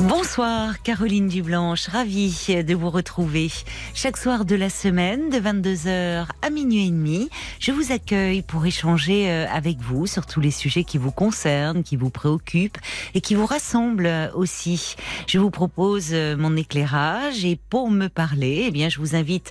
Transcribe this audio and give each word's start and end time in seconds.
Bonsoir 0.00 0.80
Caroline 0.82 1.26
Dublanche, 1.26 1.88
ravie 1.88 2.62
de 2.64 2.72
vous 2.72 2.88
retrouver. 2.88 3.50
Chaque 3.94 4.16
soir 4.16 4.44
de 4.44 4.54
la 4.54 4.70
semaine, 4.70 5.28
de 5.28 5.38
22h 5.38 6.26
à 6.40 6.50
minuit 6.50 6.86
et 6.86 6.90
demi, 6.90 7.28
je 7.58 7.72
vous 7.72 7.90
accueille 7.90 8.42
pour 8.42 8.64
échanger 8.64 9.28
euh, 9.28 9.46
avec 9.52 9.78
vous 9.78 10.06
sur 10.06 10.24
tous 10.26 10.40
les 10.40 10.52
sujets 10.52 10.84
qui 10.84 10.98
vous 10.98 11.10
concernent, 11.10 11.82
qui 11.82 11.96
vous 11.96 12.10
préoccupent 12.10 12.78
et 13.14 13.20
qui 13.20 13.34
vous 13.34 13.44
rassemblent 13.44 14.30
aussi. 14.34 14.94
Je 15.26 15.40
vous 15.40 15.50
propose 15.50 16.10
euh, 16.12 16.36
mon 16.36 16.56
éclairage 16.56 17.44
et 17.44 17.58
pour 17.68 17.90
me 17.90 18.06
parler, 18.06 18.66
eh 18.68 18.70
bien, 18.70 18.88
je 18.88 19.00
vous 19.00 19.16
invite 19.16 19.50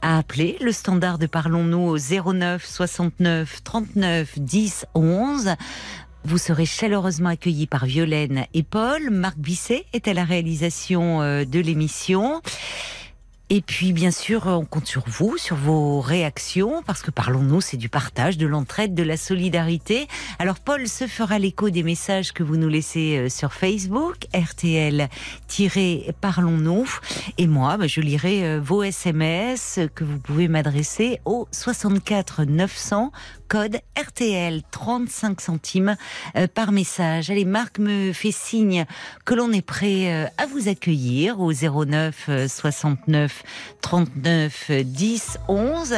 à 0.00 0.18
appeler 0.18 0.58
le 0.60 0.70
standard 0.70 1.18
de 1.18 1.26
Parlons-nous 1.26 1.88
au 1.88 1.98
09 1.98 2.64
69 2.64 3.64
39 3.64 4.38
10 4.38 4.86
11. 4.94 5.56
Vous 6.24 6.38
serez 6.38 6.66
chaleureusement 6.66 7.30
accueillis 7.30 7.66
par 7.66 7.86
Violaine 7.86 8.46
et 8.52 8.62
Paul. 8.62 9.10
Marc 9.10 9.38
Bisset 9.38 9.86
est 9.92 10.08
à 10.08 10.14
la 10.14 10.24
réalisation 10.24 11.22
euh, 11.22 11.44
de 11.44 11.60
l'émission. 11.60 12.42
Et 13.50 13.62
puis, 13.62 13.94
bien 13.94 14.10
sûr, 14.10 14.46
on 14.46 14.66
compte 14.66 14.86
sur 14.86 15.04
vous, 15.06 15.38
sur 15.38 15.56
vos 15.56 16.02
réactions, 16.02 16.82
parce 16.82 17.00
que 17.00 17.10
parlons-nous, 17.10 17.62
c'est 17.62 17.78
du 17.78 17.88
partage, 17.88 18.36
de 18.36 18.46
l'entraide, 18.46 18.94
de 18.94 19.02
la 19.02 19.16
solidarité. 19.16 20.06
Alors, 20.38 20.60
Paul 20.60 20.86
se 20.86 21.06
fera 21.06 21.38
l'écho 21.38 21.70
des 21.70 21.82
messages 21.82 22.32
que 22.32 22.42
vous 22.42 22.58
nous 22.58 22.68
laissez 22.68 23.16
euh, 23.16 23.30
sur 23.30 23.54
Facebook, 23.54 24.26
RTL-Parlons-nous. 24.34 26.90
Et 27.38 27.46
moi, 27.46 27.78
bah, 27.78 27.86
je 27.86 28.02
lirai 28.02 28.44
euh, 28.44 28.60
vos 28.62 28.82
SMS 28.82 29.80
que 29.94 30.04
vous 30.04 30.18
pouvez 30.18 30.48
m'adresser 30.48 31.18
au 31.24 31.48
64 31.50 32.44
900 32.44 33.12
code 33.48 33.80
RTL 33.98 34.62
35 34.70 35.40
centimes 35.40 35.96
euh, 36.36 36.46
par 36.46 36.72
message. 36.72 37.30
Allez, 37.30 37.44
Marc 37.44 37.78
me 37.78 38.12
fait 38.12 38.32
signe 38.32 38.84
que 39.24 39.34
l'on 39.34 39.52
est 39.52 39.62
prêt 39.62 40.30
à 40.36 40.46
vous 40.46 40.68
accueillir 40.68 41.40
au 41.40 41.52
09 41.52 42.30
69 42.46 43.42
39 43.80 44.70
10 44.84 45.38
11. 45.48 45.94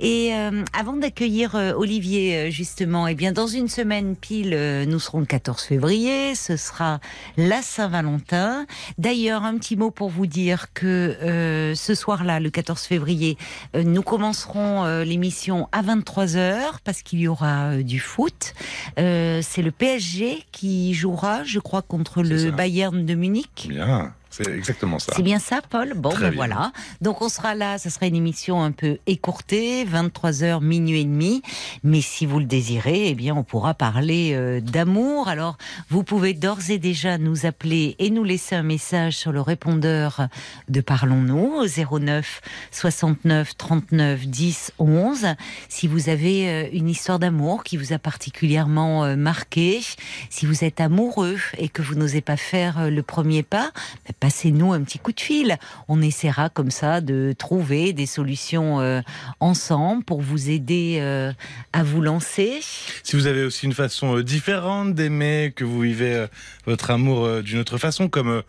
Et 0.00 0.34
euh, 0.34 0.64
avant 0.72 0.94
d'accueillir 0.94 1.54
euh, 1.54 1.72
Olivier, 1.72 2.36
euh, 2.36 2.50
justement, 2.50 3.06
eh 3.06 3.14
bien, 3.14 3.32
dans 3.32 3.46
une 3.46 3.68
semaine 3.68 4.16
pile, 4.16 4.56
nous 4.88 4.98
serons 4.98 5.20
le 5.20 5.26
14 5.26 5.62
février. 5.62 6.34
Ce 6.34 6.56
sera 6.56 7.00
la 7.36 7.62
Saint-Valentin. 7.62 8.66
D'ailleurs, 8.98 9.44
un 9.44 9.58
petit 9.58 9.76
mot 9.76 9.90
pour 9.90 10.08
vous 10.08 10.26
dire 10.26 10.72
que 10.72 11.74
ce 11.74 11.94
soir-là, 11.94 12.40
le 12.40 12.50
14 12.50 12.82
février, 12.82 13.36
nous 13.74 14.02
commencerons 14.02 15.02
l'émission 15.02 15.68
à 15.72 15.82
23 15.82 16.26
h 16.26 16.62
parce 16.94 17.02
qu'il 17.02 17.18
y 17.18 17.26
aura 17.26 17.78
du 17.78 17.98
foot. 17.98 18.54
C'est 18.96 19.62
le 19.62 19.72
PSG 19.72 20.44
qui 20.52 20.94
jouera, 20.94 21.42
je 21.42 21.58
crois, 21.58 21.82
contre 21.82 22.22
le 22.22 22.52
Bayern 22.52 23.04
de 23.04 23.14
Munich. 23.16 23.66
Bien. 23.68 24.14
C'est 24.36 24.50
exactement 24.50 24.98
ça. 24.98 25.12
C'est 25.14 25.22
bien 25.22 25.38
ça, 25.38 25.60
Paul? 25.70 25.92
Bon, 25.94 26.12
ben 26.18 26.34
voilà. 26.34 26.72
Donc 27.00 27.22
on 27.22 27.28
sera 27.28 27.54
là, 27.54 27.78
ça 27.78 27.88
sera 27.88 28.06
une 28.06 28.16
émission 28.16 28.64
un 28.64 28.72
peu 28.72 28.98
écourtée, 29.06 29.84
23h, 29.84 30.60
minuit 30.60 31.02
et 31.02 31.04
demi. 31.04 31.40
Mais 31.84 32.00
si 32.00 32.26
vous 32.26 32.40
le 32.40 32.44
désirez, 32.44 33.10
eh 33.10 33.14
bien, 33.14 33.36
on 33.36 33.44
pourra 33.44 33.74
parler 33.74 34.32
euh, 34.34 34.60
d'amour. 34.60 35.28
Alors, 35.28 35.56
vous 35.88 36.02
pouvez 36.02 36.34
d'ores 36.34 36.68
et 36.68 36.78
déjà 36.78 37.16
nous 37.16 37.46
appeler 37.46 37.94
et 38.00 38.10
nous 38.10 38.24
laisser 38.24 38.56
un 38.56 38.64
message 38.64 39.16
sur 39.16 39.30
le 39.30 39.40
répondeur 39.40 40.26
de 40.68 40.80
Parlons-nous 40.80 41.62
au 41.62 41.98
09 42.00 42.40
69 42.72 43.56
39 43.56 44.26
10 44.26 44.72
11. 44.80 45.26
Si 45.68 45.86
vous 45.86 46.08
avez 46.08 46.48
euh, 46.48 46.68
une 46.72 46.88
histoire 46.88 47.20
d'amour 47.20 47.62
qui 47.62 47.76
vous 47.76 47.92
a 47.92 48.00
particulièrement 48.00 49.04
euh, 49.04 49.14
marqué, 49.14 49.80
si 50.28 50.44
vous 50.44 50.64
êtes 50.64 50.80
amoureux 50.80 51.38
et 51.56 51.68
que 51.68 51.82
vous 51.82 51.94
n'osez 51.94 52.20
pas 52.20 52.36
faire 52.36 52.90
le 52.90 53.02
premier 53.04 53.44
pas, 53.44 53.70
ben, 54.06 54.23
passez-nous 54.24 54.72
un 54.72 54.82
petit 54.82 54.98
coup 54.98 55.12
de 55.12 55.20
fil. 55.20 55.58
On 55.86 56.00
essaiera 56.00 56.48
comme 56.48 56.70
ça 56.70 57.02
de 57.02 57.34
trouver 57.36 57.92
des 57.92 58.06
solutions 58.06 58.80
euh, 58.80 59.02
ensemble 59.38 60.02
pour 60.02 60.22
vous 60.22 60.48
aider 60.48 60.96
euh, 60.98 61.30
à 61.74 61.82
vous 61.82 62.00
lancer. 62.00 62.60
Si 63.02 63.16
vous 63.16 63.26
avez 63.26 63.44
aussi 63.44 63.66
une 63.66 63.74
façon 63.74 64.16
euh, 64.16 64.22
différente 64.22 64.94
d'aimer, 64.94 65.52
que 65.54 65.62
vous 65.62 65.80
vivez 65.80 66.24
votre 66.64 66.90
amour 66.90 67.42
d'une 67.42 67.58
autre 67.58 67.76
façon, 67.76 68.08
comme, 68.08 68.42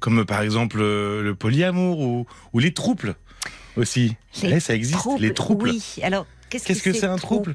comme 0.00 0.24
par 0.24 0.40
exemple 0.40 0.78
le 0.78 1.34
polyamour 1.34 2.00
ou, 2.00 2.26
ou 2.54 2.58
les 2.58 2.72
troubles 2.72 3.14
aussi. 3.76 4.16
Eh, 4.42 4.60
ça 4.60 4.74
existe, 4.74 5.06
les 5.18 5.34
troubles. 5.34 5.68
Oui, 5.68 5.82
alors 6.02 6.24
Qu'est-ce 6.48 6.82
que 6.82 6.92
c'est 6.92 7.06
un 7.06 7.16
trouble, 7.16 7.54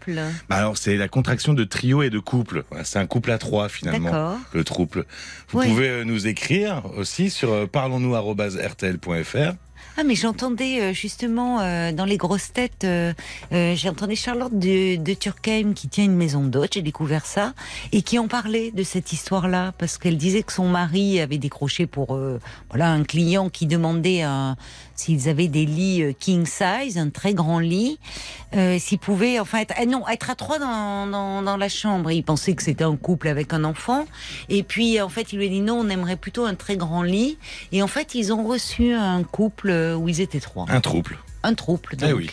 bah 0.49 0.55
Alors 0.55 0.77
c'est 0.77 0.97
la 0.97 1.07
contraction 1.07 1.53
de 1.53 1.63
trio 1.63 2.01
et 2.01 2.09
de 2.09 2.19
couple. 2.19 2.63
C'est 2.83 2.99
un 2.99 3.07
couple 3.07 3.31
à 3.31 3.37
trois 3.37 3.69
finalement. 3.69 4.37
Le 4.53 4.63
trouble. 4.63 5.05
Vous 5.49 5.61
pouvez 5.61 5.89
euh, 5.89 6.03
nous 6.03 6.27
écrire 6.27 6.83
aussi 6.97 7.29
sur 7.29 7.51
euh, 7.51 7.67
parlons-nous@rtl.fr. 7.67 9.53
Ah 9.95 10.03
mais 10.03 10.15
j'entendais 10.15 10.81
euh, 10.81 10.93
justement 10.93 11.57
dans 11.91 12.05
les 12.05 12.17
grosses 12.17 12.51
têtes, 12.53 12.87
j'entendais 13.51 14.15
Charlotte 14.15 14.57
de, 14.57 14.95
de 14.95 15.13
Turkheim 15.13 15.73
qui 15.73 15.87
tient 15.87 16.05
une 16.05 16.15
maison 16.15 16.43
d'hôte, 16.43 16.73
j'ai 16.73 16.81
découvert 16.81 17.25
ça, 17.25 17.53
et 17.91 18.01
qui 18.01 18.17
en 18.17 18.27
parlait 18.27 18.71
de 18.71 18.83
cette 18.83 19.13
histoire-là, 19.13 19.73
parce 19.77 19.97
qu'elle 19.97 20.17
disait 20.17 20.41
que 20.43 20.53
son 20.53 20.67
mari 20.67 21.19
avait 21.19 21.37
décroché 21.37 21.85
pour 21.85 22.17
voilà 22.69 22.91
un 22.91 23.03
client 23.03 23.49
qui 23.49 23.67
demandait 23.67 24.23
un, 24.23 24.55
s'ils 24.95 25.29
avaient 25.29 25.47
des 25.47 25.65
lits 25.65 26.03
euh, 26.03 26.13
king 26.17 26.45
size, 26.45 26.97
un 26.97 27.09
très 27.09 27.33
grand 27.33 27.59
lit, 27.59 27.99
euh, 28.55 28.77
s'ils 28.79 28.99
pouvaient, 28.99 29.39
enfin, 29.39 29.59
être, 29.59 29.73
eh 29.81 29.85
non, 29.85 30.07
être 30.07 30.29
à 30.29 30.35
trois 30.35 30.59
dans, 30.59 31.07
dans, 31.07 31.41
dans 31.41 31.57
la 31.57 31.69
chambre. 31.69 32.11
ils 32.11 32.23
pensaient 32.23 32.53
que 32.53 32.63
c'était 32.63 32.83
un 32.83 32.95
couple 32.95 33.27
avec 33.27 33.53
un 33.53 33.63
enfant. 33.63 34.05
Et 34.49 34.63
puis, 34.63 35.01
en 35.01 35.09
fait, 35.09 35.33
il 35.33 35.39
lui 35.39 35.47
a 35.47 35.49
dit 35.49 35.61
non, 35.61 35.79
on 35.79 35.89
aimerait 35.89 36.17
plutôt 36.17 36.45
un 36.45 36.55
très 36.55 36.77
grand 36.77 37.03
lit. 37.03 37.37
Et 37.71 37.81
en 37.81 37.87
fait, 37.87 38.15
ils 38.15 38.33
ont 38.33 38.45
reçu 38.45 38.93
un 38.93 39.23
couple 39.23 39.71
où 39.97 40.07
ils 40.09 40.21
étaient 40.21 40.39
trois. 40.39 40.65
Un 40.69 40.81
trouble. 40.81 41.17
Un 41.43 41.55
trouble, 41.55 41.95
donc. 41.97 42.09
Eh 42.09 42.13
oui. 42.13 42.29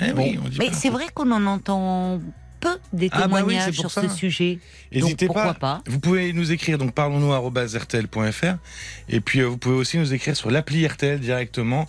Eh 0.00 0.12
oui 0.12 0.38
mais 0.58 0.70
c'est 0.72 0.90
vrai 0.90 1.06
qu'on 1.14 1.30
en 1.30 1.46
entend 1.46 2.20
peu 2.60 2.78
des 2.92 3.08
ah 3.12 3.28
bah 3.28 3.36
témoignages 3.36 3.74
sur 3.74 3.90
ce 3.90 4.08
sujet. 4.08 4.58
N'hésitez 4.92 5.28
pas. 5.28 5.54
pas. 5.54 5.82
Vous 5.86 6.00
pouvez 6.00 6.32
nous 6.32 6.52
écrire 6.52 6.78
donc 6.78 6.94
parlons-nous@rtl.fr 6.94 8.56
et 9.08 9.20
puis 9.20 9.40
euh, 9.40 9.46
vous 9.46 9.58
pouvez 9.58 9.76
aussi 9.76 9.98
nous 9.98 10.14
écrire 10.14 10.36
sur 10.36 10.50
l'appli 10.50 10.86
RTL 10.86 11.20
directement 11.20 11.86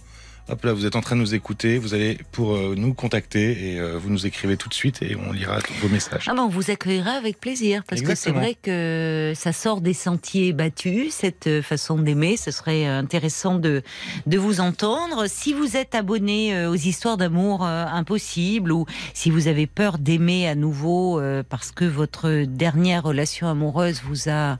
Hop 0.48 0.64
là, 0.64 0.74
vous 0.74 0.86
êtes 0.86 0.96
en 0.96 1.02
train 1.02 1.16
de 1.16 1.22
nous 1.22 1.34
écouter, 1.34 1.80
vous 1.80 1.96
allez 1.96 2.20
pour 2.32 2.54
euh, 2.54 2.76
nous 2.78 2.94
contacter 2.94 3.72
et 3.72 3.80
euh, 3.80 3.98
vous 3.98 4.12
nous 4.12 4.28
écrivez 4.28 4.58
tout 4.58 4.70
de 4.70 4.76
suite 4.76 5.02
et 5.02 5.16
on 5.16 5.32
lira 5.32 5.60
tous 5.60 5.74
vos 5.82 5.90
messages. 5.90 6.28
Ah 6.30 6.36
ben, 6.36 6.44
on 6.44 6.50
vous 6.50 6.70
accueillera 6.70 7.14
avec 7.14 7.40
plaisir 7.40 7.82
parce 7.84 8.04
que 8.04 8.14
c'est 8.14 8.30
vrai 8.30 8.56
que 8.62 9.34
ça 9.36 9.52
sort 9.54 9.82
des 9.82 9.96
sentiers 9.96 10.54
battus, 10.54 11.16
cette 11.16 11.48
euh, 11.48 11.64
façon 11.64 11.98
d'aimer. 11.98 12.38
Ce 12.38 12.52
serait 12.52 12.86
intéressant 12.86 13.56
de, 13.56 13.82
de 14.28 14.38
vous 14.38 14.60
entendre. 14.60 15.26
Si 15.28 15.52
vous 15.52 15.78
êtes 15.78 15.96
abonné 15.96 16.68
aux 16.68 16.76
histoires 16.76 17.18
d'amour 17.18 17.64
impossibles 17.64 18.72
ou 18.72 18.86
si 19.16 19.32
vous 19.32 19.48
avez 19.48 19.66
peur 19.66 19.98
d'aimer 19.98 20.48
à 20.48 20.54
nouveau 20.54 21.20
parce 21.50 21.72
que 21.72 21.86
votre 21.86 22.44
dernière 22.46 23.04
relation 23.04 23.48
amoureuse 23.48 24.02
vous 24.08 24.30
a 24.30 24.58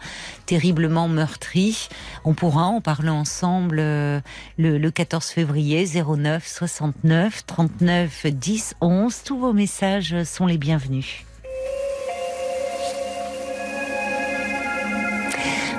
terriblement 0.48 1.08
meurtri, 1.08 1.90
on 2.24 2.34
pourra 2.34 2.64
en 2.64 2.82
parler 2.82 3.10
ensemble 3.10 3.78
le, 3.78 4.22
le 4.58 4.90
14 4.90 5.26
février 5.28 5.75
09 5.84 6.48
69 6.48 7.46
39 7.46 8.28
10 8.28 8.76
11. 8.80 9.24
Tous 9.24 9.38
vos 9.38 9.52
messages 9.52 10.24
sont 10.24 10.46
les 10.46 10.58
bienvenus. 10.58 11.26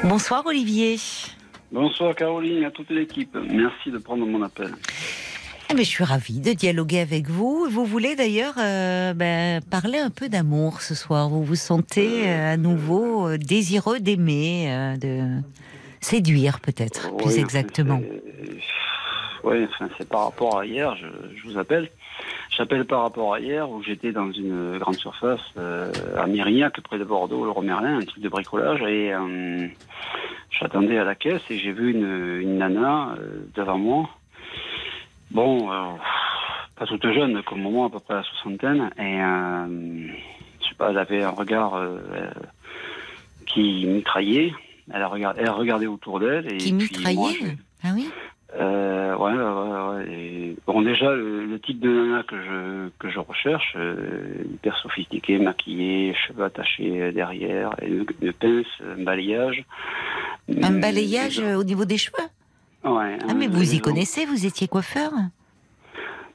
Bonsoir 0.04 0.44
Olivier. 0.44 0.96
Bonsoir 1.72 2.14
Caroline 2.14 2.64
à 2.64 2.70
toute 2.70 2.90
l'équipe. 2.90 3.36
Merci 3.50 3.90
de 3.90 3.98
prendre 3.98 4.26
mon 4.26 4.42
appel. 4.42 4.72
Ah, 5.68 5.74
mais 5.74 5.82
je 5.82 5.88
suis 5.88 6.04
ravie 6.04 6.40
de 6.40 6.52
dialoguer 6.52 7.00
avec 7.00 7.28
vous. 7.28 7.66
Vous 7.68 7.84
voulez 7.84 8.14
d'ailleurs 8.14 8.54
euh, 8.58 9.14
ben, 9.14 9.60
parler 9.62 9.98
un 9.98 10.10
peu 10.10 10.28
d'amour 10.28 10.82
ce 10.82 10.94
soir. 10.94 11.28
Vous 11.28 11.42
vous 11.42 11.56
sentez 11.56 12.28
euh, 12.28 12.52
à 12.52 12.56
nouveau 12.56 13.26
euh, 13.26 13.38
désireux 13.38 13.98
d'aimer, 13.98 14.94
de 15.00 15.40
séduire 16.00 16.60
peut-être, 16.60 17.16
plus 17.16 17.38
exactement. 17.38 18.00
Oui, 19.46 19.68
c'est 19.96 20.08
par 20.08 20.24
rapport 20.24 20.58
à 20.58 20.66
hier, 20.66 20.96
je, 20.96 21.06
vous 21.48 21.56
appelle. 21.56 21.88
J'appelle 22.50 22.84
par 22.84 23.02
rapport 23.02 23.34
à 23.34 23.38
hier 23.38 23.70
où 23.70 23.80
j'étais 23.80 24.10
dans 24.10 24.32
une 24.32 24.76
grande 24.78 24.96
surface 24.96 25.40
euh, 25.56 25.92
à 26.18 26.26
Mérignac, 26.26 26.80
près 26.80 26.98
de 26.98 27.04
Bordeaux, 27.04 27.44
le 27.44 27.52
Romerlin, 27.52 27.98
un 27.98 28.04
truc 28.04 28.20
de 28.20 28.28
bricolage, 28.28 28.82
et 28.82 29.14
euh, 29.14 29.68
j'attendais 30.50 30.98
à 30.98 31.04
la 31.04 31.14
caisse 31.14 31.42
et 31.48 31.58
j'ai 31.58 31.70
vu 31.70 31.92
une, 31.92 32.58
nana 32.58 33.14
euh, 33.20 33.46
devant 33.54 33.78
moi. 33.78 34.10
Bon, 35.30 35.68
pas 36.76 36.86
toute 36.86 37.06
jeune, 37.12 37.40
comme 37.44 37.62
moi, 37.62 37.86
à 37.86 37.90
peu 37.90 38.00
près 38.00 38.14
à 38.14 38.16
la 38.18 38.22
soixantaine, 38.24 38.90
et 38.98 39.18
je 40.60 40.68
sais 40.68 40.74
pas, 40.76 40.90
elle 40.90 40.98
avait 40.98 41.22
un 41.22 41.30
regard 41.30 41.80
qui 43.46 43.86
mitraillait. 43.86 44.52
Elle 44.92 45.02
a 45.02 45.08
regardé, 45.08 45.40
elle 45.40 45.48
a 45.48 45.52
regardé 45.52 45.86
autour 45.86 46.20
d'elle 46.20 46.52
et 46.52 46.56
Qui 46.56 46.72
puis 46.72 47.14
moi, 47.14 47.30
mitraillait 47.30 47.56
Ah 47.82 47.88
oui? 47.94 48.08
Euh, 48.58 49.16
ouais, 49.16 49.32
ouais, 49.32 49.36
ouais, 49.36 49.88
ouais. 50.06 50.12
Et, 50.14 50.56
bon, 50.66 50.82
déjà, 50.82 51.12
le, 51.14 51.46
le 51.46 51.60
type 51.60 51.80
de 51.80 51.88
nana 51.88 52.22
que 52.22 52.36
je, 52.36 52.88
que 52.98 53.08
je 53.10 53.18
recherche, 53.18 53.74
euh, 53.76 53.96
hyper 54.54 54.76
sophistiqué, 54.78 55.38
maquillé, 55.38 56.14
cheveux 56.14 56.44
attachés 56.44 57.12
derrière, 57.12 57.74
et 57.82 57.88
une, 57.88 58.06
une 58.22 58.32
pince, 58.32 58.66
un 58.82 59.02
balayage. 59.02 59.64
Un 60.48 60.74
Euh, 60.74 60.80
balayage 60.80 61.40
euh, 61.40 61.56
au 61.56 61.64
niveau 61.64 61.84
des 61.84 61.98
cheveux? 61.98 62.16
Ouais. 62.84 63.18
Ah, 63.28 63.34
mais 63.34 63.48
vous 63.48 63.74
y 63.74 63.80
connaissez, 63.80 64.24
vous 64.26 64.46
étiez 64.46 64.68
coiffeur? 64.68 65.10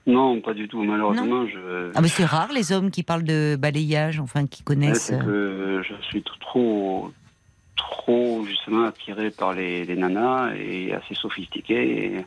Non, 0.08 0.42
pas 0.42 0.54
du 0.54 0.68
tout. 0.68 0.84
Malheureusement, 0.84 1.46
je. 1.48 1.92
Ah, 1.96 2.02
mais 2.02 2.08
c'est 2.08 2.26
rare 2.26 2.52
les 2.52 2.72
hommes 2.72 2.90
qui 2.90 3.04
parlent 3.04 3.24
de 3.24 3.56
balayage, 3.56 4.20
enfin 4.20 4.48
qui 4.48 4.62
Ouais, 4.62 4.66
connaissent. 4.66 5.04
c'est 5.04 5.20
que 5.20 5.82
je 5.88 5.94
suis 6.08 6.24
trop, 6.42 7.12
trop 7.90 8.46
justement 8.46 8.86
attiré 8.86 9.32
par 9.32 9.54
les, 9.54 9.86
les 9.86 9.96
nanas 9.96 10.52
et 10.56 10.94
assez 10.94 11.16
sophistiqué. 11.16 11.76
Et 12.06 12.26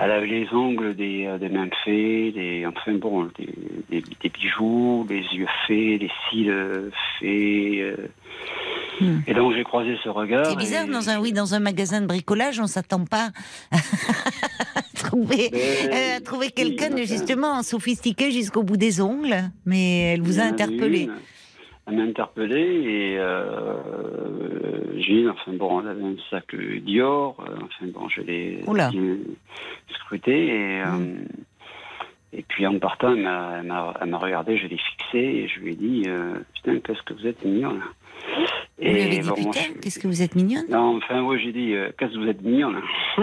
elle 0.00 0.10
avait 0.10 0.26
les 0.26 0.48
ongles 0.52 0.94
des, 0.94 1.26
euh, 1.26 1.38
des 1.38 1.48
mains 1.48 1.68
faits, 1.84 2.34
des, 2.34 2.64
enfin 2.66 2.92
bon, 2.94 3.28
des, 3.38 3.48
des- 3.90 4.04
des 4.20 4.28
bijoux, 4.28 5.06
les 5.08 5.20
yeux 5.36 5.46
faits, 5.66 6.00
les 6.02 6.10
cils 6.30 6.90
faits. 7.18 7.28
euh. 7.28 7.96
Hmm. 9.00 9.20
Et 9.26 9.34
donc 9.34 9.54
j'ai 9.54 9.64
croisé 9.64 9.96
ce 10.04 10.08
regard. 10.08 10.46
C'est 10.46 10.56
bizarre, 10.56 10.86
et- 10.86 10.90
dans 10.90 11.08
un, 11.10 11.18
oui, 11.20 11.32
dans 11.32 11.54
un 11.54 11.60
magasin 11.60 12.00
de 12.00 12.06
bricolage, 12.06 12.60
on 12.60 12.66
s'attend 12.66 13.04
pas 13.04 13.30
à 13.72 14.82
trouver, 14.94 15.50
Mais- 15.52 15.88
euh, 15.92 16.16
à 16.16 16.20
trouver 16.20 16.50
quelqu'un 16.50 16.90
Oui, 16.94 17.06
justement 17.06 17.62
sophistiqué 17.62 18.30
jusqu'au 18.30 18.62
bout 18.62 18.76
des 18.76 19.00
ongles. 19.00 19.36
Mais 19.66 20.12
elle 20.14 20.22
vous 20.22 20.40
a 20.40 20.44
interpellé. 20.44 21.02
une. 21.04 21.12
Elle 21.86 21.96
m'a 21.96 22.02
interpellé 22.02 22.60
et 22.60 23.18
euh, 23.18 23.74
j'ai, 24.98 25.28
enfin 25.28 25.52
bon, 25.52 25.80
elle 25.80 25.88
avait 25.88 26.02
un 26.04 26.14
sac 26.30 26.54
Dior, 26.54 27.36
euh, 27.40 27.56
enfin 27.64 27.86
bon, 27.92 28.08
je 28.08 28.20
l'ai 28.22 28.62
scruté 29.94 30.46
et, 30.46 30.80
euh, 30.82 30.86
Mm. 30.86 31.26
et 32.34 32.42
puis 32.42 32.66
en 32.66 32.78
partant, 32.78 33.14
elle 33.14 33.22
m'a, 33.22 34.18
regardé, 34.18 34.56
je 34.56 34.68
l'ai 34.68 34.78
fixé 34.78 35.18
et 35.18 35.48
je 35.48 35.60
lui 35.60 35.72
ai 35.72 35.76
dit, 35.76 36.02
euh, 36.06 36.34
putain, 36.54 36.78
qu'est-ce 36.78 37.02
que 37.02 37.14
vous 37.14 37.26
êtes 37.26 37.44
mignonne. 37.44 37.82
Vous 38.78 38.88
avez 38.88 39.08
dit, 39.08 39.20
bon, 39.28 39.34
putain, 39.34 39.60
je- 39.74 39.80
qu'est-ce 39.80 39.98
que 40.00 40.08
vous 40.08 40.22
êtes 40.22 40.34
mignonne 40.34 40.64
non, 40.68 40.96
enfin, 40.96 41.22
oui, 41.22 41.38
j'ai 41.44 41.52
dit, 41.52 41.72
euh, 41.72 41.90
qu'est-ce 41.96 42.12
que 42.14 42.18
vous 42.18 42.26
êtes 42.28 42.42
mignonne. 42.42 42.80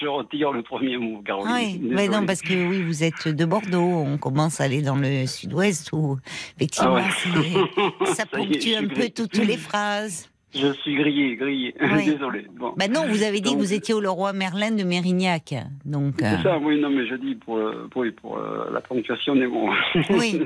je 0.00 0.06
retire 0.06 0.52
le 0.52 0.62
premier 0.62 0.96
mot, 0.96 1.20
Caroline. 1.22 1.52
Oui, 1.54 1.80
mais 1.82 2.08
non, 2.08 2.24
parce 2.24 2.40
que 2.40 2.52
oui, 2.68 2.82
vous 2.82 3.02
êtes 3.02 3.26
de 3.28 3.44
Bordeaux, 3.44 3.80
on 3.80 4.18
commence 4.18 4.60
à 4.60 4.64
aller 4.64 4.82
dans 4.82 4.96
le 4.96 5.26
sud-ouest 5.26 5.90
où 5.92 6.18
effectivement 6.56 6.96
Ah 6.98 7.08
ouais. 7.08 8.06
ça 8.06 8.14
Ça 8.14 8.22
y 8.38 8.42
est, 8.42 8.46
ponctue 8.46 8.74
un 8.76 8.86
peu 8.88 9.08
toutes 9.08 9.38
les 9.38 9.56
phrases. 9.56 10.30
Je 10.54 10.72
suis 10.72 10.94
grillé, 10.96 11.36
grillé. 11.36 11.74
Oui. 11.80 12.04
Désolé. 12.06 12.46
Bon. 12.58 12.74
Bah 12.76 12.88
non, 12.88 13.06
vous 13.08 13.22
avez 13.22 13.40
dit 13.40 13.52
que 13.54 13.58
vous 13.58 13.72
étiez 13.72 13.94
au 13.94 14.00
Leroy 14.00 14.32
Merlin 14.34 14.70
de 14.72 14.82
Mérignac, 14.84 15.54
donc. 15.84 16.22
euh, 16.22 16.36
C'est 16.36 16.42
ça, 16.42 16.58
oui, 16.58 16.78
non, 16.80 16.90
mais 16.90 17.06
je 17.06 17.14
dis 17.14 17.34
pour, 17.34 17.56
euh, 17.56 17.88
pour, 17.90 18.04
pour 18.20 18.38
euh, 18.38 18.70
la 18.72 18.80
ponctuation 18.80 19.34
des 19.34 19.46
mots. 19.46 19.70
Oui. 20.10 20.42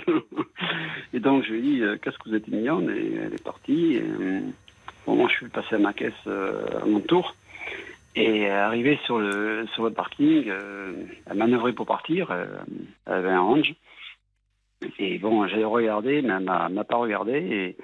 et 1.13 1.19
donc, 1.21 1.45
je 1.45 1.53
lui 1.53 1.59
ai 1.59 1.63
dit, 1.63 1.83
euh, 1.83 1.97
qu'est-ce 2.01 2.19
que 2.19 2.29
vous 2.29 2.35
êtes 2.37 2.47
mignonne 2.49 2.89
Et 2.91 3.15
elle 3.17 3.35
est 3.35 3.43
partie. 3.45 3.95
Et, 3.95 4.03
euh, 4.03 4.41
bon, 5.07 5.17
moi, 5.17 5.29
je 5.29 5.35
suis 5.37 5.49
passé 5.49 5.75
à 5.75 5.79
ma 5.79 5.93
caisse 5.93 6.13
euh, 6.27 6.63
à 6.83 6.85
mon 6.87 7.01
tour. 7.01 7.35
Et 8.15 8.49
arrivé 8.49 8.99
sur 9.05 9.19
le, 9.19 9.67
sur 9.75 9.85
le 9.85 9.91
parking, 9.91 10.45
euh, 10.49 10.93
elle 11.29 11.37
manœuvrait 11.37 11.73
pour 11.75 11.85
partir. 11.87 12.31
euh, 12.31 12.47
elle 13.07 13.13
avait 13.13 13.29
un 13.31 13.41
range. 13.41 13.75
Et 14.99 15.19
bon, 15.19 15.47
j'ai 15.49 15.65
regardé, 15.65 16.23
mais 16.23 16.33
elle 16.35 16.45
m'a 16.45 16.69
m'a 16.69 16.85
pas 16.85 16.97
regardé. 16.97 17.33
Et, 17.33 17.77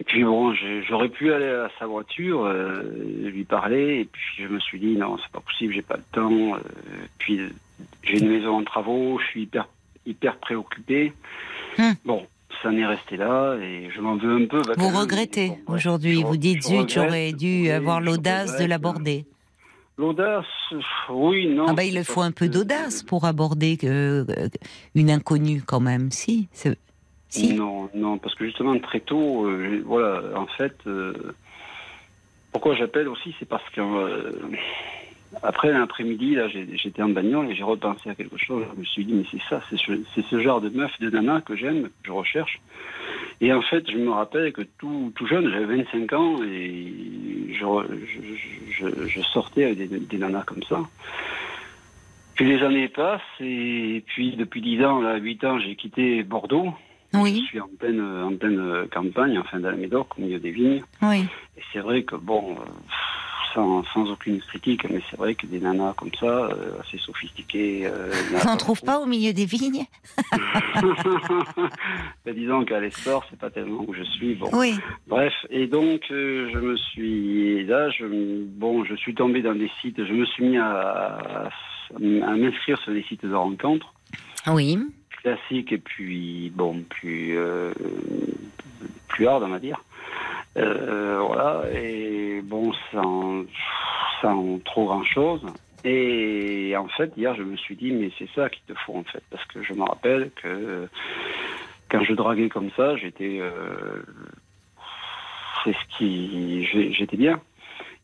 et 0.00 0.04
puis 0.04 0.24
bon, 0.24 0.54
j'aurais 0.88 1.10
pu 1.10 1.30
aller 1.32 1.46
à 1.46 1.70
sa 1.78 1.86
voiture, 1.86 2.44
euh, 2.46 2.82
lui 3.30 3.44
parler, 3.44 4.00
et 4.00 4.04
puis 4.06 4.44
je 4.44 4.48
me 4.48 4.58
suis 4.58 4.80
dit 4.80 4.96
non, 4.96 5.18
c'est 5.18 5.30
pas 5.30 5.40
possible, 5.40 5.74
j'ai 5.74 5.82
pas 5.82 5.96
le 5.98 6.02
temps. 6.10 6.54
euh, 6.54 6.58
puis 7.18 7.38
j'ai 8.02 8.18
une 8.18 8.28
maison 8.30 8.56
en 8.56 8.64
travaux, 8.64 9.18
je 9.20 9.26
suis 9.26 9.42
hyper 9.42 9.68
hyper 10.06 10.36
préoccupé. 10.38 11.12
Hum. 11.78 11.94
Bon, 12.06 12.26
ça 12.62 12.70
n'est 12.70 12.86
resté 12.86 13.16
là 13.18 13.56
et 13.56 13.90
je 13.94 14.00
m'en 14.00 14.16
veux 14.16 14.36
un 14.42 14.46
peu. 14.46 14.62
bah, 14.62 14.72
Vous 14.78 14.88
regrettez 14.88 15.48
Bon, 15.66 15.74
aujourd'hui, 15.74 16.22
vous 16.22 16.36
dites 16.38 16.62
zut, 16.62 16.88
j'aurais 16.92 17.32
dû 17.32 17.62
oui, 17.62 17.70
avoir 17.70 18.00
l'audace 18.00 18.58
de 18.58 18.64
l'aborder. 18.64 19.26
L'audace, 19.98 20.46
oui, 21.10 21.46
non. 21.48 21.66
Ah 21.68 21.74
bah 21.74 21.84
il 21.84 22.02
faut 22.04 22.22
un 22.22 22.32
peu 22.32 22.48
d'audace 22.48 23.02
pour 23.02 23.26
aborder 23.26 23.76
euh, 23.84 24.24
une 24.94 25.10
inconnue 25.10 25.62
quand 25.64 25.80
même, 25.80 26.10
si. 26.10 26.48
Non, 27.38 27.88
non, 27.94 28.18
parce 28.18 28.34
que 28.34 28.44
justement 28.44 28.76
très 28.80 29.00
tôt, 29.00 29.46
euh, 29.46 29.82
voilà, 29.84 30.22
en 30.36 30.46
fait, 30.46 30.76
euh, 30.86 31.12
pourquoi 32.52 32.74
j'appelle 32.74 33.08
aussi, 33.08 33.34
c'est 33.38 33.48
parce 33.48 33.68
que 33.70 33.80
euh, 33.80 34.32
après 35.44 35.72
l'après-midi, 35.72 36.34
là, 36.34 36.48
j'étais 36.48 37.02
en 37.02 37.08
bagnole 37.10 37.48
et 37.50 37.54
j'ai 37.54 37.62
repensé 37.62 38.10
à 38.10 38.16
quelque 38.16 38.36
chose. 38.36 38.64
Je 38.74 38.80
me 38.80 38.84
suis 38.84 39.04
dit, 39.04 39.12
mais 39.14 39.22
c'est 39.30 39.40
ça, 39.48 39.62
c'est 39.70 40.22
ce, 40.28 40.40
genre 40.40 40.60
de 40.60 40.70
meuf, 40.70 40.90
de 40.98 41.08
nana 41.08 41.40
que 41.40 41.54
j'aime, 41.54 41.84
que 41.84 41.90
je 42.02 42.10
recherche. 42.10 42.60
Et 43.40 43.52
en 43.52 43.62
fait, 43.62 43.88
je 43.88 43.96
me 43.96 44.10
rappelle 44.10 44.52
que 44.52 44.62
tout, 44.78 45.12
jeune, 45.28 45.50
j'avais 45.52 45.76
25 45.76 46.12
ans 46.14 46.42
et 46.42 47.54
je, 47.54 47.64
je, 48.06 48.88
je- 48.88 49.06
je 49.06 49.20
sortais 49.22 49.64
avec 49.66 49.78
des, 49.78 50.00
des 50.00 50.18
nanas 50.18 50.42
comme 50.42 50.64
ça. 50.64 50.80
Puis 52.34 52.44
les 52.48 52.62
années 52.64 52.88
passent 52.88 53.20
et 53.38 54.02
puis 54.06 54.34
depuis 54.36 54.60
10 54.62 54.82
ans, 54.84 55.00
là, 55.00 55.16
8 55.16 55.44
ans, 55.44 55.60
j'ai 55.60 55.76
quitté 55.76 56.22
Bordeaux. 56.24 56.72
Je 57.12 57.18
Oui, 57.18 57.42
suis 57.48 57.60
en 57.60 57.68
pleine, 57.78 58.00
en 58.00 58.34
pleine 58.36 58.86
campagne, 58.92 59.38
enfin 59.38 59.58
dans 59.60 59.70
la 59.70 59.76
Médoc, 59.76 60.16
au 60.18 60.22
milieu 60.22 60.38
des 60.38 60.50
vignes. 60.52 60.82
oui. 61.02 61.24
Et 61.56 61.62
c'est 61.72 61.80
vrai 61.80 62.04
que, 62.04 62.14
bon, 62.16 62.52
euh, 62.52 62.62
sans, 63.52 63.82
sans 63.92 64.08
aucune 64.10 64.40
critique, 64.40 64.88
mais 64.88 65.00
c'est 65.10 65.16
vrai 65.16 65.34
que 65.34 65.44
des 65.46 65.58
nanas 65.58 65.92
comme 65.94 66.14
ça, 66.18 66.26
euh, 66.26 66.78
assez 66.80 66.98
sophistiquées. 66.98 67.82
Euh, 67.86 68.12
il 68.28 68.32
y 68.32 68.36
en 68.36 68.38
a 68.38 68.42
On 68.44 68.50
n'en 68.52 68.56
trouve 68.56 68.80
pas 68.82 69.00
au 69.00 69.06
milieu 69.06 69.32
des 69.32 69.44
vignes? 69.44 69.84
Ben, 72.24 72.34
disons 72.34 72.64
qu'à 72.64 72.80
l'Esport, 72.80 73.24
c'est 73.30 73.38
pas 73.38 73.50
tellement 73.50 73.84
où 73.86 73.94
je 73.94 74.02
suis. 74.04 74.34
Bon, 74.34 74.48
Oui. 74.52 74.74
bref. 75.06 75.32
Et 75.50 75.66
donc, 75.66 76.02
euh, 76.10 76.48
je 76.52 76.58
me 76.58 76.76
suis. 76.76 77.64
Là, 77.64 77.90
je, 77.90 78.04
bon, 78.44 78.84
je 78.84 78.94
suis 78.94 79.14
tombé 79.14 79.42
dans 79.42 79.54
des 79.54 79.70
sites, 79.80 80.04
je 80.04 80.12
me 80.12 80.24
suis 80.26 80.44
mis 80.44 80.58
à, 80.58 80.70
à, 80.70 81.48
à 81.96 81.98
m'inscrire 82.36 82.78
sur 82.82 82.92
des 82.92 83.02
sites 83.04 83.24
de 83.26 83.34
rencontres 83.34 83.92
Oui. 84.46 84.78
Classiques 85.22 85.72
et 85.72 85.78
puis, 85.78 86.50
bon, 86.54 86.82
plus. 86.82 87.36
euh, 87.38 87.72
plus 89.08 89.26
hard, 89.26 89.42
on 89.42 89.48
va 89.48 89.58
dire. 89.58 89.82
Euh, 90.56 91.20
voilà, 91.20 91.62
et 91.72 92.40
bon, 92.42 92.72
sans, 92.90 93.44
sans 94.20 94.58
trop 94.64 94.86
grand 94.86 95.04
chose. 95.04 95.44
Et 95.84 96.74
en 96.76 96.88
fait, 96.88 97.12
hier, 97.16 97.34
je 97.34 97.42
me 97.42 97.56
suis 97.56 97.76
dit, 97.76 97.90
mais 97.92 98.10
c'est 98.18 98.28
ça 98.34 98.50
qu'il 98.50 98.62
te 98.64 98.74
faut, 98.80 98.96
en 98.96 99.04
fait. 99.04 99.22
Parce 99.30 99.44
que 99.46 99.62
je 99.62 99.72
me 99.72 99.82
rappelle 99.82 100.30
que 100.42 100.88
quand 101.88 102.02
je 102.04 102.12
draguais 102.14 102.48
comme 102.48 102.70
ça, 102.76 102.96
j'étais. 102.96 103.38
euh, 103.40 104.02
c'est 105.64 105.72
ce 105.72 105.96
qui. 105.98 106.64
J'étais 106.92 107.16
bien. 107.16 107.40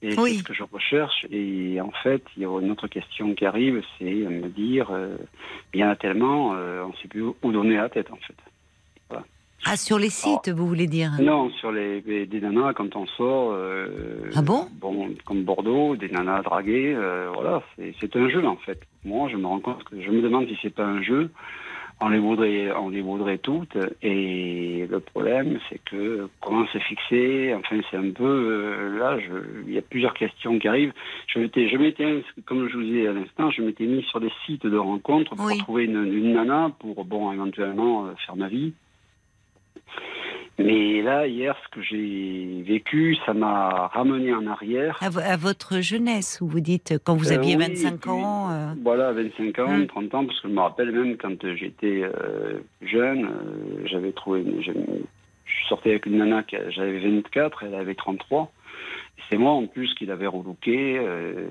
Et 0.08 0.14
Oui. 0.20 0.34
c'est 0.34 0.38
ce 0.38 0.44
que 0.44 0.54
je 0.54 0.62
recherche? 0.62 1.26
Et 1.30 1.80
en 1.80 1.90
fait, 2.02 2.22
il 2.36 2.42
y 2.42 2.46
a 2.46 2.60
une 2.60 2.70
autre 2.70 2.86
question 2.86 3.34
qui 3.34 3.44
arrive, 3.44 3.82
c'est 3.98 4.04
me 4.04 4.48
dire, 4.48 4.88
euh, 4.92 5.16
il 5.75 5.80
y 5.80 5.84
en 5.84 5.88
a 5.88 5.96
tellement, 5.96 6.54
euh, 6.54 6.84
on 6.84 6.90
ne 6.90 6.96
sait 7.02 7.08
plus 7.08 7.22
où 7.42 7.52
donner 7.52 7.76
la 7.76 7.88
tête, 7.88 8.10
en 8.12 8.16
fait. 8.16 8.36
Ah, 9.68 9.76
sur 9.76 9.98
les 9.98 10.10
sites, 10.10 10.48
vous 10.50 10.66
voulez 10.66 10.86
dire? 10.86 11.10
Non, 11.18 11.50
sur 11.50 11.72
les, 11.72 12.00
les- 12.02 12.26
des 12.26 12.40
nanas 12.40 12.72
quand 12.75 12.94
on 12.94 13.06
sort. 13.06 13.50
euh, 13.52 14.30
Ah 14.36 14.42
bon? 14.42 14.68
Bon, 14.80 15.08
comme 15.25 15.42
Bordeaux, 15.42 15.96
des 15.96 16.08
nanas 16.08 16.42
draguées, 16.42 16.94
voilà, 17.34 17.62
c'est 17.75 17.92
c'est 17.98 18.14
un 18.14 18.28
jeu 18.28 18.46
en 18.46 18.56
fait. 18.58 18.78
Moi, 19.04 19.28
je 19.28 19.36
me 19.36 19.46
rends 19.46 19.58
compte 19.58 19.82
que 19.84 20.00
je 20.00 20.08
me 20.10 20.20
demande 20.22 20.46
si 20.46 20.56
c'est 20.62 20.75
pas 20.75 20.84
un 20.84 21.02
jeu. 21.02 21.30
On 21.98 22.08
les 22.10 22.18
voudrait, 22.18 22.72
on 22.72 22.90
les 22.90 23.00
voudrait 23.00 23.38
toutes. 23.38 23.76
Et 24.02 24.86
le 24.90 25.00
problème, 25.00 25.58
c'est 25.70 25.80
que 25.82 26.28
comment 26.42 26.66
se 26.66 26.76
fixer 26.78 27.54
Enfin, 27.54 27.80
c'est 27.90 27.96
un 27.96 28.10
peu 28.10 28.22
euh, 28.24 28.98
là. 28.98 29.18
je- 29.18 29.62
Il 29.66 29.72
y 29.72 29.78
a 29.78 29.82
plusieurs 29.82 30.12
questions 30.12 30.58
qui 30.58 30.68
arrivent. 30.68 30.92
Je 31.28 31.38
m'étais, 31.38 31.68
je 31.70 31.76
m'étais, 31.78 32.22
comme 32.44 32.68
je 32.68 32.76
vous 32.76 32.82
disais 32.82 33.06
à 33.08 33.12
l'instant, 33.14 33.50
je 33.50 33.62
m'étais 33.62 33.86
mis 33.86 34.02
sur 34.02 34.20
des 34.20 34.30
sites 34.44 34.66
de 34.66 34.76
rencontres 34.76 35.34
pour 35.36 35.46
Oui. 35.46 35.56
trouver 35.58 35.84
une, 35.86 36.04
une 36.12 36.34
nana 36.34 36.70
pour 36.80 37.02
bon 37.06 37.32
éventuellement 37.32 38.06
euh, 38.06 38.10
faire 38.26 38.36
ma 38.36 38.48
vie. 38.48 38.74
Mais 40.58 41.02
là, 41.02 41.26
hier, 41.26 41.54
ce 41.64 41.68
que 41.75 41.82
j'ai 41.82 42.62
vécu, 42.66 43.14
ça 43.26 43.34
m'a 43.34 43.88
ramené 43.88 44.32
en 44.32 44.46
arrière. 44.46 44.98
à, 45.02 45.10
vo- 45.10 45.20
à 45.20 45.36
votre 45.36 45.80
jeunesse, 45.80 46.38
où 46.40 46.46
vous 46.48 46.60
dites 46.60 46.94
quand 47.04 47.14
vous 47.14 47.30
Euh, 47.30 47.36
aviez 47.36 47.56
oui, 47.56 47.66
25 47.68 47.94
et 47.94 47.98
puis, 47.98 48.10
ans. 48.10 48.50
euh, 48.50 48.72
Voilà, 48.82 49.12
25 49.12 49.58
ans, 49.58 49.75
Hum. 49.75 49.86
30 49.86 50.14
ans, 50.14 50.25
parce 50.25 50.40
que 50.40 50.48
je 50.48 50.52
me 50.54 50.60
rappelle 50.60 50.92
même 50.92 51.16
quand 51.18 51.36
j'étais 51.56 52.02
euh, 52.04 52.60
jeune, 52.80 53.26
euh, 53.26 53.82
j'avais 53.86 54.12
trouvé. 54.12 54.40
une- 54.42 54.62
Je, 54.62 54.72
sortais 55.68 55.90
avec 55.90 56.06
une 56.06 56.18
nana 56.18 56.42
j'avais 56.70 56.98
24, 56.98 57.64
elle 57.64 57.75
avait 57.75 57.94
33. 57.94 58.50
Et 59.18 59.22
C'est 59.28 59.36
moi 59.36 59.52
en 59.52 59.66
plus 59.66 59.94
qui 59.94 60.06
l'avais 60.06 60.26
relooké. 60.26 60.98
Euh, 60.98 61.46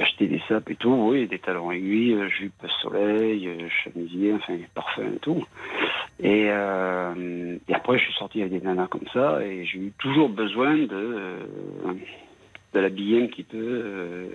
Acheté 0.00 0.26
des 0.28 0.40
sapes 0.48 0.70
et 0.70 0.76
tout, 0.76 0.92
oui, 1.10 1.26
des 1.26 1.38
talons 1.40 1.72
aiguilles, 1.72 2.14
euh, 2.14 2.28
jupe 2.28 2.52
soleil, 2.82 3.48
euh, 3.48 3.68
chemisier, 3.82 4.32
enfin, 4.34 4.56
parfum 4.74 5.02
et 5.16 5.18
tout. 5.18 5.44
Et, 6.20 6.46
euh, 6.50 7.56
et 7.68 7.74
après, 7.74 7.98
je 7.98 8.04
suis 8.04 8.14
sorti 8.14 8.40
avec 8.40 8.52
des 8.52 8.60
nanas 8.60 8.86
comme 8.86 9.08
ça, 9.12 9.44
et 9.44 9.64
j'ai 9.64 9.78
eu 9.78 9.92
toujours 9.98 10.28
besoin 10.28 10.76
de, 10.76 10.86
euh, 10.92 11.38
de 12.74 12.80
l'habiller 12.80 13.24
un 13.24 13.26
petit 13.26 13.42
peu. 13.42 13.56
euh, 13.58 14.26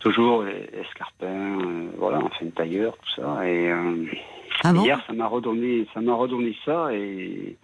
toujours 0.00 0.42
euh, 0.42 1.88
voilà, 1.96 2.18
enfin 2.22 2.46
tailleur, 2.54 2.96
tout 2.98 3.20
ça. 3.20 3.46
Et 3.48 3.70
Ah 4.64 4.72
bon? 4.72 4.82
hier, 4.82 5.00
ça 5.06 5.12
m'a 5.12 5.26
redonné, 5.26 5.86
ça 5.94 6.00
m'a 6.00 6.14
redonné 6.14 6.56
ça, 6.64 6.88
et 6.92 7.56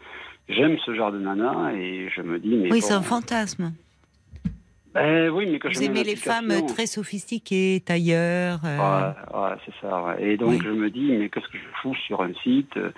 j'aime 0.48 0.76
ce 0.84 0.94
genre 0.94 1.12
de 1.12 1.18
nana, 1.18 1.72
et 1.74 2.08
je 2.14 2.22
me 2.22 2.38
dis, 2.38 2.54
mais 2.56 2.70
Oui, 2.70 2.80
bon, 2.80 2.86
c'est 2.86 2.94
un 2.94 3.02
fantasme. 3.02 3.72
Ben 4.94 5.28
oui, 5.30 5.46
mais 5.50 5.58
que 5.58 5.70
je 5.70 5.78
Vous 5.78 5.84
aimez 5.84 6.04
les 6.04 6.16
femmes 6.16 6.66
très 6.66 6.86
sophistiquées, 6.86 7.82
tailleurs. 7.84 8.60
euh, 8.64 8.78
Ouais, 8.78 9.38
ouais, 9.40 9.56
c'est 9.66 9.74
ça. 9.80 10.02
ouais. 10.04 10.22
Et 10.24 10.36
donc 10.36 10.50
Oui. 10.50 10.60
je 10.64 10.70
me 10.70 10.88
dis, 10.90 11.10
mais 11.12 11.28
qu'est-ce 11.28 11.48
que 11.48 11.58
je 11.58 11.64
fous 11.82 11.94
sur 12.06 12.22
un 12.22 12.32
site 12.42 12.76
euh, 12.76 12.90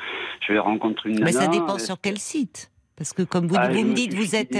Je 0.46 0.52
vais 0.52 0.58
rencontrer 0.58 1.10
une 1.10 1.20
nana. 1.20 1.32
ça 1.32 1.48
dépend 1.48 1.76
euh, 1.76 1.78
sur 1.78 1.96
quel 2.00 2.18
site. 2.18 2.70
Parce 2.96 3.12
que 3.12 3.22
comme 3.22 3.46
vous, 3.46 3.56
ah, 3.58 3.68
vous 3.68 3.84
me 3.84 3.92
dites, 3.92 4.14
vous 4.14 4.34
êtes 4.36 4.56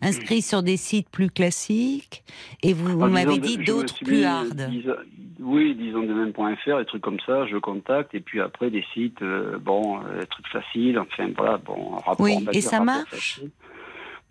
inscrit 0.00 0.42
sur 0.42 0.62
des 0.62 0.76
sites 0.76 1.08
plus 1.10 1.28
classiques 1.28 2.22
et 2.62 2.72
vous, 2.72 2.96
vous 2.98 3.04
ah, 3.04 3.08
m'avez 3.08 3.38
dit 3.38 3.58
d'autres 3.58 3.98
plus 4.04 4.22
hard. 4.24 4.68
disons- 4.70 4.94
oui, 5.40 5.74
disons 5.74 6.02
de 6.02 6.12
même.fr, 6.14 6.78
des 6.78 6.84
trucs 6.84 7.02
comme 7.02 7.18
ça, 7.26 7.46
je 7.46 7.56
contacte, 7.56 8.14
et 8.14 8.20
puis 8.20 8.40
après 8.40 8.70
des 8.70 8.84
sites, 8.94 9.22
euh, 9.22 9.58
bon, 9.58 10.00
euh, 10.04 10.20
des 10.20 10.26
trucs 10.26 10.46
faciles, 10.48 10.98
enfin 10.98 11.30
voilà, 11.36 11.56
bon, 11.58 11.90
rapport. 11.96 12.20
Oui, 12.20 12.46
et 12.52 12.60
ça 12.60 12.78
marche? 12.80 13.08
facile. 13.10 13.50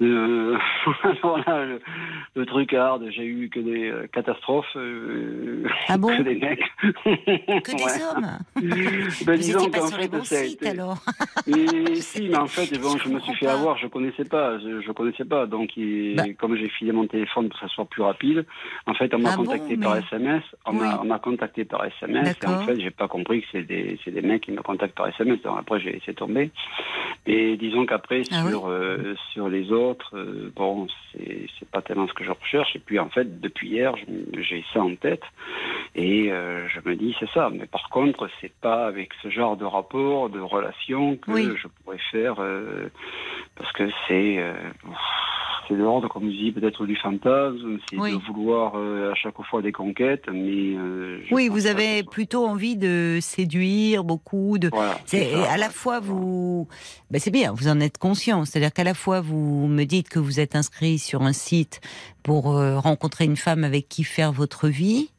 Euh, 0.02 0.58
voilà, 1.24 1.66
le, 1.66 1.82
le 2.36 2.46
truc 2.46 2.74
hard, 2.74 3.04
j'ai 3.12 3.26
eu 3.26 3.50
que 3.50 3.60
des 3.60 3.90
euh, 3.90 4.08
catastrophes, 4.14 4.66
euh, 4.78 5.64
Ah 5.90 5.98
bon 5.98 6.08
que 6.18 6.22
des 6.24 6.36
mecs. 6.36 6.64
Que 6.84 7.76
des 7.76 7.84
Ouais. 7.84 8.04
hommes 8.16 8.28
Ben, 9.26 9.38
disons 9.38 9.70
qu'en 9.70 9.88
fait, 9.88 10.24
ça 10.24 10.40
a 10.40 10.44
été- 10.44 10.70
alors 10.70 10.98
Et 11.48 11.96
si, 11.96 12.30
mais 12.30 12.38
en 12.38 12.48
fait, 12.48 12.80
bon, 12.80 12.98
Je 12.98 13.04
je 13.04 13.10
me 13.10 13.20
suis 13.20 13.34
fait 13.36 13.46
pas. 13.48 13.54
avoir, 13.54 13.78
je 13.78 13.88
connaissais 13.88 14.24
pas, 14.24 14.58
je, 14.60 14.82
je 14.82 14.92
connaissais 14.92 15.26
pas. 15.26 15.46
Donc, 15.46 15.72
Bah. 16.16 16.24
comme 16.40 16.56
j'ai 16.56 16.70
filé 16.70 16.92
mon 16.94 17.06
téléphone 17.08 17.50
pour 17.50 17.60
que 17.60 17.68
ça 17.68 17.74
soit 17.74 17.86
plus 17.86 18.02
rapide, 18.04 18.46
en 18.88 18.94
fait, 18.94 19.14
on 19.14 19.20
m'a 19.20 19.32
Ah 19.34 19.38
bon, 19.38 19.44
contacté 19.44 19.76
mais- 19.76 19.84
par 19.86 19.98
SMS. 19.98 20.44
On 20.66 20.74
m'a- 20.74 20.94
Oui. 20.94 21.00
on 21.02 21.06
m'a 21.06 21.20
contacté 21.20 21.66
par 21.66 21.84
SMS. 21.86 22.38
Et 22.42 22.48
en 22.48 22.62
fait, 22.62 22.80
j'ai 22.80 22.92
pas 22.92 23.08
compris 23.10 23.42
que 23.42 23.48
c'est 23.52 23.64
des, 23.64 24.00
des 24.08 24.22
mecs 24.22 24.44
qui 24.44 24.52
me 24.52 24.62
contactent 24.62 24.96
par 24.96 25.08
SMS. 25.10 25.42
Donc 25.42 25.58
après, 25.60 25.80
j'ai 25.82 25.92
laissé 25.92 26.14
tomber. 26.14 26.52
Et 27.26 27.58
disons 27.58 27.86
qu'après, 27.86 28.22
Ah 28.32 28.48
sur, 28.50 28.72
sur 29.34 29.50
les 29.50 29.72
autres, 29.72 29.89
euh, 30.14 30.52
bon, 30.56 30.88
c'est 31.14 31.70
pas 31.72 31.82
tellement 31.82 32.08
ce 32.08 32.14
que 32.14 32.24
je 32.24 32.32
recherche. 32.32 32.76
Et 32.76 32.80
puis, 32.80 33.00
en 33.00 33.10
fait, 33.10 33.40
depuis 33.42 33.70
hier, 33.70 33.96
j'ai 34.40 34.64
ça 34.74 34.82
en 34.82 34.96
tête. 34.96 35.24
Et 35.96 36.32
euh, 36.32 36.68
je 36.70 36.80
me 36.88 36.96
dis, 36.96 37.16
c'est 37.20 37.30
ça. 37.32 37.50
Mais 37.52 37.66
par 37.66 37.90
contre, 37.90 38.30
c'est 38.42 38.54
pas 38.62 38.86
avec 38.88 39.10
ce 39.22 39.30
genre 39.30 39.58
de 39.58 39.66
rapport, 39.66 40.30
de 40.30 40.40
relation 40.40 41.16
que 41.18 41.32
Oui. 41.32 41.50
je 41.62 41.68
pourrais 41.68 41.98
faire, 42.12 42.36
euh, 42.40 42.90
parce 43.56 43.72
que 43.74 43.90
c'est 44.08 44.38
euh, 44.40 44.54
c'est 45.68 45.76
de 45.76 45.84
l'ordre, 45.84 46.08
comme 46.08 46.24
je 46.32 46.36
dis, 46.36 46.52
peut-être 46.52 46.86
du 46.88 46.96
fantasme, 46.96 47.78
c'est 47.90 47.98
Oui. 47.98 48.14
de 48.14 48.18
vouloir 48.26 48.74
euh, 48.76 49.12
à 49.12 49.16
chaque 49.16 49.40
fois 49.44 49.62
des 49.62 49.72
conquêtes, 49.72 50.26
mais 50.32 50.74
euh, 50.76 51.20
Oui, 51.30 51.48
vous 51.48 51.68
avez 51.68 52.04
que 52.04 52.10
plutôt 52.10 52.46
envie 52.48 52.76
de 52.76 53.20
séduire 53.22 54.04
beaucoup, 54.04 54.58
de. 54.58 54.70
Voilà, 54.74 54.98
C'est 55.06 55.32
à 55.48 55.58
la 55.58 55.70
fois 55.70 56.00
vous, 56.00 56.68
ben 57.12 57.20
c'est 57.20 57.30
bien, 57.30 57.52
vous 57.54 57.68
en 57.68 57.80
êtes 57.82 58.00
conscient. 58.00 58.46
C'est-à-dire 58.46 58.74
qu'à 58.74 58.84
la 58.84 58.96
fois 58.96 59.22
vous 59.22 59.68
me 59.80 59.86
dites 59.86 60.10
que 60.10 60.20
vous 60.20 60.40
êtes 60.42 60.56
inscrit 60.56 61.00
sur 61.00 61.22
un 61.22 61.34
site 61.34 61.80
pour 62.22 62.52
euh, 62.52 62.80
rencontrer 62.80 63.24
une 63.24 63.38
femme 63.38 63.64
avec 63.64 63.88
qui 63.88 64.04
faire 64.04 64.34
votre 64.34 64.68
vie, 64.68 65.10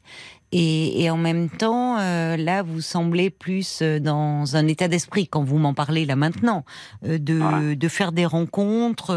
et, 0.51 1.03
et 1.03 1.09
en 1.09 1.17
même 1.17 1.49
temps, 1.49 1.97
euh, 1.99 2.35
là, 2.35 2.61
vous 2.61 2.81
semblez 2.81 3.29
plus 3.29 3.79
euh, 3.81 3.99
dans 3.99 4.55
un 4.55 4.67
état 4.67 4.87
d'esprit 4.87 5.27
quand 5.27 5.43
vous 5.43 5.57
m'en 5.57 5.73
parlez 5.73 6.05
là 6.05 6.15
maintenant, 6.15 6.65
euh, 7.05 7.17
de, 7.17 7.73
de 7.73 7.87
faire 7.87 8.11
des 8.11 8.25
rencontres. 8.25 9.15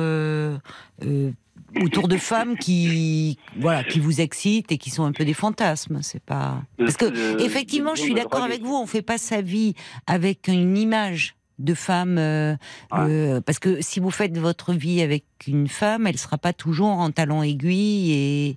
autour 1.82 2.06
de 2.06 2.16
femmes 2.16 2.56
qui 2.56 3.36
voilà 3.58 3.82
qui 3.82 3.98
vous 3.98 4.20
excitent 4.20 4.70
et 4.70 4.78
qui 4.78 4.90
sont 4.90 5.04
un 5.04 5.10
peu 5.10 5.24
des 5.24 5.34
fantasmes 5.34 5.98
c'est 6.02 6.22
pas 6.22 6.62
parce 6.78 6.96
que 6.96 7.42
effectivement 7.42 7.96
je 7.96 8.02
suis 8.02 8.14
d'accord 8.14 8.44
avec 8.44 8.62
vous 8.62 8.76
on 8.76 8.86
fait 8.86 9.02
pas 9.02 9.18
sa 9.18 9.42
vie 9.42 9.74
avec 10.06 10.46
une 10.46 10.76
image 10.76 11.34
de 11.58 11.74
femme 11.74 12.16
euh, 12.18 12.56
euh, 12.94 13.40
parce 13.40 13.58
que 13.58 13.80
si 13.80 14.00
vous 14.00 14.10
faites 14.10 14.36
votre 14.38 14.72
vie 14.72 15.00
avec 15.02 15.24
une 15.46 15.68
femme 15.68 16.06
elle 16.06 16.18
sera 16.18 16.38
pas 16.38 16.52
toujours 16.52 16.88
en 16.88 17.10
talons 17.10 17.42
aiguilles 17.42 18.12
et 18.12 18.56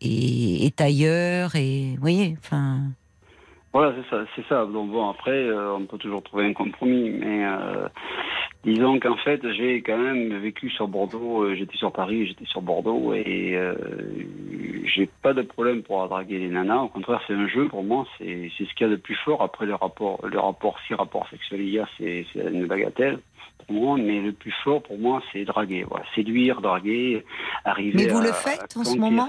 et, 0.00 0.66
et 0.66 0.70
tailleur 0.70 1.56
et 1.56 1.92
vous 1.94 2.00
voyez 2.00 2.36
enfin 2.38 2.80
Voilà, 3.72 3.94
c'est 3.96 4.08
ça, 4.08 4.24
c'est 4.34 4.46
ça. 4.48 4.64
Donc 4.64 4.90
bon, 4.90 5.08
après, 5.10 5.30
euh, 5.44 5.74
on 5.74 5.84
peut 5.84 5.98
toujours 5.98 6.22
trouver 6.22 6.46
un 6.46 6.52
compromis, 6.54 7.10
mais 7.10 7.44
euh, 7.44 7.86
disons 8.64 8.98
qu'en 8.98 9.16
fait, 9.16 9.40
j'ai 9.52 9.82
quand 9.82 9.98
même 9.98 10.38
vécu 10.38 10.70
sur 10.70 10.88
Bordeaux. 10.88 11.42
euh, 11.44 11.54
j'étais 11.54 11.76
sur 11.76 11.92
Paris, 11.92 12.26
j'étais 12.26 12.46
sur 12.46 12.62
Bordeaux, 12.62 13.12
et 13.12 13.58
j'ai 14.84 15.08
pas 15.22 15.34
de 15.34 15.42
problème 15.42 15.82
pour 15.82 16.08
draguer 16.08 16.38
les 16.38 16.48
nanas. 16.48 16.78
Au 16.82 16.88
contraire, 16.88 17.20
c'est 17.26 17.34
un 17.34 17.46
jeu 17.46 17.68
pour 17.68 17.84
moi. 17.84 18.06
C'est 18.16 18.50
c'est 18.56 18.64
ce 18.64 18.74
qu'il 18.74 18.86
y 18.86 18.90
a 18.90 18.92
de 18.92 18.96
plus 19.00 19.14
fort. 19.16 19.42
Après 19.42 19.66
le 19.66 19.74
rapport, 19.74 20.18
le 20.26 20.38
rapport, 20.40 20.76
si 20.86 20.94
rapport 20.94 21.28
sexuel 21.28 21.60
il 21.60 21.68
y 21.70 21.78
a, 21.78 21.86
c'est 21.98 22.26
c'est 22.32 22.50
une 22.50 22.66
bagatelle. 22.66 23.18
Pour 23.66 23.74
moi, 23.76 23.98
mais 23.98 24.20
le 24.22 24.32
plus 24.32 24.54
fort 24.64 24.82
pour 24.82 24.98
moi, 24.98 25.20
c'est 25.32 25.44
draguer, 25.44 25.84
voilà. 25.86 26.04
séduire, 26.14 26.60
draguer, 26.62 27.24
arriver. 27.64 27.98
Mais 28.06 28.08
vous 28.08 28.18
à- 28.20 28.22
le 28.28 28.32
faites 28.32 28.76
à 28.76 28.80
en 28.80 28.84
ce 28.84 28.96
moment? 28.98 29.28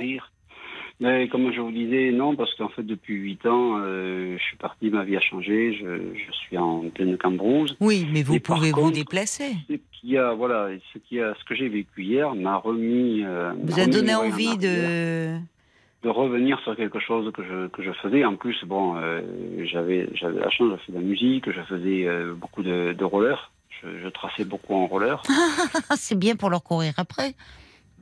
Mais 1.01 1.29
comme 1.29 1.51
je 1.53 1.61
vous 1.61 1.71
disais, 1.71 2.11
non, 2.11 2.35
parce 2.35 2.53
qu'en 2.55 2.67
fait, 2.69 2.83
depuis 2.83 3.13
8 3.15 3.45
ans, 3.45 3.77
euh, 3.77 4.35
je 4.37 4.43
suis 4.43 4.57
parti, 4.57 4.89
ma 4.89 5.05
vie 5.05 5.15
a 5.15 5.21
changé, 5.21 5.73
je, 5.73 5.85
je 6.13 6.31
suis 6.33 6.57
en 6.57 6.89
pleine 6.89 7.17
cambrousse. 7.17 7.73
oui 7.79 8.05
mais 8.11 8.21
vous 8.21 8.35
Et 8.35 8.39
pouvez 8.41 8.71
vous 8.71 8.81
contre, 8.81 8.95
déplacer 8.95 9.55
Ce 9.69 9.75
qui 10.01 10.17
a, 10.17 10.33
voilà, 10.33 10.67
ce 10.93 10.99
qui 10.99 11.21
a, 11.21 11.33
ce 11.39 11.43
que 11.45 11.55
j'ai 11.55 11.69
vécu 11.69 12.03
hier 12.03 12.35
m'a 12.35 12.57
remis. 12.57 13.23
euh, 13.23 13.53
vous 13.63 13.79
a 13.79 13.83
remis 13.83 13.93
donné 13.95 14.13
envie 14.15 14.57
de 14.57 15.37
de 16.01 16.07
revenir 16.07 16.57
sur 16.61 16.77
quelque 16.77 16.99
chose 16.99 17.29
que 17.33 17.43
je 17.43 17.67
que 17.67 17.83
je 17.83 17.91
faisais. 18.01 18.23
En 18.25 18.35
plus, 18.37 18.57
bon, 18.65 18.95
euh, 18.97 19.21
j'avais 19.65 20.09
j'avais 20.13 20.39
la 20.39 20.49
chance, 20.49 20.71
j'ai 20.71 20.85
fait 20.85 20.91
de 20.93 20.97
la 20.97 21.03
musique, 21.03 21.49
je 21.51 21.61
faisais 21.61 22.07
euh, 22.07 22.33
beaucoup 22.33 22.63
de, 22.63 22.93
de 22.93 23.03
roller. 23.05 23.51
Je, 23.81 23.87
je 24.03 24.07
traçais 24.09 24.43
beaucoup 24.43 24.73
en 24.75 24.87
roller, 24.87 25.21
c'est 25.95 26.19
bien 26.19 26.35
pour 26.35 26.49
leur 26.49 26.63
courir 26.63 26.93
après 26.97 27.33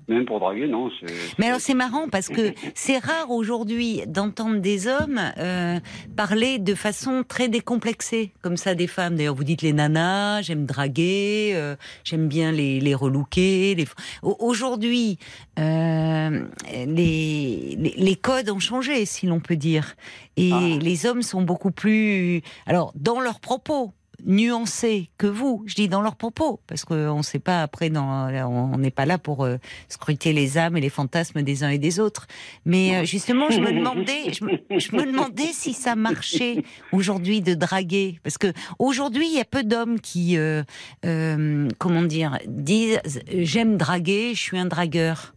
même 0.07 0.25
pour 0.25 0.39
draguer, 0.39 0.67
non. 0.67 0.89
Mais 1.37 1.47
alors 1.47 1.59
c'est 1.59 1.73
marrant 1.73 2.07
parce 2.09 2.29
que 2.29 2.53
c'est 2.75 2.97
rare 2.97 3.29
aujourd'hui 3.31 4.01
d'entendre 4.07 4.59
des 4.59 4.87
hommes 4.87 5.19
euh, 5.37 5.79
parler 6.15 6.59
de 6.59 6.75
façon 6.75 7.23
très 7.27 7.49
décomplexée 7.49 8.31
comme 8.41 8.55
ça 8.57 8.73
des 8.75 8.87
femmes. 8.87 9.15
D'ailleurs 9.15 9.35
vous 9.35 9.43
dites 9.43 9.61
les 9.61 9.73
nanas, 9.73 10.41
j'aime 10.43 10.65
draguer, 10.65 11.51
euh, 11.55 11.75
j'aime 12.03 12.27
bien 12.27 12.51
les, 12.51 12.79
les 12.79 12.95
relooker. 12.95 13.75
Les... 13.75 13.85
Au- 14.23 14.37
Aujourd'hui, 14.39 15.17
euh, 15.59 16.45
les, 16.73 17.75
les, 17.77 17.93
les 17.97 18.15
codes 18.15 18.49
ont 18.49 18.59
changé 18.59 19.05
si 19.05 19.25
l'on 19.27 19.39
peut 19.39 19.55
dire. 19.57 19.95
Et 20.37 20.51
Ah. 20.53 20.77
les 20.81 21.05
hommes 21.05 21.23
sont 21.23 21.41
beaucoup 21.41 21.71
plus... 21.71 22.41
Alors 22.65 22.93
dans 22.95 23.19
leurs 23.19 23.39
propos 23.39 23.91
nuancés 24.25 25.09
que 25.17 25.27
vous, 25.27 25.63
je 25.65 25.75
dis 25.75 25.87
dans 25.87 26.01
leurs 26.01 26.15
propos, 26.15 26.59
parce 26.67 26.85
qu'on 26.85 27.17
ne 27.17 27.23
sait 27.23 27.39
pas 27.39 27.61
après, 27.61 27.89
dans, 27.89 28.29
on 28.47 28.77
n'est 28.77 28.91
pas 28.91 29.05
là 29.05 29.17
pour 29.17 29.43
euh, 29.43 29.57
scruter 29.89 30.33
les 30.33 30.57
âmes 30.57 30.77
et 30.77 30.81
les 30.81 30.89
fantasmes 30.89 31.41
des 31.43 31.63
uns 31.63 31.69
et 31.69 31.77
des 31.77 31.99
autres. 31.99 32.27
Mais 32.65 32.95
euh, 32.95 33.05
justement, 33.05 33.49
je 33.49 33.59
me 33.59 33.71
demandais, 33.71 34.33
je 34.33 34.43
me, 34.43 35.05
demandais 35.05 35.51
si 35.53 35.73
ça 35.73 35.95
marchait 35.95 36.63
aujourd'hui 36.91 37.41
de 37.41 37.53
draguer, 37.53 38.19
parce 38.23 38.37
que 38.37 38.51
aujourd'hui, 38.79 39.27
il 39.27 39.35
y 39.35 39.39
a 39.39 39.45
peu 39.45 39.63
d'hommes 39.63 39.99
qui, 39.99 40.37
euh, 40.37 40.63
euh, 41.05 41.67
comment 41.77 42.03
dire, 42.03 42.37
disent 42.47 42.99
j'aime 43.27 43.77
draguer, 43.77 44.33
je 44.33 44.41
suis 44.41 44.57
un 44.57 44.65
dragueur. 44.65 45.33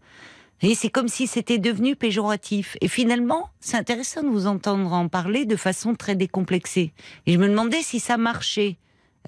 Et 0.62 0.74
c'est 0.74 0.90
comme 0.90 1.08
si 1.08 1.26
c'était 1.26 1.58
devenu 1.58 1.96
péjoratif. 1.96 2.76
Et 2.80 2.88
finalement, 2.88 3.48
c'est 3.60 3.76
intéressant 3.76 4.22
de 4.22 4.28
vous 4.28 4.46
entendre 4.46 4.92
en 4.92 5.08
parler 5.08 5.46
de 5.46 5.56
façon 5.56 5.94
très 5.94 6.16
décomplexée. 6.16 6.92
Et 7.26 7.32
je 7.32 7.38
me 7.38 7.48
demandais 7.48 7.80
si 7.80 7.98
ça 7.98 8.16
marchait 8.18 8.76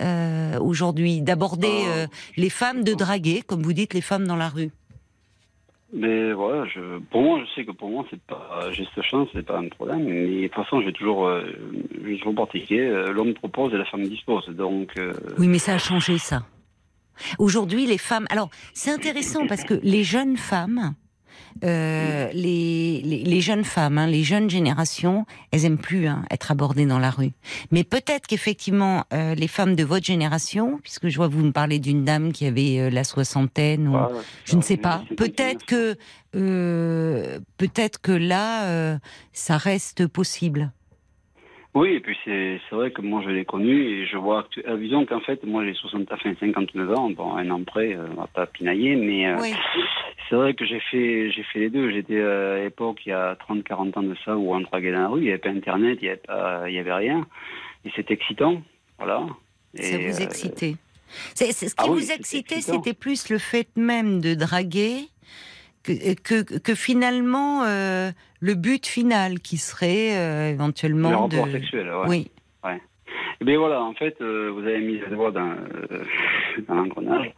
euh, 0.00 0.58
aujourd'hui, 0.60 1.20
d'aborder 1.22 1.84
euh, 1.86 2.06
les 2.36 2.50
femmes, 2.50 2.84
de 2.84 2.94
draguer, 2.94 3.42
comme 3.46 3.62
vous 3.62 3.72
dites, 3.72 3.94
les 3.94 4.00
femmes 4.00 4.26
dans 4.26 4.36
la 4.36 4.48
rue. 4.48 4.70
Mais 5.94 6.32
voilà, 6.32 6.66
je, 6.74 6.98
pour 7.10 7.20
moi, 7.20 7.40
je 7.44 7.54
sais 7.54 7.66
que 7.66 7.72
pour 7.72 7.90
moi, 7.90 8.04
c'est 8.10 8.20
pas, 8.22 8.70
j'ai 8.72 8.86
cette 8.94 9.04
chance, 9.04 9.28
c'est 9.34 9.44
pas 9.44 9.58
un 9.58 9.68
problème. 9.68 10.04
Mais 10.04 10.42
de 10.42 10.46
toute 10.48 10.54
façon, 10.54 10.80
j'ai 10.80 10.92
toujours, 10.92 11.26
euh, 11.26 11.44
j'ai 12.06 12.16
toujours 12.18 12.34
pratiqué. 12.34 12.80
euh, 12.80 13.12
L'homme 13.12 13.34
propose 13.34 13.74
et 13.74 13.76
la 13.76 13.84
femme 13.84 14.02
dispose. 14.08 14.46
Donc, 14.48 14.96
euh, 14.96 15.12
Oui, 15.38 15.48
mais 15.48 15.58
ça 15.58 15.74
a 15.74 15.78
changé 15.78 16.16
ça. 16.16 16.44
Aujourd'hui, 17.38 17.84
les 17.84 17.98
femmes. 17.98 18.26
Alors, 18.30 18.48
c'est 18.72 18.90
intéressant 18.90 19.46
parce 19.46 19.64
que 19.64 19.74
les 19.82 20.02
jeunes 20.02 20.38
femmes, 20.38 20.94
euh, 21.64 22.30
les, 22.32 23.00
les, 23.04 23.25
les 23.25 23.40
jeunes 23.40 23.64
femmes, 23.64 23.99
hein, 23.99 24.06
les 24.06 24.25
jeunes 24.25 24.50
générations, 24.50 25.26
elles 25.50 25.64
aiment 25.64 25.78
plus 25.78 26.06
hein, 26.06 26.25
être 26.30 26.50
abordées 26.50 26.87
dans 26.87 26.99
la 26.99 27.11
rue. 27.11 27.32
Mais 27.71 27.85
peut-être 27.85 28.26
qu'effectivement, 28.26 29.04
euh, 29.12 29.35
les 29.35 29.49
femmes 29.49 29.75
de 29.75 29.85
votre 29.85 30.06
génération, 30.06 30.78
puisque 30.82 31.09
je 31.09 31.16
vois 31.16 31.28
vous 31.28 31.44
me 31.44 31.52
parlez 31.52 31.78
d'une 31.78 32.04
dame 32.04 32.32
qui 32.32 32.47
avait 32.47 32.78
euh, 32.78 32.90
la 32.90 33.04
soixantaine, 33.04 33.88
ou, 33.88 33.92
voilà, 33.92 34.11
je 34.44 34.56
ne 34.56 34.62
sais 34.62 34.76
pas. 34.76 35.04
Peut-être 35.16 35.64
que, 35.64 35.97
euh, 36.35 37.38
peut-être 37.56 38.00
que 38.00 38.12
là, 38.12 38.64
euh, 38.64 38.99
ça 39.32 39.56
reste 39.56 40.06
possible. 40.06 40.73
Oui, 41.75 41.95
et 41.95 42.00
puis 42.00 42.19
c'est 42.25 42.61
vrai 42.71 42.91
que 42.91 43.00
moi 43.00 43.23
je 43.25 43.31
l'ai 43.31 43.47
connu 43.47 43.83
et 43.83 44.07
je 44.07 44.19
vois 44.19 44.47
que, 44.55 44.61
euh, 44.69 44.76
disons 44.76 45.07
qu'en 45.07 45.21
fait 45.21 45.43
moi 45.45 45.64
j'ai 45.64 45.73
60, 45.73 46.12
enfin 46.12 46.35
59 46.38 46.91
ans, 46.91 47.09
bon 47.11 47.35
un 47.35 47.49
an 47.50 47.64
près, 47.64 47.95
euh, 47.95 48.09
on 48.11 48.21
va 48.21 48.26
pas 48.26 48.47
pinailler, 48.47 48.95
mais 48.95 49.26
euh, 49.26 49.38
c'est 50.29 50.35
vrai 50.35 50.52
que 50.52 50.67
j'ai 50.67 50.81
fait 50.91 51.31
j'ai 51.31 51.43
fait 51.45 51.61
les 51.61 51.71
deux. 51.71 51.91
J'étais 51.91 52.19
euh, 52.19 52.61
à 52.61 52.64
l'époque 52.64 53.00
il 53.07 53.09
y 53.09 53.12
a 53.12 53.37
30, 53.37 53.64
40 53.64 53.97
ans 53.97 54.02
de 54.02 54.14
ça 54.23 54.37
où 54.37 54.55
on 54.55 54.61
draguait 54.61 54.93
dans 54.93 54.99
la 54.99 55.09
rue, 55.09 55.21
il 55.21 55.25
n'y 55.25 55.31
avait 55.31 55.38
pas 55.38 55.49
internet, 55.49 55.99
il 56.02 56.14
n'y 56.73 56.79
avait 56.79 56.93
rien, 56.93 57.26
et 57.87 57.91
c'était 57.97 58.14
excitant, 58.14 58.61
voilà. 58.99 59.25
Et, 59.75 59.83
Ça 59.83 59.97
vous 59.97 60.21
excitait 60.21 60.76
Ce 61.35 61.45
qui 61.45 61.73
ah 61.79 61.87
vous 61.87 62.12
excitait, 62.12 62.61
c'était 62.61 62.93
plus 62.93 63.31
le 63.31 63.38
fait 63.38 63.69
même 63.76 64.21
de 64.21 64.35
draguer 64.35 65.09
que, 65.83 66.12
que, 66.12 66.59
que 66.59 66.75
finalement 66.75 67.62
le 68.42 68.54
but 68.54 68.87
final 68.87 69.38
qui 69.40 69.56
serait 69.56 70.16
euh, 70.18 70.49
le 70.49 70.52
éventuellement 70.54 71.28
de. 71.28 71.37
rapport 71.37 71.52
sexuel, 71.52 71.88
ouais. 71.88 72.08
Oui. 72.08 72.30
Eh 73.40 73.44
bien 73.44 73.58
voilà, 73.58 73.82
en 73.82 73.92
fait, 73.94 74.16
euh, 74.20 74.50
vous 74.54 74.61
avez 74.61 74.78
mis 74.78 74.99
le 74.99 75.08
doigt 75.08 75.32
dans, 75.32 75.50
euh, 75.50 76.04
dans 76.68 76.75
l'engrenage. 76.75 77.32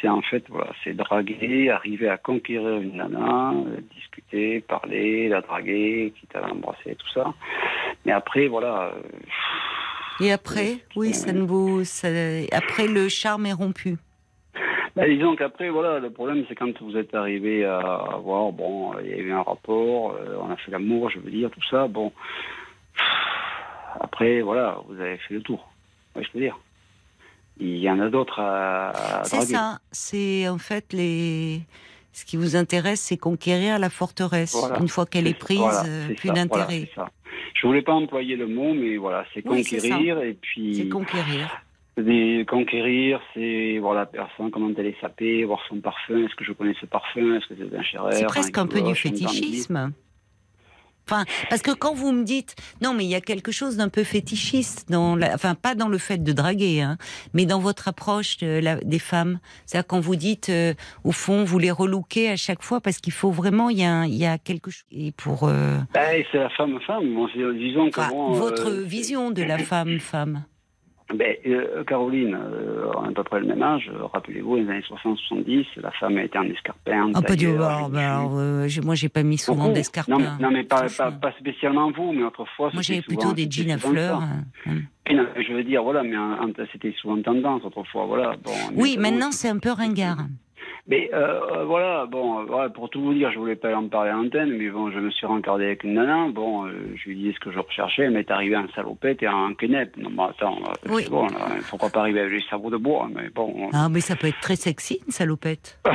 C'est 0.00 0.08
en 0.08 0.20
fait, 0.20 0.44
voilà, 0.50 0.70
c'est 0.84 0.92
draguer, 0.94 1.70
arriver 1.70 2.08
à 2.10 2.18
conquérir 2.18 2.76
une 2.78 2.96
nana, 2.96 3.54
discuter, 3.94 4.60
parler, 4.60 5.28
la 5.28 5.40
draguer, 5.40 6.12
quitte 6.20 6.34
à 6.36 6.40
l'embrasser, 6.46 6.94
tout 6.96 7.08
ça. 7.14 7.32
Mais 8.04 8.12
après, 8.12 8.48
voilà. 8.48 8.92
Et 10.20 10.30
après, 10.30 10.78
oui, 10.94 11.14
ça 11.14 11.32
ne 11.32 11.40
vous. 11.42 11.84
ça- 11.84 12.08
Après, 12.52 12.86
le 12.86 13.08
charme 13.08 13.46
est 13.46 13.52
rompu. 13.54 13.96
Bah, 14.94 15.06
disons 15.08 15.36
qu'après, 15.36 15.68
voilà, 15.70 15.98
le 15.98 16.10
problème, 16.10 16.44
c'est 16.48 16.54
quand 16.54 16.80
vous 16.82 16.96
êtes 16.96 17.14
arrivé 17.14 17.64
à 17.64 17.78
avoir, 17.78 18.52
bon, 18.52 18.92
il 19.00 19.10
y 19.10 19.12
a 19.14 19.16
eu 19.18 19.32
un 19.32 19.42
rapport, 19.42 20.12
euh, 20.12 20.36
on 20.40 20.50
a 20.50 20.56
fait 20.56 20.70
l'amour, 20.70 21.10
je 21.10 21.18
veux 21.18 21.30
dire, 21.30 21.50
tout 21.50 21.62
ça, 21.70 21.86
bon. 21.88 22.12
Après, 24.00 24.40
voilà, 24.42 24.78
vous 24.88 25.00
avez 25.00 25.16
fait 25.18 25.34
le 25.34 25.42
tour. 25.42 25.68
Ouais, 26.14 26.22
je 26.24 26.30
peux 26.30 26.38
dire. 26.40 26.58
Il 27.58 27.76
y 27.78 27.90
en 27.90 27.98
a 28.00 28.08
d'autres 28.10 28.40
à, 28.40 28.90
à 29.20 29.24
C'est 29.24 29.40
ça. 29.42 29.78
C'est 29.90 30.46
en 30.48 30.58
fait 30.58 30.92
les. 30.92 31.60
Ce 32.12 32.24
qui 32.24 32.36
vous 32.38 32.56
intéresse, 32.56 33.00
c'est 33.00 33.16
conquérir 33.18 33.78
la 33.78 33.90
forteresse. 33.90 34.54
Voilà. 34.58 34.78
Une 34.80 34.88
fois 34.88 35.04
qu'elle 35.06 35.26
est 35.26 35.30
C'est- 35.32 35.38
prise, 35.38 35.58
voilà, 35.58 35.84
euh, 35.86 36.04
c'est 36.08 36.14
plus 36.14 36.28
voilà, 36.28 36.44
d'intérêt. 36.44 36.88
c'est 36.88 36.94
ça. 36.94 37.10
Je 37.54 37.66
voulais 37.66 37.82
pas 37.82 37.92
employer 37.92 38.36
le 38.36 38.46
mot, 38.46 38.72
mais 38.74 38.96
voilà, 38.96 39.24
c'est 39.32 39.46
Oui, 39.46 39.64
c'est 39.64 39.76
conquérir 39.78 40.18
et 40.20 40.28
c'est 40.32 40.38
puis 40.40 40.88
conquérir. 40.90 41.62
Conquérir, 42.46 43.20
c'est 43.34 43.78
voir 43.78 43.94
la 43.94 44.06
personne, 44.06 44.50
comment 44.50 44.70
elle 44.76 44.86
est 44.86 45.00
sapée, 45.00 45.44
voir 45.44 45.60
son 45.68 45.80
parfum, 45.80 46.24
est-ce 46.26 46.34
que 46.34 46.44
je 46.44 46.52
connais 46.52 46.74
ce 46.80 46.86
parfum, 46.86 47.36
est-ce 47.36 47.46
que 47.46 47.54
c'est 47.58 47.76
un 47.76 47.82
chérer, 47.82 48.12
C'est 48.12 48.26
presque 48.26 48.56
un 48.58 48.66
peu 48.66 48.80
du 48.82 48.94
fétichisme. 48.94 49.92
Enfin, 51.08 51.24
parce 51.48 51.62
que 51.62 51.70
quand 51.70 51.94
vous 51.94 52.10
me 52.10 52.24
dites, 52.24 52.56
non, 52.82 52.92
mais 52.92 53.04
il 53.04 53.08
y 53.10 53.14
a 53.14 53.20
quelque 53.20 53.52
chose 53.52 53.76
d'un 53.76 53.88
peu 53.88 54.02
fétichiste 54.02 54.90
dans, 54.90 55.14
la, 55.14 55.34
enfin, 55.34 55.54
pas 55.54 55.76
dans 55.76 55.86
le 55.86 55.98
fait 55.98 56.18
de 56.20 56.32
draguer, 56.32 56.80
hein, 56.80 56.98
mais 57.32 57.46
dans 57.46 57.60
votre 57.60 57.86
approche 57.86 58.38
de 58.38 58.58
la- 58.60 58.80
des 58.80 58.98
femmes. 58.98 59.38
C'est-à-dire 59.66 59.86
quand 59.86 60.00
vous 60.00 60.16
dites, 60.16 60.48
euh, 60.48 60.74
au 61.04 61.12
fond, 61.12 61.44
vous 61.44 61.60
les 61.60 61.70
relooker 61.70 62.28
à 62.30 62.34
chaque 62.36 62.60
fois 62.64 62.80
parce 62.80 62.98
qu'il 62.98 63.12
faut 63.12 63.30
vraiment, 63.30 63.70
il 63.70 63.78
y 63.78 63.84
a, 63.84 63.92
un- 63.92 64.06
il 64.06 64.16
y 64.16 64.26
a 64.26 64.36
quelque 64.36 64.72
chose. 64.72 64.82
Et 64.90 65.12
pour 65.12 65.44
euh, 65.44 65.78
Ben, 65.94 66.24
c'est 66.32 66.38
la 66.38 66.50
femme-femme. 66.50 67.14
Bon, 67.14 67.28
c'est- 67.32 67.54
disons 67.56 67.88
que 67.88 68.10
bon, 68.10 68.32
votre 68.32 68.68
euh, 68.70 68.82
vision 68.82 69.30
de 69.30 69.44
la 69.44 69.58
femme-femme. 69.58 70.44
Ben, 71.14 71.36
euh, 71.46 71.84
Caroline, 71.84 72.34
euh, 72.34 72.90
on 72.96 73.04
a 73.04 73.08
à 73.08 73.12
peu 73.12 73.22
près 73.22 73.38
le 73.38 73.46
même 73.46 73.62
âge. 73.62 73.88
euh, 73.94 74.06
Rappelez-vous, 74.12 74.56
les 74.56 74.68
années 74.68 74.82
60-70, 75.04 75.64
la 75.76 75.92
femme 75.92 76.18
était 76.18 76.36
en 76.36 76.42
escarpin. 76.42 77.12
Ah, 77.14 77.22
pas 77.22 77.36
du 77.36 77.44
tailleur, 77.46 77.88
bah, 77.90 78.22
euh, 78.28 78.68
moi, 78.84 78.94
j'ai 78.96 79.08
pas 79.08 79.22
mis 79.22 79.38
souvent 79.38 79.64
Beaucoup. 79.64 79.74
d'escarpins. 79.76 80.12
Non, 80.12 80.18
mais- 80.18 80.42
non, 80.44 80.50
mais 80.50 80.64
pas, 80.64 80.82
pas, 80.82 80.88
Franchement. 80.88 81.18
pas 81.20 81.32
spécialement 81.38 81.92
vous, 81.92 82.12
mais 82.12 82.24
autrefois. 82.24 82.70
Moi, 82.72 82.82
j'avais 82.82 83.02
plutôt 83.02 83.32
des 83.32 83.46
jeans 83.48 83.70
à 83.70 83.78
fleurs. 83.78 84.20
hein. 84.20 84.80
Et 85.08 85.14
non, 85.14 85.26
je 85.36 85.52
veux 85.52 85.62
dire, 85.62 85.84
voilà, 85.84 86.02
mais 86.02 86.16
c'était 86.72 86.92
souvent 87.00 87.22
tendance 87.22 87.62
autrefois, 87.64 88.06
voilà. 88.06 88.34
Bon, 88.42 88.50
Oui, 88.74 88.96
maintenant, 88.98 89.30
c'est 89.30 89.48
un 89.48 89.58
peu 89.58 89.70
ringard. 89.70 90.18
Mais 90.88 91.10
euh, 91.12 91.40
euh, 91.52 91.64
voilà, 91.64 92.06
bon, 92.06 92.40
euh, 92.40 92.44
voilà, 92.46 92.68
pour 92.70 92.88
tout 92.90 93.00
vous 93.02 93.12
dire, 93.14 93.30
je 93.32 93.38
voulais 93.38 93.56
pas 93.56 93.74
en 93.74 93.88
parler 93.88 94.10
à 94.10 94.14
l'antenne, 94.14 94.56
mais 94.56 94.68
bon, 94.68 94.90
je 94.90 94.98
me 95.00 95.10
suis 95.10 95.26
rencardé 95.26 95.64
avec 95.64 95.84
une 95.84 95.94
nana. 95.94 96.28
Bon, 96.30 96.66
euh, 96.66 96.70
je 96.96 97.08
lui 97.08 97.16
dis 97.16 97.32
ce 97.32 97.40
que 97.40 97.50
je 97.50 97.58
recherchais, 97.58 98.02
elle 98.02 98.12
m'est 98.12 98.30
arrivée 98.30 98.56
en 98.56 98.68
salopette 98.74 99.22
et 99.22 99.28
en 99.28 99.52
quenep. 99.54 99.96
Non, 99.96 100.10
mais 100.10 100.22
attends, 100.24 100.58
Oui. 100.88 101.02
c'est 101.04 101.10
bon, 101.10 101.26
là, 101.26 101.48
pourquoi 101.70 101.90
pas 101.90 102.00
arriver 102.00 102.20
avec 102.20 102.32
les 102.32 102.42
cerveaux 102.48 102.70
de 102.70 102.76
bois, 102.76 103.08
mais 103.12 103.28
bon. 103.30 103.68
Ah, 103.72 103.88
mais 103.90 104.00
ça 104.00 104.14
peut 104.16 104.28
être 104.28 104.40
très 104.40 104.56
sexy, 104.56 105.00
une 105.06 105.12
salopette. 105.12 105.78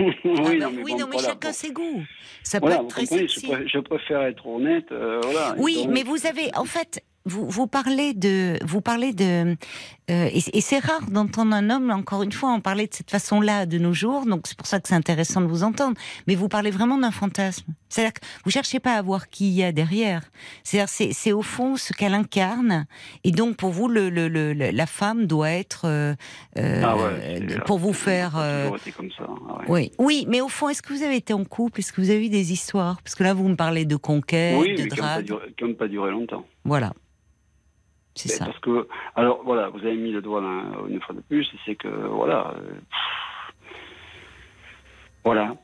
oui, 0.00 0.14
Ah 0.24 0.42
bah 0.42 0.54
non, 0.58 0.70
mais 0.74 0.82
oui, 0.82 0.92
bon, 0.92 0.98
non, 1.00 1.06
mais 1.10 1.12
voilà, 1.16 1.28
chacun 1.28 1.48
bon. 1.48 1.52
ses 1.54 1.72
goûts. 1.72 2.02
Ça 2.42 2.58
Voilà, 2.60 2.76
peut 2.78 2.82
être 2.84 2.88
très 2.90 3.06
sexy. 3.06 3.46
préfère, 3.48 3.68
je 3.68 3.78
préfère 3.78 4.22
être 4.22 4.46
honnête, 4.46 4.90
euh, 4.92 5.20
voilà. 5.22 5.54
Oui, 5.58 5.86
mais 5.88 6.02
vous 6.02 6.26
avez, 6.26 6.50
en 6.56 6.64
fait, 6.64 7.02
vous, 7.26 7.48
vous 7.48 7.66
parlez 7.66 8.14
de, 8.14 8.58
vous 8.64 8.80
parlez 8.80 9.12
de, 9.12 9.56
euh, 10.10 10.28
et, 10.32 10.42
et 10.56 10.60
c'est 10.60 10.78
rare 10.78 11.10
d'entendre 11.10 11.54
un 11.54 11.68
homme, 11.70 11.90
encore 11.90 12.22
une 12.22 12.32
fois, 12.32 12.50
en 12.50 12.60
parler 12.60 12.86
de 12.86 12.94
cette 12.94 13.10
façon-là 13.10 13.66
de 13.66 13.78
nos 13.78 13.92
jours. 13.92 14.24
Donc 14.26 14.46
c'est 14.46 14.56
pour 14.56 14.66
ça 14.66 14.80
que 14.80 14.88
c'est 14.88 14.94
intéressant 14.94 15.40
de 15.42 15.46
vous 15.46 15.62
entendre. 15.62 15.96
Mais 16.26 16.34
vous 16.34 16.48
parlez 16.48 16.70
vraiment 16.70 16.96
d'un 16.98 17.10
fantasme. 17.10 17.66
C'est-à-dire 17.88 18.14
que 18.14 18.20
vous 18.44 18.50
cherchez 18.50 18.80
pas 18.80 18.94
à 18.94 19.02
voir 19.02 19.28
qui 19.28 19.48
il 19.48 19.54
y 19.54 19.62
a 19.64 19.70
derrière. 19.72 20.22
C'est-à-dire 20.64 20.88
c'est, 20.88 21.12
c'est 21.12 21.32
au 21.32 21.42
fond 21.42 21.76
ce 21.76 21.92
qu'elle 21.92 22.14
incarne. 22.14 22.86
Et 23.24 23.32
donc 23.32 23.56
pour 23.56 23.70
vous, 23.70 23.88
le, 23.88 24.08
le, 24.10 24.28
le- 24.28 24.52
le- 24.52 24.70
la 24.70 24.86
femme 24.86 25.26
doit 25.26 25.50
être 25.50 25.82
euh, 25.86 26.14
euh, 26.58 26.82
Ah 26.84 26.96
ouais, 26.96 27.58
pour 27.66 27.78
vous 27.78 27.92
faire. 27.92 28.32
euh, 28.36 28.70
comme 28.96 29.10
ça. 29.16 29.24
ouais. 29.28 29.66
oui, 29.68 29.92
oui, 29.98 30.26
mais 30.28 30.40
au 30.40 30.48
fond, 30.48 30.68
est-ce 30.68 30.82
que 30.82 30.92
vous 30.94 31.02
avez 31.02 31.16
été 31.16 31.32
en 31.34 31.44
couple? 31.44 31.80
Est-ce 31.80 31.92
que 31.92 32.00
vous 32.00 32.10
avez 32.10 32.24
eu 32.26 32.28
des 32.30 32.52
histoires? 32.52 33.02
Parce 33.02 33.14
que 33.14 33.22
là, 33.24 33.34
vous 33.34 33.46
me 33.48 33.56
parlez 33.56 33.84
de 33.84 33.96
conquête, 33.96 34.56
Oui, 34.58 34.74
de 34.74 34.82
mais 34.84 34.88
qui 34.88 35.00
n'ont 35.00 35.06
drague. 35.06 35.32
qui 35.56 35.74
pas 35.74 35.88
duré 35.88 36.10
longtemps. 36.10 36.44
Voilà. 36.64 36.92
C'est 38.14 38.28
ça. 38.28 38.44
Parce 38.46 38.58
que, 38.58 38.88
alors 39.16 39.42
voilà, 39.44 39.68
vous 39.68 39.78
avez 39.78 39.96
mis 39.96 40.10
le 40.12 40.20
doigt 40.20 40.42
une 40.88 41.00
fois 41.00 41.14
de 41.14 41.20
plus, 41.20 41.48
c'est 41.64 41.76
que, 41.76 41.88
voilà, 41.88 42.54
euh, 42.56 42.72
voilà, 45.24 45.54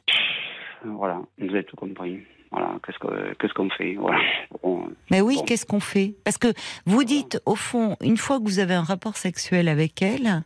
voilà, 0.84 1.20
vous 1.38 1.48
avez 1.50 1.64
tout 1.64 1.76
compris. 1.76 2.20
Voilà, 2.52 2.76
qu'est-ce 2.86 2.98
que- 2.98 3.34
qu'est-ce 3.34 3.52
qu'on 3.54 3.68
fait 3.70 3.94
Voilà. 3.94 4.20
Bon, 4.62 4.88
Mais 5.10 5.20
oui, 5.20 5.36
Bon. 5.36 5.42
qu'est-ce 5.42 5.66
qu'on 5.66 5.80
fait? 5.80 6.14
Parce 6.24 6.38
que 6.38 6.48
vous 6.86 7.02
dites, 7.04 7.40
au 7.44 7.56
fond, 7.56 7.96
une 8.00 8.16
fois 8.16 8.38
que 8.38 8.44
vous 8.44 8.60
avez 8.60 8.74
un 8.74 8.82
rapport 8.84 9.16
sexuel 9.16 9.68
avec 9.68 10.00
elle, 10.00 10.42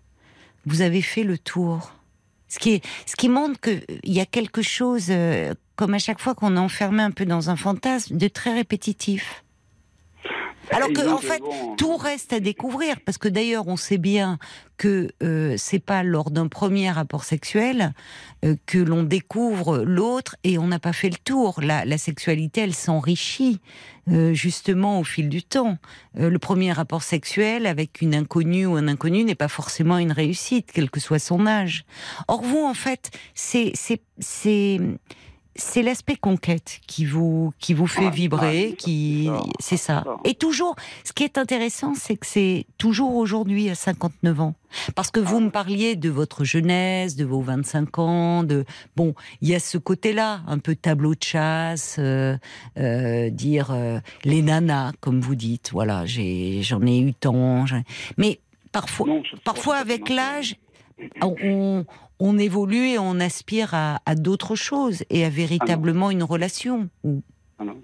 vous 0.65 0.81
avez 0.83 1.03
fait 1.03 1.25
le 1.25 1.37
tour. 1.39 1.93
Ce 2.49 2.59
qui, 2.59 2.73
est, 2.75 2.87
ce 3.07 3.15
qui 3.17 3.29
montre 3.29 3.61
qu'il 3.61 3.83
y 4.05 4.19
a 4.21 4.27
quelque 4.27 4.63
chose, 4.63 5.09
euh, 5.11 5.55
comme 5.77 5.95
à 5.95 5.99
chaque 5.99 6.19
fois 6.21 6.35
qu'on 6.35 6.57
est 6.57 6.61
enfermé 6.61 7.03
un 7.03 7.11
peu 7.13 7.27
dans 7.27 7.49
un 7.51 7.57
fantasme, 7.57 8.17
de 8.17 8.29
très 8.29 8.55
répétitif. 8.55 9.45
Alors 10.73 10.93
que, 10.93 11.09
en 11.09 11.19
fait, 11.19 11.41
bon, 11.41 11.77
Tout 11.77 11.97
reste 11.97 12.33
à 12.33 12.41
découvrir, 12.41 13.01
parce 13.05 13.19
que 13.19 13.29
d'ailleurs, 13.29 13.69
on 13.69 13.77
sait 13.77 13.99
bien 13.99 14.39
que 14.77 15.11
euh, 15.23 15.55
c'est 15.59 15.79
pas 15.79 16.03
lors 16.03 16.31
d'un 16.31 16.49
premier 16.49 16.91
rapport 16.91 17.25
sexuel 17.25 17.93
euh, 18.45 18.57
que 18.67 18.79
l'on 18.79 19.03
découvre 19.03 19.79
l'autre 19.79 20.37
et 20.45 20.59
on 20.59 20.69
n'a 20.69 20.79
pas 20.79 20.93
fait 20.93 21.11
le 21.11 21.19
tour. 21.23 21.61
La, 21.63 21.85
la 21.85 21.99
sexualité, 21.99 22.63
elle 22.63 22.75
s'enrichit 22.75 23.61
euh, 24.11 24.33
justement 24.33 24.99
au 24.99 25.05
fil 25.05 25.29
du 25.29 25.43
temps. 25.43 25.77
Euh, 26.19 26.31
le 26.31 26.39
premier 26.39 26.73
rapport 26.73 27.03
sexuel 27.03 27.67
avec 27.67 28.01
une 28.01 28.15
inconnue 28.15 28.67
ou 28.67 28.77
un 28.77 28.89
inconnu 28.89 29.25
n'est 29.25 29.35
pas 29.35 29.49
forcément 29.49 29.99
une 29.99 30.13
réussite, 30.13 30.71
quel 30.73 30.91
que 30.91 31.01
soit 31.01 31.19
son 31.19 31.47
âge. 31.47 31.85
Or 32.27 32.43
vous, 32.43 32.65
en 32.65 32.75
fait, 32.75 33.11
c'est 33.35 33.73
c'est 33.75 34.01
c'est 34.19 34.81
c'est 35.57 35.83
l'aspect 35.83 36.17
conquête 36.17 36.81
qui 36.87 37.05
vous 37.05 37.53
qui 37.59 37.75
vous 37.75 37.87
fait 37.87 38.07
Ouais, 38.07 38.11
vibrer, 38.11 38.69
ouais, 38.69 38.75
qui 38.79 39.29
c'est 39.59 39.77
ça. 39.77 40.03
ça. 40.05 40.17
Et 40.25 40.35
toujours, 40.35 40.77
ce 41.05 41.13
qui 41.13 41.25
est 41.25 41.39
intéressant, 41.39 41.95
c'est 41.95 42.17
que 42.17 42.27
c'est 42.27 42.67
toujours 42.79 43.17
aujourd'hui 43.17 43.69
à 43.69 43.75
59 43.75 44.41
ans, 44.41 44.55
parce 44.95 45.11
que 45.11 45.21
vous 45.21 45.41
me 45.41 45.51
parliez 45.51 45.97
de 45.97 46.09
votre 46.09 46.45
jeunesse, 46.45 47.17
de 47.17 47.25
vos 47.25 47.41
25 47.41 47.99
ans, 47.99 48.43
de 48.45 48.65
bon, 48.97 49.15
il 49.41 49.49
y 49.49 49.55
a 49.55 49.61
ce 49.61 49.77
côté-là, 49.79 50.43
un 50.47 50.59
peu 50.59 50.75
tableau 50.77 51.15
de 51.15 51.23
chasse, 51.23 51.97
euh, 51.99 52.37
euh, 52.79 53.31
dire 53.31 53.71
euh, 53.73 53.99
les 54.25 54.43
nanas, 54.43 54.93
comme 55.01 55.21
vous 55.21 55.35
dites. 55.35 55.71
Voilà, 55.73 56.07
j'ai 56.07 56.63
j'en 56.63 56.83
ai 56.87 57.01
eu 57.01 57.13
tant, 57.13 57.65
mais 58.17 58.39
parfois, 58.73 59.07
non, 59.09 59.23
parfois 59.45 59.77
avec 59.77 60.09
l'âge, 60.09 60.57
on, 61.23 61.85
on 62.21 62.39
évolue 62.39 62.89
et 62.91 62.99
on 62.99 63.19
aspire 63.19 63.75
à, 63.75 64.01
à 64.07 64.15
d'autres 64.15 64.55
choses 64.55 65.03
et 65.11 65.25
à 65.25 65.31
véritablement 65.31 66.11
une 66.11 66.23
relation. 66.23 66.89
Ou- 67.03 67.23
Ah 67.59 67.65
non. 67.65 67.77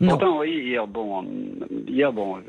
Non. 0.00 0.08
Pourtant, 0.10 0.40
oui, 0.40 0.50
hier, 0.66 0.86
bon, 0.86 1.22
euh, 1.24 1.66
hier, 1.88 2.12
bon, 2.12 2.36
euh, 2.36 2.40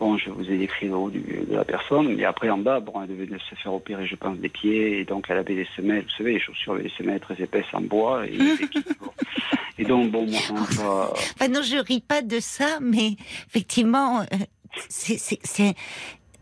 bon, 0.00 0.16
je 0.18 0.30
vous 0.30 0.50
ai 0.50 0.58
décrit 0.58 0.88
le 0.88 0.94
haut 0.96 1.10
du- 1.10 1.20
de 1.48 1.54
la 1.54 1.64
personne, 1.64 2.14
mais 2.16 2.24
après 2.24 2.50
en 2.50 2.58
bas, 2.58 2.80
bon, 2.80 2.92
elle 3.02 3.08
devait 3.08 3.28
se 3.50 3.54
faire 3.54 3.72
opérer, 3.72 4.04
je 4.06 4.16
pense, 4.16 4.36
des 4.38 4.48
pieds, 4.48 4.98
et 5.00 5.04
donc 5.04 5.26
elle 5.28 5.38
avait 5.38 5.54
des 5.54 5.68
semelles, 5.76 6.02
vous 6.02 6.10
savez, 6.18 6.32
les 6.32 6.40
chaussures 6.40 6.72
avec 6.72 6.84
des 6.86 6.92
semelles 6.98 7.20
très 7.20 7.40
épaisses 7.40 7.72
en 7.72 7.82
bois, 7.82 8.26
et, 8.26 8.36
donc, 9.84 10.10
bon, 10.10 10.26
moi, 10.26 10.40
pas- 10.76 11.12
Enfin, 11.12 11.48
non, 11.48 11.62
je 11.62 11.76
ris 11.76 12.00
pas 12.00 12.22
de 12.22 12.40
ça, 12.40 12.78
mais 12.80 13.16
effectivement, 13.48 14.22
euh, 14.22 14.24
c'est- 14.88 15.18
c'est 15.18 15.38
c'est, 15.44 15.74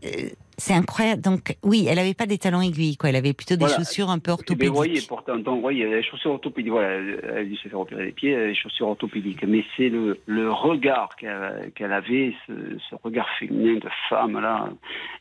euh, 0.05 0.29
C'est 0.63 0.75
incroyable. 0.75 1.23
Donc, 1.23 1.57
oui, 1.63 1.87
elle 1.89 1.97
avait 1.97 2.13
pas 2.13 2.27
des 2.27 2.37
talons 2.37 2.61
aiguilles, 2.61 2.95
quoi. 2.95 3.09
Elle 3.09 3.15
avait 3.15 3.33
plutôt 3.33 3.55
des 3.55 3.65
Voilà. 3.65 3.77
chaussures 3.77 4.11
un 4.11 4.19
peu 4.19 4.29
Mais 4.29 4.33
orthopédiques. 4.33 4.67
vous 4.69 4.75
voyez, 4.75 5.01
pourtant, 5.07 5.35
donc, 5.37 5.59
voyez, 5.61 5.89
les 5.89 6.03
chaussures 6.03 6.33
orthopédiques, 6.33 6.71
voilà, 6.71 6.89
elle 6.97 7.37
a 7.37 7.43
dû 7.43 7.55
se 7.55 7.67
faire 7.67 7.79
opérer 7.79 8.05
les 8.05 8.11
pieds, 8.11 8.35
les 8.35 8.53
chaussures 8.53 8.89
orthopédiques. 8.89 9.43
Mais 9.47 9.63
c'est 9.75 9.89
le, 9.89 10.19
le 10.27 10.51
regard 10.51 11.15
qu'elle 11.15 11.71
qu'elle 11.73 11.91
avait, 11.91 12.35
ce, 12.45 12.53
ce 12.91 12.95
regard 13.03 13.27
féminin 13.39 13.79
de 13.79 13.89
femme, 14.07 14.39
là. 14.39 14.69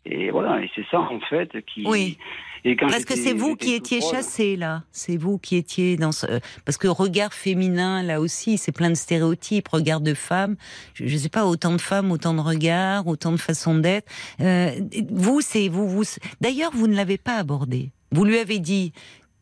Et 0.05 0.31
voilà, 0.31 0.63
et 0.63 0.71
c'est 0.75 0.85
ça, 0.91 1.01
en 1.01 1.21
fait, 1.21 1.51
qui. 1.65 1.85
Oui. 1.87 2.19
Et 2.65 2.77
quand 2.77 2.89
Parce 2.89 3.05
que 3.05 3.17
c'est 3.17 3.33
vous 3.33 3.57
qui 3.57 3.75
étiez 3.75 4.01
chassé 4.01 4.57
là? 4.57 4.85
C'est 4.93 5.17
vous 5.17 5.39
qui 5.39 5.57
étiez 5.57 5.97
dans 5.97 6.13
ce. 6.13 6.27
Parce 6.65 6.79
que 6.79 6.89
regard 6.89 7.33
féminin, 7.33 8.03
là 8.03 8.21
aussi, 8.21 8.59
c'est 8.59 8.73
plein 8.73 8.91
de 8.91 8.95
stéréotypes. 8.95 9.69
Regard 9.69 10.01
de 10.01 10.15
femme. 10.15 10.57
Je, 10.95 11.07
je 11.07 11.17
sais 11.17 11.29
pas, 11.29 11.47
autant 11.47 11.73
de 11.73 11.81
femmes, 11.81 12.11
autant 12.13 12.35
de 12.35 12.41
regards, 12.41 13.07
autant 13.07 13.33
de 13.33 13.39
façons 13.39 13.77
d'être. 13.77 14.09
Euh, 14.41 14.71
vous, 15.11 15.41
c'est 15.41 15.69
vous, 15.69 15.89
vous. 15.89 16.05
D'ailleurs, 16.41 16.73
vous 16.75 16.87
ne 16.87 16.95
l'avez 16.95 17.19
pas 17.19 17.37
abordé. 17.37 17.91
Vous 18.13 18.25
lui 18.25 18.39
avez 18.39 18.59
dit. 18.59 18.93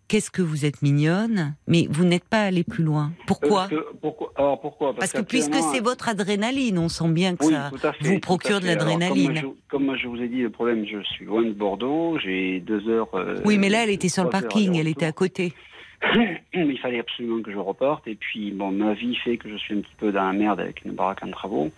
Qu'est-ce 0.09 0.31
que 0.31 0.40
vous 0.40 0.64
êtes 0.64 0.81
mignonne, 0.81 1.55
mais 1.66 1.87
vous 1.90 2.05
n'êtes 2.07 2.25
pas 2.25 2.40
allé 2.44 2.64
plus 2.64 2.83
loin. 2.83 3.12
Pourquoi 3.27 3.68
Parce 3.68 3.71
que, 3.71 3.87
pourquoi 4.01 4.33
Alors 4.37 4.59
pourquoi? 4.59 4.94
Parce 4.94 5.12
que 5.12 5.21
puisque 5.21 5.57
c'est 5.57 5.81
votre 5.81 6.09
adrénaline, 6.09 6.79
on 6.79 6.88
sent 6.88 7.11
bien 7.11 7.37
que 7.37 7.44
Oui, 7.44 7.53
ça 7.83 7.92
fait, 7.92 8.09
vous 8.09 8.18
procure 8.18 8.61
de 8.61 8.66
l'adrénaline. 8.66 9.27
Comme, 9.27 9.37
je- 9.37 9.68
comme 9.68 9.97
je 9.99 10.09
vous 10.09 10.16
ai 10.16 10.29
dit, 10.29 10.40
le 10.40 10.49
problème, 10.51 10.87
je 10.90 11.03
suis 11.03 11.27
loin 11.27 11.42
de 11.42 11.53
Bordeaux, 11.53 12.18
j'ai 12.25 12.61
deux 12.61 12.88
heures. 12.88 13.09
euh, 13.14 13.42
Oui, 13.44 13.59
mais 13.59 13.68
là, 13.68 13.85
elle 13.85 13.90
était 13.90 14.09
sur 14.09 14.25
le 14.25 14.31
parking, 14.31 14.77
elle 14.77 14.88
était 14.88 15.05
à 15.05 15.12
côté. 15.12 15.53
Il 16.55 16.79
fallait 16.79 17.01
absolument 17.01 17.43
que 17.43 17.51
je 17.53 17.59
reporte. 17.59 18.07
Et 18.07 18.15
puis, 18.15 18.51
bon, 18.53 18.71
ma 18.71 18.95
vie 18.95 19.17
fait 19.17 19.37
que 19.37 19.49
je 19.49 19.57
suis 19.57 19.75
un 19.75 19.81
petit 19.81 19.95
peu 19.99 20.13
dans 20.13 20.25
la 20.27 20.33
merde 20.33 20.61
avec 20.61 20.85
une 20.85 20.93
baraque 20.93 21.23
en 21.25 21.31
travaux. 21.31 21.71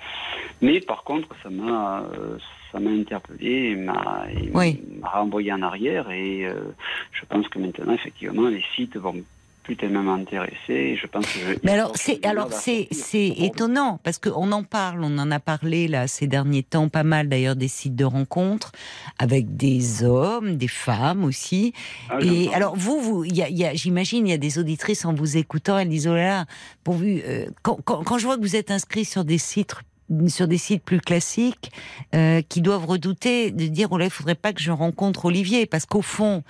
Mais 0.61 0.81
par 0.81 1.05
contre, 1.05 1.29
ça 1.43 1.51
m'a, 1.51 2.01
euh, 2.03 2.37
ça 2.71 2.81
m'a 2.81 2.91
interpellé, 2.91 3.71
et 3.71 3.77
m'a, 3.77 4.27
Oui. 4.55 4.81
renvoyé 5.03 5.53
en 5.53 5.63
arrière. 5.63 6.11
Et 6.11 6.45
euh, 6.47 6.55
je 7.13 7.25
pense 7.25 7.49
que 7.49 7.59
maintenant, 7.59 7.93
effectivement, 7.95 8.49
les 8.49 8.65
sites 8.77 8.97
vont 8.97 9.17
plus 9.63 9.77
tellement 9.77 10.03
m'intéresser. 10.03 10.97
Je 10.97 11.07
pense 11.07 11.27
que 11.27 11.39
je- 11.39 11.59
Mais 11.63 11.73
alors, 11.73 11.93
c'est 11.97 12.25
alors 12.27 12.53
c'est 12.53 12.89
c'est 12.91 13.29
étonnant 13.29 14.01
parce 14.03 14.19
qu'on 14.19 14.51
en 14.53 14.63
parle, 14.65 15.05
on 15.05 15.17
en 15.19 15.31
a 15.31 15.39
parlé 15.41 15.87
là 15.89 16.07
ces 16.09 16.27
derniers 16.27 16.63
temps, 16.63 16.89
pas 16.89 17.05
mal 17.05 17.29
d'ailleurs 17.29 17.57
des 17.57 17.69
sites 17.69 17.95
de 17.95 18.05
rencontres 18.05 18.73
avec 19.19 19.57
des 19.57 20.03
hommes, 20.03 20.57
des 20.57 20.69
femmes 20.69 21.25
aussi. 21.25 21.73
Ah, 22.09 22.19
Et 22.23 22.53
alors 22.55 22.75
vous, 22.77 23.01
vous, 23.01 23.25
il 23.25 23.37
y 23.37 23.43
a, 23.43 23.49
il 23.49 23.59
y 23.59 23.65
a- 23.65 23.75
j'imagine, 23.75 24.27
il 24.27 24.31
y 24.31 24.35
a 24.35 24.39
des 24.39 24.59
auditrices 24.59 25.05
en 25.05 25.13
vous 25.15 25.37
écoutant, 25.37 25.79
elles 25.79 25.89
disent 25.89 26.09
oh 26.09 26.15
là 26.15 26.27
là, 26.27 26.45
pourvu. 26.83 27.23
euh, 27.27 27.47
quand, 27.63 27.79
quand, 27.85 28.03
quand 28.03 28.19
je 28.19 28.25
vois 28.27 28.37
que 28.37 28.43
vous 28.43 28.57
êtes 28.57 28.71
inscrit 28.71 29.05
sur 29.05 29.25
des 29.25 29.39
sites 29.39 29.75
sur 30.29 30.49
des 30.49 30.59
sites 30.59 30.83
plus 30.83 31.01
classiques 31.01 31.71
euh, 32.15 32.43
qui 32.49 32.61
doivent 32.61 32.87
redouter 32.87 33.51
de 33.51 33.67
dire 33.67 33.89
oh 33.91 33.99
là 33.99 34.07
il 34.07 34.11
faudrait 34.11 34.35
pas 34.35 34.53
que 34.53 34.61
je 34.61 34.71
rencontre 34.71 35.27
Olivier. 35.27 35.67
Parce 35.67 35.87
qu'au 35.87 36.03
fond 36.03 36.43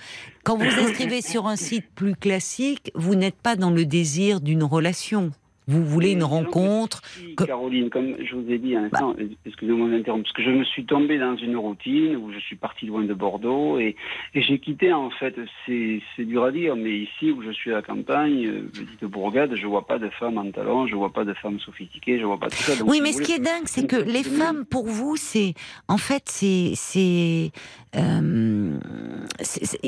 quand 0.43 0.57
vous 0.57 0.63
inscrivez 0.79 1.21
sur 1.21 1.47
un 1.47 1.55
site 1.55 1.85
plus 1.93 2.15
classique 2.15 2.91
vous 2.95 3.15
n'êtes 3.15 3.35
pas 3.35 3.55
dans 3.55 3.71
le 3.71 3.85
désir 3.85 4.41
d'une 4.41 4.63
relation 4.63 5.31
vous 5.71 5.85
voulez 5.85 6.11
une 6.11 6.23
rencontre 6.23 7.01
que- 7.37 7.43
Caroline, 7.45 7.89
comme 7.89 8.15
je 8.23 8.35
vous 8.35 8.49
ai 8.51 8.57
dit 8.57 8.75
un 8.75 8.83
instant, 8.85 9.15
excusez-moi 9.45 9.87
de 9.87 9.93
m'interrompre, 9.93 10.23
parce 10.23 10.33
que 10.35 10.43
je 10.43 10.51
me 10.51 10.63
suis 10.63 10.85
tombé 10.85 11.17
dans 11.17 11.35
une 11.37 11.55
routine 11.57 12.15
où 12.15 12.31
je 12.31 12.39
suis 12.39 12.55
parti 12.55 12.85
loin 12.85 13.03
de 13.03 13.13
Bordeaux 13.13 13.79
et, 13.79 13.95
et 14.33 14.41
j'ai 14.41 14.59
quitté 14.59 14.91
en 14.93 15.09
fait, 15.11 15.35
c'est 15.65 16.01
dur 16.25 16.43
à 16.43 16.51
dire, 16.51 16.75
mais 16.75 16.99
ici 16.99 17.31
où 17.31 17.41
je 17.41 17.51
suis 17.51 17.71
à 17.71 17.75
la 17.75 17.81
campagne, 17.81 18.45
euh, 18.45 18.69
dis 18.73 18.85
de 19.01 19.07
Bourgade, 19.07 19.55
je 19.55 19.67
vois 19.67 19.85
pas 19.87 19.99
de 19.99 20.09
femmes 20.09 20.37
en 20.37 20.49
talons, 20.51 20.87
je 20.87 20.95
vois 20.95 21.11
pas 21.13 21.23
de 21.25 21.33
femmes 21.33 21.59
sophistiquées, 21.59 22.19
je 22.19 22.25
vois 22.25 22.39
pas 22.39 22.49
tout 22.49 22.57
ça. 22.57 22.75
Donc, 22.75 22.89
Oui, 22.89 22.97
si 22.97 23.01
mais 23.03 23.11
ce 23.13 23.21
qui 23.21 23.33
est 23.33 23.39
dingue, 23.39 23.65
c'est 23.65 23.87
que 23.87 23.95
les 23.95 24.23
femmes, 24.23 24.65
pour 24.65 24.87
vous, 24.87 25.15
c'est 25.15 25.53
en 25.87 25.97
fait, 25.97 26.23
c'est 26.25 26.73
c'est 26.75 27.51
euh, 27.95 28.77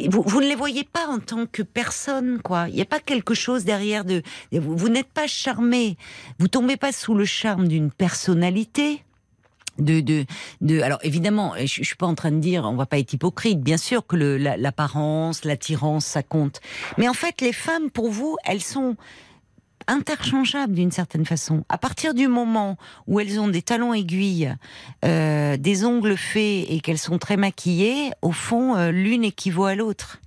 vous 0.10 0.41
ne 0.41 0.48
les 0.48 0.56
voyez 0.56 0.84
pas 0.84 1.08
en 1.08 1.19
tant 1.19 1.46
que 1.46 1.62
personne, 1.62 2.39
quoi. 2.43 2.67
Il 2.69 2.76
n'y 2.76 2.82
a 2.82 2.86
pas 2.86 3.00
quelque 3.00 3.34
chose 3.34 3.63
derrière 3.65 4.04
de. 4.06 4.22
Vous, 4.52 4.76
vous 4.78 4.89
n'êtes 4.89 5.12
pas 5.12 5.28
charmé. 5.28 5.72
Vous 6.39 6.47
tombez 6.47 6.77
pas 6.77 6.91
sous 6.91 7.15
le 7.15 7.25
charme 7.25 7.67
d'une 7.67 7.91
personnalité. 7.91 9.03
De, 9.79 10.01
de, 10.01 10.25
de, 10.62 10.81
alors 10.81 10.99
évidemment, 11.01 11.53
je, 11.59 11.65
je 11.65 11.83
suis 11.83 11.95
pas 11.95 12.05
en 12.05 12.13
train 12.15 12.31
de 12.31 12.39
dire, 12.39 12.63
on 12.65 12.75
va 12.75 12.86
pas 12.86 12.99
être 12.99 13.13
hypocrite. 13.13 13.59
Bien 13.59 13.77
sûr 13.77 14.05
que 14.05 14.15
l'apparence, 14.15 15.45
l'attirance, 15.45 16.05
ça 16.05 16.21
compte. 16.21 16.62
Mais 16.97 17.09
en 17.09 17.13
fait, 17.13 17.41
les 17.41 17.53
femmes, 17.53 17.89
pour 17.89 18.09
vous, 18.12 18.38
elles 18.45 18.62
sont 18.62 18.95
interchangeables 19.88 20.73
d'une 20.73 20.91
certaine 20.91 21.25
façon. 21.25 21.65
À 21.69 21.77
partir 21.77 22.13
du 22.13 22.27
moment 22.27 22.77
où 23.07 23.19
elles 23.19 23.39
ont 23.39 23.49
des 23.49 23.62
talons 23.62 23.93
aiguilles, 23.93 24.55
euh, 25.03 25.57
des 25.57 25.86
ongles 25.86 26.17
faits 26.17 26.65
et 26.69 26.79
qu'elles 26.81 26.97
sont 26.97 27.17
très 27.17 27.36
maquillées, 27.38 28.12
au 28.21 28.31
fond, 28.31 28.75
euh, 28.75 28.91
l'une 28.91 29.23
équivaut 29.23 29.65
à 29.65 29.75
l'autre. 29.75 30.19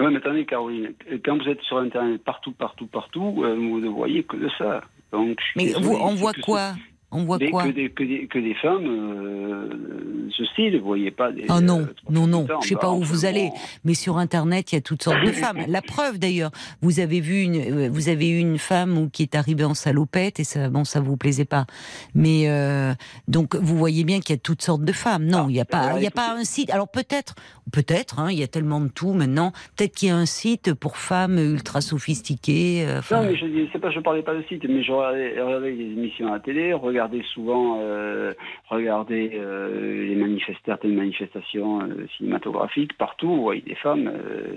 Ouais, 0.00 0.10
mais 0.10 0.16
attendez, 0.16 0.44
Caroline, 0.46 0.92
quand 1.24 1.36
vous 1.36 1.48
êtes 1.48 1.60
sur 1.62 1.78
Internet 1.78 2.22
partout, 2.24 2.52
partout, 2.52 2.86
partout, 2.86 3.42
euh, 3.44 3.54
vous 3.54 3.80
ne 3.80 3.88
voyez 3.88 4.22
que 4.22 4.36
de 4.36 4.48
ça. 4.56 4.82
Donc, 5.12 5.38
Mais 5.56 5.72
vous, 5.72 5.94
on 5.94 6.14
voit 6.14 6.32
quoi? 6.32 6.74
On 7.12 7.24
voit 7.24 7.38
Des- 7.38 7.50
quoi 7.50 7.64
que, 7.64 7.70
des, 7.70 7.90
que, 7.90 8.04
des, 8.04 8.26
que 8.28 8.38
des 8.38 8.54
femmes, 8.54 8.86
euh, 8.86 10.28
ce 10.30 10.44
style, 10.44 10.78
vous 10.78 10.86
voyez 10.86 11.10
pas 11.10 11.32
des. 11.32 11.44
Oh 11.48 11.60
non, 11.60 11.80
euh, 11.80 11.94
non, 12.08 12.28
non, 12.28 12.46
je 12.62 12.68
sais 12.68 12.74
bah, 12.76 12.82
pas 12.82 12.90
où 12.92 13.02
vous 13.02 13.24
allez. 13.24 13.50
Mais 13.84 13.94
sur 13.94 14.18
Internet, 14.18 14.70
il 14.70 14.76
y 14.76 14.78
a 14.78 14.80
toutes 14.80 15.02
sortes 15.02 15.24
de 15.24 15.32
femmes. 15.32 15.58
La 15.66 15.82
preuve 15.82 16.20
d'ailleurs, 16.20 16.52
vous 16.82 17.00
avez 17.00 17.20
vu 17.20 17.42
une, 17.42 17.56
euh, 17.56 17.88
vous 17.90 18.08
avez 18.08 18.28
eu 18.28 18.38
une 18.38 18.58
femme 18.58 19.10
qui 19.10 19.22
est 19.24 19.34
arrivée 19.34 19.64
en 19.64 19.74
salopette 19.74 20.38
et 20.38 20.44
ça, 20.44 20.68
bon, 20.70 20.84
ça 20.84 21.00
vous 21.00 21.16
plaisait 21.16 21.44
pas. 21.44 21.66
Mais 22.14 22.48
euh, 22.48 22.92
donc 23.26 23.56
vous 23.56 23.76
voyez 23.76 24.04
bien 24.04 24.20
qu'il 24.20 24.36
y 24.36 24.38
a 24.38 24.40
toutes 24.40 24.62
sortes 24.62 24.84
de 24.84 24.92
femmes. 24.92 25.24
Non, 25.24 25.48
il 25.48 25.54
n'y 25.54 25.60
a 25.60 25.64
pas, 25.64 25.78
alors, 25.78 25.98
il 25.98 26.04
y 26.04 26.08
a 26.08 26.12
pas 26.12 26.32
un 26.36 26.44
site. 26.44 26.70
Alors 26.70 26.88
peut-être, 26.88 27.34
peut-être, 27.72 28.20
hein, 28.20 28.30
il 28.30 28.38
y 28.38 28.44
a 28.44 28.48
tellement 28.48 28.80
de 28.80 28.88
tout 28.88 29.14
maintenant. 29.14 29.50
Peut-être 29.76 29.96
qu'il 29.96 30.10
y 30.10 30.12
a 30.12 30.16
un 30.16 30.26
site 30.26 30.74
pour 30.74 30.96
femmes 30.96 31.38
ultra 31.38 31.80
sophistiquées. 31.80 32.86
Non, 33.10 33.24
mais 33.24 33.34
je 33.36 33.78
pas, 33.78 33.90
je 33.90 33.98
parlais 33.98 34.22
pas 34.22 34.34
de 34.34 34.42
site, 34.42 34.64
mais 34.68 34.84
je 34.84 34.92
regardais, 34.92 35.40
regardais 35.40 35.72
les 35.72 35.84
émissions 35.86 36.28
à 36.28 36.32
la 36.32 36.40
télé, 36.40 36.72
regardais 36.72 36.99
souvent, 37.34 37.78
euh, 37.80 38.32
regardais 38.68 39.32
euh, 39.34 40.06
les 40.06 40.14
manifestations, 40.14 40.60
certaines 40.66 40.94
manifestations 40.94 41.82
euh, 41.82 42.06
cinématographiques, 42.16 42.96
partout, 42.96 43.28
vous 43.28 43.42
voyez 43.42 43.62
des 43.62 43.74
femmes 43.76 44.10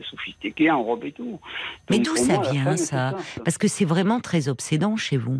sophistiquées 0.10 0.72
en 0.72 0.84
robe 0.84 1.06
et 1.06 1.12
tout. 1.12 1.40
Mais 1.90 2.00
d'où 2.00 2.16
ça 2.16 2.36
moi, 2.36 2.52
vient, 2.52 2.78
ça 2.78 3.16
Parce 3.44 3.58
que 3.58 3.68
c'est 3.68 3.86
vraiment 3.86 4.20
très 4.20 4.48
obsédant 4.50 4.96
chez 4.98 5.18
vous. 5.18 5.40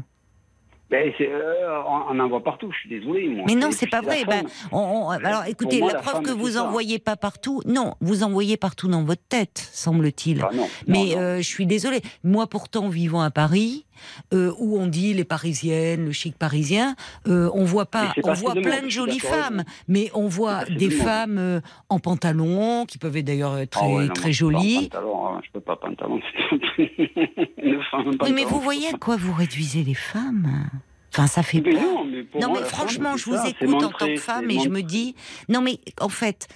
Ben, 0.94 1.12
c'est, 1.18 1.28
euh, 1.28 1.82
on, 1.88 2.20
en 2.20 2.28
voit 2.28 2.44
partout, 2.44 2.72
je 2.72 2.78
suis 2.82 2.90
désolé. 2.90 3.28
Moi. 3.28 3.46
Mais 3.48 3.56
non, 3.56 3.72
c'est 3.72 3.90
pas 3.90 4.02
vrai. 4.02 4.26
Ben, 4.26 4.44
on- 4.72 4.78
on- 4.78 5.10
alors 5.10 5.46
écoutez, 5.48 5.80
moi, 5.80 5.88
la 5.88 5.96
la 5.96 6.04
preuve 6.04 6.22
que 6.22 6.30
vous 6.30 6.50
ça. 6.50 6.66
en 6.66 6.72
voyez 6.72 7.00
pas 7.00 7.16
partout, 7.16 7.62
non, 7.66 7.96
vous 8.00 8.22
en 8.22 8.30
voyez 8.30 8.58
partout 8.58 8.88
dans 8.88 9.04
votre 9.04 9.24
tête, 9.28 9.58
semble-t-il. 9.74 10.44
Ah, 10.44 10.50
non, 10.54 10.62
non, 10.62 10.68
Mais 10.86 11.16
non. 11.16 11.22
euh, 11.22 11.38
je 11.38 11.48
suis 11.48 11.66
désolée. 11.66 12.02
Moi, 12.24 12.46
pourtant, 12.46 12.90
vivant 12.90 13.22
à 13.22 13.32
Paris, 13.32 13.86
euh, 14.34 14.52
où 14.60 14.78
on 14.80 14.88
dit 14.88 15.14
les 15.14 15.24
Parisiennes, 15.24 16.06
le 16.06 16.12
chic 16.12 16.38
parisien, 16.38 16.96
euh, 17.28 17.50
on 17.54 17.64
voit 17.64 17.86
pas, 17.86 18.14
on 18.24 18.34
voit 18.34 18.54
plein 18.56 18.82
de 18.82 18.90
jolies 18.90 19.20
femmes, 19.20 19.64
mais 19.88 20.10
on 20.14 20.28
voit 20.28 20.66
des 20.66 20.90
femmes 20.90 21.38
euh, 21.38 21.62
en 21.90 22.00
pantalon, 22.00 22.86
qui 22.86 22.98
peuvent 22.98 23.16
être 23.18 23.26
d'ailleurs 23.26 23.68
très 23.70 23.86
Ah 23.86 23.90
ouais, 23.90 24.06
non, 24.08 24.14
très 24.14 24.30
en 24.30 24.34
jolies. 24.34 24.90
pantalon, 24.90 25.28
hein, 25.28 25.42
je 25.46 25.52
peux 25.52 25.62
pas 25.62 25.76
pantalon. 25.76 26.20
Oui, 26.78 28.32
mais 28.34 28.44
vous 28.46 28.60
voyez 28.60 28.88
à 28.90 28.98
quoi 28.98 29.16
vous 29.16 29.34
réduisez 29.34 29.84
les 29.84 29.94
femmes? 29.94 30.70
Enfin, 31.14 31.28
ça 31.28 31.44
fait 31.44 31.62
Mais 31.64 31.72
peur. 31.74 31.82
non, 31.82 32.06
mais, 32.06 32.26
Non, 32.42 32.50
moi, 32.50 32.64
franchement, 32.64 33.16
je 33.18 33.26
vous 33.26 33.36
ça, 33.36 33.48
écoute 33.48 33.84
en 33.84 33.90
tant 33.90 34.08
que 34.08 34.16
femme 34.18 34.50
et 34.50 34.60
je 34.60 34.70
me 34.70 34.82
dis, 34.82 35.16
non, 35.48 35.62
mais 35.62 35.80
en 36.02 36.10
fait, 36.10 36.48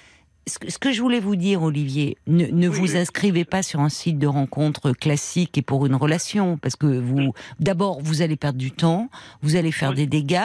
ce 0.47 0.60
que, 0.60 0.71
ce 0.71 0.77
que 0.77 0.91
je 0.91 1.01
voulais 1.01 1.19
vous 1.19 1.36
dire, 1.36 1.62
Olivier, 1.63 2.17
ne, 2.27 2.45
ne 2.47 2.67
Oui, 2.69 2.77
vous 2.79 2.91
oui. 2.93 2.97
inscrivez 2.97 3.45
pas 3.45 3.63
sur 3.63 3.79
un 3.81 3.89
site 3.89 4.17
de 4.17 4.27
rencontre 4.27 4.91
classique 4.91 5.57
et 5.57 5.62
pour 5.62 5.86
une 5.86 5.95
relation, 5.95 6.57
parce 6.57 6.75
que 6.75 6.86
vous, 6.88 7.33
d'abord, 7.60 8.01
vous 8.01 8.21
allez 8.21 8.36
perdre 8.38 8.57
du 8.57 8.71
temps, 8.71 9.10
vous 9.41 9.55
allez 9.55 9.71
faire 9.71 9.89
Oui. 9.91 9.95
des 9.97 10.07
dégâts. 10.07 10.41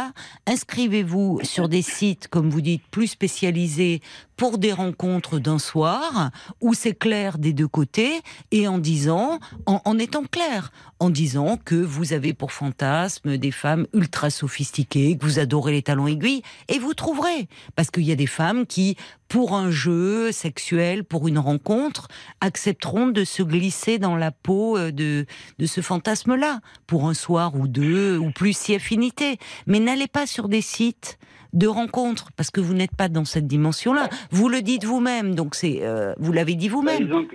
Inscrivez-vous 0.47 1.41
sur 1.43 1.69
des 1.69 1.83
sites, 1.83 2.29
comme 2.29 2.51
vous 2.51 2.61
dites, 2.61 2.83
plus 2.91 3.07
spécialisés 3.07 4.01
pour 4.37 4.59
des 4.59 4.73
rencontres 4.73 5.39
d'un 5.39 5.59
soir, 5.59 6.31
où 6.61 6.75
c'est 6.75 6.95
clair 6.99 7.39
des 7.39 7.53
deux 7.53 7.69
côtés, 7.69 8.21
et 8.51 8.67
en 8.69 8.79
disant, 8.79 9.39
en, 9.67 9.81
en 9.85 9.99
étant 9.99 10.25
clair, 10.25 10.73
en 10.99 11.11
disant 11.11 11.59
que 11.65 11.77
vous 11.77 12.13
avez 12.13 12.33
pour 12.35 12.51
fantasme 12.53 13.37
des 13.39 13.51
femmes 13.53 13.87
ultra 13.95 14.31
sophistiquées, 14.31 15.17
que 15.17 15.25
vous 15.25 15.39
adorez 15.39 15.73
les 15.73 15.83
talons 15.83 16.07
aiguilles, 16.09 16.43
et 16.69 16.79
vous 16.79 16.93
trouverez. 16.95 17.49
Parce 17.77 17.91
qu'il 17.91 18.03
y 18.05 18.13
a 18.13 18.17
des 18.17 18.27
femmes 18.27 18.67
qui, 18.67 18.97
pour 19.33 19.55
un 19.55 19.71
jeu 19.71 20.31
sexuel, 20.31 21.05
pour 21.05 21.27
une 21.27 21.39
rencontre, 21.39 22.09
accepteront 22.43 23.07
de 23.07 23.25
se 23.25 23.43
glisser 23.43 23.99
dans 23.99 24.15
la 24.15 24.31
peau 24.31 24.77
euh, 24.77 24.93
de, 24.93 25.25
de 25.59 25.65
ce 25.65 25.81
fantasme-là, 25.81 26.61
pour 26.87 27.09
un 27.09 27.15
soir 27.15 27.55
ou 27.55 27.67
deux, 27.67 28.19
ou 28.19 28.31
plus 28.31 28.55
si 28.55 28.75
affinité. 28.75 29.39
Mais 29.67 29.81
n'allez 29.81 30.07
pas 30.07 30.27
sur 30.27 30.51
des 30.51 30.61
sites 30.61 31.19
de 31.55 31.67
rencontres, 31.67 32.31
parce 32.37 32.51
que 32.51 32.61
vous 32.61 32.75
n'êtes 32.75 32.95
pas 32.95 33.09
dans 33.09 33.25
cette 33.25 33.47
dimension-là. 33.47 34.11
Vous 34.33 34.51
le 34.51 34.61
dites 34.61 34.85
vous-même, 34.85 35.35
donc 35.35 35.55
c'est, 35.55 35.79
euh, 35.81 36.13
vous 36.19 36.33
l'avez 36.33 36.55
dit 36.55 36.69
Bah, 36.69 36.75
vous-même. 36.75 37.27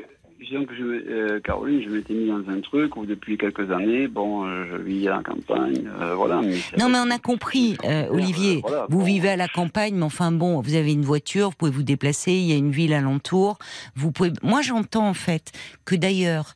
Disons 0.49 0.65
que, 0.65 0.75
je, 0.75 0.83
euh, 0.83 1.39
Caroline, 1.39 1.81
je 1.83 1.89
m'étais 1.89 2.13
mis 2.13 2.27
dans 2.27 2.49
un 2.49 2.61
truc 2.61 2.95
où 2.95 3.05
depuis 3.05 3.37
quelques 3.37 3.71
années, 3.71 4.07
bon, 4.07 4.45
euh, 4.45 4.65
je 4.71 4.77
vis 4.77 5.07
à 5.07 5.17
la 5.17 5.23
campagne, 5.23 5.89
euh, 6.01 6.15
voilà. 6.15 6.41
Mais 6.41 6.55
non, 6.79 6.89
mais 6.89 6.99
on 6.99 7.11
a 7.11 7.19
compris, 7.19 7.77
Olivier. 8.09 8.61
vous 8.89 9.03
vivez 9.03 9.29
à 9.29 9.35
la 9.35 9.47
campagne, 9.47 9.95
mais 9.95 10.03
enfin 10.03 10.31
bon, 10.31 10.61
vous 10.61 10.75
avez 10.75 10.93
une 10.93 11.03
voiture, 11.03 11.49
vous 11.49 11.55
pouvez 11.55 11.71
vous 11.71 11.83
déplacer, 11.83 12.31
il 12.31 12.45
y 12.45 12.53
a 12.53 12.57
une 12.57 12.71
ville 12.71 12.93
alentour. 12.93 13.57
Vous 13.95 14.11
pouvez. 14.11 14.31
Moi, 14.43 14.61
j'entends 14.61 15.07
en 15.07 15.13
fait 15.13 15.51
que 15.85 15.95
d'ailleurs. 15.95 16.55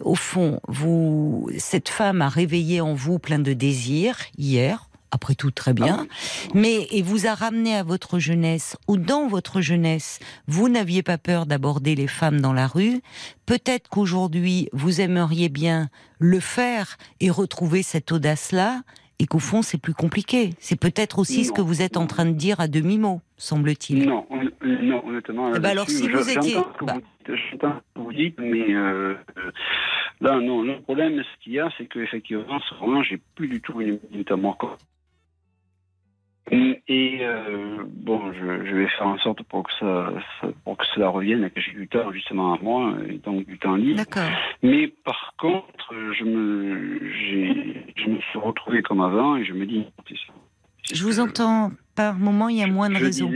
au 0.00 0.14
fond, 0.14 0.60
vous, 0.68 1.50
cette 1.58 1.90
femme 1.90 2.22
a 2.22 2.28
réveillé 2.28 2.80
en 2.80 2.94
vous 2.94 3.18
plein 3.18 3.38
de 3.38 3.52
désirs 3.52 4.16
hier, 4.38 4.88
après 5.14 5.34
tout 5.34 5.50
très 5.50 5.72
bien, 5.72 6.00
ah 6.00 6.48
mais 6.54 6.86
et 6.90 7.02
vous 7.02 7.26
a 7.26 7.34
ramené 7.34 7.74
à 7.74 7.82
votre 7.82 8.18
jeunesse 8.18 8.76
ou 8.88 8.96
dans 8.96 9.28
votre 9.28 9.60
jeunesse, 9.60 10.18
vous 10.46 10.68
n'aviez 10.68 11.02
pas 11.02 11.18
peur 11.18 11.46
d'aborder 11.46 11.94
les 11.94 12.06
femmes 12.06 12.40
dans 12.40 12.52
la 12.52 12.66
rue. 12.66 13.00
Peut-être 13.46 13.88
qu'aujourd'hui 13.88 14.68
vous 14.72 15.00
aimeriez 15.00 15.48
bien 15.48 15.88
le 16.18 16.40
faire 16.40 16.96
et 17.20 17.30
retrouver 17.30 17.82
cette 17.82 18.12
audace-là, 18.12 18.82
et 19.18 19.26
qu'au 19.26 19.38
fond 19.38 19.62
c'est 19.62 19.80
plus 19.80 19.94
compliqué. 19.94 20.50
C'est 20.58 20.78
peut-être 20.78 21.18
aussi 21.18 21.44
ce 21.44 21.52
que 21.52 21.62
vous 21.62 21.80
êtes 21.80 21.96
en 21.96 22.06
train 22.06 22.26
de 22.26 22.32
dire 22.32 22.60
à 22.60 22.68
demi 22.68 22.98
mot, 22.98 23.20
semble-t-il. 23.36 24.06
Non, 24.06 24.26
non, 24.62 25.06
honnêtement. 25.06 25.50
Ben 25.52 25.64
alors 25.64 25.88
si 25.88 26.08
vous 26.08 26.28
étiez, 26.28 26.56
bah 26.82 26.98
J'entends 27.26 27.76
ce 27.76 27.94
que 27.94 28.00
vous 28.00 28.12
dites, 28.12 28.38
mais 28.38 28.74
euh, 28.74 29.14
là 30.20 30.40
non. 30.40 30.62
Le 30.62 30.80
problème, 30.82 31.22
ce 31.22 31.44
qu'il 31.44 31.54
y 31.54 31.60
a, 31.60 31.70
c'est 31.78 31.86
qu'effectivement, 31.86 32.60
ce 32.68 32.74
moment, 32.80 33.02
j'ai 33.02 33.20
plus 33.34 33.48
du 33.48 33.60
tout 33.60 33.80
une 33.80 33.98
minute 34.10 34.30
à 34.30 34.36
moi 34.36 34.56
et 36.50 37.18
euh, 37.22 37.78
bon, 37.86 38.32
je, 38.34 38.66
je, 38.66 38.74
vais 38.74 38.88
faire 38.88 39.06
en 39.06 39.18
sorte 39.18 39.42
pour 39.44 39.62
que 39.62 39.72
ça, 39.80 40.12
pour 40.64 40.76
que 40.76 40.84
cela 40.94 41.08
revienne 41.08 41.48
que 41.48 41.60
j'ai 41.60 41.72
du 41.72 41.88
temps 41.88 42.12
justement 42.12 42.52
à 42.52 42.58
moi 42.62 42.94
et 43.08 43.14
donc 43.14 43.46
du 43.46 43.58
temps 43.58 43.76
libre. 43.76 44.02
Mais 44.62 44.88
par 44.88 45.34
contre, 45.38 45.94
je 46.12 46.24
me, 46.24 47.00
je 47.96 48.10
me 48.10 48.20
suis 48.20 48.38
retrouvé 48.38 48.82
comme 48.82 49.00
avant 49.00 49.36
et 49.36 49.44
je 49.44 49.54
me 49.54 49.64
dis. 49.64 49.86
Je 50.92 51.02
vous 51.02 51.18
entends 51.18 51.70
par 51.96 52.14
moment, 52.18 52.50
il 52.50 52.58
y 52.58 52.62
a 52.62 52.66
moins 52.66 52.90
de 52.90 52.96
raisons. 52.96 53.32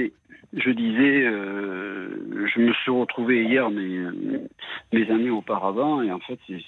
je 0.52 0.70
disais, 0.70 1.22
euh, 1.24 2.46
je 2.54 2.60
me 2.60 2.74
suis 2.74 2.90
retrouvé 2.90 3.44
hier 3.44 3.70
mes, 3.70 4.00
mes 4.92 5.10
années 5.10 5.30
auparavant 5.30 6.02
et 6.02 6.12
en 6.12 6.20
fait 6.20 6.38
c'est 6.46 6.60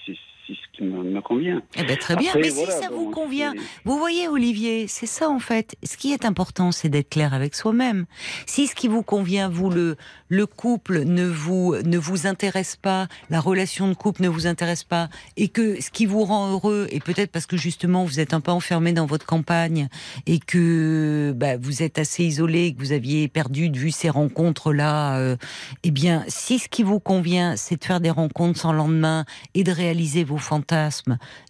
ce 0.47 0.67
qui 0.81 0.87
me, 0.87 1.21
convient. 1.21 1.61
Eh 1.75 1.83
ben, 1.83 1.97
très 1.97 2.15
bien, 2.15 2.31
mais 2.35 2.49
si 2.49 2.65
ça 2.65 2.89
vous 2.91 3.11
convient, 3.11 3.53
vous 3.85 3.97
voyez 3.97 4.27
Olivier, 4.27 4.87
c'est 4.87 5.05
ça 5.05 5.29
en 5.29 5.39
fait. 5.39 5.75
Ce 5.83 5.97
qui 5.97 6.13
est 6.13 6.25
important, 6.25 6.71
c'est 6.71 6.89
d'être 6.89 7.09
clair 7.09 7.33
avec 7.33 7.53
soi-même. 7.53 8.05
Si 8.47 8.67
ce 8.67 8.73
qui 8.73 8.87
vous 8.87 9.03
convient, 9.03 9.49
vous 9.49 9.69
le 9.69 9.97
le 10.29 10.45
couple 10.45 11.03
ne 11.03 11.27
vous 11.27 11.75
ne 11.83 11.97
vous 11.97 12.25
intéresse 12.25 12.77
pas, 12.77 13.07
la 13.29 13.39
relation 13.39 13.87
de 13.89 13.93
couple 13.93 14.23
ne 14.23 14.29
vous 14.29 14.47
intéresse 14.47 14.83
pas, 14.83 15.09
et 15.37 15.49
que 15.49 15.79
ce 15.81 15.91
qui 15.91 16.05
vous 16.05 16.23
rend 16.23 16.51
heureux, 16.51 16.87
et 16.89 16.99
peut-être 16.99 17.31
parce 17.31 17.45
que 17.45 17.57
justement 17.57 18.05
vous 18.05 18.19
êtes 18.19 18.33
un 18.33 18.41
peu 18.41 18.51
enfermé 18.51 18.93
dans 18.93 19.05
votre 19.05 19.25
campagne 19.25 19.89
et 20.25 20.39
que 20.39 21.33
bah, 21.35 21.57
vous 21.57 21.83
êtes 21.83 21.99
assez 21.99 22.23
isolé, 22.23 22.73
que 22.73 22.79
vous 22.79 22.93
aviez 22.93 23.27
perdu 23.27 23.69
de 23.69 23.77
vue 23.77 23.91
ces 23.91 24.09
rencontres 24.09 24.73
là, 24.73 25.17
euh, 25.17 25.35
eh 25.83 25.91
bien, 25.91 26.23
si 26.27 26.59
ce 26.59 26.69
qui 26.69 26.83
vous 26.83 26.99
convient, 26.99 27.55
c'est 27.57 27.79
de 27.79 27.83
faire 27.83 27.99
des 27.99 28.09
rencontres 28.09 28.59
sans 28.59 28.73
lendemain 28.73 29.25
et 29.53 29.63
de 29.63 29.71
réaliser 29.71 30.23
vos 30.23 30.37
fantasmes 30.37 30.70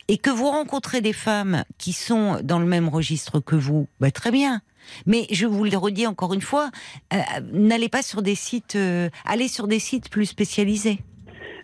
et 0.07 0.17
que 0.17 0.29
vous 0.29 0.49
rencontrez 0.49 1.01
des 1.01 1.13
femmes 1.13 1.63
qui 1.77 1.93
sont 1.93 2.39
dans 2.43 2.59
le 2.59 2.65
même 2.65 2.89
registre 2.89 3.39
que 3.39 3.55
vous, 3.55 3.87
bah, 3.99 4.11
très 4.11 4.31
bien. 4.31 4.61
Mais 5.05 5.27
je 5.31 5.45
vous 5.45 5.63
le 5.63 5.77
redis 5.77 6.07
encore 6.07 6.33
une 6.33 6.41
fois, 6.41 6.69
euh, 7.13 7.17
n'allez 7.51 7.89
pas 7.89 8.01
sur 8.01 8.21
des 8.21 8.35
sites, 8.35 8.75
euh, 8.75 9.09
allez 9.25 9.47
sur 9.47 9.67
des 9.67 9.79
sites 9.79 10.09
plus 10.09 10.25
spécialisés. 10.25 10.99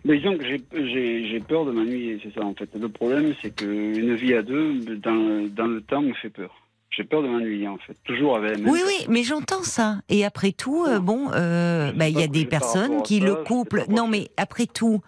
Mais 0.06 0.18
disons 0.18 0.38
que 0.38 0.46
j'ai 0.46 1.40
peur 1.40 1.66
de 1.66 1.72
m'ennuyer, 1.72 2.20
c'est 2.24 2.34
ça 2.34 2.46
en 2.46 2.54
fait. 2.54 2.70
Le 2.76 2.90
problème, 2.90 3.34
c'est 3.42 3.54
qu'une 3.54 4.16
vie 4.16 4.34
à 4.34 4.42
deux, 4.42 4.80
dans, 4.98 5.48
dans 5.50 5.68
le 5.68 5.82
temps, 5.82 6.02
me 6.02 6.14
fait 6.14 6.30
peur. 6.30 6.67
J'ai 6.90 7.04
peur 7.04 7.22
de 7.22 7.28
m'ennuyer 7.28 7.68
en 7.68 7.78
fait, 7.78 7.96
toujours 8.06 8.38
avec. 8.38 8.58
oui, 8.66 8.80
oui, 8.86 9.06
mais 9.10 9.22
j'entends 9.24 9.64
ça. 9.64 9.98
Et 10.10 10.26
après 10.26 10.52
tout, 10.52 10.86
euh, 10.88 11.00
bon, 11.00 11.30
euh, 11.34 11.92
bah, 11.92 12.08
il 12.08 12.18
y 12.18 12.24
a 12.24 12.28
des 12.28 12.46
personnes 12.46 13.04
qui 13.04 13.20
le 13.20 13.36
couple. 13.36 13.84
Non, 13.90 14.08
mais 14.08 14.30
après 14.38 14.68
tout, 14.68 15.02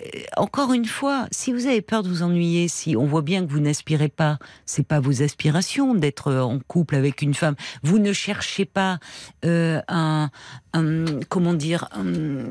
euh, 0.00 0.04
encore 0.36 0.72
une 0.72 0.84
fois, 0.84 1.26
si 1.32 1.52
vous 1.52 1.66
avez 1.66 1.82
peur 1.82 2.02
de 2.04 2.08
vous 2.08 2.22
ennuyer, 2.22 2.68
si 2.68 2.96
on 2.96 3.04
voit 3.04 3.22
bien 3.22 3.44
que 3.44 3.50
vous 3.50 3.60
n'aspirez 3.60 4.08
pas, 4.08 4.38
c'est 4.64 4.86
pas 4.86 5.00
vos 5.00 5.22
aspirations 5.22 5.94
d'être 5.94 6.32
en 6.32 6.60
couple 6.60 6.94
avec 6.94 7.20
une 7.20 7.34
femme. 7.34 7.56
Vous 7.82 7.98
ne 7.98 8.12
cherchez 8.12 8.64
pas 8.64 8.98
un, 9.42 10.30
un, 10.72 11.04
comment 11.28 11.54
dire, 11.54 11.88
un, 11.92 12.44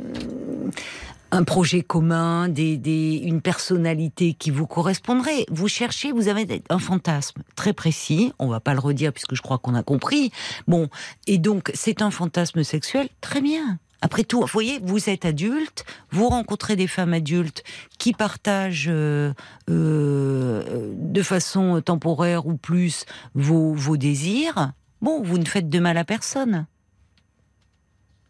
un 1.34 1.44
projet 1.44 1.82
commun, 1.82 2.48
des, 2.48 2.78
des, 2.78 3.16
une 3.16 3.42
personnalité 3.42 4.36
qui 4.36 4.52
vous 4.52 4.68
correspondrait. 4.68 5.48
Vous 5.50 5.68
cherchez, 5.68 6.12
vous 6.12 6.28
avez 6.28 6.62
un 6.70 6.78
fantasme 6.78 7.42
très 7.56 7.74
précis. 7.74 8.32
On 8.38 8.48
va 8.48 8.60
pas 8.60 8.74
le 8.74 8.80
redire 8.80 9.12
puisque 9.12 9.34
je 9.34 9.42
crois 9.42 9.58
qu'on 9.58 9.74
a 9.74 9.82
compris. 9.82 10.32
Bon, 10.68 10.90
et 11.26 11.40
donc 11.40 11.72
c'est 11.74 12.04
un 12.04 12.12
fantasme 12.12 12.64
sexuel. 12.64 13.10
Très 13.20 13.42
bien. 13.42 13.80
Après 14.02 14.24
tout, 14.24 14.42
vous 14.42 14.48
voyez, 14.48 14.80
vous 14.84 15.10
êtes 15.10 15.26
adulte, 15.26 15.86
vous 16.12 16.28
rencontrez 16.28 16.76
des 16.76 16.88
femmes 16.88 17.14
adultes 17.14 17.64
qui 17.98 18.14
partagent 18.14 18.90
euh, 18.90 19.34
euh, 19.72 20.92
de 20.96 21.22
façon 21.24 21.82
temporaire 21.82 22.46
ou 22.46 22.58
plus 22.58 23.06
vos, 23.34 23.74
vos 23.74 23.98
désirs. 23.98 24.74
Bon, 25.02 25.24
vous 25.24 25.40
ne 25.40 25.46
faites 25.46 25.70
de 25.70 25.80
mal 25.80 25.98
à 25.98 26.04
personne. 26.04 26.68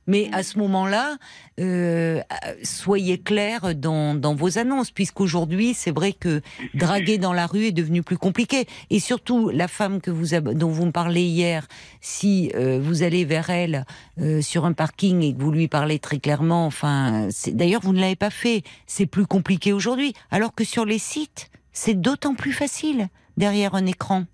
Mais 0.07 0.29
à 0.33 0.43
ce 0.43 0.57
moment-là, 0.59 1.17
euh, 1.59 2.21
soyez 2.63 3.17
clair 3.17 3.75
dans, 3.75 4.15
dans, 4.15 4.35
vos 4.35 4.57
annonces, 4.57 4.91
puisqu'aujourd'hui, 4.91 5.73
c'est 5.73 5.91
vrai 5.91 6.13
que 6.13 6.41
draguer 6.73 7.17
dans 7.17 7.33
la 7.33 7.47
rue 7.47 7.65
est 7.65 7.71
devenu 7.71 8.03
plus 8.03 8.17
compliqué. 8.17 8.65
Et 8.89 8.99
surtout, 8.99 9.49
la 9.49 9.67
femme 9.67 10.01
que 10.01 10.11
vous 10.11 10.39
dont 10.39 10.69
vous 10.69 10.85
me 10.85 10.91
parlez 10.91 11.23
hier, 11.23 11.67
si 12.01 12.51
euh, 12.55 12.79
vous 12.81 13.03
allez 13.03 13.25
vers 13.25 13.49
elle 13.49 13.85
euh, 14.19 14.41
sur 14.41 14.65
un 14.65 14.73
parking 14.73 15.21
et 15.21 15.33
que 15.33 15.41
vous 15.41 15.51
lui 15.51 15.67
parlez 15.67 15.99
très 15.99 16.19
clairement, 16.19 16.65
enfin, 16.65 17.29
d'ailleurs, 17.47 17.81
vous 17.81 17.93
ne 17.93 18.01
l'avez 18.01 18.15
pas 18.15 18.29
fait. 18.29 18.63
C'est 18.87 19.05
plus 19.05 19.25
compliqué 19.25 19.73
aujourd'hui. 19.73 20.13
Alors 20.31 20.53
que 20.53 20.63
sur 20.63 20.85
les 20.85 20.99
sites, 20.99 21.49
c'est 21.71 21.99
d'autant 21.99 22.35
plus 22.35 22.53
facile 22.53 23.09
derrière 23.37 23.75
un 23.75 23.85
écran. 23.85 24.25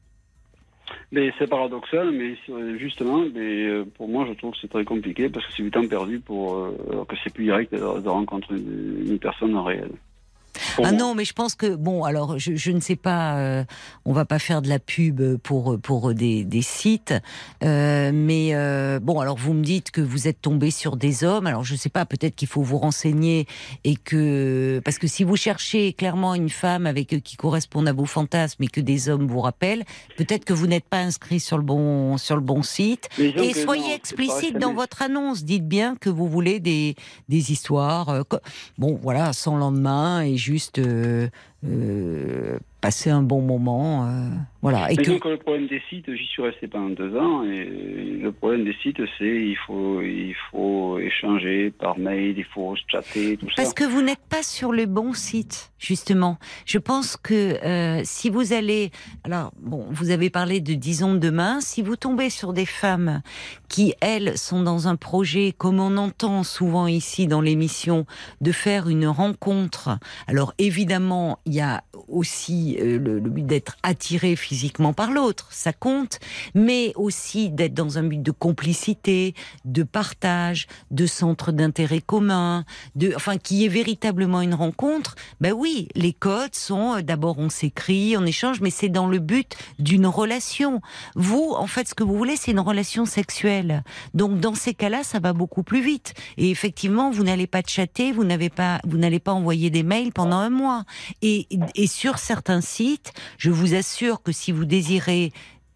Mais 1.12 1.32
c'est 1.38 1.48
paradoxal, 1.48 2.12
mais 2.12 2.36
justement, 2.78 3.24
mais 3.34 3.68
euh, 3.68 3.86
pour 3.96 4.08
moi, 4.08 4.26
je 4.28 4.34
trouve 4.34 4.52
que 4.52 4.58
c'est 4.62 4.70
très 4.70 4.86
compliqué 4.86 5.30
parce 5.30 5.46
que 5.46 5.54
c'est 5.56 5.64
du 5.64 5.72
temps 5.72 5.88
perdu 5.88 6.20
pour 6.20 6.56
euh, 6.56 7.06
que 7.08 7.16
c'est 7.24 7.34
plus 7.34 7.46
direct 7.46 7.74
de, 7.74 8.10
rencontrer 8.10 8.56
une, 8.56 9.20
personne 9.20 9.56
en 9.56 9.64
réel. 9.64 9.92
Ah 10.84 10.92
non, 10.92 11.16
mais 11.16 11.26
je 11.26 11.34
pense 11.34 11.56
que 11.56 11.76
bon, 11.76 12.04
alors 12.04 12.38
je, 12.38 12.56
je 12.56 12.72
ne 12.72 12.80
sais 12.80 12.96
pas, 12.96 13.38
euh, 13.38 13.64
on 14.06 14.14
va 14.14 14.26
pas 14.26 14.40
faire 14.40 14.62
de 14.62 14.70
la 14.70 14.80
pub 14.80 15.22
pour 15.38 15.80
pour 15.80 16.14
des, 16.14 16.44
des 16.44 16.62
sites, 16.62 17.14
euh, 17.64 18.12
mais 18.14 18.50
euh, 18.54 19.00
bon, 19.00 19.20
alors 19.20 19.38
vous 19.38 19.54
me 19.54 19.64
dites 19.64 19.92
que 19.92 20.02
vous 20.02 20.28
êtes 20.28 20.42
tombé 20.42 20.72
sur 20.72 20.98
des 20.98 21.24
hommes. 21.24 21.48
Alors 21.48 21.64
je 21.64 21.76
sais 21.76 21.90
pas, 21.90 22.06
peut-être 22.06 22.36
qu'il 22.36 22.48
faut 22.48 22.62
vous 22.62 22.78
renseigner 22.78 23.48
et 23.84 23.96
que 23.96 24.82
parce 24.86 24.98
que 24.98 25.08
si 25.08 25.24
vous 25.24 25.36
cherchez 25.36 25.94
clairement 25.94 26.36
une 26.36 26.50
femme 26.50 26.86
avec 26.86 27.22
qui 27.24 27.36
corresponde 27.36 27.88
à 27.88 27.94
vos 27.94 28.06
fantasmes 28.06 28.64
et 28.64 28.68
que 28.68 28.82
des 28.82 29.10
hommes 29.10 29.28
vous 29.28 29.42
rappellent, 29.42 29.84
peut-être 30.18 30.46
que 30.46 30.54
vous 30.54 30.68
n'êtes 30.68 30.86
pas 30.86 31.00
inscrit 31.00 31.40
sur 31.40 31.58
le 31.58 31.64
bon 31.64 32.18
sur 32.18 32.36
le 32.36 32.42
bon 32.42 32.64
site. 32.64 33.10
Et 33.18 33.54
soyez 33.54 33.94
explicite 33.94 34.58
dans 34.58 34.74
votre 34.74 35.02
annonce. 35.02 35.44
Dites 35.44 35.68
bien 35.68 35.96
que 35.96 36.10
vous 36.10 36.28
voulez 36.28 36.60
des 36.60 36.96
des 37.28 37.52
histoires. 37.52 38.24
bon, 38.78 38.98
voilà, 39.02 39.34
sans 39.34 39.58
lendemain 39.58 40.22
et 40.22 40.38
juste 40.40 40.80
euh, 40.80 41.30
euh, 41.66 42.58
passer 42.82 43.10
un 43.10 43.22
bon 43.22 43.42
moment. 43.42 44.06
Euh, 44.06 44.30
voilà. 44.62 44.92
Et 44.92 44.96
que... 44.96 45.12
le 45.12 45.38
problème 45.38 45.68
des 45.68 45.82
sites, 45.90 46.14
j'y 46.14 46.26
suis 46.26 46.42
resté 46.42 46.68
pendant 46.68 46.90
deux 46.90 47.16
ans, 47.18 47.44
et 47.44 47.66
le 47.66 48.32
problème 48.32 48.64
des 48.66 48.76
sites, 48.82 49.02
c'est 49.18 49.26
il 49.26 49.58
faut, 49.68 50.02
il 50.02 50.36
faut 50.52 51.00
échanger 51.00 51.72
par 51.72 51.98
mail, 51.98 52.36
il 52.38 52.46
faut 52.46 52.76
chatter, 52.88 53.38
tout 53.38 53.48
ça. 53.50 53.56
Parce 53.58 53.74
que 53.74 53.84
vous 53.84 54.02
n'êtes 54.02 54.26
pas 54.30 54.44
sur 54.44 54.72
le 54.72 54.86
bon 54.86 55.14
site, 55.14 55.72
justement. 55.80 56.38
Je 56.66 56.78
pense 56.78 57.18
que 57.18 57.58
si 58.04 58.30
vous 58.30 58.54
allez, 58.54 58.92
alors 59.24 59.52
bon, 59.62 59.86
vous 59.90 60.12
avez 60.12 60.30
parlé 60.30 60.62
de 60.62 60.74
disons 60.74 61.16
demain, 61.16 61.60
si 61.62 61.82
vous 61.82 61.96
tombez 61.96 62.30
sur 62.30 62.54
des 62.54 62.66
femmes 62.66 63.22
qui 63.68 63.94
elles 64.02 64.38
sont 64.38 64.64
dans 64.64 64.88
un 64.88 64.96
projet, 64.96 65.54
comme 65.58 65.80
on 65.80 65.98
entend 65.98 66.44
souvent 66.44 66.88
ici 66.88 67.28
dans 67.28 67.42
l'émission, 67.42 68.06
de 68.42 68.52
faire 68.52 68.90
une 68.90 69.08
rencontre. 69.08 70.00
Alors 70.28 70.54
évidemment, 70.58 71.40
il 71.50 71.56
y 71.56 71.62
a 71.62 71.84
aussi 72.08 72.78
euh, 72.80 73.00
le, 73.00 73.20
but 73.20 73.46
d'être 73.46 73.76
attiré 73.82 74.36
physiquement 74.36 74.94
par 74.94 75.12
l'autre, 75.12 75.48
ça 75.50 75.74
compte, 75.74 76.20
mais 76.54 76.94
aussi 76.96 77.50
d'être 77.50 77.74
dans 77.74 77.98
un 77.98 78.04
but 78.04 78.22
de 78.22 78.30
complicité, 78.30 79.34
de 79.66 79.82
partage, 79.82 80.68
de 80.92 81.08
centre 81.08 81.52
d'intérêt 81.52 82.02
commun, 82.02 82.66
de, 82.96 83.14
enfin, 83.16 83.38
qui 83.38 83.66
est 83.66 83.70
véritablement 83.70 84.42
une 84.42 84.54
rencontre. 84.54 85.16
Ben 85.42 85.54
oui, 85.54 85.88
les 85.96 86.14
codes 86.14 86.54
sont 86.54 86.98
euh, 86.98 87.02
d'abord 87.02 87.40
on 87.40 87.50
s'écrit, 87.50 88.16
on 88.16 88.28
échange, 88.28 88.62
mais 88.62 88.70
c'est 88.70 88.90
dans 88.90 89.08
le 89.08 89.18
but 89.18 89.58
d'une 89.80 90.06
relation. 90.06 90.82
Vous, 91.16 91.56
en 91.58 91.66
fait, 91.66 91.88
ce 91.88 91.96
que 91.96 92.04
vous 92.04 92.16
voulez, 92.16 92.36
c'est 92.36 92.52
une 92.52 92.60
relation 92.60 93.06
sexuelle. 93.06 93.84
Donc, 94.14 94.40
dans 94.40 94.54
ces 94.54 94.76
cas-là, 94.76 95.04
ça 95.04 95.20
va 95.20 95.34
beaucoup 95.34 95.64
plus 95.64 95.82
vite. 95.82 96.14
Et 96.38 96.52
effectivement, 96.52 97.10
vous 97.10 97.24
n'allez 97.24 97.48
pas 97.48 97.64
chatter, 97.66 98.12
vous 98.12 98.24
n'avez 98.24 98.50
pas, 98.50 98.82
vous 98.86 98.98
n'allez 98.98 99.20
pas 99.20 99.34
envoyer 99.34 99.72
des 99.72 99.84
mails 99.84 100.12
pendant 100.12 100.38
un 100.38 100.52
mois. 100.52 100.84
Et 101.76 101.88
sur 101.88 102.18
certains 102.18 102.62
sites, 102.62 103.14
je 103.38 103.52
vous 103.52 103.76
assure 103.76 104.22
que 104.22 104.32
si 104.32 104.52
vous 104.52 104.66
désirez 104.66 105.32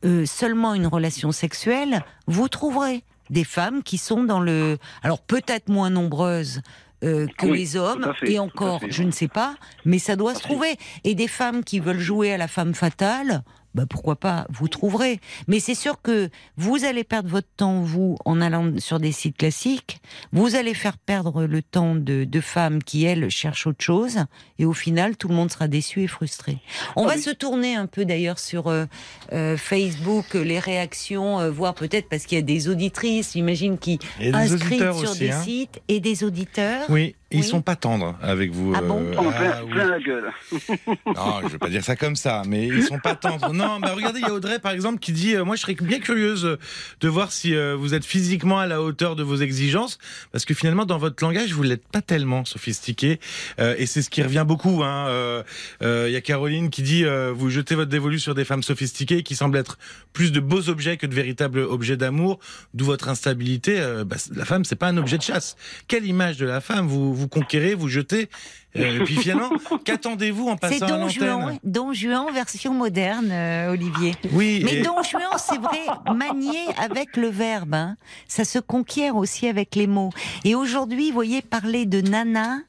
euh, 0.05 0.25
seulement 0.25 0.73
une 0.73 0.87
relation 0.87 1.31
sexuelle, 1.31 2.03
vous 2.27 2.49
trouverez 2.49 3.03
des 3.29 3.45
femmes 3.45 3.83
qui 3.83 3.97
sont 3.97 4.23
dans 4.23 4.41
le, 4.41 4.77
alors 5.01 5.21
peut-être 5.21 5.69
moins 5.69 5.89
nombreuses 5.89 6.61
euh, 7.03 7.27
que 7.37 7.47
Oui, 7.47 7.59
les 7.59 7.75
hommes, 7.77 8.13
fait, 8.19 8.33
et 8.33 8.39
encore, 8.39 8.81
je 8.89 9.03
ne 9.03 9.11
sais 9.11 9.27
pas, 9.27 9.55
mais 9.85 9.99
ça 9.99 10.15
doit 10.15 10.35
se 10.35 10.41
trouver. 10.41 10.77
Et 11.03 11.15
des 11.15 11.27
femmes 11.27 11.63
qui 11.63 11.79
veulent 11.79 11.99
jouer 11.99 12.33
à 12.33 12.37
la 12.37 12.47
femme 12.47 12.73
fatale, 12.73 13.43
bah 13.73 13.85
pourquoi 13.89 14.15
pas, 14.15 14.45
vous 14.49 14.67
trouverez. 14.67 15.19
Mais 15.47 15.59
c'est 15.59 15.75
sûr 15.75 16.01
que 16.01 16.29
vous 16.57 16.85
allez 16.85 17.03
perdre 17.03 17.29
votre 17.29 17.47
temps, 17.57 17.81
vous, 17.81 18.17
en 18.25 18.41
allant 18.41 18.71
sur 18.77 18.99
des 18.99 19.11
sites 19.11 19.37
classiques, 19.37 19.99
vous 20.31 20.55
allez 20.55 20.73
faire 20.73 20.97
perdre 20.97 21.45
le 21.45 21.61
temps 21.61 21.95
de, 21.95 22.23
de 22.23 22.41
femmes 22.41 22.83
qui, 22.83 23.05
elles, 23.05 23.29
cherchent 23.29 23.67
autre 23.67 23.83
chose, 23.83 24.19
et 24.59 24.65
au 24.65 24.73
final, 24.73 25.17
tout 25.17 25.27
le 25.27 25.35
monde 25.35 25.51
sera 25.51 25.67
déçu 25.67 26.03
et 26.03 26.07
frustré. 26.07 26.57
On 26.95 27.05
Ah 27.05 27.09
va 27.09 27.15
oui. 27.15 27.21
se 27.21 27.31
tourner 27.31 27.75
un 27.75 27.87
peu 27.87 28.05
d'ailleurs 28.05 28.39
sur 28.39 28.67
euh, 28.67 28.85
euh, 29.31 29.57
Facebook, 29.57 30.33
les 30.33 30.59
réactions, 30.59 31.39
euh, 31.39 31.49
voir 31.51 31.73
peut-être 31.73 32.09
parce 32.09 32.25
qu'il 32.25 32.37
y 32.37 32.41
a 32.41 32.43
des 32.43 32.69
auditrices, 32.69 33.33
j'imagine, 33.33 33.77
qui 33.77 33.99
inscrivent 34.33 34.93
sur 34.93 35.11
aussi, 35.11 35.19
des 35.19 35.31
hein. 35.31 35.41
sites, 35.41 35.81
et 35.87 35.99
des 35.99 36.23
auditeurs. 36.23 36.85
Oui, 36.89 37.15
ils 37.33 37.43
sont 37.43 37.61
pas 37.61 37.75
tendres 37.75 38.15
avec 38.21 38.51
vous. 38.51 38.73
Ah 38.75 38.81
bon 38.81 39.01
euh, 39.01 39.13
ah, 39.17 39.31
plein, 39.31 39.63
oui. 39.65 39.71
plein 39.71 39.85
la 39.87 39.99
gueule. 39.99 40.31
Non, 41.05 41.41
je 41.43 41.47
veux 41.49 41.57
pas 41.57 41.69
dire 41.69 41.83
ça 41.83 41.95
comme 41.95 42.15
ça, 42.15 42.43
mais 42.47 42.67
ils 42.67 42.83
sont 42.83 42.99
pas 42.99 43.15
tendres. 43.15 43.53
Non, 43.53 43.79
bah 43.79 43.93
regardez, 43.95 44.19
il 44.19 44.25
y 44.27 44.29
a 44.29 44.33
Audrey 44.33 44.59
par 44.59 44.71
exemple 44.71 44.99
qui 44.99 45.11
dit, 45.11 45.35
euh, 45.35 45.43
moi 45.45 45.55
je 45.55 45.61
serais 45.61 45.75
bien 45.75 45.99
curieuse 45.99 46.57
de 47.01 47.07
voir 47.07 47.31
si 47.31 47.55
euh, 47.55 47.75
vous 47.75 47.93
êtes 47.93 48.05
physiquement 48.05 48.59
à 48.59 48.65
la 48.67 48.81
hauteur 48.81 49.15
de 49.15 49.23
vos 49.23 49.35
exigences, 49.37 49.97
parce 50.31 50.45
que 50.45 50.53
finalement 50.53 50.85
dans 50.85 50.97
votre 50.97 51.23
langage 51.23 51.53
vous 51.53 51.63
l'êtes 51.63 51.87
pas 51.87 52.01
tellement 52.01 52.45
sophistiqué, 52.45 53.19
Euh, 53.59 53.75
et 53.77 53.85
c'est 53.85 54.01
ce 54.01 54.09
qui 54.09 54.21
revient 54.23 54.45
beaucoup. 54.47 54.83
hein. 54.83 55.07
Euh, 55.07 55.43
euh, 55.81 56.05
Il 56.09 56.13
y 56.13 56.15
a 56.15 56.21
Caroline 56.21 56.69
qui 56.69 56.81
dit, 56.83 57.05
euh, 57.05 57.31
vous 57.35 57.49
jetez 57.49 57.75
votre 57.75 57.89
dévolu 57.89 58.19
sur 58.19 58.33
des 58.35 58.45
femmes 58.45 58.63
sophistiquées 58.63 59.23
qui 59.23 59.35
semblent 59.35 59.57
être 59.57 59.77
plus 60.13 60.31
de 60.31 60.39
beaux 60.39 60.69
objets 60.69 60.97
que 60.97 61.05
de 61.07 61.13
véritables 61.13 61.59
objets 61.59 61.97
d'amour, 61.97 62.39
d'où 62.73 62.85
votre 62.85 63.09
instabilité. 63.09 63.79
Euh, 63.79 64.03
bah, 64.03 64.15
la 64.35 64.45
femme 64.45 64.65
c'est 64.65 64.75
pas 64.75 64.87
un 64.87 64.97
objet 64.97 65.17
de 65.17 65.23
chasse. 65.23 65.55
Quelle 65.87 66.05
image 66.05 66.37
de 66.37 66.45
la 66.45 66.61
femme 66.61 66.87
vous 66.87 67.13
vous 67.13 67.22
conquérez, 67.27 67.73
vous 67.75 67.87
jetez, 67.89 68.29
euh, 68.77 68.99
et 69.01 69.03
puis 69.03 69.15
finalement 69.15 69.49
qu'attendez-vous 69.85 70.47
en 70.47 70.53
C'est 70.53 70.79
passant 70.79 70.85
à 70.85 70.89
Don 70.89 70.97
l'antenne 70.97 71.09
Juan, 71.11 71.59
Don 71.63 71.93
Juan 71.93 72.33
version 72.33 72.73
moderne, 72.73 73.29
euh, 73.31 73.71
Olivier. 73.71 74.15
Oui, 74.31 74.61
Mais 74.63 74.75
et- 74.75 74.81
Don 74.81 75.01
Juan, 75.03 75.23
c'est 75.37 75.59
vrai, 75.59 75.85
manié 76.15 76.59
avec 76.77 77.15
le 77.17 77.27
verbe. 77.27 77.73
hein. 77.75 77.97
Ça 78.27 78.45
se 78.45 78.59
conquiert 78.59 79.15
aussi 79.15 79.47
avec 79.47 79.75
les 79.75 79.87
mots. 79.87 80.09
Et 80.43 80.55
aujourd'hui, 80.55 81.07
vous 81.09 81.13
voyez, 81.15 81.41
parler 81.41 81.85
de 81.85 82.01
nana, 82.01 82.59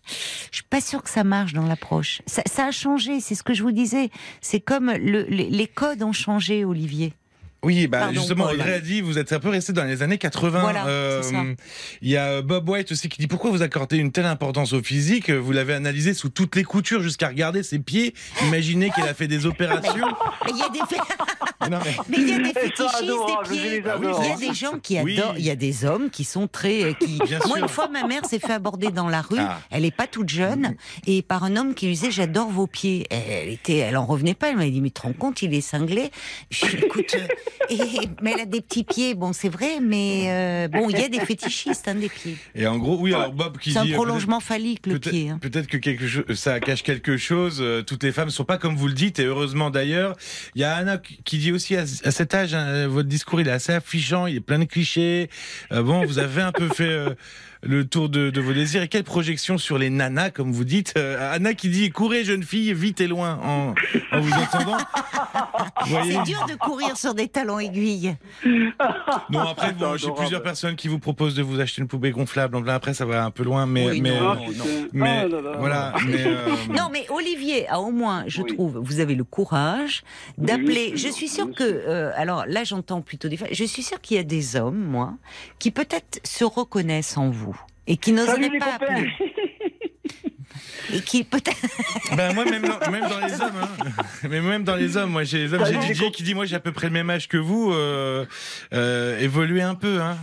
je 0.50 0.56
suis 0.56 0.64
pas 0.68 0.80
sûre 0.80 1.02
que 1.02 1.10
ça 1.10 1.24
marche 1.24 1.52
dans 1.52 1.66
l'approche. 1.66 2.20
Ça, 2.26 2.42
ça 2.46 2.66
a 2.66 2.70
changé, 2.70 3.20
c'est 3.20 3.34
ce 3.34 3.42
que 3.42 3.54
je 3.54 3.62
vous 3.62 3.72
disais. 3.72 4.10
C'est 4.40 4.60
comme 4.60 4.90
le- 4.92 5.24
les, 5.28 5.48
les 5.50 5.66
codes 5.66 6.02
ont 6.02 6.12
changé, 6.12 6.64
Olivier. 6.64 7.12
Oui, 7.64 7.86
bah 7.86 7.98
Pardon, 8.00 8.14
justement, 8.20 8.44
Paul. 8.46 8.54
Audrey 8.56 8.74
a 8.74 8.80
dit, 8.80 9.00
vous 9.00 9.18
êtes 9.18 9.32
un 9.32 9.40
peu 9.40 9.48
resté 9.48 9.72
dans 9.72 9.84
les 9.84 10.02
années 10.02 10.18
80. 10.18 10.60
Voilà, 10.60 11.22
ça. 11.22 11.30
Il 12.02 12.10
y 12.10 12.16
a 12.16 12.26
euh, 12.26 12.42
Bob 12.42 12.68
White 12.68 12.92
aussi 12.92 13.08
qui 13.08 13.18
dit 13.20 13.26
pourquoi 13.26 13.50
vous 13.50 13.62
accordez 13.62 13.96
une 13.96 14.12
telle 14.12 14.26
importance 14.26 14.72
au 14.72 14.82
physique? 14.82 15.30
Vous 15.30 15.52
l'avez 15.52 15.74
analysé 15.74 16.14
sous 16.14 16.28
toutes 16.28 16.56
les 16.56 16.64
coutures 16.64 17.02
jusqu'à 17.02 17.28
regarder 17.28 17.62
ses 17.62 17.78
pieds. 17.78 18.14
Imaginez 18.44 18.90
qu'elle 18.90 19.08
a 19.08 19.14
fait 19.14 19.28
des 19.28 19.46
opérations. 19.46 20.06
Mais 20.46 20.52
Il 20.52 20.58
y 20.58 20.62
a 20.62 20.68
des, 20.68 20.78
Non, 21.70 21.78
mais- 21.82 21.96
mais 22.10 22.16
il 22.18 22.28
y 22.28 22.32
a 22.34 22.38
des 22.38 22.52
fétichistes 22.60 23.00
des 23.00 23.58
pieds. 23.58 23.82
Ah 23.86 23.96
oui. 23.98 24.06
Il 24.20 24.28
y 24.28 24.32
a 24.32 24.36
des 24.50 24.54
gens 24.54 24.78
qui 24.82 25.00
Oui. 25.00 25.18
adorent. 25.18 25.34
Il 25.38 25.44
y 25.44 25.50
a 25.50 25.56
des 25.56 25.84
hommes 25.86 26.10
qui 26.10 26.24
sont 26.24 26.46
très. 26.46 26.82
euh, 26.84 26.92
Qui... 26.92 27.18
Bien 27.24 27.38
Moi, 27.46 27.56
sûr. 27.56 27.64
une 27.64 27.68
fois, 27.68 27.88
ma 27.88 28.06
mère 28.06 28.26
s'est 28.26 28.38
fait 28.38 28.52
aborder 28.52 28.90
dans 28.90 29.08
la 29.08 29.22
rue. 29.22 29.38
Ah. 29.38 29.60
Elle 29.70 29.84
est 29.86 29.94
pas 29.96 30.06
toute 30.06 30.28
jeune 30.28 30.76
et 31.06 31.22
par 31.22 31.44
un 31.44 31.56
homme 31.56 31.74
qui 31.74 31.86
lui 31.86 31.94
disait 31.94 32.10
j'adore 32.10 32.50
vos 32.50 32.66
pieds. 32.66 33.06
Elle 33.10 33.48
était, 33.48 33.78
elle 33.78 33.96
en 33.96 34.04
revenait 34.04 34.34
pas. 34.34 34.50
Elle 34.50 34.56
m'a 34.56 34.66
dit 34.68 34.80
mais 34.82 34.88
tu 34.90 34.94
te 34.94 35.02
rends 35.02 35.12
compte, 35.14 35.40
il 35.42 35.54
est 35.54 35.60
cinglé. 35.62 36.10
Je 36.50 36.66
écoute, 36.76 37.14
euh, 37.14 37.26
et, 37.70 37.76
mais 38.22 38.32
elle 38.32 38.40
a 38.40 38.44
des 38.46 38.60
petits 38.60 38.84
pieds. 38.84 39.14
Bon, 39.14 39.32
c'est 39.32 39.48
vrai, 39.48 39.80
mais 39.80 40.24
euh, 40.26 40.68
bon, 40.68 40.88
il 40.90 40.98
y 40.98 41.02
a 41.04 41.08
des 41.08 41.20
fétichistes 41.20 41.88
hein, 41.88 41.94
des 41.94 42.08
pieds. 42.08 42.36
Et 42.54 42.66
en 42.66 42.78
gros, 42.78 42.98
oui, 43.00 43.14
alors 43.14 43.32
Bob 43.32 43.58
qui 43.58 43.72
C'est 43.72 43.78
un 43.78 43.84
dit. 43.84 43.92
euh, 43.92 43.96
prolongement 43.96 44.40
phallique 44.40 44.86
le 44.86 44.98
pied. 44.98 45.30
hein. 45.30 45.38
peut-être 45.40 45.66
que 45.66 45.76
quelque 45.76 46.06
chose, 46.06 46.24
ça 46.34 46.60
cache 46.60 46.82
quelque 46.82 47.16
chose. 47.16 47.58
euh, 47.60 47.82
Toutes 47.82 48.02
les 48.02 48.12
femmes 48.12 48.26
ne 48.26 48.32
sont 48.32 48.44
pas 48.44 48.58
comme 48.58 48.76
vous 48.76 48.86
le 48.88 48.94
dites, 48.94 49.18
et 49.18 49.24
heureusement 49.24 49.70
d'ailleurs. 49.70 50.16
Il 50.54 50.60
y 50.60 50.64
a 50.64 50.74
Anna 50.76 50.98
qui 51.24 51.38
dit 51.38 51.52
aussi 51.52 51.76
à, 51.76 51.82
à 51.82 52.10
cet 52.10 52.34
âge, 52.34 52.54
hein, 52.54 52.86
votre 52.88 53.08
discours 53.08 53.40
il 53.40 53.48
est 53.48 53.52
assez 53.52 53.72
affichant, 53.72 54.26
il 54.26 54.36
est 54.36 54.40
plein 54.40 54.58
de 54.58 54.64
clichés. 54.64 55.28
Euh, 55.72 55.82
bon, 55.82 56.04
vous 56.04 56.18
avez 56.18 56.42
un 56.42 56.52
peu 56.52 56.68
fait 56.68 57.06
le 57.66 57.84
tour 57.86 58.08
de, 58.08 58.30
de 58.30 58.40
vos 58.40 58.52
désirs. 58.52 58.82
Et 58.82 58.88
quelle 58.88 59.04
projection 59.04 59.58
sur 59.58 59.78
les 59.78 59.90
nanas, 59.90 60.30
comme 60.30 60.52
vous 60.52 60.64
dites 60.64 60.94
Euh, 60.96 61.34
Anna 61.34 61.54
qui 61.54 61.68
dit 61.68 61.90
courez 61.90 62.24
jeune 62.24 62.42
fille, 62.42 62.72
vite 62.74 63.00
et 63.00 63.06
loin 63.06 63.38
en, 63.42 63.74
en 64.12 64.20
vous 64.20 64.32
entendant. 64.32 64.76
C'est 65.86 66.22
dur 66.24 66.46
de 66.48 66.54
courir 66.54 66.96
sur 66.96 67.14
des 67.14 67.28
talons 67.28 67.58
aiguilles. 67.58 68.16
Non, 69.30 69.40
après, 69.40 69.72
bon, 69.78 69.96
j'ai 69.96 70.10
plusieurs 70.12 70.42
personnes 70.42 70.76
qui 70.76 70.88
vous 70.88 70.98
proposent 70.98 71.34
de 71.34 71.42
vous 71.42 71.60
acheter 71.60 71.82
une 71.82 71.88
poubelle 71.88 72.12
gonflable. 72.12 72.52
Donc 72.54 72.66
là, 72.66 72.74
après, 72.74 72.94
ça 72.94 73.04
va 73.04 73.24
un 73.24 73.30
peu 73.30 73.42
loin, 73.42 73.66
mais, 73.66 73.90
Oui, 73.90 74.00
mais, 74.00 74.18
non, 74.18 74.30
Ah, 74.30 74.36
non, 74.36 74.46
putain. 74.46 74.64
mais 74.92 75.20
Ah 75.24 75.28
là 75.28 75.40
là. 75.40 75.52
voilà. 75.58 75.92
Mais, 76.06 76.24
euh, 76.26 76.36
Non, 76.70 76.88
mais 76.92 77.06
Olivier 77.10 77.68
a 77.68 77.80
au 77.80 77.90
moins, 77.90 78.24
je 78.26 78.42
Oui. 78.42 78.54
trouve, 78.54 78.78
vous 78.82 79.00
avez 79.00 79.14
le 79.14 79.24
courage 79.24 80.02
d'appeler. 80.38 80.90
oui, 80.92 80.96
je 80.96 81.08
suis 81.08 81.28
sûr, 81.28 81.50
que, 81.52 81.64
sûr. 81.64 81.80
euh, 81.88 82.10
alors 82.16 82.44
là, 82.46 82.64
j'entends 82.64 83.00
plutôt 83.02 83.28
des 83.28 83.36
femmes. 83.36 83.48
Je 83.52 83.64
suis 83.64 83.82
sûre 83.82 84.00
qu'il 84.00 84.16
y 84.16 84.20
a 84.20 84.24
des 84.24 84.56
hommes, 84.56 84.78
moi, 84.84 85.14
qui 85.58 85.70
peut-être 85.70 86.20
se 86.24 86.44
reconnaissent 86.44 87.16
en 87.16 87.30
vous 87.30 87.53
et 87.86 87.96
qui 87.96 88.12
les 88.12 88.58
pas 88.58 88.74
appeler. 88.74 89.10
Et 90.92 91.00
qui 91.00 91.24
peut-être. 91.24 91.56
Ben 92.16 92.34
moi 92.34 92.44
même 92.44 92.62
dans, 92.62 92.90
même 92.90 93.08
dans 93.08 93.18
les 93.18 93.40
hommes, 93.40 93.56
hein. 93.60 94.02
mais 94.28 94.40
même 94.40 94.64
dans 94.64 94.76
les 94.76 94.96
hommes, 94.96 95.10
moi 95.10 95.24
j'ai 95.24 95.38
les 95.38 95.54
hommes, 95.54 95.64
j'ai 95.64 95.94
DJ 95.94 96.10
qui 96.10 96.22
dit 96.22 96.34
moi 96.34 96.44
j'ai 96.44 96.56
à 96.56 96.60
peu 96.60 96.72
près 96.72 96.86
le 96.88 96.92
même 96.92 97.08
âge 97.10 97.26
que 97.26 97.36
vous, 97.36 97.72
euh, 97.72 98.24
euh, 98.72 99.18
évoluez 99.18 99.62
un 99.62 99.74
peu, 99.74 100.00
hein. 100.00 100.18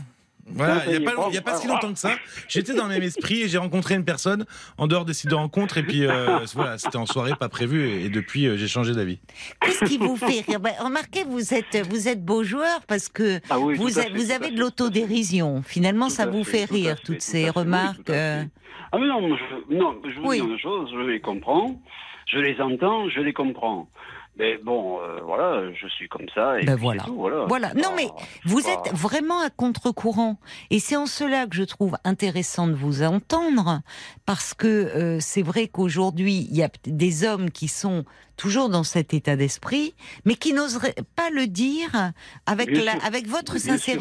Voilà, 0.53 0.83
il 0.87 0.93
y 0.93 0.95
a 0.95 0.99
pas 1.09 1.15
bon, 1.15 1.27
il 1.29 1.35
y 1.35 1.37
a 1.37 1.41
pas 1.41 1.55
si 1.55 1.67
longtemps 1.67 1.91
que 1.93 1.99
ça, 1.99 2.11
j'étais 2.47 2.73
dans 2.73 2.83
le 2.83 2.89
même 2.93 3.03
esprit 3.03 3.41
et 3.41 3.47
j'ai 3.47 3.57
rencontré 3.57 3.95
une 3.95 4.05
personne 4.05 4.45
en 4.77 4.87
dehors 4.87 5.05
des 5.05 5.13
sites 5.13 5.29
de 5.29 5.35
rencontres 5.35 5.77
et 5.77 5.83
puis 5.83 6.05
euh, 6.05 6.39
voilà, 6.53 6.77
c'était 6.77 6.97
en 6.97 7.05
soirée 7.05 7.33
pas 7.39 7.49
prévu 7.49 7.87
et, 7.89 8.05
et 8.05 8.09
depuis 8.09 8.47
euh, 8.47 8.57
j'ai 8.57 8.67
changé 8.67 8.93
d'avis. 8.93 9.19
Qu'est-ce 9.61 9.85
qui 9.85 9.97
vous 9.97 10.15
fait 10.15 10.41
rire? 10.41 10.59
Ben, 10.59 10.73
Remarquez, 10.79 11.23
vous 11.23 11.53
êtes, 11.53 11.77
vous 11.89 12.07
êtes 12.07 12.23
beau 12.23 12.43
joueur 12.43 12.81
parce 12.87 13.09
que 13.09 13.39
Ah 13.49 13.59
oui, 13.59 13.75
vous, 13.75 13.99
a- 13.99 14.03
fait, 14.03 14.09
vous 14.11 14.31
avez 14.31 14.51
de 14.51 14.59
l'autodérision. 14.59 15.61
Finalement, 15.63 16.07
tout 16.07 16.13
ça 16.13 16.25
vous 16.25 16.43
fait, 16.43 16.65
rire, 16.65 16.95
fait, 16.97 17.03
toutes 17.03 17.15
tout 17.17 17.21
ces 17.21 17.43
oui, 17.45 17.49
remarques. 17.49 18.09
euh, 18.09 18.43
Ah 18.91 18.97
mais 18.99 19.07
non, 19.07 19.35
je, 19.35 19.75
non, 19.75 19.95
je 20.03 20.19
vous 20.19 20.27
Oui. 20.27 20.41
dis 20.41 20.47
une 20.47 20.59
chose, 20.59 20.89
je 20.93 20.99
les 21.09 21.19
comprends, 21.21 21.79
je 22.27 22.39
les 22.39 22.59
entends, 22.61 23.09
je 23.09 23.21
les 23.21 23.33
comprends. 23.33 23.89
Mais 24.37 24.57
bon, 24.57 24.99
euh, 25.01 25.19
voilà, 25.23 25.71
je 25.73 25.87
suis 25.87 26.07
comme 26.07 26.25
ça. 26.33 26.59
Et 26.59 26.65
Ben 26.65 26.75
voilà. 26.75 27.03
tout, 27.03 27.15
voilà. 27.15 27.45
Voilà. 27.47 27.73
Non, 27.73 27.89
pas- 27.89 27.95
mais 27.97 28.07
Vous 28.45 28.61
pas- 28.61 28.69
êtes 28.71 28.93
vraiment 28.93 29.41
à 29.41 29.49
contre-courant. 29.49 30.39
Et 30.69 30.79
c'est 30.79 30.95
en 30.95 31.05
cela 31.05 31.45
que 31.47 31.55
je 31.55 31.63
trouve 31.63 31.97
intéressant 32.05 32.67
de 32.67 32.73
vous 32.73 33.03
entendre, 33.03 33.81
parce 34.25 34.53
que 34.53 34.67
euh, 34.67 35.17
c'est 35.19 35.41
vrai 35.41 35.67
qu'aujourd'hui, 35.67 36.47
il 36.49 36.55
y 36.55 36.63
a 36.63 36.69
des 36.85 37.23
hommes 37.25 37.51
qui 37.51 37.67
sont 37.67 38.05
toujours 38.37 38.69
dans 38.69 38.83
cet 38.83 39.13
état 39.13 39.35
d'esprit, 39.35 39.93
mais 40.25 40.35
qui 40.35 40.53
n'oseraient 40.53 40.95
pas 41.15 41.29
le 41.29 41.45
dire 41.47 42.11
avec, 42.45 42.71
la, 42.71 42.93
avec 43.05 43.27
votre 43.27 43.53
Bien 43.61 43.77
sûr. 43.77 43.93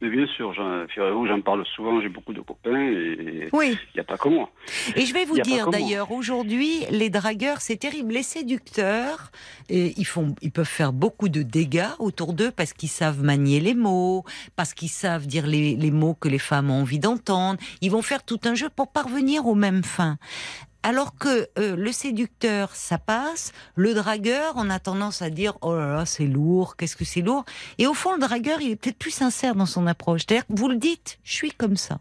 Mais 0.00 0.10
bien 0.10 0.26
sûr, 0.26 0.52
j'en, 0.52 1.40
parle 1.40 1.64
souvent, 1.74 2.00
j'ai 2.00 2.08
beaucoup 2.08 2.32
de 2.32 2.40
copains 2.40 2.78
et 2.78 3.46
il 3.46 3.48
Oui. 3.52 3.78
n'y 3.94 4.00
a 4.00 4.04
pas 4.04 4.18
que 4.18 4.28
moi. 4.28 4.50
Et 4.96 5.06
je 5.06 5.14
vais 5.14 5.24
vous 5.24 5.38
dire 5.38 5.68
d'ailleurs, 5.68 6.10
aujourd'hui, 6.12 6.84
les 6.90 7.10
dragueurs, 7.10 7.60
c'est 7.60 7.76
terrible. 7.76 8.12
Les 8.12 8.22
séducteurs, 8.22 9.30
et 9.68 9.94
ils, 9.96 10.04
font, 10.04 10.34
ils 10.42 10.50
peuvent 10.50 10.66
faire 10.66 10.92
beaucoup 10.92 11.28
de 11.28 11.42
dégâts 11.42 11.88
autour 11.98 12.34
d'eux 12.34 12.50
parce 12.50 12.72
qu'ils 12.72 12.88
savent 12.90 13.22
manier 13.22 13.60
les 13.60 13.74
mots, 13.74 14.24
parce 14.56 14.74
qu'ils 14.74 14.90
savent 14.90 15.26
dire 15.26 15.46
les, 15.46 15.76
les 15.76 15.90
mots 15.90 16.14
que 16.14 16.28
les 16.28 16.38
femmes 16.38 16.70
ont 16.70 16.82
envie 16.82 16.98
d'entendre. 16.98 17.58
Ils 17.80 17.90
vont 17.90 18.02
faire 18.02 18.24
tout 18.24 18.40
un 18.44 18.54
jeu 18.54 18.68
pour 18.74 18.92
parvenir 18.92 19.46
aux 19.46 19.54
mêmes 19.54 19.84
fins. 19.84 20.18
Alors 20.84 21.16
que 21.16 21.48
euh, 21.58 21.76
le 21.76 21.92
séducteur, 21.92 22.76
ça 22.76 22.98
passe. 22.98 23.52
Le 23.74 23.94
dragueur, 23.94 24.52
on 24.56 24.68
a 24.68 24.78
tendance 24.78 25.22
à 25.22 25.30
dire 25.30 25.54
oh 25.62 25.74
là 25.74 25.96
là, 25.96 26.04
c'est 26.04 26.26
lourd, 26.26 26.76
qu'est-ce 26.76 26.94
que 26.94 27.06
c'est 27.06 27.22
lourd. 27.22 27.46
Et 27.78 27.86
au 27.86 27.94
fond, 27.94 28.12
le 28.12 28.20
dragueur, 28.20 28.60
il 28.60 28.72
est 28.72 28.76
peut-être 28.76 28.98
plus 28.98 29.10
sincère 29.10 29.54
dans 29.54 29.64
son 29.64 29.86
approche. 29.86 30.26
C'est-à-dire 30.28 30.44
vous 30.50 30.68
le 30.68 30.76
dites, 30.76 31.18
je 31.24 31.32
suis 31.32 31.52
comme 31.52 31.76
ça. 31.76 32.00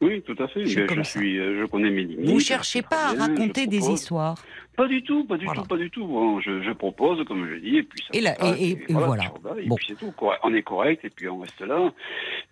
Oui, 0.00 0.22
tout 0.22 0.34
à 0.42 0.48
fait. 0.48 0.64
Je 0.66 0.70
suis 0.70 0.86
je, 0.88 1.02
suis, 1.02 1.38
euh, 1.38 1.60
je 1.60 1.66
connais 1.66 1.90
mes 1.90 2.02
limites. 2.02 2.30
Vous 2.30 2.40
cherchez 2.40 2.82
pas 2.82 3.10
à 3.10 3.12
raconter 3.12 3.66
des 3.66 3.90
histoires. 3.90 4.36
Pas 4.78 4.86
du 4.86 5.02
tout, 5.02 5.24
pas 5.24 5.36
du 5.36 5.44
Voilà. 5.44 5.60
tout, 5.62 5.66
pas 5.66 5.76
du 5.76 5.90
tout. 5.90 6.06
Bon, 6.06 6.40
je, 6.40 6.62
je 6.62 6.70
propose, 6.70 7.24
comme 7.26 7.48
je 7.50 7.56
dis, 7.56 7.78
et 7.78 7.82
puis 7.82 8.00
ça 8.00 8.10
Et 8.16 8.20
là, 8.20 8.34
se 8.36 8.38
passe, 8.40 8.60
et- 8.60 8.64
et- 8.70 8.70
et 8.88 8.92
voilà. 8.92 9.24
Bon. 9.66 9.74
puis 9.74 9.86
c'est 9.88 9.98
tout. 9.98 10.14
On 10.44 10.54
est 10.54 10.62
correct, 10.62 11.04
et 11.04 11.10
puis 11.10 11.28
on 11.28 11.40
reste 11.40 11.60
là. 11.62 11.92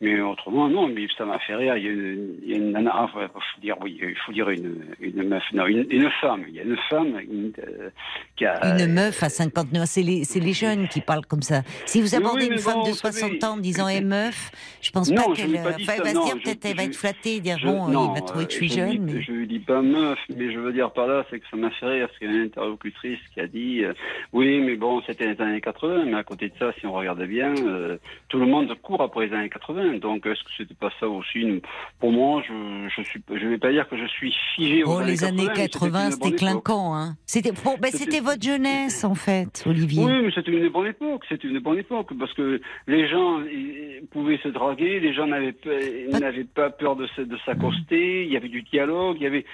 Mais 0.00 0.20
autrement, 0.20 0.68
non, 0.68 0.88
mais 0.88 1.06
ça 1.16 1.24
m'a 1.24 1.38
fait 1.38 1.54
rire. 1.54 1.76
Il 1.76 1.84
y 1.84 1.88
a 1.88 1.92
une, 1.92 2.34
il 2.44 2.50
y 2.50 2.54
a 2.54 2.56
une 2.56 2.72
nana, 2.72 3.04
enfin, 3.04 3.28
faut 3.32 3.60
dire, 3.60 3.76
oui, 3.80 3.96
il 4.02 4.16
faut 4.26 4.32
dire 4.32 4.50
une, 4.50 4.84
une 5.00 5.22
meuf, 5.22 5.44
non, 5.52 5.66
une, 5.66 5.86
une 5.88 6.10
femme. 6.20 6.44
Il 6.48 6.54
y 6.56 6.58
a 6.58 6.64
une 6.64 6.76
femme 6.90 7.16
une, 7.20 7.52
euh, 7.60 7.90
qui 8.36 8.44
a. 8.44 8.76
Une 8.84 8.92
meuf 8.92 9.22
à 9.22 9.28
59 9.28 9.82
ans, 9.82 9.86
c'est 9.86 10.02
les, 10.02 10.52
jeunes 10.52 10.88
qui 10.88 11.00
parlent 11.02 11.26
comme 11.26 11.42
ça. 11.42 11.62
Si 11.86 12.00
vous 12.02 12.16
abordez 12.16 12.46
oui, 12.46 12.52
une 12.54 12.58
femme 12.58 12.74
bon, 12.80 12.82
de 12.86 12.88
vous 12.88 12.94
savez, 12.96 13.18
60 13.20 13.44
ans 13.44 13.52
en 13.52 13.56
disant 13.58 13.86
Eh 13.88 14.00
meuf, 14.02 14.50
je 14.82 14.90
pense 14.90 15.10
Non, 15.12 15.28
pas 15.28 15.32
qu'elle. 15.34 15.56
Enfin, 15.58 15.92
elle 15.96 16.02
va 16.02 16.08
se 16.10 16.24
dire, 16.26 16.42
peut-être 16.42 16.64
elle 16.64 16.76
va 16.76 16.82
être 16.82 16.96
flattée, 16.96 17.38
dire 17.40 17.56
Je- 17.60 17.66
bon, 17.68 17.86
non, 17.88 18.10
il 18.12 18.20
va 18.20 18.26
trouver 18.26 18.46
que 18.46 18.50
je 18.52 18.56
suis 18.56 18.72
euh, 18.80 18.88
jeune. 18.90 19.20
Je 19.24 19.30
lui 19.32 19.46
dis 19.46 19.60
pas 19.60 19.80
meuf, 19.80 20.18
mais 20.34 20.52
je 20.52 20.58
veux 20.58 20.72
dire 20.72 20.90
par 20.90 21.06
là, 21.06 21.24
c'est 21.30 21.38
que 21.38 21.46
ça 21.50 21.56
m'a 21.56 21.70
fait 21.70 21.86
rire, 21.86 22.08
parce 22.16 22.18
qu'il 22.18 22.30
y 22.30 22.34
a 22.34 22.36
une 22.42 22.46
interlocutrice 22.46 23.18
qui 23.34 23.40
a 23.40 23.46
dit, 23.46 23.84
euh, 23.84 23.92
oui, 24.32 24.60
mais 24.60 24.76
bon, 24.76 25.02
c'était 25.06 25.32
les 25.34 25.40
années 25.40 25.60
80, 25.60 26.04
mais 26.06 26.14
à 26.14 26.24
côté 26.24 26.48
de 26.48 26.54
ça, 26.58 26.72
si 26.78 26.86
on 26.86 26.92
regardait 26.92 27.26
bien, 27.26 27.54
euh, 27.58 27.98
tout 28.28 28.38
le 28.38 28.46
monde 28.46 28.72
court 28.82 29.02
après 29.02 29.26
les 29.26 29.34
années 29.34 29.48
80. 29.48 29.98
Donc, 29.98 30.24
est-ce 30.26 30.42
que 30.42 30.50
c'était 30.56 30.74
pas 30.74 30.90
ça 30.98 31.08
aussi 31.08 31.60
Pour 32.00 32.12
moi, 32.12 32.42
je, 32.46 32.88
je 32.96 33.02
suis, 33.02 33.20
je 33.28 33.46
vais 33.46 33.58
pas 33.58 33.70
dire 33.70 33.88
que 33.88 33.96
je 33.96 34.06
suis 34.06 34.34
figé 34.54 34.84
aux 34.84 34.96
Oh, 34.98 35.00
les 35.02 35.24
années 35.24 35.48
80, 35.54 36.12
c'était 36.12 36.36
clinquant. 36.36 36.94
Hein. 36.94 37.16
C'était 37.26 37.52
bon, 37.52 37.76
ben, 37.80 37.90
C'était- 37.90 38.20
votre 38.20 38.42
jeunesse, 38.42 39.04
en 39.04 39.14
fait, 39.14 39.62
Olivier. 39.66 40.02
Oui, 40.04 40.12
mais 40.24 40.30
c'était 40.34 40.50
une 40.52 40.68
bonne 40.68 40.86
époque. 40.86 41.24
C'était 41.28 41.48
une 41.48 41.58
bonne 41.58 41.78
époque 41.78 42.12
parce 42.18 42.32
que 42.32 42.60
les 42.86 43.08
gens 43.08 43.40
pouvaient 44.10 44.38
se 44.42 44.48
draguer, 44.48 45.00
les 45.00 45.12
gens 45.12 45.26
n'avaient 45.26 45.52
pas, 45.52 45.70
pas 46.54 46.70
peur 46.70 46.96
de 46.96 47.06
s'accoster. 47.44 48.24
Il 48.24 48.32
y 48.32 48.36
avait 48.36 48.48
du 48.48 48.62
dialogue. 48.62 49.16
Il 49.20 49.24
y 49.24 49.26
avait. 49.26 49.44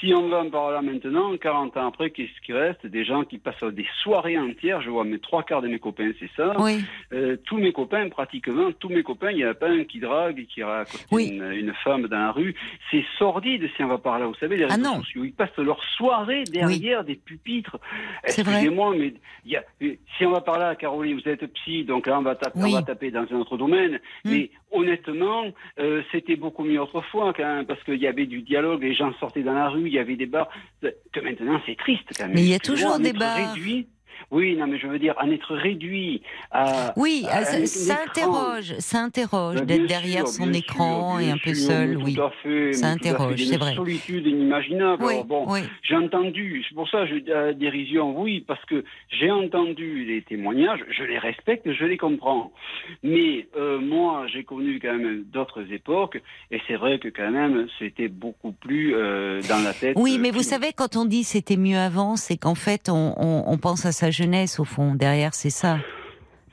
Si 0.00 0.14
on 0.14 0.28
va 0.28 0.42
par 0.50 0.70
là 0.70 0.80
maintenant, 0.80 1.36
40 1.36 1.76
ans 1.76 1.88
après, 1.88 2.10
qu'est-ce 2.10 2.40
qui 2.44 2.52
reste 2.54 2.86
Des 2.86 3.04
gens 3.04 3.22
qui 3.24 3.36
passent 3.38 3.62
des 3.64 3.86
soirées 4.02 4.38
entières. 4.38 4.80
Je 4.80 4.88
vois 4.90 5.04
mes 5.04 5.18
trois 5.18 5.42
quarts 5.42 5.60
de 5.60 5.68
mes 5.68 5.78
copains, 5.78 6.10
c'est 6.18 6.30
ça. 6.36 6.54
Oui. 6.58 6.80
Euh, 7.12 7.36
tous 7.44 7.58
mes 7.58 7.72
copains, 7.72 8.08
pratiquement 8.08 8.72
tous 8.72 8.88
mes 8.88 9.02
copains, 9.02 9.30
il 9.30 9.36
n'y 9.36 9.44
en 9.44 9.50
a 9.50 9.54
pas 9.54 9.68
un 9.68 9.84
qui 9.84 10.00
drague 10.00 10.46
qui 10.46 10.62
accoster 10.62 11.04
Oui. 11.12 11.28
une, 11.34 11.52
une 11.52 11.74
femme 11.84 12.06
dans 12.06 12.18
la 12.18 12.32
rue. 12.32 12.54
C'est 12.90 13.04
sordide 13.18 13.68
si 13.76 13.82
on 13.82 13.88
va 13.88 13.98
par 13.98 14.18
là. 14.18 14.26
Vous 14.26 14.34
savez, 14.36 14.56
les 14.56 14.64
Ah 14.70 14.74
réseaux 14.76 14.94
sociaux, 15.00 15.24
ils 15.24 15.32
passent 15.34 15.56
leur 15.58 15.82
soirée 15.96 16.44
derrière 16.44 17.04
des 17.04 17.16
pupitres. 17.16 17.76
C'est 18.24 18.42
vrai. 18.42 18.52
Excusez-moi, 18.54 18.94
mais 18.96 19.12
y 19.44 19.56
a, 19.56 19.64
si 20.16 20.24
on 20.24 20.30
va 20.30 20.40
par 20.40 20.58
là, 20.58 20.74
Caroline, 20.76 21.20
vous 21.20 21.28
êtes 21.28 21.44
psy, 21.54 21.84
donc 21.84 22.06
là 22.06 22.18
on 22.18 22.22
va 22.22 22.36
taper, 22.36 22.58
Oui. 22.62 22.70
on 22.72 22.76
va 22.76 22.82
taper 22.82 23.10
dans 23.10 23.26
un 23.30 23.36
autre 23.36 23.58
domaine. 23.58 24.00
Hmm. 24.24 24.30
Mais 24.30 24.50
honnêtement, 24.72 25.44
euh, 25.78 26.02
c'était 26.10 26.36
beaucoup 26.36 26.64
mieux 26.64 26.80
autrefois 26.80 27.32
quand 27.36 27.44
même, 27.44 27.66
parce 27.66 27.82
qu'il 27.84 27.96
y 27.96 28.06
avait 28.06 28.26
du 28.26 28.40
dialogue, 28.42 28.82
les 28.82 28.94
gens 28.94 29.12
sortaient 29.20 29.42
dans 29.42 29.52
la 29.54 29.68
rue, 29.68 29.89
il 29.90 29.94
y 29.94 29.98
avait 29.98 30.16
des 30.16 30.26
bars. 30.26 30.48
Que 30.80 31.20
maintenant 31.20 31.60
c'est 31.66 31.76
triste 31.76 32.08
quand 32.16 32.26
même. 32.26 32.34
Mais 32.34 32.42
il 32.42 32.48
y 32.48 32.54
a 32.54 32.58
toujours 32.58 32.98
des 32.98 33.12
bars. 33.12 33.54
Réduit, 33.54 33.88
oui, 34.30 34.56
non, 34.56 34.66
mais 34.66 34.78
je 34.78 34.86
veux 34.86 34.98
dire, 34.98 35.14
en 35.20 35.30
être 35.30 35.54
réduit 35.54 36.22
à. 36.50 36.92
Oui, 36.96 37.24
à 37.30 37.38
ah, 37.38 37.44
ça, 37.44 37.56
un 37.56 37.66
ça 37.66 37.92
écran. 37.94 38.04
interroge, 38.10 38.74
ça 38.78 38.98
interroge 39.02 39.56
Ben, 39.56 39.64
d'être 39.66 39.86
derrière 39.86 40.28
sûr, 40.28 40.44
son 40.44 40.52
écran 40.52 41.18
sûr, 41.18 41.28
et 41.28 41.30
un 41.32 41.38
peu 41.38 41.54
sûr, 41.54 41.66
seul, 41.70 41.96
oui. 41.98 42.14
Tout 42.14 42.22
à 42.22 42.30
fait, 42.42 42.70
à 42.70 42.72
c'est 42.72 43.54
une 43.54 43.58
vrai. 43.58 43.74
solitude 43.74 44.26
inimaginable. 44.26 45.04
Oui, 45.04 45.12
Alors, 45.14 45.24
bon, 45.24 45.44
oui. 45.48 45.60
j'ai 45.82 45.96
entendu, 45.96 46.64
c'est 46.68 46.74
pour 46.74 46.88
ça 46.88 47.06
je 47.06 47.14
à 47.32 47.46
la 47.46 47.52
dérision, 47.52 48.20
oui, 48.20 48.40
parce 48.46 48.64
que 48.66 48.84
j'ai 49.10 49.30
entendu 49.30 50.04
les 50.04 50.22
témoignages, 50.22 50.80
je 50.90 51.04
les 51.04 51.18
respecte, 51.18 51.70
je 51.72 51.84
les 51.84 51.96
comprends. 51.96 52.52
Mais 53.02 53.46
euh, 53.56 53.78
moi, 53.78 54.26
j'ai 54.32 54.44
connu 54.44 54.78
quand 54.80 54.94
même 54.96 55.24
d'autres 55.32 55.72
époques, 55.72 56.20
et 56.50 56.60
c'est 56.66 56.76
vrai 56.76 56.98
que 56.98 57.08
quand 57.08 57.30
même, 57.30 57.66
c'était 57.78 58.08
beaucoup 58.08 58.52
plus 58.52 58.94
euh, 58.94 59.40
dans 59.48 59.62
la 59.62 59.72
tête. 59.72 59.94
Oui, 59.96 60.16
euh, 60.16 60.20
mais 60.20 60.30
vous 60.30 60.42
savez, 60.42 60.72
quand 60.74 60.96
on 60.96 61.04
dit 61.04 61.24
c'était 61.24 61.56
mieux 61.56 61.78
avant, 61.78 62.16
c'est 62.16 62.36
qu'en 62.36 62.54
fait, 62.54 62.88
on, 62.88 63.14
on- 63.16 63.44
on 63.46 63.58
pense 63.58 63.86
à 63.86 63.92
sa 63.92 64.09
jeunesse 64.10 64.58
au 64.60 64.64
fond. 64.64 64.94
Derrière, 64.94 65.34
c'est 65.34 65.50
ça. 65.50 65.78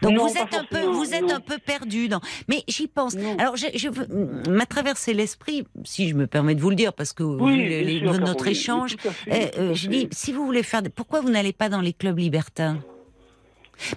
Donc 0.03 0.13
Non, 0.13 0.27
vous 0.27 0.33
êtes 0.37 0.53
un 0.53 0.63
peu, 0.63 0.75
forcément, 0.77 0.93
vous 0.93 1.13
êtes 1.15 1.21
non. 1.23 1.35
un 1.35 1.39
peu 1.39 1.57
perdu 1.57 2.07
dans. 2.07 2.21
Mais 2.47 2.63
j'y 2.67 2.85
pense. 2.87 3.15
Non. 3.15 3.35
Alors, 3.39 3.55
je, 3.57 3.65
je 3.73 3.89
veux- 3.89 4.07
m'a 4.47 4.67
traversé 4.67 5.13
l'esprit, 5.15 5.65
si 5.85 6.07
je 6.07 6.13
me 6.13 6.27
permets 6.27 6.53
de 6.53 6.61
vous 6.61 6.69
le 6.69 6.75
dire, 6.75 6.93
parce 6.93 7.13
que 7.13 7.23
Oui, 7.23 7.57
les- 7.57 8.01
notre 8.01 8.45
échange, 8.47 8.95
fait, 8.99 9.57
euh, 9.57 9.71
euh, 9.71 9.73
je 9.73 9.87
dis, 9.87 10.07
si 10.11 10.31
vous 10.33 10.45
voulez 10.45 10.61
faire, 10.61 10.83
des- 10.83 10.89
pourquoi 10.91 11.21
vous 11.21 11.29
n'allez 11.31 11.51
pas 11.51 11.67
dans 11.69 11.81
les 11.81 11.93
clubs 11.93 12.19
libertins? 12.19 12.77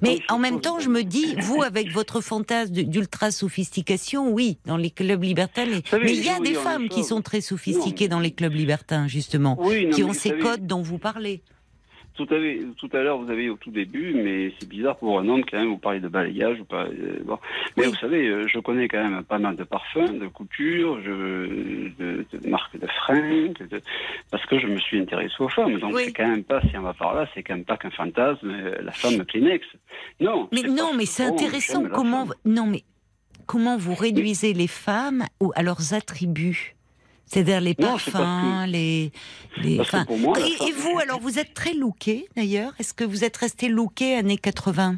Mais 0.03 0.21
en 0.29 0.39
même 0.39 0.61
temps, 0.61 0.79
je 0.79 0.89
me 0.91 1.03
dis, 1.05 1.35
vous, 1.41 1.63
avec 1.63 1.91
votre 1.91 2.21
fantasme 2.21 2.73
d'ultra 2.73 3.31
sophistication, 3.31 4.31
oui, 4.31 4.59
dans 4.67 4.77
les 4.77 4.91
clubs 4.91 5.23
libertins, 5.23 5.65
savez, 5.91 6.05
mais 6.05 6.17
il 6.17 6.25
y 6.25 6.29
a 6.29 6.39
des 6.39 6.53
femmes 6.55 6.89
qui 6.89 7.03
sont 7.05 7.23
très 7.23 7.41
sophistiquées 7.41 8.09
Non, 8.09 8.17
dans 8.17 8.21
les 8.21 8.31
clubs 8.31 8.53
libertins, 8.55 9.07
justement, 9.09 9.57
Oui, 9.59 9.87
non, 9.87 9.91
qui 9.93 10.03
ont 10.05 10.13
ces 10.13 10.31
savez, 10.31 10.41
codes 10.41 10.67
dont 10.67 10.83
vous 10.83 10.99
parlez. 10.99 11.43
Tout 12.27 12.35
à, 12.35 12.39
fait- 12.39 12.61
tout 12.77 12.91
à 12.93 13.03
l'heure, 13.03 13.17
vous 13.19 13.31
avez 13.31 13.49
au 13.49 13.57
tout 13.57 13.71
début, 13.71 14.13
mais 14.15 14.53
c'est 14.59 14.69
bizarre 14.69 14.97
pour 14.99 15.19
un 15.19 15.27
homme 15.29 15.43
quand 15.51 15.59
même, 15.59 15.69
vous 15.69 15.79
parlez 15.79 16.01
de 16.01 16.09
balayage, 16.09 16.59
vous 16.59 16.65
parlez, 16.67 16.97
euh, 17.01 17.23
bon. 17.25 17.39
Mais 17.79 17.85
Oui. 17.87 17.91
vous 17.93 17.97
savez, 17.99 18.29
euh, 18.29 18.47
je 18.47 18.59
connais 18.59 18.89
quand 18.89 19.03
même 19.03 19.23
pas 19.25 19.39
mal 19.39 19.57
de 19.57 19.65
parfums, 19.65 20.19
de 20.19 20.27
coutures, 20.27 21.01
je, 21.03 21.11
de, 21.99 22.27
de 22.33 22.49
marques 22.49 22.79
de 22.79 22.87
fringues, 22.87 23.57
de- 23.71 23.81
parce 24.31 24.45
que 24.47 24.59
je 24.59 24.67
me 24.67 24.79
suis 24.79 24.99
intéressé 25.01 25.35
aux 25.39 25.49
femmes. 25.49 25.79
Donc 25.79 25.95
Oui. 25.95 26.03
c'est 26.07 26.13
quand 26.13 26.29
même 26.29 26.45
pas, 26.45 26.61
si 26.61 26.77
on 26.77 26.83
va 26.83 26.93
par 26.93 27.15
là, 27.15 27.27
c'est 27.35 27.43
quand 27.43 27.55
même 27.55 27.65
pas 27.65 27.79
qu'un 27.79 27.91
fantasme, 27.91 28.51
euh, 28.51 28.83
la 28.83 28.93
femme 28.93 29.25
Kleenex. 29.25 29.65
Non. 30.21 30.49
Mais 30.53 30.63
non, 30.63 30.93
mais 30.95 31.07
c'est 31.07 31.25
intéressant 31.25 31.85
comment. 31.89 32.27
Non, 32.45 32.67
mais 32.67 32.83
comment 33.47 33.79
vous 33.79 33.95
réduisez 33.95 34.53
les 34.53 34.67
femmes 34.69 35.25
au- 35.41 35.53
à 35.55 35.63
leurs 35.63 35.95
attributs? 35.95 36.77
C'est-à-dire 37.33 37.61
les 37.61 37.77
Non, 37.79 37.91
parfums, 37.91 38.67
les. 38.67 39.13
enfin, 39.79 40.05
moi, 40.19 40.37
et, 40.41 40.51
femme- 40.57 40.69
et 40.69 40.73
vous, 40.73 40.99
alors, 40.99 41.21
vous 41.21 41.39
êtes 41.39 41.55
très 41.55 41.75
looké, 41.75 42.27
d'ailleurs? 42.37 42.73
Est-ce 42.81 42.93
que 42.93 43.05
vous 43.05 43.23
êtes 43.25 43.37
resté 43.37 43.69
looké 43.69 44.17
années 44.17 44.37
80 44.37 44.97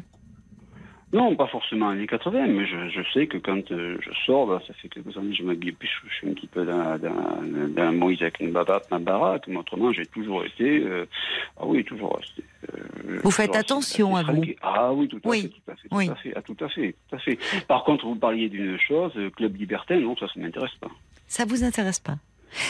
Non, 1.13 1.35
pas 1.35 1.45
forcément 1.45 1.89
années 1.89 2.07
80, 2.07 2.47
mais 2.47 2.65
je, 2.65 2.89
je 2.89 3.01
sais 3.13 3.27
que 3.27 3.37
quand 3.37 3.71
euh, 3.71 3.97
je 4.01 4.09
sors, 4.25 4.51
là, 4.51 4.59
ça 4.67 4.73
fait 4.73 4.89
quelques 4.89 5.15
années 5.15 5.29
que 5.29 5.35
je 5.35 5.43
m'habille 5.43 5.73
plus, 5.73 5.87
je, 6.09 6.11
suis 6.15 6.27
un 6.27 6.33
petit 6.33 6.47
peu 6.47 6.65
dans, 6.65 6.97
dans, 6.97 7.67
dans 7.69 7.93
Moïse 7.93 8.23
avec 8.23 8.39
une 8.39 8.51
baba, 8.51 8.81
ma 8.89 8.97
baraque, 8.97 9.43
mais 9.47 9.57
autrement, 9.57 9.91
j'ai 9.93 10.07
toujours 10.07 10.43
été, 10.43 10.79
euh, 10.79 11.05
ah 11.57 11.67
oui, 11.67 11.83
toujours 11.85 12.17
resté. 12.17 12.43
euh, 12.73 13.19
Vous 13.23 13.29
faites 13.29 13.55
attention 13.55 14.15
à 14.15 14.23
vous. 14.23 14.41
Ah 14.63 14.91
oui, 14.91 15.07
tout 15.07 15.21
à 15.23 15.29
Oui. 15.29 15.41
fait, 15.43 15.49
tout 15.49 15.71
à 15.71 15.75
fait, 15.75 15.87
tout 15.87 15.95
Oui. 15.97 16.09
à 16.09 16.15
fait, 16.15 16.33
ah, 16.35 16.41
tout 16.41 16.57
à 16.61 16.67
fait, 16.69 16.95
tout 17.09 17.15
à 17.15 17.19
fait. 17.19 17.37
Par 17.67 17.83
contre, 17.83 18.07
vous 18.07 18.15
parliez 18.15 18.49
d'une 18.49 18.79
chose, 18.79 19.11
club 19.35 19.55
libertin, 19.55 19.99
non, 19.99 20.17
ça, 20.17 20.25
ça 20.25 20.39
m'intéresse 20.39 20.73
pas. 20.81 20.89
Ça 21.33 21.45
vous 21.45 21.63
intéresse 21.63 21.99
pas? 21.99 22.17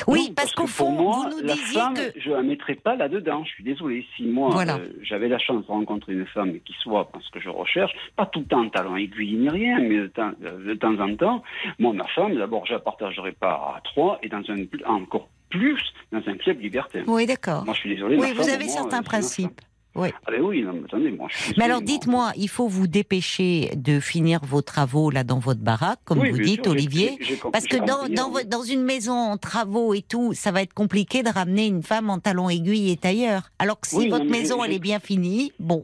Oui, 0.07 0.28
Non, 0.30 0.34
parce, 0.36 0.53
qu'au 0.53 0.68
fond, 0.68 0.91
moi, 0.91 1.18
vous 1.30 1.41
nous 1.41 1.45
la 1.45 1.53
disiez 1.53 1.82
femme, 1.82 1.95
que. 1.95 2.18
je 2.18 2.30
la 2.32 2.41
mettrais 2.43 2.76
pas 2.76 2.95
là-dedans. 2.95 3.43
Je 3.43 3.49
suis 3.49 3.64
désolé. 3.66 4.05
Si 4.16 4.24
moi, 4.24 4.51
Voilà. 4.51 4.76
euh, 4.78 4.88
j'avais 5.01 5.28
la 5.28 5.38
chance 5.38 5.66
de 5.66 5.68
rencontrer 5.70 6.14
une 6.14 6.26
femme 6.28 6.53
qui 6.61 6.74
soit 6.82 7.11
ce 7.20 7.30
que 7.32 7.41
je 7.41 7.49
recherche, 7.49 7.91
pas 8.16 8.26
tout 8.26 8.39
le 8.39 8.45
temps 8.45 8.70
talent 8.70 8.95
aiguille 8.95 9.36
ni 9.36 9.49
rien, 9.49 9.80
mais 9.82 9.97
de 9.97 10.07
temps, 10.07 10.32
de 10.39 10.74
temps 10.76 10.97
en 10.97 11.14
temps, 11.18 11.43
moi, 11.78 11.91
ma 11.91 12.07
femme, 12.16 12.38
d'abord, 12.38 12.66
je 12.66 12.72
la 12.72 12.80
partagerai 12.80 13.34
pas 13.34 13.76
à 13.76 13.82
trois 13.84 14.18
et 14.24 14.30
dans 14.30 14.41
un 14.49 14.64
encore 14.86 15.28
plus 15.49 15.82
dans 16.14 16.22
un 16.26 16.38
club 16.38 16.61
libertin. 16.61 17.03
Oui, 17.05 17.26
d'accord. 17.26 17.66
Moi, 17.66 17.74
je 17.74 17.80
suis 17.82 17.89
désolé. 17.95 18.16
Oui, 18.16 18.32
vous 18.32 18.43
femme, 18.43 18.53
avez 18.53 18.64
moi, 18.64 18.74
certains 18.74 19.03
principes. 19.03 19.59
Oui. 19.96 20.10
Ah 20.26 20.32
ben 20.32 20.41
oui, 20.41 20.64
non, 20.64 20.74
mais 20.74 20.82
attendez, 20.86 21.12
moi, 21.12 21.28
je 21.30 21.38
suis 21.38 21.50
Mais 21.50 21.54
désolé, 21.54 21.66
alors 21.66 21.82
moi. 21.82 21.86
dites-moi, 21.86 22.32
il 22.36 22.50
faut 22.50 22.68
vous 22.68 22.88
dépêcher 22.88 23.72
de 23.76 24.00
finir 24.00 24.39
vos 24.44 24.62
travaux 24.64 25.12
là 25.12 25.24
dans 25.24 25.38
votre 25.39 25.60
baraque, 25.62 26.00
comme 26.04 26.20
Oui, 26.20 26.32
vous 26.32 26.39
dites, 26.39 26.64
sûr, 26.64 26.72
Olivier. 26.72 27.20
Parce 27.52 27.68
que 27.68 27.78
dans, 27.78 27.98
compris, 28.00 28.14
dans, 28.16 28.28
oui. 28.32 28.41
vo- 28.44 28.50
dans 28.50 28.64
une 28.64 28.82
maison 28.84 29.14
en 29.14 29.38
travaux 29.38 29.94
et 29.94 30.02
tout, 30.02 30.34
ça 30.34 30.52
va 30.52 30.64
être 30.64 30.74
compliqué 30.74 31.22
de 31.22 31.30
ramener 31.30 31.68
une 31.68 31.84
femme 31.84 32.10
en 32.10 32.18
talons 32.20 32.50
aiguilles 32.50 32.91
et 32.91 32.98
tailleur. 32.98 33.52
Alors 33.60 33.80
que 33.80 33.88
si 33.88 33.96
Oui, 33.98 34.10
votre 34.10 34.26
mais 34.26 34.39
maison 34.39 34.64
elle 34.64 34.74
est 34.74 34.80
bien 34.80 35.00
finie, 35.00 35.52
bon, 35.60 35.84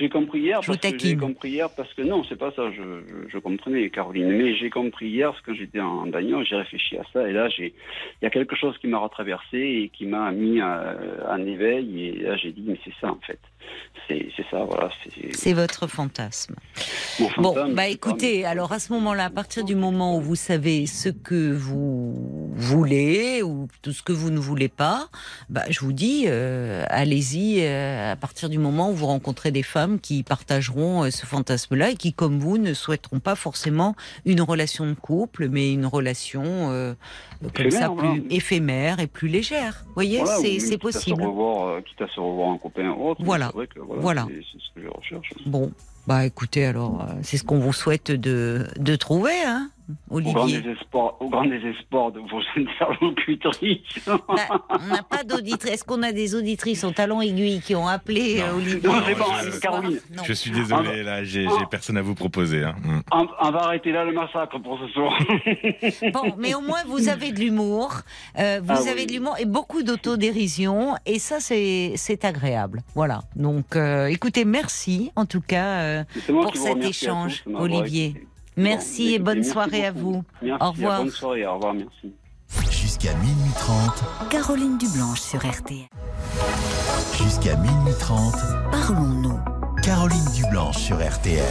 J'ai 0.00 0.08
compris 0.08 0.40
hier 0.40 0.62
Je 0.62 0.68
parce 0.68 0.78
que 0.78 0.98
j'ai 0.98 1.16
compris 1.16 1.50
hier 1.50 1.68
parce 1.76 1.92
que 1.92 2.00
non, 2.00 2.24
c'est 2.24 2.38
pas 2.38 2.50
ça. 2.52 2.70
Je, 2.70 2.82
je, 2.82 3.28
je 3.28 3.38
comprenais 3.38 3.90
Caroline, 3.90 4.30
mais 4.30 4.56
j'ai 4.56 4.70
compris 4.70 5.08
hier 5.08 5.30
parce 5.30 5.42
que 5.42 5.52
j'étais 5.52 5.80
en 5.80 6.06
bagnole, 6.06 6.46
j'ai 6.46 6.56
réfléchi 6.56 6.96
à 6.96 7.02
ça 7.12 7.28
et 7.28 7.32
là 7.32 7.50
j'ai, 7.50 7.74
il 8.20 8.24
y 8.24 8.26
a 8.26 8.30
quelque 8.30 8.56
chose 8.56 8.78
qui 8.78 8.86
m'a 8.86 8.96
retraversé 8.96 9.58
et 9.58 9.90
qui 9.90 10.06
m'a 10.06 10.32
mis 10.32 10.58
euh, 10.62 10.94
en 11.28 11.44
éveil 11.44 12.06
et 12.06 12.12
là 12.22 12.36
j'ai 12.38 12.50
dit 12.52 12.64
mais 12.66 12.78
c'est 12.82 12.94
ça 12.98 13.10
en 13.10 13.18
fait, 13.26 13.40
c'est 14.08 14.46
ça 14.50 14.64
voilà. 14.64 14.90
C'est 15.32 15.52
votre 15.52 15.86
fantasme. 15.86 16.56
Bon, 17.38 17.72
bah 17.72 17.88
écoutez, 17.88 18.44
alors 18.44 18.72
à 18.72 18.78
ce 18.78 18.92
moment-là, 18.92 19.26
à 19.26 19.30
partir 19.30 19.64
du 19.64 19.74
moment 19.74 20.16
où 20.16 20.20
vous 20.20 20.36
savez 20.36 20.86
ce 20.86 21.08
que 21.08 21.52
vous 21.52 22.50
voulez 22.54 23.42
ou 23.42 23.68
tout 23.82 23.92
ce 23.92 24.02
que 24.02 24.12
vous 24.12 24.30
ne 24.30 24.38
voulez 24.38 24.68
pas, 24.68 25.08
bah 25.48 25.62
je 25.68 25.80
vous 25.80 25.92
dis, 25.92 26.24
euh, 26.26 26.84
allez-y 26.88 27.60
euh, 27.60 28.12
à 28.12 28.16
partir 28.16 28.48
du 28.48 28.58
moment 28.58 28.90
où 28.90 28.94
vous 28.94 29.06
rencontrez 29.06 29.50
des 29.50 29.62
femmes 29.62 30.00
qui 30.00 30.22
partageront 30.22 31.04
euh, 31.04 31.10
ce 31.10 31.26
fantasme-là 31.26 31.90
et 31.90 31.96
qui, 31.96 32.12
comme 32.12 32.38
vous, 32.38 32.58
ne 32.58 32.74
souhaiteront 32.74 33.20
pas 33.20 33.34
forcément 33.34 33.94
une 34.24 34.40
relation 34.40 34.86
de 34.86 34.94
couple, 34.94 35.48
mais 35.48 35.72
une 35.72 35.86
relation 35.86 36.40
comme 37.54 37.66
Éphémère, 37.66 37.80
ça 37.80 37.90
plus 37.90 38.24
éphémère 38.30 39.00
et 39.00 39.06
plus 39.06 39.28
légère. 39.28 39.82
Vous 39.86 39.94
voyez, 39.94 40.18
Voilà, 40.18 40.36
c'est 40.36 40.50
quitte 40.50 40.62
à 40.62 40.70
se 40.72 40.76
possible. 40.76 41.22
revoir, 41.22 41.82
quitte 41.84 42.02
à 42.02 42.08
se 42.08 42.20
revoir 42.20 42.50
un 42.50 42.58
copain 42.58 42.90
ou 42.90 43.08
autre. 43.10 43.22
Voilà. 43.24 43.49
C'est 43.50 43.56
vrai 43.56 43.66
que 43.66 43.80
voilà, 43.80 44.00
Voilà. 44.02 44.26
c'est 44.28 44.42
c'est 44.52 44.58
ce 44.58 44.74
que 44.74 44.82
je 44.82 44.88
recherche. 44.88 45.32
Bon, 45.46 45.70
bah 46.06 46.24
écoutez, 46.26 46.64
alors 46.64 47.02
euh, 47.02 47.12
c'est 47.22 47.36
ce 47.36 47.44
qu'on 47.44 47.58
vous 47.58 47.72
souhaite 47.72 48.10
de, 48.10 48.66
de 48.78 48.96
trouver, 48.96 49.32
hein 49.44 49.70
Au 50.10 50.20
grand 50.20 50.42
Olivier. 50.44 50.60
désespoir, 50.62 51.14
au 51.20 51.28
grand 51.28 51.44
désespoir 51.46 52.12
de 52.12 52.20
vos 52.20 52.40
interlocutrices. 52.56 54.06
Bah, 54.06 54.18
on 54.70 54.86
n'a 54.94 55.02
pas 55.02 55.24
d'auditrice. 55.24 55.72
Est-ce 55.72 55.84
qu'on 55.84 56.02
a 56.02 56.12
des 56.12 56.34
auditrices 56.34 56.84
en 56.84 56.92
talons 56.92 57.20
aiguilles 57.20 57.60
qui 57.60 57.74
ont 57.74 57.86
appelé 57.88 58.38
Non. 58.40 58.44
euh, 58.44 58.54
Olivier 58.56 58.80
Non, 58.84 58.92
c'est 59.06 59.14
bon, 59.14 59.24
soir 59.24 59.60
Caroline. 59.60 60.00
Non. 60.16 60.22
Je 60.24 60.32
suis 60.32 60.50
désolé, 60.50 61.02
là, 61.02 61.24
j'ai 61.24 61.42
j'ai 61.44 61.66
personne 61.70 61.96
à 61.96 62.02
vous 62.02 62.14
proposer. 62.14 62.64
hein. 62.64 62.74
Mm. 62.84 63.00
on, 63.12 63.26
on 63.40 63.50
va 63.50 63.58
arrêter 63.64 63.92
là 63.92 64.04
le 64.04 64.12
massacre 64.12 64.58
pour 64.60 64.78
ce 64.80 64.88
soir. 64.88 65.18
Bon, 66.12 66.34
mais 66.38 66.54
au 66.54 66.60
moins 66.60 66.82
vous 66.86 67.08
avez 67.08 67.32
de 67.32 67.40
l'humour, 67.40 67.92
euh, 68.38 68.60
vous 68.62 68.72
Ah 68.74 68.90
avez 68.90 69.00
oui. 69.02 69.06
de 69.06 69.12
l'humour 69.12 69.36
et 69.38 69.44
beaucoup 69.44 69.82
d'autodérision, 69.82 70.94
et 71.06 71.18
ça 71.18 71.38
c'est 71.40 72.24
agréable. 72.24 72.82
Voilà. 72.94 73.20
Donc, 73.36 73.76
euh, 73.76 74.06
écoutez, 74.06 74.44
merci 74.44 75.10
en 75.16 75.26
tout 75.26 75.40
cas. 75.40 75.80
euh, 75.80 76.04
Pour 76.26 76.56
cet 76.56 76.82
échange, 76.84 77.42
tous 77.44 77.54
Olivier. 77.56 78.26
Merci 78.60 79.08
Bon, 79.08 79.14
et 79.14 79.18
bonne 79.18 79.38
merci 79.38 79.50
soirée 79.50 79.86
à 79.86 79.92
vous. 79.92 80.22
Merci, 80.42 80.62
Au 80.64 80.70
revoir. 80.70 81.02
Bonne 81.02 81.10
soirée, 81.10 81.46
au 81.46 81.54
revoir, 81.54 81.74
merci. 81.74 82.12
Jusqu'à 82.70 83.14
minuit 83.14 83.52
30. 83.58 84.28
Caroline 84.30 84.76
Dublanche 84.78 85.20
sur 85.20 85.38
RTL. 85.38 85.86
Jusqu'à 87.16 87.56
minuit 87.56 87.94
30. 87.98 88.34
Parlons-nous. 88.70 89.38
Caroline 89.82 90.24
Dublanche 90.34 90.78
sur 90.78 90.96
RTL. 90.96 91.44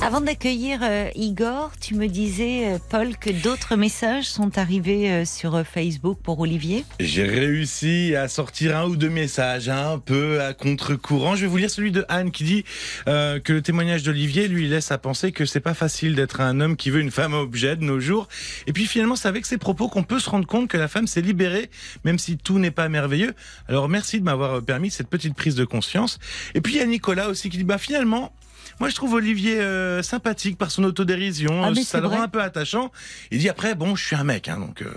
Avant 0.00 0.20
d'accueillir 0.20 0.78
euh, 0.82 1.10
Igor, 1.16 1.72
tu 1.80 1.96
me 1.96 2.06
disais, 2.06 2.68
euh, 2.68 2.78
Paul, 2.88 3.16
que 3.16 3.30
d'autres 3.30 3.74
messages 3.74 4.26
sont 4.26 4.56
arrivés 4.56 5.10
euh, 5.10 5.24
sur 5.24 5.64
Facebook 5.66 6.18
pour 6.22 6.38
Olivier. 6.38 6.84
J'ai 7.00 7.24
réussi 7.24 8.14
à 8.14 8.28
sortir 8.28 8.76
un 8.76 8.86
ou 8.86 8.96
deux 8.96 9.10
messages 9.10 9.68
un 9.68 9.98
peu 9.98 10.40
à 10.40 10.54
contre-courant. 10.54 11.34
Je 11.34 11.42
vais 11.42 11.46
vous 11.48 11.56
lire 11.56 11.68
celui 11.68 11.90
de 11.90 12.04
Anne 12.08 12.30
qui 12.30 12.44
dit 12.44 12.64
que 13.06 13.52
le 13.52 13.60
témoignage 13.60 14.02
d'Olivier 14.02 14.46
lui 14.46 14.68
laisse 14.68 14.92
à 14.92 14.98
penser 14.98 15.32
que 15.32 15.44
c'est 15.44 15.60
pas 15.60 15.74
facile 15.74 16.14
d'être 16.14 16.40
un 16.40 16.60
homme 16.60 16.76
qui 16.76 16.90
veut 16.90 17.00
une 17.00 17.10
femme 17.10 17.34
objet 17.34 17.76
de 17.76 17.84
nos 17.84 17.98
jours. 17.98 18.28
Et 18.66 18.72
puis 18.72 18.86
finalement, 18.86 19.16
c'est 19.16 19.28
avec 19.28 19.46
ces 19.46 19.58
propos 19.58 19.88
qu'on 19.88 20.04
peut 20.04 20.20
se 20.20 20.30
rendre 20.30 20.46
compte 20.46 20.68
que 20.68 20.76
la 20.76 20.88
femme 20.88 21.06
s'est 21.06 21.20
libérée, 21.20 21.70
même 22.04 22.18
si 22.18 22.36
tout 22.36 22.58
n'est 22.58 22.70
pas 22.70 22.88
merveilleux. 22.88 23.34
Alors 23.68 23.88
merci 23.88 24.20
de 24.20 24.24
m'avoir 24.24 24.62
permis 24.62 24.90
cette 24.90 25.08
petite 25.08 25.34
prise 25.34 25.56
de 25.56 25.64
conscience. 25.64 26.18
Et 26.54 26.60
puis 26.60 26.74
il 26.74 26.78
y 26.78 26.82
a 26.82 26.86
Nicolas 26.86 27.28
aussi 27.28 27.50
qui 27.50 27.58
dit 27.58 27.64
bah 27.64 27.78
finalement. 27.78 28.32
Moi, 28.80 28.88
je 28.88 28.94
trouve 28.94 29.14
Olivier 29.14 29.58
euh, 29.58 30.02
sympathique 30.02 30.56
par 30.56 30.70
son 30.70 30.84
autodérision. 30.84 31.64
Ah, 31.64 31.70
ça 31.84 32.00
le 32.00 32.06
rend 32.06 32.22
un 32.22 32.28
peu 32.28 32.40
attachant. 32.40 32.92
Il 33.32 33.38
dit 33.40 33.48
après, 33.48 33.74
bon, 33.74 33.96
je 33.96 34.04
suis 34.06 34.14
un 34.16 34.22
mec, 34.24 34.48
hein, 34.48 34.58
donc. 34.58 34.82
euh, 34.82 34.94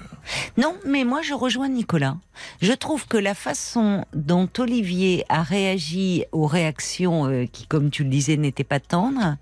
Non, 0.58 0.76
mais 0.86 1.04
moi 1.04 1.22
je 1.24 1.34
rejoins 1.34 1.68
Nicolas. 1.70 2.18
Je 2.62 2.74
trouve 2.74 3.08
que 3.08 3.18
la 3.18 3.34
façon 3.34 4.06
dont 4.14 4.48
Olivier 4.60 5.26
a 5.30 5.42
réagi 5.42 6.26
aux 6.32 6.46
réactions 6.46 7.26
euh, 7.28 7.46
qui, 7.46 7.66
comme 7.66 7.90
tu 7.90 8.04
le 8.04 8.10
disais, 8.10 8.38
n'étaient 8.38 8.64
pas 8.64 8.80
tendres, 8.80 9.38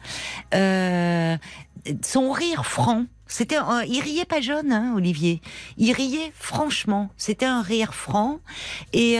son 2.03 2.31
rire 2.31 2.65
franc. 2.65 3.05
C'était, 3.27 3.57
un- 3.57 3.83
il 3.83 4.01
riait 4.01 4.25
pas 4.25 4.41
jaune, 4.41 4.71
hein, 4.71 4.93
Olivier. 4.95 5.41
Il 5.77 5.91
riait 5.91 6.31
franchement. 6.33 7.09
C'était 7.17 7.45
un 7.45 7.61
rire 7.61 7.93
franc 7.93 8.39
et 8.93 9.17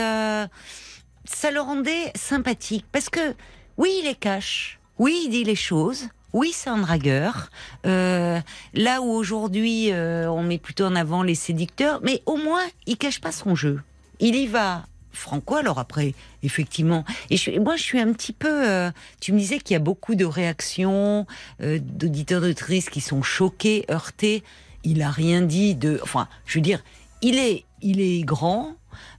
ça 1.24 1.50
le 1.52 1.60
rendait 1.60 2.10
sympathique 2.16 2.86
parce 2.90 3.08
que 3.08 3.34
oui, 3.76 3.90
il 4.02 4.08
est 4.08 4.18
cash. 4.18 4.79
Oui, 5.00 5.22
il 5.24 5.30
dit 5.30 5.44
les 5.44 5.54
choses. 5.54 6.08
Oui, 6.34 6.52
c'est 6.54 6.68
un 6.68 6.76
dragueur. 6.76 7.48
Euh, 7.86 8.38
là 8.74 9.00
où 9.00 9.10
aujourd'hui 9.10 9.92
euh, 9.92 10.30
on 10.30 10.42
met 10.42 10.58
plutôt 10.58 10.84
en 10.84 10.94
avant 10.94 11.22
les 11.22 11.34
séducteurs, 11.34 12.00
mais 12.02 12.22
au 12.26 12.36
moins 12.36 12.60
il 12.86 12.98
cache 12.98 13.18
pas 13.18 13.32
son 13.32 13.54
jeu. 13.54 13.80
Il 14.18 14.34
y 14.34 14.46
va 14.46 14.84
franco. 15.10 15.54
Alors 15.54 15.78
après, 15.78 16.12
effectivement, 16.42 17.06
et 17.30 17.38
je, 17.38 17.58
moi 17.58 17.76
je 17.76 17.82
suis 17.82 17.98
un 17.98 18.12
petit 18.12 18.34
peu. 18.34 18.68
euh, 18.68 18.90
tu 19.22 19.32
me 19.32 19.38
disais 19.38 19.58
qu'il 19.58 19.72
y 19.72 19.76
a 19.76 19.80
beaucoup 19.80 20.16
de 20.16 20.26
réactions 20.26 21.26
euh, 21.62 21.78
d'auditeurs 21.80 22.42
d'auditrices 22.42 22.90
qui 22.90 23.00
sont 23.00 23.22
choqués, 23.22 23.86
heurtés. 23.90 24.44
Il 24.84 25.00
a 25.00 25.08
rien 25.10 25.40
dit 25.40 25.76
de. 25.76 25.98
Enfin, 26.02 26.28
je 26.44 26.58
veux 26.58 26.62
dire, 26.62 26.84
il 27.22 27.38
est, 27.38 27.64
il 27.80 28.02
est 28.02 28.20
grand. 28.20 28.76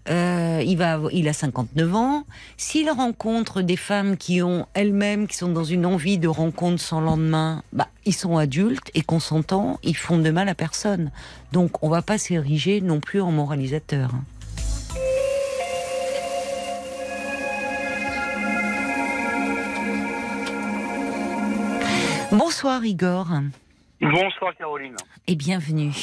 Euh, 0.09 0.63
il 0.65 0.77
va, 0.77 0.99
il 1.11 1.27
a 1.27 1.33
59 1.33 1.95
ans. 1.95 2.25
S'il 2.57 2.89
rencontre 2.89 3.61
des 3.61 3.75
femmes 3.77 4.17
qui 4.17 4.41
ont 4.41 4.65
elles-mêmes, 4.73 5.27
qui 5.27 5.37
sont 5.37 5.51
dans 5.51 5.63
une 5.63 5.85
envie 5.85 6.17
de 6.17 6.27
rencontre 6.27 6.81
sans 6.81 7.01
lendemain, 7.01 7.63
bah, 7.71 7.87
ils 8.05 8.13
sont 8.15 8.37
adultes 8.37 8.89
et 8.95 9.01
consentants, 9.03 9.79
ils 9.83 9.95
font 9.95 10.17
de 10.17 10.29
mal 10.31 10.49
à 10.49 10.55
personne. 10.55 11.11
Donc, 11.51 11.83
on 11.83 11.89
va 11.89 12.01
pas 12.01 12.17
s'ériger 12.17 12.81
non 12.81 12.99
plus 12.99 13.21
en 13.21 13.31
moralisateur. 13.31 14.11
Bonsoir 22.31 22.83
Igor 22.85 23.27
Bonsoir 23.99 24.55
Caroline. 24.57 24.95
et 25.27 25.35
bienvenue. 25.35 25.93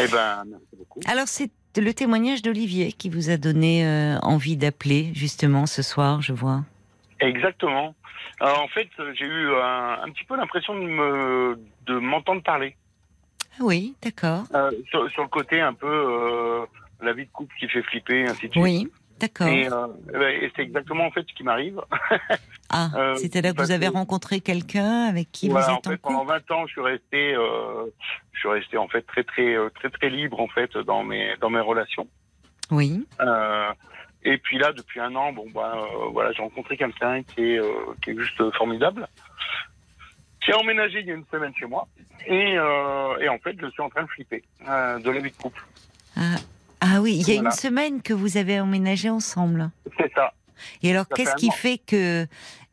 Eh 0.00 0.08
ben, 0.08 0.44
merci 0.46 0.76
beaucoup. 0.78 1.00
Alors 1.06 1.28
c'est 1.28 1.50
le 1.80 1.94
témoignage 1.94 2.42
d'Olivier 2.42 2.92
qui 2.92 3.08
vous 3.08 3.30
a 3.30 3.36
donné 3.36 3.86
euh, 3.86 4.18
envie 4.20 4.56
d'appeler 4.56 5.10
justement 5.14 5.66
ce 5.66 5.82
soir, 5.82 6.20
je 6.22 6.32
vois. 6.32 6.62
Exactement. 7.20 7.94
Alors, 8.40 8.62
en 8.62 8.68
fait, 8.68 8.88
j'ai 9.14 9.24
eu 9.26 9.54
un, 9.54 9.98
un 10.04 10.10
petit 10.10 10.24
peu 10.24 10.36
l'impression 10.36 10.74
de 10.74 10.80
me 10.80 11.58
de 11.86 11.98
m'entendre 11.98 12.42
parler 12.42 12.76
Ah 13.58 13.62
oui, 13.64 13.94
d'accord. 14.02 14.44
Euh, 14.54 14.70
sur, 14.90 15.08
sur 15.10 15.22
le 15.22 15.28
côté 15.28 15.60
un 15.60 15.74
peu 15.74 15.86
euh, 15.86 16.64
la 17.00 17.12
vie 17.12 17.24
de 17.24 17.30
couple 17.32 17.54
qui 17.58 17.68
fait 17.68 17.82
flipper, 17.82 18.24
ainsi 18.24 18.48
de 18.48 18.52
suite. 18.52 18.62
Oui, 18.62 18.88
d'accord. 19.22 19.46
Et, 19.48 19.66
euh, 19.72 20.28
et 20.42 20.52
c'est 20.54 20.62
exactement 20.62 21.06
en 21.06 21.10
fait 21.10 21.24
ce 21.28 21.34
qui 21.34 21.42
m'arrive. 21.44 21.80
Ah, 22.74 22.88
euh, 22.96 23.14
c'est-à-dire 23.16 23.54
que 23.54 23.60
vous 23.60 23.70
avez 23.70 23.88
que- 23.88 23.92
rencontré 23.92 24.40
quelqu'un 24.40 25.02
avec 25.04 25.30
qui 25.30 25.50
Voilà, 25.50 25.66
vous 25.66 25.72
êtes 25.74 25.86
en 25.86 25.90
fait, 25.90 25.96
pendant 25.98 26.20
couple 26.20 26.32
20 26.48 26.50
ans, 26.52 26.66
je 26.66 26.72
suis 26.72 26.80
resté, 26.80 27.34
euh, 27.34 27.84
je 28.32 28.38
suis 28.38 28.48
resté 28.48 28.78
en 28.78 28.88
fait 28.88 29.02
très 29.02 29.24
très 29.24 29.54
euh, 29.54 29.68
très 29.74 29.90
très 29.90 30.08
libre 30.08 30.40
en 30.40 30.48
fait 30.48 30.74
dans 30.78 31.04
mes 31.04 31.36
dans 31.42 31.50
mes 31.50 31.60
relations. 31.60 32.08
Oui, 32.70 33.06
et 34.24 34.38
puis 34.38 34.56
là, 34.56 34.72
depuis 34.72 35.00
un 35.00 35.14
an, 35.16 35.34
bon 35.34 35.44
bah 35.54 35.76
voilà, 36.12 36.32
j'ai 36.32 36.40
rencontré 36.40 36.78
quelqu'un 36.78 37.22
qui 37.24 37.42
est 37.42 37.60
qui 38.02 38.10
est 38.12 38.16
juste 38.18 38.40
formidable. 38.56 39.06
Qui 40.42 40.52
a 40.52 40.56
emménagé 40.58 41.00
il 41.00 41.06
y 41.06 41.10
a 41.10 41.14
une 41.14 41.26
semaine 41.30 41.52
chez 41.54 41.66
moi 41.66 41.86
et, 42.26 42.52
et 42.54 43.28
en 43.28 43.38
fait, 43.44 43.54
je 43.60 43.66
suis 43.68 43.82
en 43.82 43.90
train 43.90 44.04
de 44.04 44.08
flipper 44.08 44.42
de 44.62 45.10
la 45.10 45.20
vie 45.20 45.30
de 45.30 45.36
couple. 45.36 45.62
Ah, 46.16 46.36
ah 46.82 47.00
oui, 47.00 47.14
il 47.14 47.28
y 47.28 47.30
a 47.30 47.34
Voilà. 47.34 47.50
une 47.50 47.56
semaine 47.56 48.02
que 48.02 48.12
vous 48.12 48.36
avez 48.36 48.60
emménagé 48.60 49.08
ensemble. 49.08 49.70
C'est 49.98 50.12
ça. 50.14 50.32
Et 50.82 50.90
alors, 50.90 51.08
qu'est-ce 51.08 51.36
qui 51.36 51.50
fait 51.50 51.78
que 51.78 52.26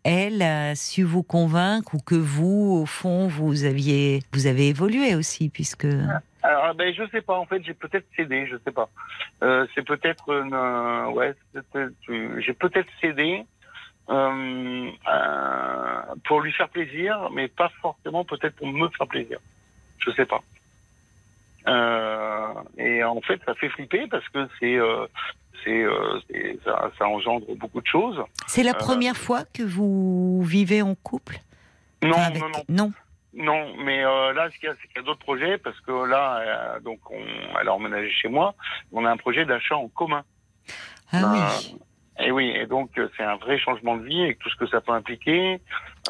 elle 0.04 0.42
a 0.42 0.76
su 0.76 1.04
vous 1.04 1.24
convaincre 1.24 1.94
ou 1.94 2.00
que 2.00 2.16
vous, 2.16 2.80
au 2.82 2.86
fond, 2.86 3.28
vous 3.28 3.66
aviez, 3.66 4.22
vous 4.32 4.48
avez 4.48 4.70
évolué 4.70 5.14
aussi, 5.16 5.50
puisque 5.50 5.88
Alors 6.42 6.74
ben 6.74 6.94
je 6.94 7.04
sais 7.12 7.22
pas. 7.22 7.38
En 7.38 7.46
fait, 7.46 7.62
j'ai 7.64 7.74
peut-être 7.74 8.08
cédé. 8.16 8.48
Je 8.48 8.56
sais 8.66 8.72
pas. 8.72 8.90
Euh, 9.44 9.68
c'est 9.76 9.86
peut-être 9.86 10.30
une, 10.30 10.54
euh, 10.54 11.10
ouais. 11.10 11.36
J'ai 12.40 12.54
peut-être 12.54 12.90
cédé. 13.02 13.46
Euh, 14.10 14.90
pour 16.26 16.42
lui 16.42 16.52
faire 16.54 16.70
plaisir, 16.70 17.30
mais 17.32 17.48
pas 17.48 17.70
forcément 17.80 18.26
peut-être 18.26 18.56
pour 18.56 18.66
me 18.66 18.90
faire 18.90 19.06
plaisir. 19.08 19.38
Je 20.00 20.10
sais 20.12 20.26
pas. 20.26 20.42
Euh, 21.70 22.54
et 22.78 23.04
en 23.04 23.22
fait, 23.22 23.40
ça 23.46 23.54
fait 23.56 23.70
flipper 23.70 24.08
parce 24.08 24.28
que 24.30 24.48
c'est, 24.60 24.76
euh, 24.78 25.06
c'est, 25.64 25.84
euh, 25.84 26.20
c'est- 26.30 26.58
ça, 26.64 26.90
ça 26.98 27.08
engendre 27.08 27.46
beaucoup 27.56 27.82
de 27.82 27.88
choses. 27.88 28.22
c'est 28.48 28.64
la 28.64 28.72
Euh, 28.72 28.80
première 28.88 29.16
fois 29.16 29.44
que 29.54 29.62
vous 29.64 30.42
vivez 30.44 30.82
en 30.82 30.96
couple? 30.96 31.38
Non, 32.02 32.12
Enfin, 32.12 32.22
avec- 32.24 32.42
non, 32.42 32.50
non, 32.50 32.64
non. 32.70 32.92
non. 33.34 33.74
Mais 33.84 34.04
euh, 34.04 34.34
là, 34.34 34.50
ce 34.50 34.58
qu'il 34.58 34.68
y 34.70 34.72
a, 34.72 34.76
c'est 34.82 34.88
qu'il 34.88 34.98
y 34.98 35.00
a 35.00 35.04
d'autres 35.04 35.20
projets 35.20 35.58
parce 35.58 35.80
que 35.82 35.92
là, 36.08 36.80
donc, 36.80 37.00
on, 37.12 37.22
elle 37.62 37.68
a 37.68 37.74
emménagé 37.74 38.10
chez 38.12 38.30
moi. 38.30 38.56
On 38.92 39.06
a 39.06 39.12
un 39.12 39.18
projet 39.18 39.46
d'achat 39.46 39.76
en 39.78 39.88
commun. 39.90 40.24
Ah 41.12 41.18
Euh, 41.18 41.26
oui. 41.34 41.76
Et 42.22 42.32
oui, 42.32 42.50
et 42.54 42.66
donc 42.66 42.90
c'est 43.16 43.24
un 43.24 43.38
vrai 43.38 43.58
changement 43.60 43.96
de 43.96 44.04
vie 44.04 44.24
avec 44.24 44.40
tout 44.40 44.50
ce 44.50 44.56
que 44.58 44.68
ça 44.68 44.82
peut 44.82 44.92
impliquer. 44.92 45.62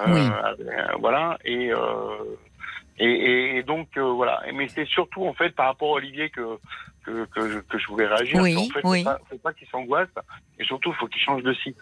Oui. 0.08 0.22
voilà. 1.00 1.38
Et, 1.46 1.72
et, 3.00 3.06
et, 3.06 3.58
et 3.58 3.64
donc 3.64 3.88
euh, 3.98 4.12
voilà. 4.12 4.42
Mais 4.54 4.68
c'est 4.68 4.86
surtout 4.88 5.26
en 5.26 5.34
fait 5.34 5.52
par 5.52 5.68
rapport 5.68 5.90
à 5.90 5.94
Olivier 5.94 6.30
que 6.30 6.60
que, 7.04 7.26
que, 7.26 7.50
je, 7.50 7.60
que 7.60 7.78
je 7.78 7.88
voulais 7.88 8.08
réagir. 8.08 8.42
Oui, 8.42 8.56
En 8.56 8.66
fait, 8.66 8.82
oui. 8.84 9.00
faut 9.00 9.10
pas, 9.10 9.20
faut 9.30 9.38
pas 9.38 9.54
qu'il 9.54 9.68
s'angoisse. 9.70 10.10
Et 10.60 10.64
surtout, 10.66 10.90
il 10.92 10.96
faut 10.96 11.08
qu'il 11.08 11.22
change 11.22 11.44
de 11.44 11.54
site. 11.54 11.82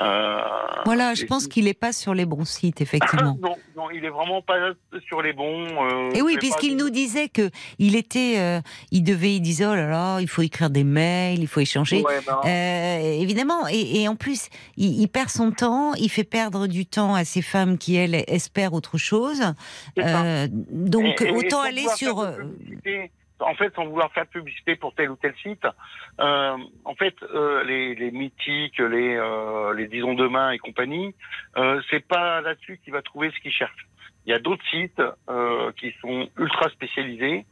Euh, 0.00 0.38
Voilà, 0.86 1.14
je 1.14 1.24
pense 1.24 1.46
qu'il 1.46 1.66
n'est 1.66 1.72
pas 1.74 1.92
sur 1.92 2.14
les 2.14 2.26
bons 2.26 2.44
sites, 2.44 2.80
effectivement. 2.80 3.38
non, 3.42 3.54
non, 3.76 3.90
il 3.92 4.04
est 4.04 4.08
vraiment 4.10 4.42
pas 4.42 4.54
sur 5.06 5.22
les 5.22 5.32
bons. 5.32 5.66
euh, 5.68 6.10
Et 6.14 6.20
oui, 6.20 6.36
puisqu'il 6.38 6.76
pas- 6.76 6.82
nous 6.82 6.90
disait 6.90 7.28
que 7.28 7.48
il 7.78 7.94
était, 7.94 8.34
euh, 8.38 8.60
il 8.90 9.04
devait, 9.04 9.36
il 9.36 9.40
disait 9.40 9.66
oh 9.66 9.74
là 9.74 9.86
là, 9.88 10.18
il 10.20 10.26
faut 10.28 10.42
écrire 10.42 10.68
des 10.70 10.82
mails, 10.82 11.38
il 11.40 11.46
faut 11.46 11.60
échanger. 11.60 12.02
Ouais, 12.02 12.18
ben, 12.26 12.40
Euh, 12.44 13.20
évidemment, 13.22 13.68
et, 13.70 14.00
et 14.02 14.08
en 14.08 14.16
plus, 14.16 14.48
il, 14.76 15.00
il 15.00 15.06
perd 15.08 15.28
son 15.30 15.52
temps, 15.52 15.94
il 15.94 16.08
fait 16.10 16.24
perdre 16.24 16.66
du 16.66 16.86
temps 16.86 17.14
à 17.14 17.24
ces 17.24 17.42
femmes 17.42 17.78
qui 17.78 17.94
elles 17.94 18.24
espèrent 18.26 18.72
autre 18.74 18.98
chose. 18.98 19.40
donc 19.96 21.20
Et- 21.20 21.24
et- 21.24 21.28
et 21.28 21.30
autant 21.30 21.60
aller 21.60 21.86
sur. 21.96 22.26
En 23.40 23.54
fait, 23.54 23.74
sans 23.74 23.86
vouloir 23.86 24.12
faire 24.12 24.24
de 24.24 24.30
publicité 24.30 24.76
pour 24.76 24.94
tel 24.94 25.10
ou 25.10 25.16
tel 25.16 25.34
site, 25.42 25.66
euh, 26.20 26.56
en 26.84 26.94
fait, 26.94 27.14
euh, 27.22 27.64
les, 27.64 27.94
les 27.96 28.10
mythiques, 28.12 28.78
les, 28.78 29.16
euh, 29.16 29.74
les 29.74 29.88
disons 29.88 30.14
demain 30.14 30.52
et 30.52 30.58
compagnie, 30.58 31.14
euh, 31.56 31.80
c'est 31.90 32.06
pas 32.06 32.40
là-dessus 32.40 32.78
qu'il 32.84 32.92
va 32.92 33.02
trouver 33.02 33.30
ce 33.34 33.40
qu'il 33.40 33.50
cherche. 33.52 33.86
Il 34.26 34.30
y 34.30 34.32
a 34.32 34.38
d'autres 34.38 34.64
sites 34.70 35.02
euh, 35.28 35.70
qui 35.78 35.92
sont 36.00 36.28
ultra 36.38 36.70
spécialisés. 36.70 37.44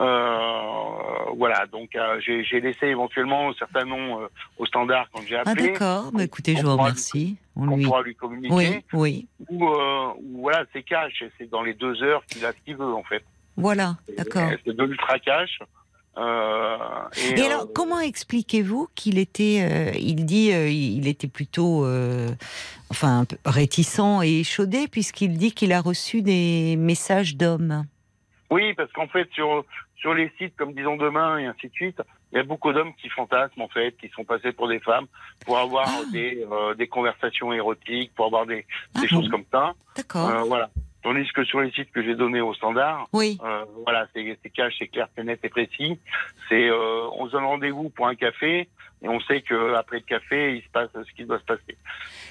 Euh, 0.00 1.34
voilà, 1.36 1.66
donc 1.66 1.94
euh, 1.96 2.18
j'ai 2.20 2.60
laissé 2.60 2.86
éventuellement 2.86 3.52
certains 3.54 3.84
noms 3.84 4.22
euh, 4.22 4.26
au 4.58 4.66
standard 4.66 5.08
quand 5.12 5.20
j'ai 5.26 5.36
Ah 5.36 5.42
appelé. 5.44 5.72
d'accord, 5.72 6.10
bah, 6.12 6.22
écoutez, 6.24 6.56
je 6.56 6.62
vous 6.62 6.76
remercie. 6.76 7.36
On 7.56 7.76
lui... 7.76 7.84
pourra 7.84 8.02
lui 8.02 8.14
communiquer. 8.14 8.54
Oui, 8.54 8.84
oui, 8.92 9.26
Ou, 9.48 9.68
euh, 9.68 10.12
ou 10.22 10.40
voilà, 10.42 10.64
c'est 10.72 10.82
cash, 10.82 11.22
c'est 11.38 11.50
dans 11.50 11.62
les 11.62 11.74
deux 11.74 12.02
heures 12.02 12.24
qu'il 12.26 12.44
a 12.46 12.52
ce 12.52 12.58
qu'il 12.64 12.76
veut 12.76 12.94
en 12.94 13.02
fait. 13.04 13.24
Voilà, 13.56 13.96
d'accord. 14.16 14.50
C'est 14.64 14.76
de 14.76 14.82
l'ultra 14.84 15.18
cash. 15.18 15.58
Euh, 16.16 16.76
et, 17.16 17.40
Et 17.40 17.42
euh, 17.42 17.46
alors, 17.46 17.72
comment 17.74 17.98
expliquez-vous 18.00 18.88
qu'il 18.94 19.18
était, 19.18 19.66
euh, 19.68 19.98
il 19.98 20.24
dit, 20.26 20.50
il 20.50 21.08
était 21.08 21.26
plutôt, 21.28 21.86
enfin, 22.90 23.24
réticent 23.44 24.22
et 24.22 24.40
échaudé, 24.40 24.86
puisqu'il 24.88 25.36
dit 25.36 25.52
qu'il 25.52 25.72
a 25.72 25.80
reçu 25.80 26.22
des 26.22 26.76
messages 26.76 27.36
d'hommes? 27.36 27.84
Oui, 28.50 28.74
parce 28.74 28.92
qu'en 28.92 29.08
fait, 29.08 29.28
sur, 29.32 29.64
sur 29.96 30.14
les 30.14 30.30
sites 30.38 30.54
comme 30.56 30.72
Disons 30.72 30.96
Demain 30.96 31.38
et 31.38 31.46
ainsi 31.46 31.68
de 31.68 31.72
suite, 31.72 32.00
il 32.32 32.36
y 32.36 32.40
a 32.40 32.44
beaucoup 32.44 32.72
d'hommes 32.72 32.94
qui 33.00 33.08
fantasment, 33.08 33.62
en 33.64 33.68
fait, 33.68 33.96
qui 33.96 34.08
sont 34.14 34.24
passés 34.24 34.52
pour 34.52 34.68
des 34.68 34.80
femmes, 34.80 35.06
pour 35.44 35.58
avoir 35.58 35.88
Ah. 35.88 36.02
des, 36.12 36.44
des 36.78 36.86
conversations 36.86 37.52
érotiques, 37.52 38.12
pour 38.14 38.26
avoir 38.26 38.46
des, 38.46 38.66
Ah 38.94 39.00
des 39.00 39.08
bon 39.08 39.20
choses 39.20 39.28
comme 39.30 39.44
ça. 39.50 39.72
D'accord. 39.96 40.46
Voilà. 40.46 40.70
Tandis 41.04 41.30
que 41.34 41.44
sur 41.44 41.60
les 41.60 41.70
sites 41.70 41.92
que 41.92 42.02
j'ai 42.02 42.14
donnés 42.14 42.40
au 42.40 42.54
standard, 42.54 43.08
Oui, 43.12 43.38
euh, 43.44 43.64
voilà, 43.84 44.08
c'est 44.14 44.38
cash, 44.54 44.74
c'est 44.78 44.88
clair, 44.88 45.06
c'est 45.14 45.22
net 45.22 45.38
et 45.42 45.50
précis. 45.50 45.98
C'est, 46.48 46.70
euh, 46.70 47.06
on 47.12 47.26
se 47.26 47.32
donne 47.32 47.44
rendez-vous 47.44 47.90
pour 47.90 48.06
un 48.06 48.14
café 48.14 48.68
et 49.02 49.08
on 49.08 49.20
sait 49.20 49.42
que 49.42 49.74
après 49.74 49.96
le 49.98 50.02
café, 50.02 50.56
il 50.56 50.62
se 50.62 50.68
passe 50.72 50.88
ce 50.94 51.14
qui 51.14 51.26
doit 51.26 51.38
se 51.38 51.44
passer. 51.44 51.76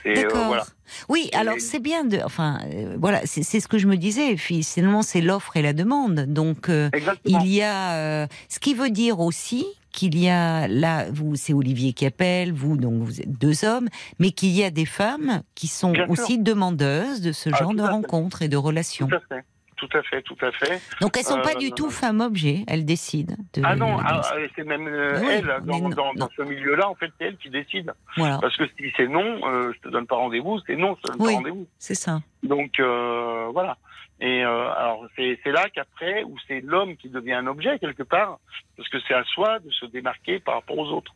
Et, 0.05 0.17
euh, 0.17 0.21
d'accord. 0.23 0.47
voilà. 0.47 0.63
Oui, 1.07 1.29
alors 1.33 1.59
c'est 1.59 1.79
bien 1.79 2.03
de, 2.03 2.17
enfin, 2.25 2.61
euh, 2.73 2.95
voilà, 2.99 3.21
c'est 3.25 3.59
ce 3.59 3.67
que 3.67 3.77
je 3.77 3.85
me 3.85 3.95
disais. 3.95 4.33
Puis, 4.35 4.63
finalement, 4.63 5.03
c'est 5.03 5.21
l'offre 5.21 5.55
et 5.55 5.61
la 5.61 5.73
demande. 5.73 6.25
Donc, 6.33 6.69
euh, 6.69 6.89
il 7.25 7.47
y 7.47 7.61
a, 7.61 8.23
euh, 8.23 8.27
ce 8.49 8.59
qui 8.59 8.73
veut 8.73 8.89
dire 8.89 9.19
aussi 9.19 9.67
qu'il 9.93 10.19
y 10.19 10.27
a 10.29 10.67
là, 10.67 11.05
vous, 11.11 11.35
c'est 11.35 11.53
Olivier 11.53 11.93
qui 11.93 12.05
appelle, 12.05 12.51
vous, 12.51 12.75
donc 12.75 13.01
vous 13.01 13.21
êtes 13.21 13.31
deux 13.39 13.63
hommes, 13.63 13.87
mais 14.19 14.31
qu'il 14.31 14.49
y 14.49 14.63
a 14.63 14.69
des 14.71 14.85
femmes 14.85 15.41
qui 15.55 15.67
sont 15.67 15.91
Bien 15.91 16.03
sûr. 16.03 16.11
aussi 16.11 16.37
demandeuses 16.39 17.21
de 17.21 17.31
ce 17.31 17.49
Ah, 17.53 17.57
genre 17.57 17.73
de 17.73 17.81
rencontres 17.83 18.41
et 18.41 18.47
de 18.49 18.57
relations. 18.57 19.07
Tout 19.07 19.15
à 19.15 19.19
fait. 19.35 19.45
Tout 19.75 19.97
à 19.97 20.03
fait, 20.03 20.21
tout 20.21 20.37
à 20.41 20.51
fait. 20.53 20.81
Donc 21.01 21.17
elles 21.17 21.25
sont 21.25 21.41
pas 21.41 21.55
Euh, 21.55 21.59
du 21.59 21.71
tout 21.71 21.89
femmes 21.89 22.21
objets, 22.21 22.63
elles 22.67 22.85
décident. 22.85 23.35
De, 23.53 23.61
Ah 23.65 23.75
non, 23.75 23.97
de- 23.97 24.03
ah, 24.05 24.21
ah, 24.23 24.35
c'est 24.55 24.63
même 24.63 24.87
euh, 24.87 25.19
Oui, 25.19 25.27
elle, 25.29 25.45
mais 25.45 25.67
dans, 25.67 25.79
non, 25.79 25.89
dans, 25.89 26.05
non. 26.05 26.13
dans 26.15 26.29
ce 26.37 26.41
milieu-là, 26.43 26.87
en 26.89 26.95
fait, 26.95 27.11
c'est 27.19 27.25
elle 27.27 27.37
qui 27.37 27.49
décide. 27.49 27.91
Voilà, 28.15 28.37
Parce 28.39 28.55
que 28.55 28.63
si 28.67 28.91
c'est 28.95 29.07
non, 29.07 29.41
euh, 29.45 29.73
je 29.75 29.79
te 29.81 29.89
donne 29.89 30.07
pas 30.07 30.15
rendez-vous, 30.15 30.59
c'est 30.65 30.77
non, 30.77 30.95
je 30.97 31.01
te 31.11 31.17
donne 31.17 31.21
Oui. 31.27 31.33
pas 31.33 31.37
rendez-vous. 31.37 31.67
c'est 31.79 31.95
ça. 31.95 32.21
Donc 32.43 32.79
euh, 32.79 33.49
voilà. 33.51 33.77
Et 34.23 34.41
euh, 34.41 34.71
alors 34.71 35.05
c'est 35.17 35.51
là 35.51 35.67
qu'après, 35.69 36.23
où 36.23 36.33
c'est 36.47 36.61
l'homme 36.61 36.95
qui 36.95 37.09
devient 37.09 37.33
un 37.33 37.45
objet 37.45 37.77
quelque 37.77 38.03
part, 38.03 38.39
parce 38.77 38.87
que 38.87 38.97
c'est 39.05 39.13
à 39.13 39.25
soi 39.25 39.59
de 39.59 39.69
se 39.69 39.85
démarquer 39.85 40.39
par 40.39 40.55
rapport 40.55 40.77
aux 40.77 40.87
autres. 40.91 41.13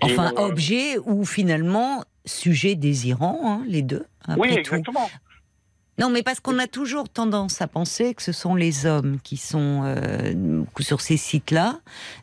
Enfin, 0.00 0.30
Et, 0.30 0.38
euh, 0.38 0.46
objet 0.46 0.98
ou 1.04 1.26
finalement 1.26 2.04
sujet 2.24 2.74
désirant, 2.74 3.40
hein, 3.44 3.62
les 3.66 3.82
deux. 3.82 4.06
Après 4.26 4.56
oui, 4.56 4.62
tout. 4.62 4.82
Non, 5.98 6.10
mais 6.10 6.22
parce 6.22 6.38
qu'on 6.38 6.58
a 6.60 6.68
toujours 6.68 7.08
tendance 7.08 7.60
à 7.60 7.66
penser 7.66 8.14
que 8.14 8.22
ce 8.22 8.30
sont 8.30 8.54
les 8.54 8.86
hommes 8.86 9.18
qui 9.22 9.36
sont 9.36 9.82
euh, 9.84 10.62
sur 10.78 11.00
ces 11.00 11.16
sites-là. 11.16 11.80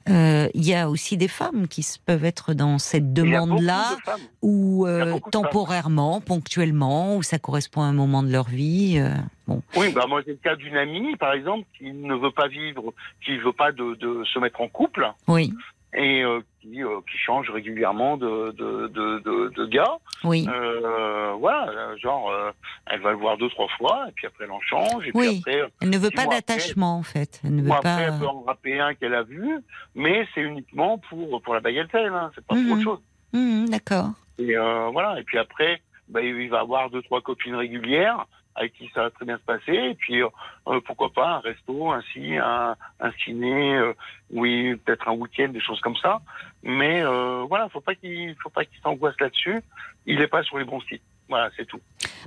Euh, 0.09 0.47
Il 0.53 0.65
y 0.65 0.73
a 0.73 0.89
aussi 0.89 1.17
des 1.17 1.27
femmes 1.27 1.67
qui 1.67 1.85
peuvent 2.05 2.23
être 2.23 2.53
dans 2.53 2.79
cette 2.79 3.13
demande-là, 3.13 3.97
de 4.05 4.21
ou 4.41 4.87
euh, 4.87 5.19
temporairement, 5.31 6.21
ponctuellement, 6.21 7.17
où 7.17 7.23
ça 7.23 7.37
correspond 7.37 7.81
à 7.81 7.85
un 7.85 7.93
moment 7.93 8.23
de 8.23 8.31
leur 8.31 8.47
vie. 8.47 9.03
bon, 9.45 9.61
Oui, 9.75 9.91
bah 9.91 10.05
moi 10.07 10.21
j'ai 10.25 10.31
le 10.31 10.37
cas 10.37 10.55
d'une 10.55 10.77
amie, 10.77 11.17
par 11.17 11.33
exemple, 11.33 11.65
qui 11.77 11.91
ne 11.91 12.15
veut 12.15 12.31
pas 12.31 12.47
vivre, 12.47 12.93
qui 13.25 13.37
veut 13.37 13.53
pas 13.53 13.73
de, 13.73 13.95
de 13.95 14.23
se 14.23 14.39
mettre 14.39 14.61
en 14.61 14.69
couple 14.69 15.11
oui, 15.27 15.53
et 15.93 16.23
qui, 16.71 16.83
euh, 16.83 16.99
qui 17.11 17.17
change 17.17 17.49
régulièrement 17.49 18.17
de, 18.17 18.51
de, 18.51 18.87
de, 18.87 19.19
de, 19.19 19.49
de 19.55 19.65
gars. 19.67 19.97
oui, 20.23 20.45
Euh, 20.49 21.33
voilà, 21.39 21.95
genre, 21.97 22.29
euh, 22.31 22.51
elle 22.87 23.01
va 23.01 23.11
le 23.11 23.17
voir 23.17 23.37
deux, 23.37 23.49
trois 23.49 23.67
fois, 23.77 24.05
et 24.09 24.11
puis 24.13 24.27
après 24.27 24.45
elle 24.45 24.51
en 24.51 24.61
change, 24.61 25.07
et 25.07 25.11
puis 25.11 25.19
Oui. 25.19 25.37
après, 25.39 25.61
euh, 25.61 25.67
elle 25.81 25.89
ne 25.89 25.97
veut 25.97 26.11
pas 26.11 26.25
d'attachement 26.27 26.97
en 26.97 27.03
fait. 27.03 27.41
Elle 27.43 27.55
ne 27.55 27.61
veut 27.61 27.67
moi, 27.67 27.79
pas. 27.81 27.93
après, 27.95 28.03
elle 28.13 28.19
peut 28.19 28.27
en 28.27 28.41
rappeler 28.43 28.79
un 28.79 28.93
qu'elle 28.95 29.13
a 29.15 29.23
vu, 29.23 29.59
mais 29.93 30.27
c'est 30.33 30.41
uniquement 30.41 30.97
pour, 31.09 31.41
pour 31.41 31.53
la 31.53 31.59
bagatelle, 31.59 32.13
hein, 32.13 32.31
c'est 32.35 32.45
pas 32.45 32.55
Mhm. 32.55 32.63
pour 32.65 32.73
autre 32.73 32.83
chose. 32.83 32.99
Hum, 33.33 33.69
D'accord. 33.69 34.09
Et 34.37 34.55
voilà, 34.55 35.19
et 35.19 35.23
puis 35.23 35.37
après, 35.37 35.81
bah, 36.09 36.21
il 36.21 36.49
va 36.49 36.59
avoir 36.59 36.89
deux, 36.89 37.01
trois 37.03 37.21
copines 37.21 37.55
régulières 37.55 38.25
avec 38.55 38.73
qui 38.73 38.89
ça 38.93 39.03
va 39.03 39.09
très 39.09 39.25
bien 39.25 39.37
se 39.37 39.43
passer, 39.43 39.73
et 39.73 39.95
puis 39.95 40.21
euh, 40.21 40.29
euh, 40.67 40.79
pourquoi 40.85 41.11
pas 41.11 41.35
un 41.35 41.39
resto, 41.39 41.91
ainsi, 41.91 42.37
un, 42.37 42.75
un 42.99 43.11
ciné, 43.23 43.75
euh, 43.75 43.93
oui, 44.31 44.75
peut-être 44.75 45.07
un 45.09 45.13
week-end, 45.13 45.49
des 45.49 45.61
choses 45.61 45.81
comme 45.81 45.97
ça. 45.97 46.21
Mais 46.63 47.03
euh, 47.03 47.45
voilà, 47.47 47.69
faut 47.69 47.81
pas 47.81 47.95
qu'il 47.95 48.35
faut 48.41 48.49
pas 48.49 48.65
qu'il 48.65 48.79
s'angoisse 48.81 49.19
là-dessus. 49.19 49.61
Il 50.05 50.21
est 50.21 50.27
pas 50.27 50.43
sur 50.43 50.57
les 50.57 50.65
bons 50.65 50.81
sites. 50.81 51.03
Voilà, 51.27 51.49
c'est 51.57 51.65
tout. 51.65 51.79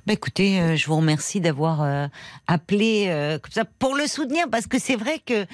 Bah 0.06 0.12
écoutez, 0.12 0.60
euh, 0.60 0.76
je 0.76 0.86
vous 0.86 0.96
remercie 0.96 1.40
d'avoir 1.40 1.82
euh, 1.82 2.06
appelé 2.46 3.06
euh, 3.08 3.38
comme 3.38 3.52
ça 3.52 3.64
pour 3.64 3.94
le 3.94 4.06
soutenir 4.06 4.46
parce 4.50 4.66
que 4.66 4.78
c'est 4.78 4.96
vrai 4.96 5.20
que 5.24 5.46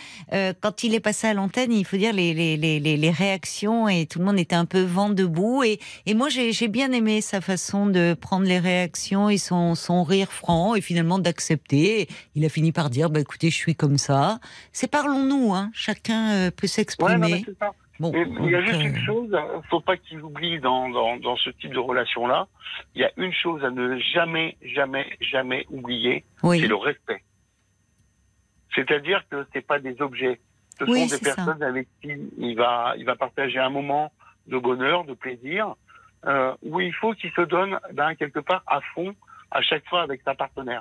quand 0.60 0.82
il 0.82 0.94
est 0.94 1.00
passé 1.00 1.26
à 1.26 1.34
l'antenne, 1.34 1.72
il 1.72 1.84
faut 1.84 1.96
dire 1.96 2.12
les, 2.12 2.32
les, 2.34 2.56
les, 2.56 3.10
réactions 3.10 3.88
et 3.88 4.06
tout 4.06 4.18
le 4.18 4.24
monde 4.24 4.38
était 4.38 4.54
un 4.54 4.64
peu 4.64 4.82
vent 4.82 5.10
debout 5.10 5.62
et, 5.62 5.78
et 6.06 6.14
moi 6.14 6.28
j'ai 6.28 6.68
bien 6.68 6.92
aimé 6.92 7.20
sa 7.20 7.40
façon 7.40 7.86
de 7.86 8.14
prendre 8.18 8.46
les 8.46 8.58
réactions 8.58 9.28
et 9.28 9.38
son, 9.38 9.74
son 9.74 10.04
rire 10.04 10.32
franc 10.32 10.74
et 10.74 10.80
finalement 10.80 11.18
d'accepter. 11.18 12.08
Il 12.34 12.44
a 12.44 12.48
fini 12.48 12.72
par 12.72 12.90
dire 12.90 13.10
bah 13.10 13.20
écoutez, 13.20 13.50
je 13.50 13.56
suis 13.56 13.74
comme 13.74 13.98
ça. 13.98 14.38
C'est 14.72 14.88
parlons-nous, 14.90 15.54
hein. 15.54 15.70
Chacun 15.74 16.50
peut 16.50 16.64
Ouais, 16.64 16.68
s'exprimer. 16.68 17.44
ça. 17.60 17.72
Bon, 18.00 18.12
il 18.14 18.50
y 18.50 18.54
a 18.54 18.62
juste 18.62 18.82
une 18.82 18.98
chose, 19.04 19.36
faut 19.70 19.80
pas 19.80 19.96
qu'il 19.96 20.20
oublie 20.22 20.58
dans, 20.60 20.88
dans, 20.88 21.16
dans 21.16 21.36
ce 21.36 21.50
type 21.50 21.72
de 21.72 21.78
relation-là. 21.78 22.46
Il 22.94 23.02
y 23.02 23.04
a 23.04 23.10
une 23.16 23.32
chose 23.32 23.64
à 23.64 23.70
ne 23.70 23.98
jamais, 23.98 24.56
jamais, 24.62 25.06
jamais 25.20 25.66
oublier, 25.70 26.24
oui, 26.42 26.60
c'est 26.60 26.66
le 26.66 26.76
respect. 26.76 27.22
C'est-à-dire 28.74 29.24
que 29.30 29.46
c'est 29.52 29.66
pas 29.66 29.78
des 29.78 30.00
objets. 30.02 30.40
Ce 30.78 30.84
Oui, 30.84 31.08
sont 31.08 31.16
des 31.16 31.24
ça. 31.24 31.34
personnes 31.34 31.62
avec 31.62 31.88
qui 32.02 32.12
il 32.38 32.56
va, 32.56 32.94
il 32.98 33.04
va 33.04 33.14
partager 33.14 33.58
un 33.58 33.70
moment 33.70 34.12
de 34.48 34.58
bonheur, 34.58 35.04
de 35.04 35.14
plaisir, 35.14 35.74
euh, 36.26 36.52
où 36.62 36.80
il 36.80 36.92
faut 36.92 37.12
qu'il 37.12 37.30
se 37.32 37.42
donne, 37.42 37.78
ben, 37.92 38.14
quelque 38.16 38.40
part, 38.40 38.62
à 38.66 38.80
fond, 38.94 39.14
à 39.50 39.62
chaque 39.62 39.86
fois 39.86 40.02
avec 40.02 40.22
sa 40.22 40.34
partenaire. 40.34 40.80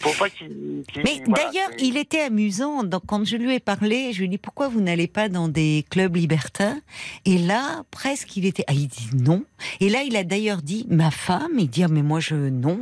Faut 0.00 0.12
pas 0.18 0.30
qu'il. 0.30 0.48
qu'il- 0.92 1.02
Mais 1.04 1.22
voilà, 1.26 1.44
d'ailleurs, 1.50 1.70
c'est- 1.78 1.84
il 1.86 1.96
était 1.96 2.20
amusant. 2.20 2.82
Donc, 2.84 3.02
quand 3.06 3.24
je 3.24 3.36
lui 3.36 3.54
ai 3.54 3.60
parlé, 3.60 4.12
je 4.12 4.18
lui 4.18 4.24
ai 4.26 4.28
dit 4.28 4.38
pourquoi 4.38 4.68
vous 4.68 4.80
n'allez 4.80 5.06
pas 5.08 5.28
dans 5.28 5.48
des 5.48 5.84
clubs 5.90 6.14
libertins? 6.16 6.78
Et 7.24 7.38
là, 7.38 7.82
presque, 7.90 8.36
il 8.36 8.46
était. 8.46 8.64
Ah, 8.68 8.72
il 8.72 8.88
dit 8.88 9.10
non. 9.14 9.44
Et 9.80 9.88
là, 9.88 10.02
il 10.02 10.16
a 10.16 10.24
d'ailleurs 10.24 10.62
dit 10.62 10.86
ma 10.88 11.10
femme. 11.10 11.52
Il 11.58 11.68
dit 11.68 11.82
ah, 11.84 11.88
mais 11.88 12.02
moi 12.02 12.20
je 12.20 12.34
non, 12.34 12.78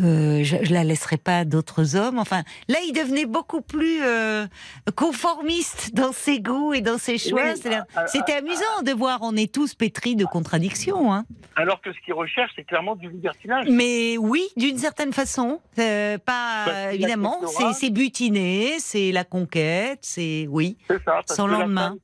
euh, 0.00 0.42
je, 0.44 0.56
je 0.62 0.72
la 0.72 0.84
laisserai 0.84 1.16
pas 1.16 1.38
à 1.38 1.44
d'autres 1.44 1.96
hommes. 1.96 2.18
Enfin, 2.18 2.42
là, 2.68 2.78
il 2.86 2.92
devenait 2.92 3.26
beaucoup 3.26 3.60
plus 3.62 4.00
euh, 4.02 4.46
conformiste 5.04 5.94
dans 5.94 6.12
ses 6.12 6.40
goûts 6.40 6.72
et 6.74 6.80
dans 6.80 6.98
ses 6.98 7.18
choix. 7.18 7.42
Oui, 7.64 7.72
ah, 7.96 8.06
C'était 8.06 8.34
amusant 8.34 8.82
de 8.84 8.92
voir. 8.92 9.18
On 9.22 9.34
est 9.36 9.52
tous 9.52 9.74
pétris 9.74 10.14
de 10.14 10.24
contradictions. 10.24 11.12
Hein. 11.12 11.24
Alors 11.56 11.80
que 11.80 11.92
ce 11.92 11.98
qu'il 12.04 12.14
recherche, 12.14 12.52
c'est 12.56 12.64
clairement 12.64 12.94
du 12.96 13.08
libertinage. 13.08 13.66
Mais 13.70 14.16
oui, 14.18 14.42
d'une 14.56 14.78
certaine 14.78 15.12
façon, 15.12 15.60
euh, 15.78 16.16
pas 16.18 16.59
Évidemment. 16.92 17.40
C'est 17.72 17.90
butiner, 17.90 18.78
c'est 18.78 19.12
la 19.12 19.24
conquête, 19.24 20.00
c'est 20.02 20.46
oui. 20.48 20.76
Ça. 21.04 21.22
Sans 21.26 21.46
que 21.46 21.52
la 21.52 21.58
lendemain. 21.60 21.88
femme, 21.90 21.98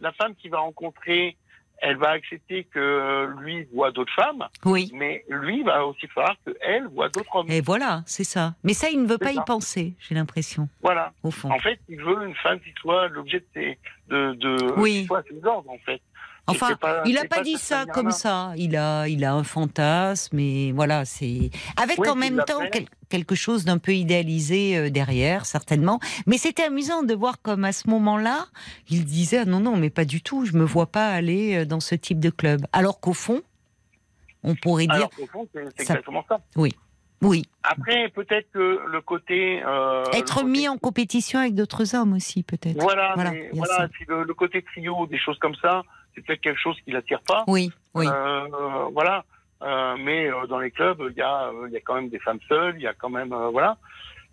la 0.00 0.12
femme 0.12 0.34
qui 0.34 0.48
va 0.48 0.58
rencontrer, 0.58 1.36
elle 1.84 1.96
va 1.96 2.10
accepter 2.10 2.62
que 2.72 3.26
lui 3.40 3.66
voit 3.74 3.90
d'autres 3.90 4.12
femmes, 4.14 4.46
Oui. 4.64 4.90
mais 4.94 5.24
lui 5.28 5.64
va 5.64 5.84
aussi 5.84 6.06
falloir 6.08 6.36
que 6.46 6.52
elle 6.60 6.86
voit 6.86 7.08
d'autres 7.08 7.34
hommes. 7.34 7.50
Et 7.50 7.60
voilà, 7.60 8.02
c'est 8.06 8.22
ça. 8.24 8.54
Mais 8.62 8.72
ça, 8.72 8.88
il 8.90 9.02
ne 9.02 9.08
veut 9.08 9.18
pas 9.18 9.32
y 9.32 9.40
penser, 9.44 9.94
j'ai 9.98 10.14
l'impression, 10.14 10.68
Voilà. 10.80 11.12
au 11.24 11.32
fond. 11.32 11.50
En 11.50 11.58
fait, 11.58 11.80
il 11.88 12.00
veut 12.00 12.24
une 12.26 12.36
femme 12.36 12.60
qui 12.60 12.72
soit 12.80 13.08
l'objet 13.08 13.40
de 13.40 13.46
ses, 13.54 13.78
de, 14.08 14.32
de, 14.34 14.72
Oui. 14.76 15.00
qui 15.00 15.06
soit 15.06 15.24
ses 15.28 15.44
ordres, 15.44 15.70
en 15.70 15.78
fait. 15.78 16.00
Et 16.48 16.50
Enfin, 16.50 16.74
pas- 16.74 17.02
il 17.06 17.14
n'a 17.14 17.24
pas, 17.24 17.40
dit 17.42 17.56
ça 17.56 17.86
comme 17.86 18.10
ça. 18.10 18.52
Il 18.56 18.76
a, 18.76 19.06
il 19.06 19.24
a 19.24 19.32
un 19.32 19.44
fantasme, 19.44 20.36
mais 20.36 20.72
voilà, 20.72 21.04
c'est 21.04 21.50
avec 21.80 21.98
Oui, 21.98 22.08
en 22.08 22.16
même 22.16 22.42
temps 22.44 22.58
quel- 22.72 22.86
quelque 23.08 23.36
chose 23.36 23.64
d'un 23.64 23.78
peu 23.78 23.92
idéalisé 23.94 24.76
euh, 24.76 24.90
derrière, 24.90 25.46
certainement. 25.46 26.00
Mais 26.26 26.38
c'était 26.38 26.64
amusant 26.64 27.04
de 27.04 27.14
voir 27.14 27.40
comme 27.42 27.64
à 27.64 27.70
ce 27.72 27.88
moment-là, 27.90 28.46
il 28.90 29.04
disait 29.04 29.38
ah 29.38 29.44
non 29.44 29.60
non, 29.60 29.76
mais 29.76 29.88
pas 29.88 30.04
du 30.04 30.20
tout. 30.20 30.44
Je 30.44 30.54
me 30.54 30.64
vois 30.64 30.86
pas 30.86 31.10
aller 31.10 31.58
euh, 31.58 31.64
dans 31.64 31.78
ce 31.80 31.94
type 31.94 32.18
de 32.18 32.30
club. 32.30 32.66
Alors 32.72 32.98
qu'au 32.98 33.12
fond, 33.14 33.40
on 34.42 34.56
pourrait 34.56 34.86
dire 34.86 34.94
Alors 34.96 35.10
qu'au 35.10 35.26
fond, 35.28 35.46
c'est 35.54 35.80
exactement 35.80 36.24
ça. 36.28 36.40
oui. 36.56 36.72
Après, 37.62 38.08
peut-être 38.08 38.50
que 38.52 38.80
le 38.90 39.00
côté... 39.00 39.62
euh, 39.64 40.02
Être 40.12 40.38
le 40.38 40.42
côté- 40.42 40.44
mis 40.58 40.66
en 40.68 40.76
compétition 40.76 41.38
avec 41.38 41.54
d'autres 41.54 41.94
hommes 41.94 42.14
aussi, 42.14 42.42
peut-être. 42.42 42.80
Voilà, 42.82 43.12
Voilà, 43.14 43.30
mais 43.30 43.48
voilà, 43.52 43.76
ça. 43.76 43.84
et 43.84 43.88
puis 43.88 44.04
le, 44.08 44.24
le 44.24 44.34
côté 44.34 44.60
trio, 44.62 45.06
des 45.06 45.18
choses 45.20 45.38
comme 45.38 45.54
ça, 45.62 45.82
c'est 46.14 46.24
peut-être 46.24 46.40
quelque 46.40 46.60
chose 46.60 46.76
qui 46.84 46.90
l'attire 46.90 47.20
pas. 47.26 47.44
Oui, 47.46 47.70
oui. 47.94 48.06
Euh, 48.06 48.88
voilà. 48.92 49.24
Euh, 49.62 49.96
mais 49.98 50.26
euh, 50.26 50.46
dans 50.46 50.58
les 50.58 50.70
clubs, 50.70 51.02
il 51.10 51.16
y 51.16 51.22
a, 51.22 51.50
il 51.66 51.72
y 51.72 51.76
a 51.76 51.80
quand 51.80 51.94
même 51.94 52.08
des 52.08 52.18
femmes 52.18 52.40
seules, 52.48 52.74
il 52.76 52.82
y 52.82 52.86
a 52.86 52.94
quand 52.94 53.10
même, 53.10 53.34
voilà. 53.52 53.76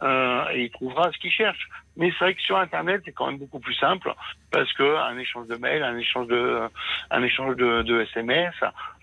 Euh, 0.02 0.46
et 0.54 0.64
il 0.64 0.72
trouvera 0.72 1.12
ce 1.12 1.18
qu'il 1.18 1.32
cherche. 1.32 1.68
Mais 1.98 2.12
c'est 2.12 2.24
vrai 2.24 2.34
que 2.34 2.42
sur 2.42 2.58
Internet, 2.58 3.02
c'est 3.04 3.12
quand 3.12 3.28
même 3.28 3.38
beaucoup 3.38 3.60
plus 3.60 3.74
simple 3.74 4.14
parce 4.52 4.72
que 4.74 4.98
un 4.98 5.18
échange 5.18 5.48
de 5.48 5.58
mails, 5.58 5.84
un 5.84 5.98
échange 5.98 6.28
de, 6.28 6.62
un 7.12 7.24
échange 7.24 7.58
de, 7.58 7.82
de 7.82 8.02
SMS, 8.02 8.54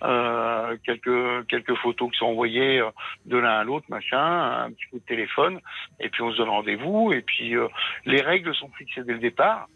euh, 0.03 0.77
quelques 0.85 1.47
quelques 1.49 1.75
photos 1.77 2.11
qui 2.11 2.17
sont 2.17 2.27
envoyées 2.27 2.83
de 3.27 3.37
l'un 3.37 3.59
à 3.59 3.65
l'autre, 3.65 3.85
machin, 3.91 4.65
un 4.65 4.71
petit 4.71 4.87
coup 4.87 4.99
de 4.99 5.05
téléphone, 5.05 5.61
et 6.01 6.09
puis 6.09 6.23
on 6.23 6.33
se 6.33 6.39
donne 6.39 6.49
rendez-vous. 6.49 7.13
Et 7.13 7.21
puis 7.21 7.55
euh, 7.55 7.69
les 8.07 8.23
règles 8.23 8.55
sont 8.55 8.71
fixées 8.79 9.05
dès 9.05 9.13
le 9.13 9.19
départ. 9.19 9.69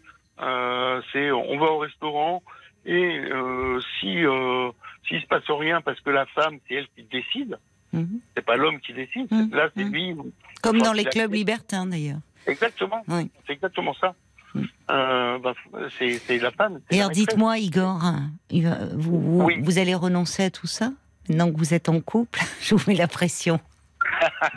C'est 1.13 1.31
on 1.31 1.59
va 1.59 1.67
au 1.67 1.77
restaurant 1.77 2.41
et 2.85 3.19
euh, 3.31 3.79
si 3.99 4.25
euh, 4.25 4.71
s'il 5.07 5.21
se 5.21 5.27
passe 5.27 5.43
rien 5.49 5.81
parce 5.81 5.99
que 6.01 6.09
la 6.09 6.25
femme 6.27 6.57
c'est 6.67 6.75
elle 6.75 6.87
qui 6.95 7.03
décide, 7.03 7.57
Mhm. 7.93 8.19
c'est 8.35 8.45
pas 8.45 8.55
l'homme 8.55 8.79
qui 8.79 8.93
décide. 8.93 9.31
Mhm. 9.31 9.49
Là 9.53 9.69
c'est 9.75 9.83
Mhm. 9.83 9.91
lui. 9.93 10.15
Comme 10.61 10.79
dans 10.79 10.93
les 10.93 11.05
a- 11.05 11.09
clubs 11.09 11.33
libertins 11.33 11.85
d'ailleurs. 11.85 12.19
Exactement. 12.47 13.01
Oui. 13.07 13.29
C'est 13.45 13.53
exactement 13.53 13.93
ça. 13.93 14.15
Mm. 14.53 14.63
Euh, 14.91 15.39
bah, 15.39 15.53
c'est 15.97 16.37
la 16.39 16.51
femme. 16.51 16.81
Et 16.91 16.99
alors 16.99 17.11
dites-moi, 17.11 17.57
Igor, 17.59 18.03
hein, 18.03 18.31
vous, 18.51 19.19
vous, 19.21 19.43
Oui. 19.43 19.61
vous 19.61 19.77
allez 19.79 19.95
renoncer 19.95 20.43
à 20.43 20.49
tout 20.51 20.67
ça 20.67 20.91
Maintenant 21.29 21.51
que 21.51 21.57
vous 21.57 21.73
êtes 21.73 21.87
en 21.87 22.01
couple, 22.01 22.39
je 22.61 22.75
vous 22.75 22.83
mets 22.89 22.97
la 22.97 23.07
pression. 23.07 23.59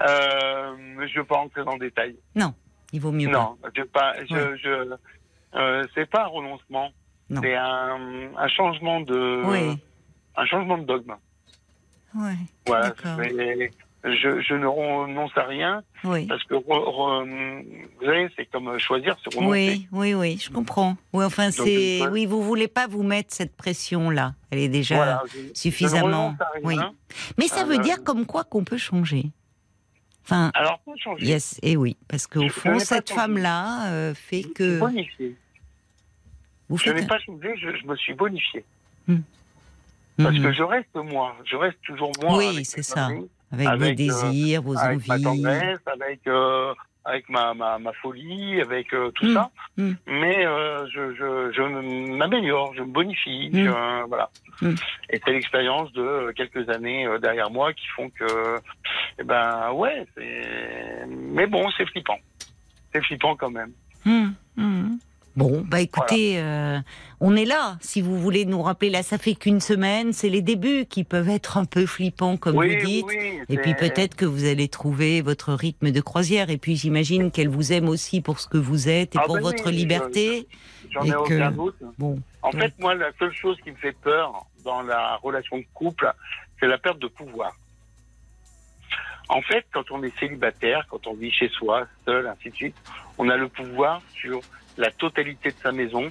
Euh, 0.00 0.76
je 1.08 1.18
veux 1.20 1.24
pas 1.24 1.36
rentrer 1.36 1.64
dans 1.64 1.72
le 1.74 1.78
détail. 1.78 2.16
Il 2.92 3.00
vaut 3.00 3.12
mieux 3.12 3.30
pas. 3.30 3.32
Non, 3.38 3.56
je 3.74 3.82
pas. 3.82 4.14
Je, 4.28 4.56
je, 4.56 4.94
euh, 5.54 5.84
c'est 5.94 6.08
pas 6.10 6.24
un 6.24 6.28
renoncement. 6.28 6.90
Non. 7.30 7.40
C'est 7.42 7.56
un, 7.56 7.98
un 8.36 8.48
changement 8.48 9.00
de, 9.00 9.42
Oui, 9.44 9.78
un 10.36 10.46
changement 10.46 10.78
de 10.78 10.84
dogme. 10.84 11.14
ouais, 12.14 12.34
Voilà. 12.66 12.94
Je, 14.04 14.40
je 14.40 14.54
ne 14.54 14.66
renonce 14.66 15.32
à 15.36 15.42
rien 15.46 15.82
oui. 16.04 16.26
parce 16.26 16.44
que 16.44 16.54
re- 16.54 16.62
re- 16.64 17.64
vous 17.98 18.04
savez, 18.06 18.28
c'est 18.36 18.46
comme 18.46 18.78
choisir, 18.78 19.16
c'est 19.24 19.34
renoncer. 19.34 19.50
Oui, 19.50 19.88
oui, 19.90 20.14
oui, 20.14 20.38
je 20.40 20.48
comprends. 20.50 20.96
Oui, 21.12 21.24
enfin, 21.24 21.50
c'est. 21.50 22.06
Oui, 22.08 22.24
vous 22.24 22.40
voulez 22.40 22.68
pas 22.68 22.86
vous 22.86 23.02
mettre 23.02 23.34
cette 23.34 23.56
pression-là. 23.56 24.34
Elle 24.52 24.60
est 24.60 24.68
déjà 24.68 24.94
Voilà, 24.94 25.22
je- 25.26 25.38
je 25.40 25.48
ne 25.48 25.54
suffisamment. 25.54 26.06
renonce 26.28 26.40
à 26.40 26.48
rien. 26.54 26.62
Oui. 26.62 26.76
Mais 27.38 27.48
ça 27.48 27.62
Ah, 27.62 27.64
veut 27.64 27.78
bah, 27.78 27.82
dire 27.82 28.04
comme 28.04 28.26
quoi 28.26 28.44
qu'on 28.44 28.62
peut 28.62 28.76
changer. 28.78 29.24
Enfin, 30.26 30.50
Alors, 30.54 30.80
pour 30.80 30.96
changer, 30.98 31.24
yes, 31.24 31.60
et 31.62 31.76
oui, 31.76 31.96
parce 32.08 32.26
qu'au 32.26 32.48
fond, 32.48 32.72
pas 32.72 32.80
cette 32.80 33.10
femme-là 33.10 33.90
euh, 33.92 34.12
fait 34.14 34.42
je 34.42 34.48
que 34.48 34.80
bonifié. 34.80 35.36
vous 36.68 36.78
Je 36.78 36.90
n'ai 36.90 37.06
pas 37.06 37.18
changé, 37.20 37.54
je, 37.56 37.76
je 37.76 37.86
me 37.86 37.94
suis 37.94 38.12
bonifié. 38.14 38.64
Parce 40.18 40.34
Mhm. 40.34 40.42
que 40.42 40.52
je 40.52 40.62
reste 40.64 40.94
moi, 40.96 41.36
je 41.44 41.54
reste 41.56 41.78
toujours 41.82 42.10
moi. 42.20 42.38
Oui, 42.38 42.64
c'est 42.64 42.82
ça. 42.82 43.10
avec, 43.52 43.68
vos 43.78 43.84
euh, 43.84 43.94
désirs, 43.94 44.62
vos 44.62 44.76
avec 44.76 45.06
ma 45.06 45.14
envies. 45.14 45.22
tendresse, 45.22 45.78
avec 45.86 46.26
euh, 46.26 46.74
avec 47.06 47.28
ma, 47.28 47.54
ma, 47.54 47.78
ma 47.78 47.92
folie, 47.94 48.60
avec 48.60 48.92
euh, 48.92 49.10
tout 49.12 49.26
Mm. 49.26 49.34
ça. 49.34 49.50
Mm. 49.78 49.92
Mais 50.08 50.44
euh, 50.46 50.86
je, 50.92 51.14
je, 51.14 51.52
je 51.52 51.62
m'améliore, 52.16 52.74
je 52.74 52.82
me 52.82 52.86
bonifie, 52.92 53.48
Mm. 53.52 53.64
je- 53.64 54.06
voilà. 54.08 54.28
Et 55.10 55.20
c'est 55.24 55.32
l'expérience 55.32 55.92
de 55.92 56.32
quelques 56.36 56.68
années 56.68 57.06
euh, 57.06 57.18
derrière 57.18 57.50
moi 57.50 57.72
qui 57.72 57.86
font 57.88 58.10
que, 58.10 58.58
eh 59.18 59.22
ben 59.24 59.70
ouais, 59.72 60.06
c'est. 60.16 61.06
Mais 61.08 61.46
bon, 61.46 61.68
c'est 61.76 61.86
flippant. 61.86 62.18
C'est 62.92 63.02
flippant 63.04 63.36
quand 63.36 63.50
même. 63.50 63.72
Bon, 65.36 65.62
bah 65.68 65.80
écoutez, 65.82 66.40
euh, 66.40 66.78
on 67.20 67.36
est 67.36 67.44
là. 67.44 67.76
Si 67.82 68.00
vous 68.00 68.18
voulez 68.18 68.46
nous 68.46 68.62
rappeler, 68.62 68.88
là, 68.88 69.02
ça 69.02 69.18
fait 69.18 69.34
qu'une 69.34 69.60
semaine. 69.60 70.14
C'est 70.14 70.30
les 70.30 70.40
débuts 70.40 70.86
qui 70.86 71.04
peuvent 71.04 71.28
être 71.28 71.58
un 71.58 71.66
peu 71.66 71.84
flippants, 71.84 72.38
comme 72.38 72.56
oui, 72.56 72.78
vous 72.78 72.86
dites. 72.86 73.04
oui, 73.06 73.40
Et 73.50 73.58
puis 73.58 73.74
peut-être 73.74 74.14
que 74.16 74.24
vous 74.24 74.46
allez 74.46 74.68
trouver 74.68 75.20
votre 75.20 75.52
rythme 75.52 75.90
de 75.90 76.00
croisière. 76.00 76.48
Et 76.48 76.56
puis 76.56 76.74
j'imagine 76.76 77.30
qu'elle 77.30 77.50
vous 77.50 77.74
aime 77.74 77.88
aussi 77.90 78.22
pour 78.22 78.40
ce 78.40 78.48
que 78.48 78.56
vous 78.56 78.88
êtes 78.88 79.14
et 79.14 79.18
Ah 79.20 79.24
pour 79.26 79.34
ben 79.34 79.42
votre 79.42 79.66
oui, 79.66 79.76
liberté. 79.76 80.48
J'en 80.90 81.02
et 81.04 81.08
ai 81.08 81.12
que- 81.12 81.16
aucun 81.18 81.50
doute. 81.50 81.76
Bon, 81.98 82.18
En 82.42 82.52
fait, 82.52 82.72
moi, 82.78 82.94
la 82.94 83.10
seule 83.18 83.34
chose 83.34 83.58
qui 83.62 83.70
me 83.72 83.76
fait 83.76 83.92
peur 84.02 84.46
dans 84.64 84.80
la 84.82 85.16
relation 85.16 85.58
de 85.58 85.64
couple, 85.74 86.10
c'est 86.58 86.66
la 86.66 86.78
perte 86.78 86.98
de 86.98 87.08
pouvoir. 87.08 87.52
En 89.28 89.42
fait, 89.42 89.66
quand 89.72 89.90
on 89.90 90.02
est 90.02 90.16
célibataire, 90.18 90.86
quand 90.88 91.06
on 91.08 91.14
vit 91.14 91.30
chez 91.32 91.48
soi, 91.50 91.86
seul, 92.06 92.26
ainsi 92.26 92.48
de 92.50 92.54
suite, 92.54 92.76
on 93.18 93.28
a 93.28 93.36
le 93.36 93.48
pouvoir 93.48 94.00
sur 94.14 94.40
la 94.76 94.90
totalité 94.90 95.50
de 95.50 95.54
sa 95.62 95.72
maison, 95.72 96.10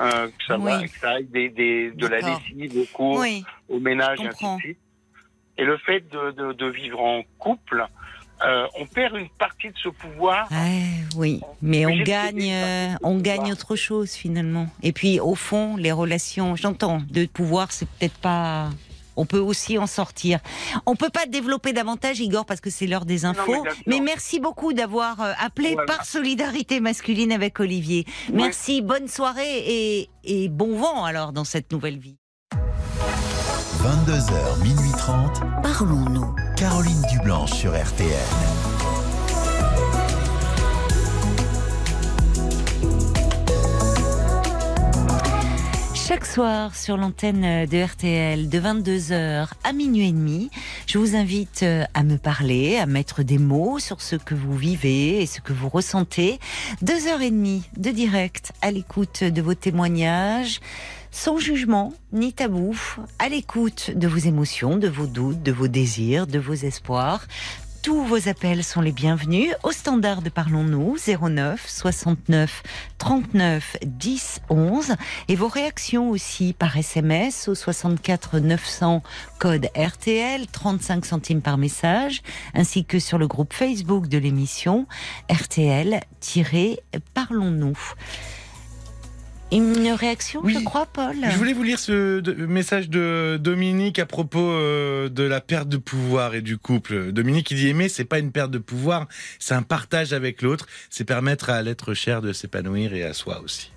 euh, 0.00 0.26
que 0.28 0.44
ça 0.46 0.56
va, 0.56 0.82
que 0.88 0.98
ça 0.98 1.10
aille 1.10 1.24
des, 1.26 1.48
des- 1.48 1.90
de 1.90 2.06
la 2.06 2.20
lessive 2.56 2.78
au 2.80 2.86
cours, 2.96 3.18
oui, 3.18 3.44
au 3.68 3.78
ménage, 3.80 4.18
ainsi 4.28 4.44
de 4.56 4.60
suite. 4.60 4.78
Et 5.58 5.64
le 5.64 5.76
fait 5.78 6.00
de, 6.10 6.30
de- 6.32 6.52
de 6.54 6.66
vivre 6.66 7.00
en 7.00 7.22
couple, 7.38 7.84
euh, 8.42 8.66
on 8.78 8.86
perd 8.86 9.14
une 9.16 9.28
partie 9.28 9.68
de 9.68 9.76
ce 9.76 9.90
pouvoir. 9.90 10.48
Ouais, 10.50 10.84
oui, 11.16 11.40
mais 11.60 11.84
on 11.84 11.90
gagne, 12.04 12.50
euh, 12.50 12.94
on 13.02 13.18
gagne 13.18 13.52
autre 13.52 13.76
chose 13.76 14.12
finalement. 14.14 14.68
Et 14.82 14.92
puis 14.92 15.20
au 15.20 15.34
fond, 15.34 15.76
les 15.76 15.92
relations, 15.92 16.56
j'entends, 16.56 17.02
de 17.10 17.26
pouvoir, 17.26 17.70
c'est 17.72 17.86
peut-être 17.86 18.16
pas. 18.18 18.70
On 19.20 19.26
peut 19.26 19.38
aussi 19.38 19.76
en 19.76 19.86
sortir. 19.86 20.40
On 20.86 20.96
peut 20.96 21.10
pas 21.10 21.26
développer 21.26 21.74
davantage, 21.74 22.20
Igor, 22.20 22.46
parce 22.46 22.62
que 22.62 22.70
c'est 22.70 22.86
l'heure 22.86 23.04
des 23.04 23.26
infos. 23.26 23.64
Mais, 23.86 24.00
merci 24.00 24.40
beaucoup 24.40 24.72
d'avoir 24.72 25.20
euh, 25.20 25.32
appelé 25.38 25.74
Voilà. 25.74 25.84
par 25.84 26.06
solidarité 26.06 26.80
masculine 26.80 27.30
avec 27.30 27.60
Olivier. 27.60 28.06
Merci, 28.32 28.80
bonne 28.80 29.08
soirée 29.08 29.58
et, 29.66 30.08
et 30.24 30.48
bon 30.48 30.74
vent 30.74 31.04
alors 31.04 31.32
dans 31.34 31.44
cette 31.44 31.70
nouvelle 31.70 31.98
vie. 31.98 32.16
22h, 33.82 34.62
minuit 34.62 34.90
30. 34.96 35.42
Parlons-nous. 35.62 36.34
Caroline 36.56 37.02
Dublanche 37.10 37.52
sur 37.52 37.72
RTN. 37.72 38.59
Chaque 46.10 46.26
soir 46.26 46.74
sur 46.74 46.96
l'antenne 46.96 47.66
de 47.66 47.84
RTL 47.84 48.48
de 48.48 48.58
22h 48.58 49.46
à 49.62 49.72
minuit 49.72 50.08
et 50.08 50.12
demi, 50.12 50.50
je 50.88 50.98
vous 50.98 51.14
invite 51.14 51.62
euh, 51.62 51.84
à 51.94 52.02
me 52.02 52.18
parler, 52.18 52.78
à 52.78 52.86
mettre 52.86 53.22
des 53.22 53.38
mots 53.38 53.78
sur 53.78 54.02
ce 54.02 54.16
que 54.16 54.34
vous 54.34 54.56
vivez 54.56 55.22
et 55.22 55.26
ce 55.26 55.40
que 55.40 55.52
vous 55.52 55.68
ressentez. 55.68 56.40
Deux 56.82 57.06
heures 57.06 57.22
et 57.22 57.30
demie 57.30 57.62
de 57.76 57.90
direct 57.90 58.50
à 58.60 58.72
l'écoute 58.72 59.22
de 59.22 59.40
vos 59.40 59.54
témoignages, 59.54 60.60
sans 61.12 61.38
jugement 61.38 61.92
ni 62.12 62.32
tabou, 62.32 62.76
à 63.20 63.28
l'écoute 63.28 63.92
de 63.94 64.08
vos 64.08 64.18
émotions, 64.18 64.78
de 64.78 64.88
vos 64.88 65.06
doutes, 65.06 65.44
de 65.44 65.52
vos 65.52 65.68
désirs, 65.68 66.26
de 66.26 66.40
vos 66.40 66.54
espoirs. 66.54 67.28
Tous 67.82 68.04
vos 68.04 68.28
appels 68.28 68.62
sont 68.62 68.82
les 68.82 68.92
bienvenus 68.92 69.54
au 69.62 69.72
standard 69.72 70.20
de 70.20 70.28
Parlons-nous 70.28 70.98
09 70.98 71.66
69 71.66 72.62
39 72.98 73.78
10 73.86 74.42
11 74.50 74.96
et 75.28 75.34
vos 75.34 75.48
réactions 75.48 76.10
aussi 76.10 76.52
par 76.52 76.76
SMS 76.76 77.48
au 77.48 77.54
64 77.54 78.38
900 78.38 79.02
code 79.38 79.70
RTL 79.74 80.46
35 80.46 81.06
centimes 81.06 81.40
par 81.40 81.56
message 81.56 82.20
ainsi 82.52 82.84
que 82.84 82.98
sur 82.98 83.16
le 83.16 83.26
groupe 83.26 83.54
Facebook 83.54 84.08
de 84.08 84.18
l'émission 84.18 84.86
RTL-Parlons-nous. 85.30 87.78
Une 89.52 89.88
réaction, 89.90 90.40
Oui. 90.44 90.54
je 90.54 90.64
crois, 90.64 90.86
Paul 90.86 91.16
Je 91.28 91.36
voulais 91.36 91.52
vous 91.52 91.64
lire 91.64 91.78
ce 91.80 92.20
message 92.46 92.88
de 92.88 93.36
Dominique 93.40 93.98
à 93.98 94.06
propos 94.06 94.38
euh, 94.52 95.08
de 95.08 95.24
la 95.24 95.40
perte 95.40 95.68
de 95.68 95.76
pouvoir 95.76 96.34
et 96.34 96.40
du 96.42 96.56
couple. 96.56 97.10
Dominique 97.12 97.46
qui 97.48 97.56
dit 97.56 97.68
aimer, 97.68 97.88
c'est 97.88 98.04
pas 98.04 98.20
une 98.20 98.30
perte 98.30 98.52
de 98.52 98.58
pouvoir, 98.58 99.08
c'est 99.40 99.54
un 99.54 99.62
partage 99.62 100.12
avec 100.12 100.42
l'autre, 100.42 100.66
c'est 100.88 101.04
permettre 101.04 101.50
à 101.50 101.60
l'être 101.62 101.94
cher 101.94 102.22
de 102.22 102.32
s'épanouir 102.32 102.94
et 102.94 103.02
à 103.02 103.12
soi 103.12 103.40
aussi. 103.42 103.72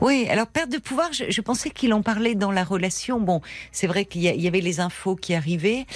Oui, 0.00 0.26
alors 0.28 0.46
perte 0.46 0.70
de 0.70 0.78
pouvoir, 0.78 1.10
je, 1.12 1.40
pensais 1.40 1.70
qu'il 1.70 1.92
en 1.92 2.02
parlait 2.02 2.34
dans 2.34 2.50
la 2.50 2.64
relation. 2.64 3.20
Bon, 3.20 3.40
c'est 3.70 3.86
vrai 3.86 4.04
qu'il 4.04 4.22
y, 4.22 4.48
avait 4.48 4.60
les 4.60 4.80
infos 4.80 5.16
qui 5.16 5.34
arrivaient. 5.34 5.86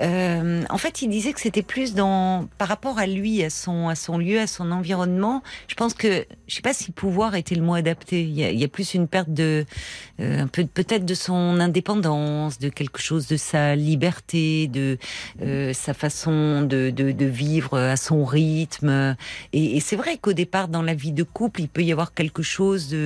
Euh, 0.00 0.62
en 0.70 0.78
fait, 0.78 1.02
il 1.02 1.08
disait 1.08 1.32
que 1.32 1.40
c'était 1.40 1.62
plus 1.62 1.94
dans 1.94 2.48
par 2.58 2.68
rapport 2.68 2.98
à 2.98 3.06
lui, 3.06 3.42
à 3.42 3.50
son 3.50 3.88
à 3.88 3.94
son 3.94 4.18
lieu, 4.18 4.40
à 4.40 4.46
son 4.46 4.70
environnement. 4.70 5.42
Je 5.68 5.74
pense 5.74 5.94
que 5.94 6.26
je 6.46 6.54
sais 6.54 6.62
pas 6.62 6.74
si 6.74 6.92
pouvoir 6.92 7.34
était 7.34 7.54
le 7.54 7.62
mot 7.62 7.74
adapté. 7.74 8.22
Il 8.22 8.34
y 8.34 8.64
a, 8.64 8.68
plus 8.68 8.94
une 8.94 9.08
perte 9.08 9.30
de 9.30 9.64
euh, 10.20 10.44
peu 10.46 10.64
peut-être 10.66 11.04
de 11.04 11.14
son 11.14 11.60
indépendance, 11.60 12.58
de 12.58 12.68
quelque 12.68 13.00
chose 13.00 13.26
de 13.26 13.36
sa 13.36 13.74
liberté, 13.76 14.66
de 14.66 14.98
euh, 15.42 15.72
sa 15.72 15.94
façon 15.94 16.62
de, 16.62 16.90
de, 16.90 17.26
vivre 17.26 17.78
à 17.78 17.96
son 17.96 18.24
rythme. 18.24 19.16
Et 19.52 19.80
c'est 19.80 19.96
vrai 19.96 20.18
qu'au 20.18 20.32
départ, 20.32 20.68
dans 20.68 20.82
la 20.82 20.94
vie 20.94 21.12
de 21.12 21.22
couple, 21.22 21.62
il 21.62 21.68
peut 21.68 21.82
y 21.82 21.92
avoir 21.92 22.14
quelque 22.14 22.42
chose 22.42 22.88
de 22.88 23.05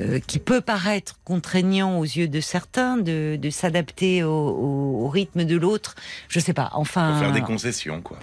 euh, 0.00 0.18
qui 0.26 0.38
peut 0.38 0.60
paraître 0.60 1.18
contraignant 1.24 1.98
aux 1.98 2.04
yeux 2.04 2.28
de 2.28 2.40
certains, 2.40 2.96
de, 2.96 3.38
s'adapter 3.50 4.22
au, 4.24 5.08
rythme 5.08 5.44
de 5.44 5.56
l'autre. 5.56 5.94
Je 6.28 6.40
sais 6.40 6.52
pas. 6.52 6.70
Faut 6.72 6.80
Enfin, 6.80 7.18
faire 7.18 7.32
des 7.32 7.40
concessions, 7.40 8.00
quoi. 8.02 8.18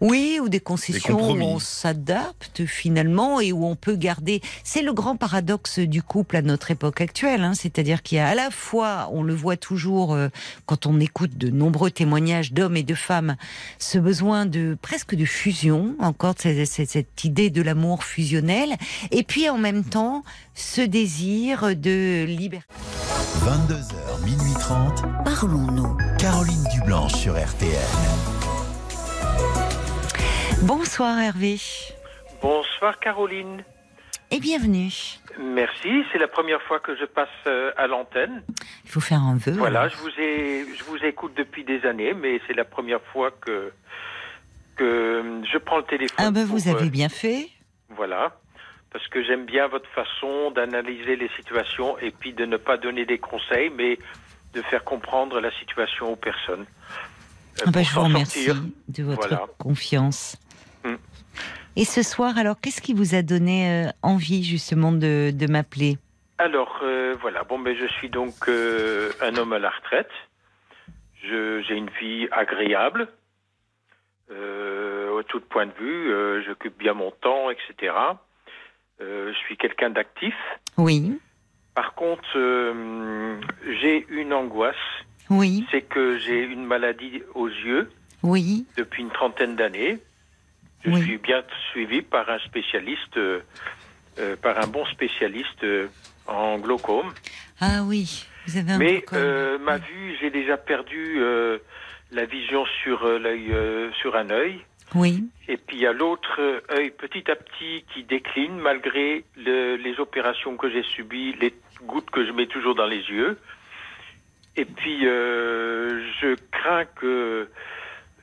Oui, 0.00 0.38
ou 0.42 0.48
des 0.48 0.60
concessions 0.60 1.30
où 1.32 1.42
on 1.42 1.58
s'adapte 1.58 2.64
finalement 2.64 3.40
et 3.40 3.52
où 3.52 3.66
on 3.66 3.76
peut 3.76 3.96
garder. 3.96 4.40
C'est 4.64 4.82
le 4.82 4.92
grand 4.94 5.16
paradoxe 5.16 5.78
du 5.78 6.02
couple 6.02 6.36
à 6.36 6.42
notre 6.42 6.70
époque 6.70 7.00
actuelle, 7.00 7.42
hein, 7.44 7.52
c'est-à-dire 7.54 8.02
qu'il 8.02 8.16
y 8.16 8.20
a 8.20 8.28
à 8.28 8.34
la 8.34 8.50
fois, 8.50 9.08
on 9.12 9.22
le 9.22 9.34
voit 9.34 9.56
toujours 9.58 10.14
euh, 10.14 10.28
quand 10.66 10.86
on 10.86 10.98
écoute 11.00 11.36
de 11.36 11.50
nombreux 11.50 11.90
témoignages 11.90 12.52
d'hommes 12.52 12.76
et 12.76 12.82
de 12.82 12.94
femmes, 12.94 13.36
ce 13.78 13.98
besoin 13.98 14.46
de 14.46 14.76
presque 14.80 15.14
de 15.14 15.24
fusion, 15.26 15.94
encore 15.98 16.34
c'est- 16.38 16.64
c'est- 16.64 16.86
cette 16.86 17.24
idée 17.24 17.50
de 17.50 17.60
l'amour 17.60 18.04
fusionnel, 18.04 18.76
et 19.10 19.22
puis 19.22 19.48
en 19.50 19.58
même 19.58 19.84
temps 19.84 20.22
ce 20.54 20.80
désir 20.80 21.76
de 21.76 22.24
liberté. 22.24 22.66
22h, 23.44 24.18
minuit 24.24 24.54
30. 24.58 25.02
Parlons-nous. 25.24 25.96
Caroline 26.18 26.64
Dublanche 26.74 27.14
sur 27.14 27.34
RTL. 27.34 27.74
Bonsoir 30.62 31.18
Hervé 31.18 31.58
Bonsoir 32.42 32.98
Caroline. 32.98 33.64
et 34.30 34.40
bienvenue. 34.40 34.90
Merci, 35.38 36.04
c'est 36.12 36.18
la 36.18 36.28
première 36.28 36.60
fois 36.62 36.80
que 36.80 36.96
je 36.96 37.04
passe 37.04 37.28
euh, 37.46 37.72
à 37.76 37.86
l'antenne. 37.86 38.42
Il 38.84 38.90
faut 38.90 39.00
faire 39.00 39.20
un 39.22 39.36
vœu. 39.36 39.52
Voilà, 39.52 39.82
alors. 39.82 39.92
je 39.92 39.98
vous 39.98 40.20
ai, 40.20 40.66
je 40.76 40.84
vous 40.84 40.96
écoute 41.04 41.32
depuis 41.36 41.64
des 41.64 41.84
années, 41.86 42.14
mais 42.14 42.40
c'est 42.46 42.54
la 42.54 42.64
première 42.64 43.00
fois 43.12 43.30
que 43.30 43.72
que 44.76 45.42
je 45.50 45.58
prends 45.58 45.78
le 45.78 45.84
téléphone. 45.84 46.16
Ah 46.18 46.30
ben 46.30 46.44
vous 46.46 46.58
pour, 46.62 46.74
avez 46.76 46.86
euh, 46.86 46.90
bien 46.90 47.08
fait. 47.10 47.48
voilà, 47.90 48.38
parce 48.92 49.06
que 49.08 49.22
j'aime 49.22 49.44
bien 49.44 49.66
votre 49.68 49.88
façon 49.90 50.50
d'analyser 50.52 51.16
les 51.16 51.28
situations 51.36 51.98
et 51.98 52.10
puis 52.10 52.32
de 52.32 52.46
ne 52.46 52.56
pas 52.56 52.76
donner 52.78 53.04
des 53.04 53.18
conseils, 53.18 53.70
mais 53.76 53.98
de 54.54 54.62
faire 54.62 54.84
comprendre 54.84 55.38
la 55.40 55.50
situation 55.58 56.12
aux 56.12 56.16
personnes. 56.16 56.64
Euh, 57.60 57.64
Ah 57.66 57.70
ben, 57.70 57.84
je 57.84 57.92
vous 57.94 58.00
remercie 58.04 58.44
sortir. 58.46 58.62
de 58.88 59.02
votre 59.02 59.28
Voilà. 59.28 59.46
confiance. 59.58 60.36
Et 61.76 61.84
ce 61.84 62.02
soir, 62.02 62.36
alors, 62.36 62.60
qu'est-ce 62.60 62.80
qui 62.80 62.94
vous 62.94 63.14
a 63.14 63.22
donné 63.22 63.86
euh, 63.86 63.90
envie 64.02 64.44
justement 64.44 64.92
de, 64.92 65.30
de 65.32 65.46
m'appeler? 65.50 65.98
Alors 66.40 66.80
euh, 66.82 67.14
voilà, 67.20 67.44
bon 67.44 67.58
ben 67.58 67.76
je 67.76 67.84
suis 67.84 68.08
donc 68.08 68.48
euh, 68.48 69.12
un 69.20 69.36
homme 69.36 69.52
à 69.52 69.58
la 69.58 69.68
retraite. 69.68 70.10
J'ai 71.22 71.76
une 71.76 71.90
vie 72.00 72.28
agréable, 72.32 73.08
euh, 74.30 75.10
au 75.10 75.22
tout 75.22 75.40
point 75.40 75.66
de 75.66 75.72
vue. 75.78 76.42
J'occupe 76.46 76.78
bien 76.78 76.94
mon 76.94 77.10
temps, 77.10 77.50
etc. 77.50 77.92
Je 79.00 79.34
suis 79.44 79.58
quelqu'un 79.58 79.90
d'actif. 79.90 80.34
Oui, 80.78 81.18
Par 81.74 81.92
contre, 81.94 82.24
j'ai 83.82 84.06
une 84.08 84.32
angoisse, 84.32 84.74
oui, 85.28 85.66
c'est 85.70 85.82
que 85.82 86.18
j'ai 86.18 86.42
une 86.42 86.64
maladie 86.64 87.22
aux 87.34 87.48
yeux 87.48 87.90
oui. 88.22 88.64
depuis 88.78 89.02
une 89.02 89.10
trentaine 89.10 89.56
d'années. 89.56 89.98
Je 90.84 90.90
Oui. 90.90 91.02
suis 91.02 91.18
bien 91.18 91.42
suivi 91.72 92.02
par 92.02 92.28
un 92.30 92.38
spécialiste, 92.40 93.16
euh, 93.16 93.40
euh, 94.18 94.36
par 94.36 94.58
un 94.58 94.66
bon 94.66 94.84
spécialiste 94.86 95.62
euh, 95.64 95.88
en 96.26 96.58
glaucome. 96.58 97.12
Ah 97.60 97.82
oui, 97.84 98.26
vous 98.46 98.56
avez 98.56 98.72
un 98.72 98.78
Mais 98.78 98.92
glaucome. 99.00 99.18
euh, 99.18 99.58
ma 99.58 99.76
vue, 99.78 100.16
j'ai 100.20 100.30
déjà 100.30 100.56
perdu 100.56 101.16
euh, 101.18 101.58
la 102.12 102.24
vision 102.24 102.64
sur 102.82 103.06
l'œil, 103.06 103.52
euh, 103.52 103.92
sur 104.00 104.16
un 104.16 104.30
œil. 104.30 104.60
Oui, 104.94 105.28
Et 105.48 105.56
puis 105.56 105.76
il 105.76 105.82
y 105.82 105.86
a 105.86 105.92
l'autre 105.92 106.40
œil 106.70 106.90
petit 106.90 107.30
à 107.30 107.36
petit 107.36 107.84
qui 107.92 108.02
décline 108.04 108.56
malgré 108.58 109.24
le- 109.36 109.76
les 109.76 110.00
opérations 110.00 110.56
que 110.56 110.68
j'ai 110.70 110.82
subies, 110.82 111.34
les 111.40 111.54
gouttes 111.82 112.10
que 112.10 112.24
je 112.26 112.32
mets 112.32 112.46
toujours 112.46 112.74
dans 112.74 112.86
les 112.86 113.02
yeux. 113.08 113.38
Et 114.56 114.64
puis 114.64 115.06
euh, 115.06 116.02
je 116.20 116.34
crains 116.50 116.86
que 116.86 117.48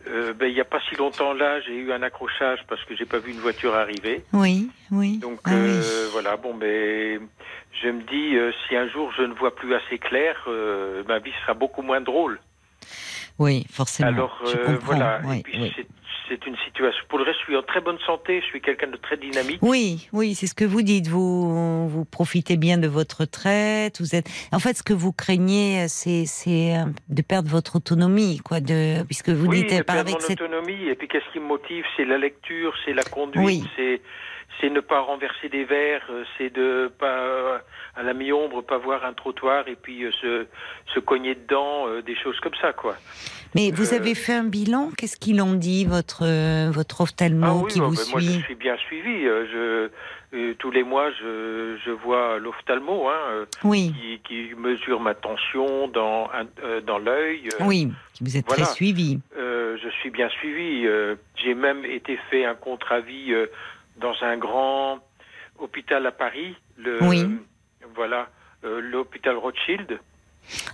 euh, 0.09 0.33
ben, 0.33 0.47
il 0.47 0.53
n'y 0.53 0.61
a 0.61 0.65
pas 0.65 0.79
si 0.89 0.95
longtemps 0.95 1.33
là, 1.33 1.59
j'ai 1.61 1.75
eu 1.75 1.91
un 1.91 2.01
accrochage 2.01 2.59
parce 2.67 2.83
que 2.85 2.95
j'ai 2.95 3.05
pas 3.05 3.19
vu 3.19 3.31
une 3.31 3.39
voiture 3.41 3.75
arriver. 3.75 4.23
oui, 4.33 4.69
oui. 4.91 5.17
Donc 5.19 5.39
Ah 5.45 5.51
oui. 5.53 5.59
euh, 5.59 6.09
voilà, 6.11 6.37
bon 6.37 6.53
ben 6.55 7.27
je 7.81 7.87
me 7.89 8.01
dis 8.03 8.35
euh, 8.37 8.51
si 8.67 8.75
un 8.75 8.87
jour 8.87 9.11
je 9.17 9.23
ne 9.23 9.33
vois 9.33 9.55
plus 9.55 9.73
assez 9.73 9.97
clair, 9.99 10.35
euh, 10.47 11.03
ma 11.07 11.19
vie 11.19 11.33
sera 11.41 11.53
beaucoup 11.53 11.81
moins 11.81 12.01
drôle. 12.01 12.39
Oui, 13.39 13.65
forcément. 13.71 14.09
Alors 14.09 14.39
je 14.45 14.65
comprends. 14.65 14.79
voilà, 14.85 15.21
oui, 15.25 15.39
et 15.39 15.43
puis 15.43 15.59
oui. 15.61 15.73
c'est- 15.75 15.87
c'est 16.29 16.45
une 16.45 16.55
situation. 16.65 17.03
Pour 17.09 17.19
le 17.19 17.25
reste, 17.25 17.39
je 17.39 17.45
suis 17.45 17.55
en 17.55 17.63
très 17.63 17.81
bonne 17.81 17.99
santé, 18.05 18.41
je 18.41 18.45
suis 18.45 18.61
quelqu'un 18.61 18.87
de 18.87 18.97
très 18.97 19.17
dynamique. 19.17 19.59
Oui, 19.61 20.07
oui, 20.13 20.35
c'est 20.35 20.47
ce 20.47 20.55
que 20.55 20.65
vous 20.65 20.81
dites. 20.81 21.07
Vous, 21.07 21.87
vous 21.87 22.05
profitez 22.05 22.57
bien 22.57 22.77
de 22.77 22.87
votre 22.87 23.21
retraite. 23.21 23.99
Vous 23.99 24.15
êtes, 24.15 24.29
en 24.51 24.59
fait, 24.59 24.75
ce 24.75 24.83
que 24.83 24.93
vous 24.93 25.11
craignez, 25.11 25.87
c'est, 25.87 26.25
c'est 26.25 26.75
euh, 26.75 26.85
de 27.09 27.21
perdre 27.21 27.49
votre 27.49 27.77
autonomie, 27.77 28.39
quoi. 28.43 28.59
De, 28.59 29.03
puisque 29.03 29.29
vous 29.29 29.47
oui, 29.47 29.63
dites, 29.63 29.77
de 29.77 29.83
perdre 29.83 30.11
mon 30.11 30.19
cette, 30.19 30.41
autonomie. 30.41 30.87
Et 30.89 30.95
puis 30.95 31.07
qu'est-ce 31.07 31.31
qui 31.31 31.39
me 31.39 31.47
motive? 31.47 31.83
C'est 31.95 32.05
la 32.05 32.17
lecture, 32.17 32.73
c'est 32.85 32.93
la 32.93 33.03
conduite, 33.03 33.45
Oui. 33.45 33.63
c'est 33.75 34.01
c'est 34.59 34.69
ne 34.69 34.79
pas 34.79 35.01
renverser 35.01 35.49
des 35.49 35.63
verres, 35.65 36.05
euh, 36.09 36.23
c'est 36.37 36.51
de 36.53 36.91
pas 36.99 37.61
à 37.95 38.03
la 38.03 38.13
mi-ombre 38.13 38.61
pas 38.63 38.77
voir 38.77 39.05
un 39.05 39.13
trottoir 39.13 39.67
et 39.67 39.75
puis 39.75 40.03
euh, 40.03 40.11
se 40.21 40.45
se 40.93 40.99
cogner 40.99 41.35
dedans, 41.35 41.87
euh, 41.87 42.01
des 42.01 42.15
choses 42.15 42.39
comme 42.39 42.55
ça, 42.61 42.73
quoi. 42.73 42.95
mais 43.55 43.71
vous 43.71 43.93
euh, 43.93 43.97
avez 43.97 44.15
fait 44.15 44.33
un 44.33 44.43
bilan? 44.45 44.89
Qu'est-ce 44.97 45.17
qu'ils 45.17 45.41
ont 45.41 45.53
dit, 45.53 45.85
votre, 45.85 46.23
votre 46.71 47.01
ophtalmo 47.01 47.45
Ah 47.47 47.55
oui, 47.63 47.71
qui 47.71 47.81
oh, 47.81 47.89
vous 47.89 47.95
ben, 47.95 48.11
moi 48.11 48.19
je 48.19 48.29
suit? 48.31 48.41
suis 48.41 48.55
bien 48.55 48.77
suivi. 48.77 49.23
Je, 49.23 49.89
euh, 50.33 50.53
tous 50.59 50.71
les 50.71 50.83
mois, 50.83 51.09
je, 51.11 51.77
je 51.85 51.91
vois 51.91 52.37
l'ophtalmo 52.39 53.07
hein, 53.07 53.45
Oui, 53.63 53.93
qui, 54.27 54.49
qui 54.49 54.55
mesure 54.55 54.99
ma 54.99 55.13
tension 55.15 55.87
dans, 55.87 56.29
euh, 56.63 56.81
dans 56.81 56.97
l'œil. 56.99 57.49
oui. 57.61 57.89
Vous 58.19 58.35
êtes 58.35 58.47
voilà. 58.47 58.63
très 58.65 58.73
suivi. 58.73 59.19
euh, 59.37 59.77
je 59.83 59.89
suis 59.89 60.09
bien 60.09 60.27
suivi. 60.29 60.87
J'ai 61.35 61.53
même 61.53 61.85
été 61.85 62.17
fait 62.31 62.45
un 62.45 62.55
contre-avis 62.55 63.31
dans 63.97 64.13
un 64.21 64.37
grand 64.37 64.99
hôpital 65.59 66.05
à 66.05 66.11
Paris. 66.11 66.55
Le, 66.77 67.01
Oui. 67.03 67.25
Voilà, 67.95 68.29
euh, 68.63 68.79
l'hôpital 68.81 69.37
Rothschild. 69.37 69.99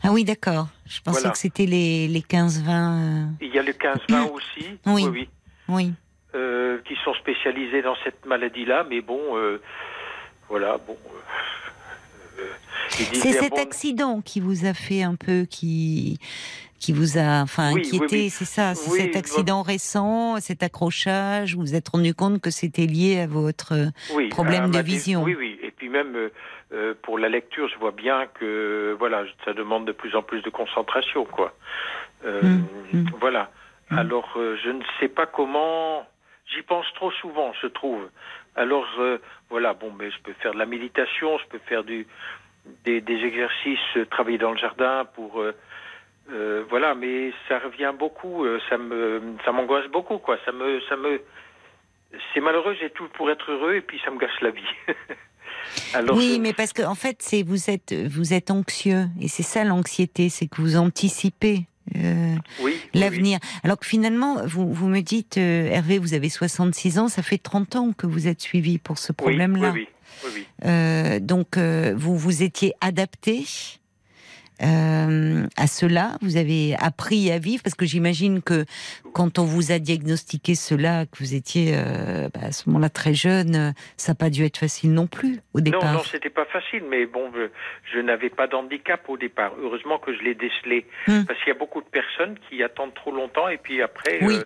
Ah 0.04 0.12
oui, 0.12 0.24
d'accord. 0.26 0.68
Je 0.86 1.00
pensais 1.02 1.22
Voilà. 1.22 1.32
que 1.32 1.38
c'était 1.38 1.66
les, 1.66 2.08
les 2.08 2.20
15-20. 2.22 3.30
Il 3.42 3.54
y 3.54 3.60
a 3.60 3.64
le 3.64 3.72
15-20 3.72 4.30
aussi. 4.34 4.78
Oui. 4.86 5.30
oui, 5.70 5.92
euh, 6.36 6.80
qui 6.86 6.96
sont 7.04 7.14
spécialisés 7.16 7.82
dans 7.82 7.96
cette 8.04 8.26
maladie-là. 8.26 8.86
Mais 8.90 9.02
bon, 9.02 9.20
euh, 9.38 9.62
voilà, 10.50 10.78
bon. 10.86 10.98
euh, 11.08 12.42
euh, 12.42 12.44
C'est 12.92 13.32
cet 13.34 13.52
bon, 13.52 13.62
accident 13.62 14.22
qui 14.22 14.40
vous 14.42 14.66
a 14.66 14.74
fait 14.74 15.02
un 15.04 15.16
peu, 15.16 15.46
qui, 15.50 16.20
qui 16.84 16.92
vous 16.92 17.18
a, 17.18 17.42
enfin, 17.42 17.72
Oui, 17.74 17.80
inquiété. 17.86 18.24
oui. 18.24 18.30
C'est 18.30 18.46
ça. 18.46 18.76
C'est 18.76 18.90
cet 19.00 19.16
accident 19.16 19.62
récent, 19.62 20.38
cet 20.42 20.64
accrochage. 20.64 21.56
Vous 21.56 21.62
vous 21.62 21.76
êtes 21.76 21.88
rendu 21.88 22.14
compte 22.14 22.42
que 22.42 22.50
c'était 22.50 22.86
lié 22.88 23.22
à 23.22 23.28
votre. 23.28 23.74
oui, 24.14 24.28
problème 24.28 24.66
à 24.66 24.68
de 24.68 24.80
vision? 24.82 25.24
Oui, 25.24 25.36
oui. 25.38 25.58
Et 25.64 25.72
puis 25.72 25.88
même 25.88 26.14
euh, 26.16 26.30
euh, 26.74 26.94
pour 27.02 27.18
la 27.18 27.30
lecture, 27.30 27.70
je 27.70 27.78
vois 27.80 27.92
bien 27.92 28.28
que 28.38 28.96
voilà, 29.00 29.24
ça 29.46 29.54
demande 29.54 29.86
de 29.86 29.94
plus 29.94 30.14
en 30.16 30.24
plus 30.24 30.42
de 30.42 30.50
concentration, 30.50 31.24
quoi. 31.26 31.56
Euh, 32.26 32.42
Mm, 32.42 32.66
mm. 32.94 33.06
Voilà. 33.22 33.50
Mm. 33.90 33.98
Alors, 34.00 34.30
euh, 34.38 34.58
je 34.64 34.70
ne 34.70 34.84
sais 35.00 35.08
pas 35.10 35.26
comment. 35.26 36.06
J'y 36.54 36.64
pense 36.64 36.86
trop 36.96 37.12
souvent, 37.12 37.54
je 37.62 37.68
trouve. 37.68 38.10
Alors, 38.56 38.86
euh, 39.00 39.18
voilà. 39.50 39.74
Bon, 39.74 39.92
mais 39.98 40.12
je 40.12 40.20
peux 40.24 40.34
faire 40.42 40.54
de 40.54 40.60
la 40.60 40.66
méditation, 40.66 41.38
je 41.40 41.46
peux 41.52 41.60
faire 41.70 41.84
du 41.86 42.06
des, 42.86 43.00
des 43.02 43.20
exercices, 43.30 43.80
euh, 43.98 44.06
travailler 44.06 44.38
dans 44.38 44.52
le 44.52 44.58
jardin 44.58 45.06
pour. 45.16 45.42
Euh, 46.32 46.64
voilà, 46.70 46.96
mais 46.96 47.32
ça 47.48 47.60
revient 47.60 47.92
beaucoup, 47.98 48.46
euh, 48.46 48.60
ça 48.70 48.78
me, 48.78 49.22
ça 49.46 49.52
m'angoisse 49.52 49.88
beaucoup, 49.92 50.18
quoi. 50.18 50.38
Ça 50.46 50.52
me, 50.52 50.80
ça 50.90 50.96
me, 50.96 51.22
c'est 52.34 52.40
malheureux, 52.40 52.76
j'ai 52.80 52.90
tout 52.92 53.08
pour 53.16 53.30
être 53.30 53.52
heureux 53.52 53.76
et 53.76 53.82
puis 53.82 54.00
ça 54.06 54.12
me 54.12 54.18
gâche 54.20 54.40
la 54.42 54.52
vie. 54.52 54.62
Alors, 55.94 56.18
oui, 56.18 56.34
je- 56.36 56.42
mais 56.42 56.54
parce 56.54 56.74
que 56.74 56.82
en 56.84 56.96
fait, 56.96 57.18
c'est 57.22 57.44
vous 57.44 57.70
êtes 57.70 57.94
vous 57.94 58.34
êtes 58.34 58.52
anxieux 58.52 59.06
et 59.22 59.28
c'est 59.28 59.44
ça 59.44 59.64
l'anxiété, 59.64 60.30
c'est 60.30 60.48
que 60.48 60.62
vous 60.62 60.76
anticipez. 60.78 61.66
euh, 61.96 62.36
oui, 62.60 62.80
oui, 62.94 63.00
L'avenir. 63.00 63.40
Alors 63.64 63.78
que 63.80 63.86
finalement, 63.86 64.38
vous, 64.46 64.72
vous 64.74 64.88
me 64.88 65.02
dites, 65.02 65.38
euh, 65.38 65.68
Hervé, 65.68 65.98
vous 66.00 66.14
avez 66.14 66.30
66 66.30 67.00
ans, 67.00 67.08
ça 67.08 67.22
fait 67.24 67.38
30 67.38 67.76
ans 67.76 67.92
que 67.94 68.08
vous 68.08 68.28
êtes 68.28 68.42
suivi 68.42 68.78
pour 68.78 68.98
ce 68.98 69.12
problème-là. 69.14 69.72
Oui, 69.74 69.88
oui, 70.24 70.26
oui, 70.26 70.32
oui. 70.36 70.48
Euh, 70.70 71.20
donc, 71.20 71.58
euh, 71.58 71.94
vous 71.96 72.18
vous 72.18 72.44
étiez 72.44 72.74
adapté 72.82 73.44
euh, 74.64 75.46
à 75.58 75.68
cela. 75.68 76.18
Vous 76.22 76.38
avez 76.38 76.76
appris 76.80 77.32
à 77.32 77.38
vivre 77.40 77.62
parce 77.64 77.76
que 77.76 77.86
j'imagine 77.86 78.42
que 78.42 78.66
quand 79.14 79.40
on 79.40 79.44
vous 79.46 79.72
a 79.72 79.80
diagnostiqué 79.80 80.56
cela, 80.56 81.06
que 81.06 81.18
vous 81.20 81.36
étiez 81.36 81.74
euh, 81.76 82.30
bah, 82.34 82.42
à 82.48 82.52
ce 82.52 82.70
moment-là 82.70 82.90
très 82.90 83.14
jeune, 83.14 83.74
ça 83.98 84.12
n'a 84.12 84.16
pas 84.16 84.30
dû 84.30 84.44
être 84.46 84.58
facile 84.58 84.94
non 84.94 85.08
plus 85.08 85.40
au 85.54 85.60
Non, 85.60 85.64
départ. 85.64 85.94
non, 85.94 86.04
c'était 86.04 86.30
pas 86.30 86.46
facile, 86.46 86.84
mais 86.90 87.06
bon, 87.06 87.32
je, 87.36 87.50
je 87.94 88.00
n'avais 88.00 88.30
pas 88.30 88.48
d'handicap 88.48 89.08
au 89.10 89.18
départ. 89.18 89.54
Heureusement 89.62 89.98
que 90.00 90.14
je 90.16 90.22
l'ai 90.24 90.36
décelé, 90.36 90.86
Hmm. 91.08 91.24
parce 91.26 91.38
qu'il 91.40 91.50
y 91.50 91.56
a 91.56 91.60
beaucoup 91.60 91.82
de 91.82 91.88
personnes 91.88 92.38
qui 92.50 92.64
attendent 92.64 92.94
trop 92.94 93.12
longtemps 93.12 93.50
et 93.50 93.58
puis 93.58 93.82
après, 93.82 94.20
Oui. 94.22 94.38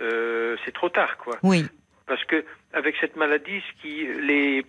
euh, 0.00 0.56
c'est 0.64 0.72
trop 0.72 0.88
tard, 0.88 1.16
quoi. 1.18 1.36
Oui, 1.42 1.64
Parce 2.06 2.24
que 2.24 2.44
avec 2.72 2.94
cette 3.00 3.16
maladie, 3.16 3.60
ce 3.60 3.82
qui 3.82 4.06
les, 4.26 4.64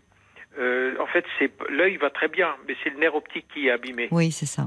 euh, 0.60 0.96
en 1.00 1.08
fait, 1.08 1.26
c'est 1.40 1.52
l'œil 1.70 1.98
va 1.98 2.10
très 2.10 2.28
bien, 2.28 2.56
mais 2.68 2.76
c'est 2.84 2.90
le 2.92 2.98
nerf 3.00 3.16
optique 3.16 3.48
qui 3.54 3.68
est 3.68 3.72
abîmé. 3.72 4.08
oui, 4.12 4.32
c'est 4.32 4.46
ça. 4.46 4.66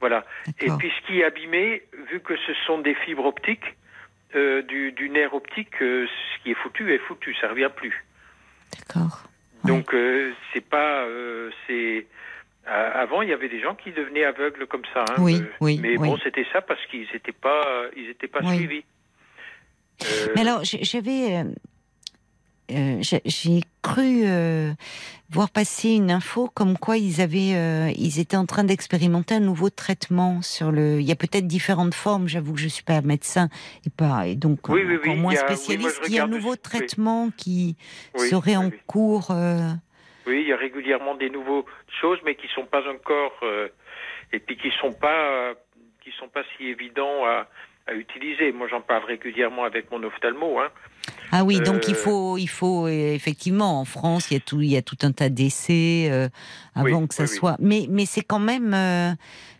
Voilà. 0.00 0.24
Et 0.60 0.70
puis 0.78 0.90
ce 1.00 1.06
qui 1.06 1.20
est 1.20 1.24
abîmé, 1.24 1.82
vu 2.10 2.20
que 2.20 2.36
ce 2.36 2.52
sont 2.66 2.78
des 2.78 2.94
fibres 2.94 3.24
optiques, 3.26 3.74
euh, 4.36 4.62
du, 4.62 4.92
du 4.92 5.10
nerf 5.10 5.34
optique, 5.34 5.80
euh, 5.82 6.06
ce 6.06 6.42
qui 6.42 6.50
est 6.52 6.54
foutu 6.54 6.92
est 6.94 6.98
foutu, 6.98 7.34
ça 7.40 7.48
revient 7.48 7.70
plus. 7.74 8.04
D'accord. 8.78 9.24
Donc 9.64 9.92
euh, 9.94 10.32
c'est 10.52 10.64
pas, 10.68 11.04
c'est 11.66 12.06
avant 12.66 13.22
il 13.22 13.30
y 13.30 13.32
avait 13.32 13.48
des 13.48 13.60
gens 13.60 13.74
qui 13.74 13.90
devenaient 13.90 14.24
aveugles 14.24 14.66
comme 14.66 14.84
ça. 14.94 15.04
hein, 15.10 15.14
Oui, 15.18 15.42
oui, 15.60 15.78
Mais 15.82 15.96
oui. 15.96 16.08
bon, 16.08 16.16
c'était 16.22 16.46
ça 16.52 16.60
parce 16.60 16.84
qu'ils 16.86 17.08
n'étaient 17.12 17.32
pas, 17.32 17.64
ils 17.96 18.08
étaient 18.10 18.28
pas 18.28 18.40
Oui. 18.44 18.56
suivis. 18.56 18.84
Euh, 20.04 20.28
Mais 20.36 20.42
alors, 20.42 20.60
j'avais. 20.62 21.42
Euh, 22.70 22.98
j'ai- 23.00 23.60
cru 23.82 24.22
euh, 24.24 24.72
voir 25.30 25.48
passer 25.50 25.90
une 25.90 26.10
info 26.10 26.50
comme 26.52 26.76
quoi 26.76 26.98
ils 26.98 27.20
avaient, 27.22 27.54
euh, 27.54 27.90
ils 27.96 28.18
étaient 28.20 28.36
en 28.36 28.44
train 28.44 28.64
d'expérimenter 28.64 29.34
un 29.36 29.40
nouveau 29.40 29.70
traitement 29.70 30.42
sur 30.42 30.70
le. 30.72 31.00
Il 31.00 31.06
y 31.06 31.12
a 31.12 31.16
peut-être 31.16 31.46
différentes 31.46 31.94
formes. 31.94 32.28
J'avoue 32.28 32.52
que 32.54 32.60
je 32.60 32.68
suis 32.68 32.82
pas 32.84 33.00
médecin 33.00 33.48
et 33.86 33.90
pas 33.90 34.26
et 34.26 34.34
donc 34.34 34.68
Oui, 34.68 34.82
oui, 34.84 34.96
encore 34.96 35.14
oui, 35.14 35.20
moins 35.20 35.32
a- 35.34 35.36
spécialiste. 35.36 36.00
il 36.08 36.14
y 36.14 36.18
a 36.18 36.24
un 36.24 36.28
nouveau 36.28 36.56
traitement 36.56 37.30
qui 37.36 37.76
serait 38.16 38.56
en 38.56 38.70
cours. 38.86 39.30
Oui, 40.26 40.42
il 40.42 40.48
y 40.48 40.52
a 40.52 40.56
régulièrement 40.56 41.14
des 41.14 41.30
nouveaux 41.30 41.64
choses, 42.00 42.18
mais 42.26 42.34
qui 42.34 42.48
sont 42.54 42.66
pas 42.66 42.82
encore 42.90 43.32
et 44.32 44.38
puis 44.40 44.56
qui 44.58 44.70
sont 44.80 44.92
pas 44.92 45.54
qui 46.04 46.10
sont 46.18 46.28
pas 46.28 46.42
si 46.56 46.64
évidents 46.66 47.24
à, 47.26 47.46
à 47.88 47.94
utiliser. 47.94 48.52
Moi, 48.52 48.68
j'en 48.68 48.80
parle 48.80 49.04
régulièrement 49.04 49.64
avec 49.64 49.90
mon 49.90 50.02
ophtalmo. 50.02 50.58
Hein. 50.60 50.68
Ah 51.32 51.44
oui, 51.44 51.60
donc 51.60 51.88
il 51.88 51.94
Euh, 51.94 51.98
faut, 51.98 52.36
il 52.38 52.46
faut 52.48 52.86
euh, 52.86 52.90
effectivement 53.14 53.80
en 53.80 53.84
France, 53.84 54.30
il 54.30 54.34
y 54.34 54.36
a 54.36 54.40
tout, 54.40 54.60
il 54.60 54.70
y 54.70 54.76
a 54.76 54.82
tout 54.82 54.96
un 55.02 55.12
tas 55.12 55.28
d'essais 55.30 56.08
euh, 56.10 56.28
avant 56.74 57.00
Oui, 57.02 57.08
que 57.08 57.14
ça 57.14 57.24
oui, 57.24 57.28
oui. 57.32 57.36
soit. 57.36 57.56
Mais, 57.60 57.86
mais 57.88 58.04
c'est 58.06 58.22
quand 58.22 58.38
même, 58.38 58.74
euh, 58.74 59.10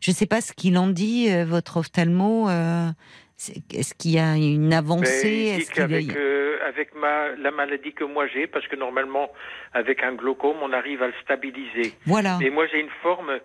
je 0.00 0.10
sais 0.10 0.26
pas 0.26 0.40
ce 0.40 0.52
qu'il 0.52 0.76
en 0.78 0.88
dit, 0.88 1.28
votre 1.44 1.78
ophtalmo. 1.78 2.48
Est-ce 2.48 3.94
qu'il 3.94 4.10
y 4.12 4.18
a 4.18 4.34
une 4.36 4.72
avancée? 4.74 5.28
Il 5.28 5.54
dit 5.56 5.62
Est-ce 5.62 5.70
qu'il 5.70 5.80
y 5.82 5.84
a- 5.84 5.88
qu'avec 5.88 6.16
euh, 6.16 6.58
avec 6.66 6.94
ma 6.96 7.28
la 7.36 7.50
maladie 7.52 7.92
que 7.92 8.02
moi 8.04 8.26
j'ai, 8.26 8.46
parce 8.48 8.66
que 8.66 8.74
normalement 8.76 9.30
avec 9.72 10.02
un 10.02 10.14
glaucome, 10.14 10.56
on 10.60 10.72
arrive 10.72 11.02
à 11.02 11.06
le 11.06 11.14
stabiliser. 11.22 11.94
Voilà. 12.04 12.38
Mais 12.40 12.50
moi, 12.50 12.66
j'ai 12.66 12.80
une 12.80 12.90
forme 13.02 13.38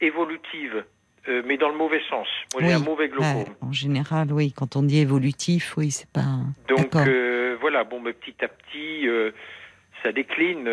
évolutive, 0.00 0.84
euh, 1.28 1.42
mais 1.46 1.56
dans 1.56 1.68
le 1.68 1.76
mauvais 1.76 2.00
sens. 2.08 2.26
Moi, 2.54 2.62
j'ai 2.62 2.68
Oui. 2.68 2.72
un 2.72 2.78
mauvais 2.78 3.04
Ouais, 3.04 3.08
glaucome. 3.10 3.54
en 3.60 3.72
général, 3.72 4.32
oui. 4.32 4.52
Quand 4.56 4.76
on 4.76 4.82
dit 4.82 4.98
évolutif, 5.00 5.76
oui, 5.76 5.90
c'est 5.90 6.08
pas. 6.10 6.24
Donc 6.68 6.94
euh, 6.96 7.56
voilà, 7.60 7.84
bon, 7.84 8.00
mais 8.00 8.12
petit 8.12 8.34
à 8.44 8.48
petit, 8.48 9.06
euh, 9.08 9.30
ça 10.02 10.12
décline. 10.12 10.68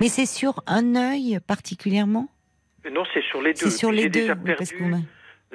Mais 0.00 0.08
c'est 0.08 0.26
sur 0.26 0.62
un 0.66 0.94
œil 0.96 1.38
particulièrement 1.46 2.28
non, 2.92 3.02
c'est 3.12 3.22
sur 3.24 3.42
les 3.42 3.52
deux. 3.52 3.58
C'est 3.68 3.70
sur 3.70 3.90
les 3.90 4.02
j'ai 4.02 4.08
deux. 4.10 4.20
déjà 4.20 4.34
oui, 4.34 4.44
perdu 4.44 4.58
parce 4.58 4.70
que 4.72 4.84
vous- 4.84 5.02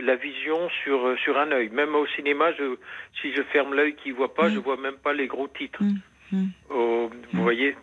la 0.02 0.16
vision 0.18 0.68
sur 0.84 1.18
sur 1.24 1.38
un 1.38 1.50
œil. 1.54 1.70
Même 1.70 1.96
au 1.96 2.06
cinéma, 2.08 2.52
je, 2.60 2.76
si 3.22 3.32
je 3.34 3.42
ferme 3.54 3.74
l'œil 3.74 3.96
qui 3.96 4.12
voit 4.12 4.34
pas, 4.34 4.50
Mm. 4.50 4.54
je 4.56 4.60
vois 4.60 4.76
même 4.76 4.96
pas 5.02 5.14
les 5.14 5.28
gros 5.28 5.48
titres. 5.48 5.82
Mm, 5.82 6.00
mm. 6.34 6.48
Oh, 6.72 7.10
vous 7.32 7.42
voyez, 7.44 7.78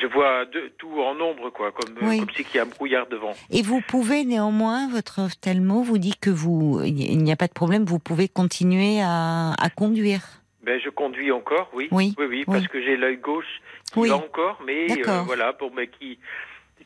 je 0.00 0.06
vois 0.06 0.44
de- 0.46 0.70
tout 0.78 1.00
en 1.00 1.18
ombre, 1.20 1.50
quoi, 1.50 1.72
comme 1.72 1.94
Oui. 2.02 2.18
comme 2.20 2.30
si 2.30 2.44
qu'il 2.44 2.56
y 2.56 2.58
a 2.58 2.62
un 2.62 2.66
brouillard 2.66 3.06
devant. 3.06 3.32
Et 3.50 3.62
vous 3.62 3.80
pouvez 3.80 4.24
néanmoins, 4.24 4.88
votre 4.90 5.20
ophtalmo 5.22 5.82
vous 5.82 5.98
dit 5.98 6.16
que 6.20 6.30
vous, 6.30 6.80
il 6.84 7.18
n'y 7.22 7.32
a 7.32 7.36
pas 7.36 7.46
de 7.48 7.52
problème, 7.52 7.84
vous 7.84 7.98
pouvez 7.98 8.28
continuer 8.28 9.00
à, 9.02 9.52
à 9.60 9.70
conduire. 9.70 10.20
Ben, 10.62 10.80
je 10.82 10.88
conduis 10.90 11.30
encore, 11.30 11.68
oui. 11.74 11.88
Oui, 11.90 12.14
oui, 12.18 12.26
oui. 12.28 12.44
parce 12.46 12.66
que 12.68 12.82
j'ai 12.82 12.96
l'œil 12.96 13.18
gauche 13.18 13.60
qui 13.92 14.08
va 14.08 14.16
encore, 14.16 14.60
mais 14.66 14.86
euh, 15.06 15.20
voilà, 15.26 15.52
pour 15.52 15.72
mais 15.74 15.88
qui 15.88 16.18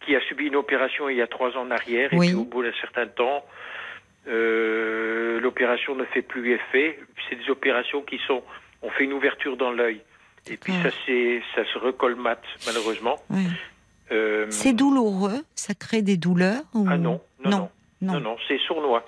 qui 0.04 0.14
a 0.14 0.20
subi 0.28 0.46
une 0.46 0.56
opération 0.56 1.08
il 1.08 1.16
y 1.16 1.22
a 1.22 1.26
trois 1.26 1.50
ans 1.56 1.62
en 1.62 1.70
arrière, 1.72 2.12
et 2.12 2.18
puis 2.18 2.34
au 2.34 2.44
bout 2.44 2.62
d'un 2.62 2.72
certain 2.80 3.06
temps, 3.06 3.44
euh, 4.28 5.40
l'opération 5.40 5.94
ne 5.94 6.04
fait 6.04 6.22
plus 6.22 6.52
effet. 6.52 6.98
C'est 7.28 7.36
des 7.36 7.50
opérations 7.50 8.02
qui 8.02 8.18
sont, 8.26 8.42
on 8.82 8.90
fait 8.90 9.04
une 9.04 9.12
ouverture 9.12 9.56
dans 9.56 9.70
l'œil, 9.72 10.00
et 10.50 10.56
puis 10.56 10.72
ça 11.54 11.64
se 11.72 11.78
recolmate 11.78 12.42
malheureusement. 12.66 13.16
Ouais. 13.30 13.42
Euh, 14.10 14.46
C'est 14.50 14.72
douloureux, 14.72 15.44
ça 15.54 15.74
crée 15.74 16.02
des 16.02 16.16
douleurs 16.16 16.62
ou... 16.74 16.86
ah 16.88 16.96
non, 16.96 17.20
non, 17.44 17.50
non, 17.50 17.68
non, 18.00 18.20
non, 18.20 18.36
c'est 18.48 18.58
sournois. 18.66 19.04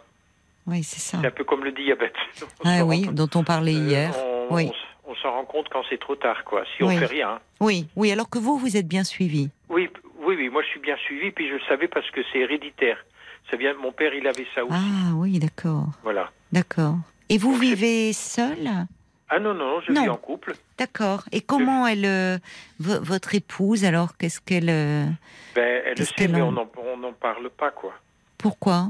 Oui, 0.67 0.83
c'est 0.83 1.01
ça. 1.01 1.19
C'est 1.21 1.27
un 1.27 1.31
peu 1.31 1.45
comme 1.45 1.65
le 1.65 1.73
diabète. 1.73 2.15
On 2.65 2.69
Ah 2.69 2.85
oui, 2.85 3.07
dont 3.13 3.29
on 3.35 3.43
parlait 3.43 3.75
euh, 3.75 3.89
hier. 3.89 4.15
on, 4.51 4.55
Oui. 4.55 4.69
on 5.07 5.13
on 5.13 5.15
s'en 5.17 5.33
rend 5.33 5.45
compte 5.45 5.69
quand 5.71 5.83
c'est 5.91 5.99
trop 5.99 6.15
tard, 6.15 6.45
quoi. 6.45 6.63
Si 6.77 6.85
on 6.85 6.89
Oui. 6.89 6.97
fait 6.99 7.07
rien. 7.07 7.41
Oui, 7.59 7.89
oui. 7.97 8.13
Alors 8.13 8.31
que 8.31 8.39
vous, 8.39 8.59
vous 8.59 8.77
êtes 8.77 8.87
bien 8.87 9.03
suivi. 9.03 9.51
Oui, 9.69 9.89
oui, 10.21 10.37
oui. 10.39 10.49
Moi, 10.51 10.63
je 10.63 10.69
suis 10.69 10.79
bien 10.79 10.97
suivi, 10.99 11.33
puis 11.33 11.49
je 11.49 11.55
le 11.55 11.61
savais 11.69 11.89
parce 11.89 12.09
que 12.13 12.21
c'est 12.33 12.39
héréditaire. 12.39 12.97
Ça 13.51 13.57
vient, 13.57 13.75
mon 13.75 13.91
père, 13.91 14.15
il 14.15 14.25
avait 14.29 14.47
ça 14.55 14.65
aussi. 14.65 14.73
Ah 14.77 15.13
oui, 15.17 15.41
d'accord, 15.41 15.87
Voilà. 16.05 16.31
d'accord. 16.53 16.95
Et 17.29 17.39
vous 17.39 17.51
Donc, 17.55 17.61
vivez 17.61 18.13
seul? 18.13 18.71
Ah 19.33 19.39
non, 19.39 19.55
non, 19.55 19.81
je 19.81 19.93
Non. 19.93 20.03
vis 20.03 20.09
en 20.09 20.17
couple. 20.17 20.55
D'accord. 20.77 21.23
Et 21.31 21.41
comment 21.41 21.87
elle, 21.87 22.05
euh, 22.05 22.39
vo- 22.81 23.01
votre 23.01 23.35
épouse, 23.35 23.85
alors 23.85 24.17
qu'est-ce 24.17 24.41
qu'elle, 24.41 24.69
euh, 24.69 25.05
Ben, 25.55 25.83
elle 25.85 25.91
le 25.91 25.95
Qu'est-ce 25.95 26.15
sait, 26.17 26.27
mais 26.29 26.41
en- 26.41 26.49
on 26.49 26.97
n'en 26.97 27.13
parle 27.13 27.49
pas, 27.51 27.71
quoi. 27.71 27.95
pourquoi? 28.39 28.89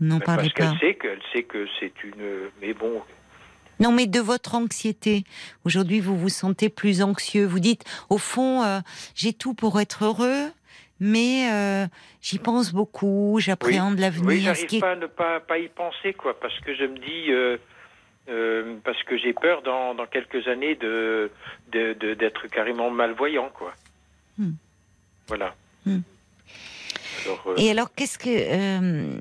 N'en 0.00 0.16
Ben, 0.18 0.24
parce 0.24 0.42
pas. 0.42 0.50
qu'elle 0.50 0.78
sait 0.80 0.94
qu'elle 0.96 1.20
sait 1.32 1.44
que 1.44 1.66
c'est 1.78 1.92
une. 2.02 2.50
Mais 2.60 2.74
bon, 2.74 3.00
Non, 3.80 3.90
mais 3.92 4.06
de 4.06 4.20
votre 4.20 4.54
anxiété. 4.54 5.24
Aujourd'hui, 5.64 5.98
vous 6.00 6.16
vous 6.16 6.28
sentez 6.28 6.68
plus 6.68 7.02
anxieux. 7.02 7.44
Vous 7.44 7.58
dites, 7.58 7.84
au 8.08 8.18
fond, 8.18 8.62
euh, 8.62 8.78
j'ai 9.16 9.32
tout 9.32 9.52
pour 9.54 9.80
être 9.80 10.04
heureux, 10.04 10.50
mais 11.00 11.50
euh, 11.52 11.86
j'y 12.22 12.38
pense 12.38 12.72
beaucoup, 12.72 13.38
j'appréhende 13.40 13.98
l'avenir. 13.98 14.26
oui, 14.28 14.40
j'arrive 14.42 14.74
est- 14.74 14.80
pas 14.80 14.92
à 14.92 14.96
ne 14.96 15.06
pas, 15.06 15.40
pas 15.40 15.58
y 15.58 15.68
penser, 15.68 16.12
quoi, 16.12 16.38
parce 16.40 16.58
que 16.60 16.72
je 16.74 16.84
me 16.84 16.98
dis. 16.98 17.32
Euh, 18.28 18.76
parce 18.84 19.02
que 19.02 19.18
j'ai 19.18 19.32
peur 19.32 19.62
dans, 19.62 19.94
dans 19.94 20.06
quelques 20.06 20.48
années 20.48 20.76
de 20.76 21.30
d'être 21.72 22.46
carrément 22.48 22.90
malvoyant, 22.90 23.50
quoi. 23.52 23.72
Hmm. 24.38 24.52
Voilà. 25.28 25.54
Hmm. 25.84 26.00
Alors, 27.24 27.44
euh, 27.48 27.54
Et 27.58 27.70
alors, 27.70 27.92
qu'est-ce 27.94 28.18
que. 28.18 28.28
euh, 28.30 29.18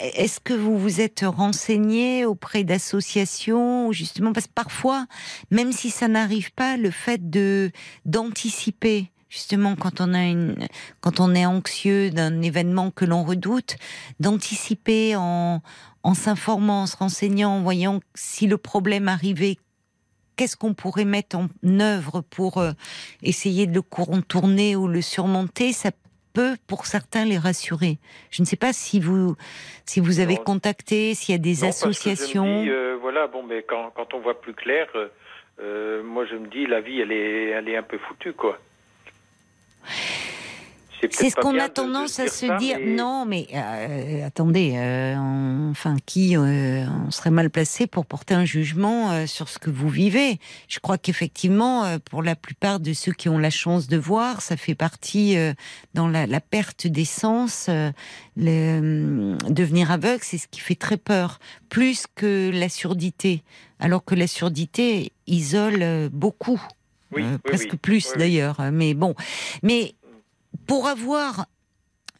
est-ce 0.00 0.40
que 0.40 0.54
vous 0.54 0.76
vous 0.76 1.00
êtes 1.00 1.24
renseigné 1.24 2.26
auprès 2.26 2.64
d'associations, 2.64 3.92
justement, 3.92 4.32
parce 4.32 4.48
que 4.48 4.52
parfois, 4.52 5.06
même 5.50 5.72
si 5.72 5.90
ça 5.90 6.08
n'arrive 6.08 6.52
pas, 6.52 6.76
le 6.76 6.90
fait 6.90 7.30
de 7.30 7.70
d'anticiper, 8.04 9.10
justement, 9.28 9.76
quand 9.76 10.00
on 10.00 10.12
a 10.12 10.24
une, 10.24 10.56
quand 11.00 11.20
on 11.20 11.34
est 11.34 11.46
anxieux 11.46 12.10
d'un 12.10 12.42
événement 12.42 12.90
que 12.90 13.04
l'on 13.04 13.22
redoute, 13.22 13.76
d'anticiper 14.18 15.14
en, 15.16 15.62
en 16.04 16.14
s'informant, 16.14 16.82
en 16.82 16.86
se 16.86 16.96
renseignant, 16.96 17.50
en 17.56 17.62
voyant 17.62 18.00
si 18.14 18.46
le 18.46 18.58
problème 18.58 19.08
arrivait, 19.08 19.56
qu'est-ce 20.36 20.56
qu'on 20.56 20.74
pourrait 20.74 21.06
mettre 21.06 21.36
en 21.36 21.48
œuvre 21.80 22.20
pour 22.20 22.58
euh, 22.58 22.72
essayer 23.22 23.66
de 23.66 23.74
le 23.74 23.82
contourner 23.82 24.76
ou 24.76 24.86
le 24.86 25.00
surmonter, 25.00 25.72
ça 25.72 25.90
peut, 26.34 26.56
pour 26.66 26.86
certains, 26.86 27.24
les 27.24 27.38
rassurer. 27.38 27.98
Je 28.30 28.42
ne 28.42 28.46
sais 28.46 28.56
pas 28.56 28.72
si 28.72 29.00
vous, 29.00 29.34
si 29.86 30.00
vous 30.00 30.20
avez 30.20 30.36
contacté, 30.36 31.14
s'il 31.14 31.32
y 31.32 31.36
a 31.36 31.38
des 31.38 31.54
Non, 31.54 31.60
parce 31.60 31.76
que 31.76 31.82
je 31.84 31.86
me 31.86 31.90
associations. 31.92 32.62
dis, 32.64 32.70
euh, 32.70 32.98
voilà, 33.00 33.26
bon, 33.26 33.42
mais 33.42 33.62
quand, 33.62 33.90
quand 33.94 34.12
on 34.14 34.20
voit 34.20 34.40
plus 34.40 34.54
clair, 34.54 34.86
euh, 35.60 36.02
moi 36.02 36.26
je 36.26 36.34
me 36.36 36.48
dis 36.48 36.66
la 36.66 36.80
vie, 36.80 37.00
elle 37.00 37.12
est, 37.12 37.50
elle 37.50 37.68
est 37.68 37.76
un 37.76 37.82
peu 37.82 37.98
foutue, 37.98 38.32
quoi. 38.32 38.58
C'est 41.10 41.30
ce 41.30 41.36
qu'on 41.36 41.58
a 41.58 41.68
tendance 41.68 42.18
à 42.20 42.28
se 42.28 42.46
ça, 42.46 42.56
dire. 42.56 42.78
mais- 42.80 42.94
Non, 42.94 43.24
mais 43.26 43.46
euh, 43.54 44.26
attendez, 44.26 44.74
euh, 44.76 45.14
on- 45.16 45.70
enfin, 45.70 45.96
qui 46.06 46.36
euh, 46.36 46.84
on 47.06 47.10
serait 47.10 47.30
mal 47.30 47.50
placé 47.50 47.86
pour 47.86 48.06
porter 48.06 48.34
un 48.34 48.44
jugement 48.44 49.10
euh, 49.12 49.26
sur 49.26 49.48
ce 49.48 49.58
que 49.58 49.70
vous 49.70 49.88
vivez 49.88 50.38
Je 50.68 50.78
crois 50.80 50.98
qu'effectivement, 50.98 51.84
euh, 51.84 51.98
pour 51.98 52.22
la 52.22 52.36
plupart 52.36 52.80
de 52.80 52.92
ceux 52.92 53.12
qui 53.12 53.28
ont 53.28 53.38
la 53.38 53.50
chance 53.50 53.88
de 53.88 53.96
voir, 53.96 54.40
ça 54.42 54.56
fait 54.56 54.74
partie 54.74 55.36
euh, 55.36 55.52
dans 55.94 56.08
la, 56.08 56.26
la 56.26 56.40
perte 56.40 56.86
des 56.86 57.04
sens. 57.04 57.66
euh, 57.68 57.90
le, 58.36 58.78
hum, 58.78 59.38
devenir 59.48 59.90
aveugle, 59.90 60.22
c'est 60.22 60.38
ce 60.38 60.48
qui 60.48 60.60
fait 60.60 60.74
très 60.74 60.96
peur, 60.96 61.38
plus 61.68 62.06
que 62.14 62.50
la 62.52 62.68
surdité. 62.68 63.42
Alors 63.78 64.04
que 64.04 64.14
la 64.14 64.26
surdité 64.26 65.12
isole 65.26 65.82
euh, 65.82 66.08
beaucoup. 66.12 66.60
Oui, 67.12 67.22
Euh, 67.22 67.32
oui, 67.32 67.38
presque 67.44 67.72
oui. 67.72 67.78
plus 67.80 68.12
d'ailleurs. 68.16 68.56
Mais 68.72 68.94
bon, 68.94 69.14
mais 69.62 69.94
pour 70.66 70.86
avoir, 70.86 71.46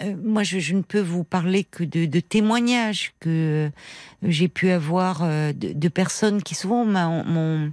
euh, 0.03 0.14
moi 0.22 0.43
je, 0.43 0.59
je 0.59 0.74
ne 0.74 0.82
peux 0.82 1.01
vous 1.01 1.24
parler 1.24 1.64
que 1.64 1.85
de, 1.85 2.07
de 2.07 2.20
témoignages 2.20 3.14
que 3.20 3.68
euh, 3.68 3.70
j'ai 4.22 4.49
pu 4.49 4.70
avoir 4.70 5.22
euh, 5.22 5.53
de, 5.53 5.72
de 5.72 5.89
personnes 5.89 6.43
qui 6.43 6.55
souvent 6.55 6.85
m'ont 6.85 7.72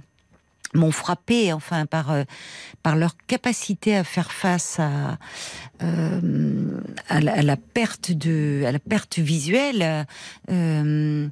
m'ont 0.74 0.90
frappé 0.90 1.52
enfin 1.52 1.84
par 1.84 2.14
par 2.82 2.96
leur 2.96 3.14
capacité 3.26 3.94
à 3.94 4.04
faire 4.04 4.32
face 4.32 4.80
à 4.80 5.18
euh, 5.82 6.80
à, 7.10 7.20
la, 7.20 7.34
à 7.34 7.42
la 7.42 7.56
perte 7.58 8.10
de 8.10 8.62
à 8.66 8.72
la 8.72 8.78
perte 8.78 9.18
visuelle 9.18 10.06
euh, 10.50 11.28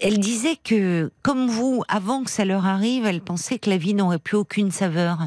elle 0.00 0.18
disait 0.18 0.56
que, 0.56 1.12
comme 1.22 1.48
vous, 1.48 1.82
avant 1.88 2.24
que 2.24 2.30
ça 2.30 2.44
leur 2.44 2.66
arrive, 2.66 3.06
elle 3.06 3.20
pensait 3.20 3.58
que 3.58 3.70
la 3.70 3.76
vie 3.76 3.94
n'aurait 3.94 4.18
plus 4.18 4.36
aucune 4.36 4.70
saveur. 4.70 5.18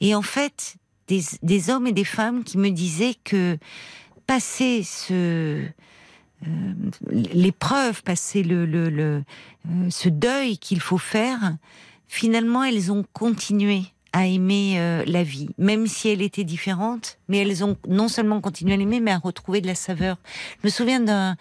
Et 0.00 0.14
en 0.14 0.22
fait, 0.22 0.76
des, 1.42 1.70
hommes 1.70 1.86
et 1.86 1.92
des 1.92 2.04
femmes 2.04 2.44
qui 2.44 2.58
me 2.58 2.70
disaient 2.70 3.16
que 3.24 3.58
passer 4.26 4.82
ce, 4.84 5.64
l'épreuve, 7.10 8.02
passer 8.02 8.42
le, 8.42 8.64
le 8.64 9.22
ce 9.90 10.08
deuil 10.08 10.58
qu'il 10.58 10.80
faut 10.80 10.98
faire, 10.98 11.56
finalement, 12.08 12.64
elles 12.64 12.92
ont 12.92 13.04
continué 13.12 13.82
à 14.12 14.26
aimer 14.26 15.04
la 15.06 15.22
vie, 15.22 15.50
même 15.58 15.86
si 15.86 16.08
elle 16.08 16.22
était 16.22 16.44
différente, 16.44 17.18
mais 17.28 17.38
elles 17.38 17.64
ont 17.64 17.76
non 17.88 18.08
seulement 18.08 18.40
continué 18.40 18.74
à 18.74 18.76
l'aimer, 18.76 19.00
mais 19.00 19.12
à 19.12 19.18
retrouver 19.18 19.60
de 19.60 19.68
la 19.68 19.76
saveur. 19.76 20.16
Je 20.62 20.66
me 20.66 20.70
souviens 20.70 21.00
d'un 21.00 21.36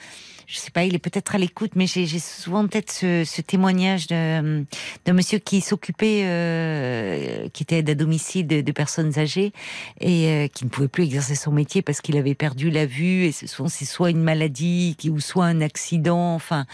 je 0.49 0.57
sais 0.57 0.71
pas, 0.71 0.83
il 0.83 0.95
est 0.95 0.99
peut-être 0.99 1.35
à 1.35 1.37
l'écoute, 1.37 1.73
mais 1.75 1.85
j'ai 1.85 2.07
souvent 2.17 2.61
en 2.61 2.67
tête 2.67 2.89
ce, 2.89 3.23
ce 3.23 3.41
témoignage 3.43 4.07
d'un 4.07 4.65
monsieur 5.13 5.37
qui 5.37 5.61
s'occupait, 5.61 6.21
euh, 6.23 7.47
qui 7.49 7.61
était 7.61 7.77
aide 7.77 7.89
à 7.91 7.93
domicile 7.93 8.47
de, 8.47 8.61
de 8.61 8.71
personnes 8.71 9.19
âgées 9.19 9.53
et 10.01 10.27
euh, 10.27 10.47
qui 10.47 10.65
ne 10.65 10.69
pouvait 10.71 10.87
plus 10.87 11.03
exercer 11.03 11.35
son 11.35 11.51
métier 11.51 11.83
parce 11.83 12.01
qu'il 12.01 12.17
avait 12.17 12.33
perdu 12.33 12.71
la 12.71 12.87
vue 12.87 13.25
et 13.25 13.31
souvent 13.31 13.69
c'est 13.69 13.85
soit 13.85 14.09
une 14.09 14.23
maladie 14.23 14.97
ou 15.11 15.19
soit 15.19 15.45
un 15.45 15.61
accident, 15.61 16.33
enfin, 16.33 16.65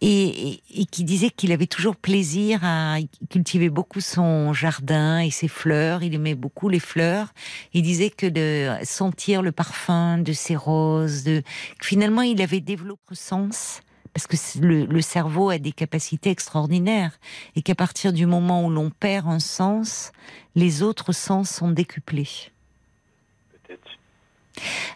et, 0.00 0.62
et, 0.74 0.86
qui 0.86 1.04
disait 1.04 1.28
qu'il 1.28 1.52
avait 1.52 1.66
toujours 1.66 1.96
plaisir 1.96 2.60
à 2.62 2.96
cultiver 3.28 3.68
beaucoup 3.68 4.00
son 4.00 4.54
jardin 4.54 5.18
et 5.20 5.30
ses 5.30 5.48
fleurs. 5.48 6.02
Il 6.02 6.14
aimait 6.14 6.34
beaucoup 6.34 6.70
les 6.70 6.80
fleurs. 6.80 7.34
Il 7.74 7.82
disait 7.82 8.08
que 8.08 8.26
de 8.26 8.72
sentir 8.84 9.42
le 9.42 9.52
parfum 9.52 10.16
de 10.16 10.32
ses 10.32 10.56
roses, 10.56 11.24
de 11.24 11.42
finalement 11.82 12.22
il 12.22 12.40
avait 12.40 12.60
développé 12.60 13.17
sens, 13.18 13.82
parce 14.14 14.26
que 14.26 14.36
le, 14.64 15.00
cerveau 15.00 15.50
a 15.50 15.58
des 15.58 15.72
capacités 15.72 16.30
extraordinaires, 16.30 17.12
et 17.56 17.62
qu'à 17.62 17.74
partir 17.74 18.12
du 18.12 18.26
moment 18.26 18.64
où 18.64 18.70
l'on 18.70 18.90
perd 18.90 19.28
un 19.28 19.38
sens, 19.38 20.12
les 20.54 20.82
autres 20.82 21.12
sens 21.12 21.50
sont 21.50 21.70
décuplés. 21.70 22.50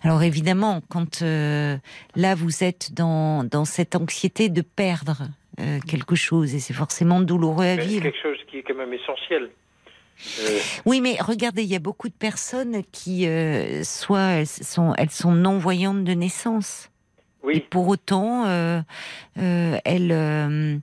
Alors 0.03 0.23
évidemment, 0.23 0.83
quand 0.89 1.23
euh, 1.23 1.77
là 2.17 2.35
vous 2.35 2.65
êtes 2.65 2.93
dans, 2.95 3.45
dans 3.45 3.65
cette 3.65 3.95
anxiété 3.95 4.49
de 4.49 4.63
perdre 4.63 5.29
euh, 5.61 5.79
quelque 5.87 6.17
chose, 6.17 6.55
et 6.55 6.59
c'est 6.59 6.73
forcément 6.73 7.21
douloureux 7.21 7.67
à 7.67 7.77
vivre. 7.77 8.03
quelque 8.03 8.21
chose 8.21 8.39
qui 8.51 8.59
est 8.59 8.63
quand 8.63 8.75
même 8.75 8.93
essentiel. 8.93 9.51
Euh, 10.41 10.59
oui, 10.85 11.01
mais 11.01 11.17
regardez, 11.21 11.63
il 11.63 11.69
y 11.69 11.77
a 11.77 11.81
beaucoup 11.81 12.09
de 12.09 12.15
personnes 12.15 12.83
qui, 12.91 13.29
soit 13.85 14.21
elles 14.21 14.47
sont, 14.47 14.95
elles 14.97 15.11
sont 15.11 15.33
non-voyantes 15.33 16.05
de 16.05 16.13
naissance. 16.13 16.89
Et 17.51 17.61
pour 17.61 17.89
autant, 17.89 18.47
euh, 18.47 18.81
euh, 19.39 19.79
elles, 19.85 20.13
euh, 20.13 20.77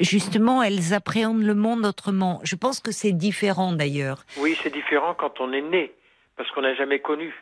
justement, 0.00 0.62
elles 0.62 0.94
appréhendent 0.94 1.42
le 1.42 1.54
monde 1.54 1.84
autrement. 1.84 2.40
Je 2.44 2.54
pense 2.54 2.80
que 2.80 2.92
c'est 2.92 3.12
différent 3.12 3.72
d'ailleurs. 3.72 4.24
Oui, 4.38 4.56
c'est 4.62 4.72
différent 4.72 5.14
quand 5.14 5.40
on 5.40 5.52
est 5.52 5.62
né, 5.62 5.92
parce 6.36 6.50
qu'on 6.52 6.62
n'a 6.62 6.74
jamais 6.74 7.00
connu. 7.00 7.32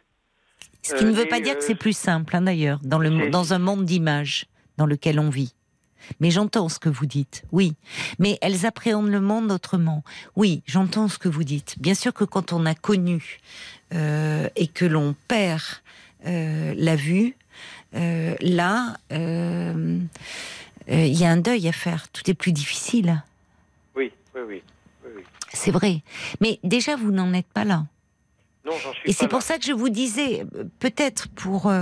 Ce 0.83 0.95
qui 0.95 1.05
ne 1.05 1.13
veut 1.13 1.27
pas 1.27 1.41
dire 1.41 1.59
que 1.59 1.65
c'est 1.65 1.75
plus 1.75 1.97
simple, 1.97 2.35
hein, 2.35 2.43
d'ailleurs, 2.43 2.81
dans, 2.83 2.99
le, 2.99 3.29
dans 3.29 3.53
un 3.53 3.59
monde 3.59 3.85
d'images 3.85 4.47
dans 4.79 4.87
lequel 4.87 5.21
on 5.21 5.29
vit. 5.29 5.55
Mais 6.21 6.31
j'entends 6.31 6.71
ce 6.71 6.79
que 6.79 6.89
vous 6.89 7.05
dites, 7.05 7.45
oui. 7.53 7.75
Mais 8.19 8.39
elles 8.41 8.65
appréhendent 8.65 9.11
le 9.11 9.21
monde 9.21 9.53
autrement. 9.53 10.03
Oui, 10.35 10.63
j'entends 10.67 11.09
ce 11.09 11.19
que 11.19 11.29
vous 11.29 11.45
dites. 11.45 11.77
Bien 11.79 11.93
sûr 11.93 12.15
que 12.15 12.25
quand 12.25 12.55
on 12.55 12.65
a 12.65 12.75
connu 12.75 13.41
et 13.93 14.67
que 14.69 14.87
l'on 14.87 15.15
perd 15.29 15.63
la 16.25 16.97
vue, 16.97 17.37
euh, 17.95 18.37
là, 18.41 18.97
euh, 19.13 19.99
euh, 20.91 21.05
il 21.05 21.19
y 21.19 21.25
a 21.25 21.31
un 21.31 21.37
deuil 21.37 21.69
à 21.69 21.73
faire. 21.73 22.09
Tout 22.09 22.29
est 22.31 22.35
plus 22.35 22.53
difficile. 22.53 23.23
Oui, 23.97 24.13
oui, 24.35 24.43
oui. 24.49 24.63
C'est 25.53 25.71
vrai. 25.71 26.03
Mais 26.41 26.61
déjà, 26.63 26.97
vous 26.97 27.11
n'en 27.11 27.33
êtes 27.33 27.49
pas 27.49 27.65
là. 27.65 27.85
Non, 28.65 28.73
j'en 28.83 28.93
suis 28.93 29.11
Et 29.11 29.13
c'est 29.13 29.29
pour 29.29 29.43
ça 29.43 29.59
que 29.59 29.65
je 29.65 29.73
vous 29.73 29.89
disais, 29.89 30.45
peut-être 30.79 31.29
pour. 31.31 31.73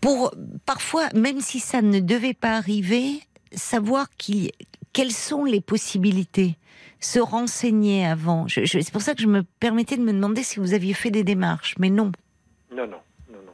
pour 0.00 0.34
parfois, 0.66 1.08
même 1.14 1.40
si 1.40 1.60
ça 1.60 1.82
ne 1.82 1.98
devait 1.98 2.34
pas 2.34 2.56
arriver, 2.56 3.20
savoir 3.52 4.06
qui, 4.16 4.52
quelles 4.92 5.12
sont 5.12 5.44
les 5.44 5.60
possibilités 5.60 6.56
se 7.04 7.18
renseigner 7.18 8.06
avant. 8.06 8.46
c'est 8.48 8.90
pour 8.90 9.02
ça 9.02 9.14
que 9.14 9.20
je 9.20 9.26
me 9.26 9.42
permettais 9.42 9.96
de 9.96 10.02
me 10.02 10.12
demander 10.12 10.42
si 10.42 10.58
vous 10.58 10.72
aviez 10.72 10.94
fait 10.94 11.10
des 11.10 11.22
démarches, 11.22 11.74
mais 11.78 11.90
non. 11.90 12.12
Non, 12.72 12.86
non, 12.86 13.00
non, 13.30 13.38
non. 13.44 13.52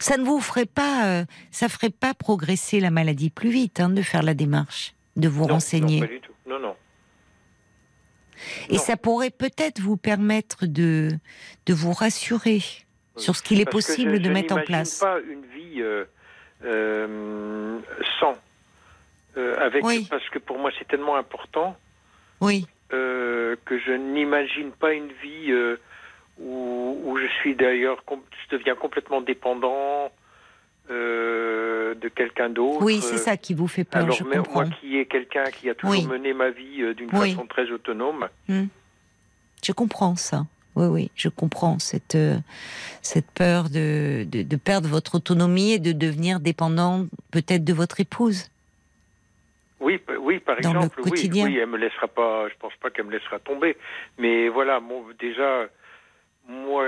Ça 0.00 0.16
ne 0.16 0.24
vous 0.24 0.40
ferait 0.40 0.66
pas, 0.66 1.06
euh, 1.06 1.24
ça 1.52 1.68
ferait 1.68 1.90
pas 1.90 2.14
progresser 2.14 2.80
la 2.80 2.90
maladie 2.90 3.30
plus 3.30 3.50
vite 3.50 3.78
hein, 3.78 3.90
de 3.90 4.02
faire 4.02 4.24
la 4.24 4.34
démarche, 4.34 4.94
de 5.14 5.28
vous 5.28 5.44
renseigner. 5.44 6.00
Non, 6.00 6.06
pas 6.06 6.12
du 6.12 6.20
tout. 6.20 6.32
Non, 6.46 6.58
non. 6.58 6.76
Et 8.68 8.78
ça 8.78 8.96
pourrait 8.96 9.30
peut-être 9.30 9.80
vous 9.80 9.96
permettre 9.96 10.66
de, 10.66 11.10
de 11.66 11.74
vous 11.74 11.92
rassurer 11.92 12.60
sur 13.16 13.36
ce 13.36 13.42
qu'il 13.42 13.60
est 13.60 13.70
possible 13.70 14.18
de 14.18 14.28
mettre 14.30 14.52
en 14.56 14.62
place. 14.62 14.98
pas 14.98 15.20
une 15.20 15.46
vie 15.46 15.80
euh, 15.80 16.04
euh, 16.64 17.78
sans. 18.18 18.34
avec, 19.36 19.84
Parce 20.10 20.28
que 20.30 20.40
pour 20.40 20.58
moi, 20.58 20.72
c'est 20.76 20.88
tellement 20.88 21.14
important 21.14 21.76
oui. 22.40 22.66
Euh, 22.92 23.56
que 23.64 23.78
je 23.78 23.92
n'imagine 23.92 24.70
pas 24.70 24.92
une 24.92 25.10
vie 25.22 25.50
euh, 25.50 25.76
où, 26.38 27.16
je 27.20 27.26
suis 27.40 27.54
d'ailleurs, 27.54 28.02
je 28.10 28.56
deviens 28.56 28.74
complètement 28.74 29.20
dépendant 29.20 30.10
euh, 30.90 31.94
de 31.94 32.08
quelqu'un 32.08 32.50
d'autre. 32.50 32.84
Oui, 32.84 33.00
c'est 33.00 33.16
ça 33.16 33.36
qui 33.36 33.54
vous 33.54 33.66
fait 33.66 33.84
peur. 33.84 34.02
Alors, 34.02 34.16
je 34.16 34.24
moi 34.24 34.66
qui 34.80 34.98
est 34.98 35.06
quelqu'un 35.06 35.44
qui 35.44 35.70
a 35.70 35.74
toujours 35.74 36.06
mené 36.06 36.34
ma 36.34 36.50
vie 36.50 36.94
d'une 36.94 37.10
façon 37.10 37.46
très 37.46 37.70
autonome. 37.70 38.28
Hmm. 38.48 38.66
Je 39.64 39.72
comprends 39.72 40.16
ça. 40.16 40.44
Oui, 40.76 40.86
oui, 40.86 41.10
je 41.14 41.28
comprends 41.28 41.78
cette, 41.78 42.18
cette 43.00 43.30
peur 43.30 43.70
de, 43.70 44.26
de, 44.28 44.42
de, 44.42 44.56
perdre 44.56 44.88
votre 44.88 45.14
autonomie 45.14 45.72
et 45.72 45.78
de 45.78 45.92
devenir 45.92 46.40
dépendant 46.40 47.06
peut-être 47.30 47.64
de 47.64 47.72
votre 47.72 48.00
épouse. 48.00 48.48
Oui, 49.84 50.00
oui, 50.18 50.38
par 50.40 50.56
exemple, 50.56 50.98
oui, 51.04 51.30
oui, 51.34 51.58
elle 51.58 51.66
me 51.66 51.76
laissera 51.76 52.08
pas. 52.08 52.48
Je 52.48 52.54
pense 52.58 52.74
pas 52.76 52.88
qu'elle 52.88 53.04
me 53.04 53.12
laissera 53.12 53.38
tomber. 53.38 53.76
Mais 54.16 54.48
voilà, 54.48 54.80
bon, 54.80 55.04
déjà, 55.18 55.68
moi, 56.48 56.86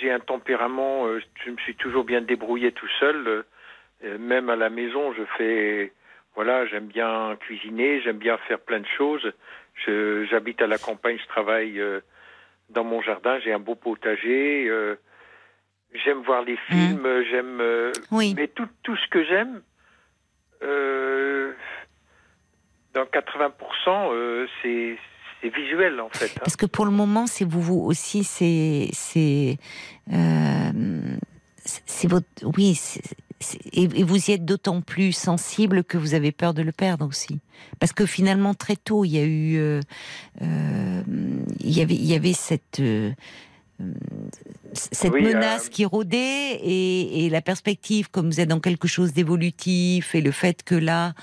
j'ai 0.00 0.10
un 0.10 0.18
tempérament. 0.18 1.06
Euh, 1.06 1.20
je 1.44 1.50
me 1.50 1.58
suis 1.58 1.74
toujours 1.74 2.04
bien 2.04 2.22
débrouillé 2.22 2.72
tout 2.72 2.88
seul. 2.98 3.44
Euh, 4.04 4.18
même 4.18 4.48
à 4.48 4.56
la 4.56 4.70
maison, 4.70 5.12
je 5.12 5.22
fais. 5.36 5.92
Voilà, 6.34 6.66
j'aime 6.66 6.86
bien 6.86 7.36
cuisiner, 7.40 8.00
j'aime 8.00 8.18
bien 8.18 8.38
faire 8.48 8.60
plein 8.60 8.80
de 8.80 8.86
choses. 8.96 9.30
J'habite 10.30 10.62
à 10.62 10.66
la 10.66 10.78
campagne, 10.78 11.18
je 11.20 11.28
travaille 11.28 11.78
euh, 11.80 12.00
dans 12.70 12.84
mon 12.84 13.02
jardin, 13.02 13.38
j'ai 13.40 13.52
un 13.52 13.58
beau 13.58 13.74
potager. 13.74 14.70
j'aime 15.92 16.22
voir 16.22 16.42
les 16.42 16.54
mmh. 16.54 16.70
films, 16.70 17.24
j'aime. 17.30 17.62
oui. 18.10 18.34
Mais 18.36 18.48
tout, 18.48 18.68
tout 18.82 18.96
ce 18.96 19.08
que 19.08 19.22
j'aime. 19.24 19.62
Euh, 20.62 21.52
dans 22.98 23.04
80%, 23.04 24.12
euh, 24.12 24.46
c'est 24.62 24.98
visuel 25.48 26.00
en 26.00 26.08
fait. 26.08 26.26
Hein. 26.26 26.40
Parce 26.40 26.56
que 26.56 26.66
pour 26.66 26.84
le 26.84 26.90
moment, 26.90 27.26
c'est 27.26 27.44
vous, 27.44 27.60
vous 27.60 27.80
aussi, 27.80 28.24
c'est 28.24 28.88
c'est 28.92 29.56
euh, 30.12 31.16
votre 32.04 32.26
oui. 32.42 32.78
et, 33.72 34.02
vous 34.02 34.30
y 34.30 34.32
êtes 34.32 34.44
d'autant 34.44 34.80
plus 34.80 35.12
sensible 35.12 35.84
que 35.84 35.96
vous 35.96 36.14
avez 36.14 36.32
peur 36.32 36.54
de 36.54 36.62
le 36.62 36.72
perdre 36.72 37.06
aussi. 37.06 37.38
Parce 37.78 37.92
que 37.92 38.04
finalement, 38.04 38.54
très 38.54 38.76
tôt, 38.76 39.04
il 39.04 39.10
y 39.10 39.18
a 39.18 39.24
eu, 39.24 39.58
euh, 39.58 39.80
il 40.40 41.78
y 41.78 41.80
avait, 41.80 41.94
il 41.94 42.06
y 42.06 42.14
avait 42.14 42.32
cette 42.32 42.82
cette 44.72 45.12
menace 45.12 45.66
euh, 45.66 45.70
qui 45.70 45.84
rôdait 45.84 46.58
et, 46.62 47.26
et, 47.26 47.30
la 47.30 47.40
perspective, 47.40 48.10
comme 48.10 48.26
vous 48.26 48.40
êtes 48.40 48.48
dans 48.48 48.60
quelque 48.60 48.88
chose 48.88 49.12
d'évolutif 49.12 50.14
et 50.14 50.20
le 50.20 50.32
fait 50.32 50.62
que 50.64 50.74
là, 50.74 51.14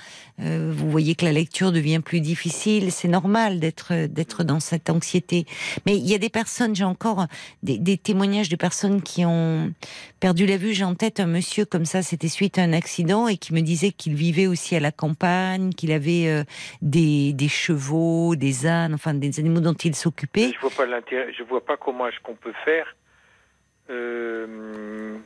euh, 0.41 0.72
vous 0.74 0.89
voyez 0.89 1.16
que 1.16 1.26
la 1.26 1.32
lecture 1.32 1.72
devient 1.72 2.01
plus 2.03 2.20
difficile, 2.20 2.91
c'est 2.91 3.08
normal 3.08 3.60
d'être 3.60 4.08
d'être 4.08 4.43
dans 4.43 4.60
cette 4.60 4.89
anxiété. 4.89 5.45
Mais 5.86 5.95
il 5.95 6.06
y 6.10 6.14
a 6.14 6.18
des 6.18 6.30
personnes, 6.30 6.76
j'ai 6.76 6.84
encore 6.84 7.28
des, 7.64 7.78
des, 7.78 7.97
témoignages 7.97 8.49
de 8.49 8.56
personnes 8.56 9.01
qui 9.01 9.26
ont 9.26 9.74
perdu 10.20 10.45
la 10.45 10.58
vue. 10.58 10.74
J'ai 10.74 10.84
en 10.84 10.95
tête 10.95 11.20
un 11.20 11.28
monsieur 11.28 11.66
comme 11.66 11.86
ça, 11.86 12.01
c'était 12.01 12.28
suite 12.28 12.58
à 12.58 12.64
un 12.64 12.74
accident 12.74 13.28
et 13.28 13.38
qui 13.38 13.53
me 13.53 13.62
disait 13.62 13.91
qu'il 13.91 14.16
vivait 14.16 14.47
aussi 14.47 14.76
à 14.76 14.80
la 14.80 14.91
campagne, 14.91 15.72
qu'il 15.72 15.91
avait 15.91 16.28
euh, 16.28 16.43
des, 16.82 17.32
des 17.32 17.47
chevaux, 17.47 18.36
des 18.36 18.66
ânes, 18.66 18.93
enfin 18.93 19.14
des 19.14 19.39
animaux 19.39 19.62
dont 19.62 19.74
il 19.74 19.95
s'occupait. 19.95 20.51
Je 20.53 20.60
vois 20.60 20.70
pas 20.70 20.86
l'intérêt, 20.86 21.32
je 21.38 21.43
vois 21.43 21.64
pas 21.64 21.78
comment 21.78 22.08
est-ce 22.08 22.20
qu'on 22.22 22.36
peut 22.46 22.54
faire 22.64 22.96
euh, 23.89 25.18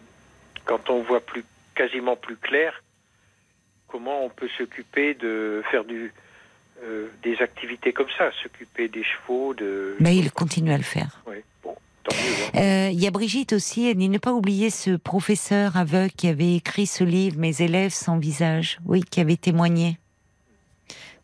quand 0.65 0.89
on 0.89 1.01
voit 1.01 1.19
plus, 1.19 1.43
quasiment 1.75 2.15
plus 2.15 2.37
clair, 2.37 2.83
comment 3.87 4.23
on 4.23 4.29
peut 4.29 4.49
s'occuper 4.57 5.13
de 5.15 5.61
faire 5.69 5.83
du, 5.83 6.13
euh, 6.83 7.07
des 7.23 7.41
activités 7.41 7.91
comme 7.91 8.09
ça, 8.17 8.31
s'occuper 8.41 8.87
des 8.87 9.03
chevaux. 9.03 9.53
De... 9.53 9.95
Mais 9.99 10.15
il 10.15 10.31
continue 10.31 10.71
à 10.71 10.77
le 10.77 10.83
faire. 10.83 11.21
Oui, 11.27 11.37
bon. 11.61 11.75
Hein. 11.75 12.59
Euh, 12.59 12.89
il 12.91 12.99
y 12.99 13.07
a 13.07 13.11
Brigitte 13.11 13.53
aussi, 13.53 13.89
elle 13.89 13.97
dit 13.97 14.09
ne 14.09 14.17
pas 14.17 14.33
oublier 14.33 14.69
ce 14.69 14.95
professeur 14.95 15.75
aveugle 15.75 16.11
qui 16.11 16.27
avait 16.27 16.55
écrit 16.55 16.87
ce 16.87 17.03
livre 17.03 17.37
Mes 17.37 17.61
élèves 17.61 17.91
sans 17.91 18.17
visage, 18.17 18.79
oui, 18.85 19.03
qui 19.03 19.19
avait 19.19 19.37
témoigné. 19.37 19.97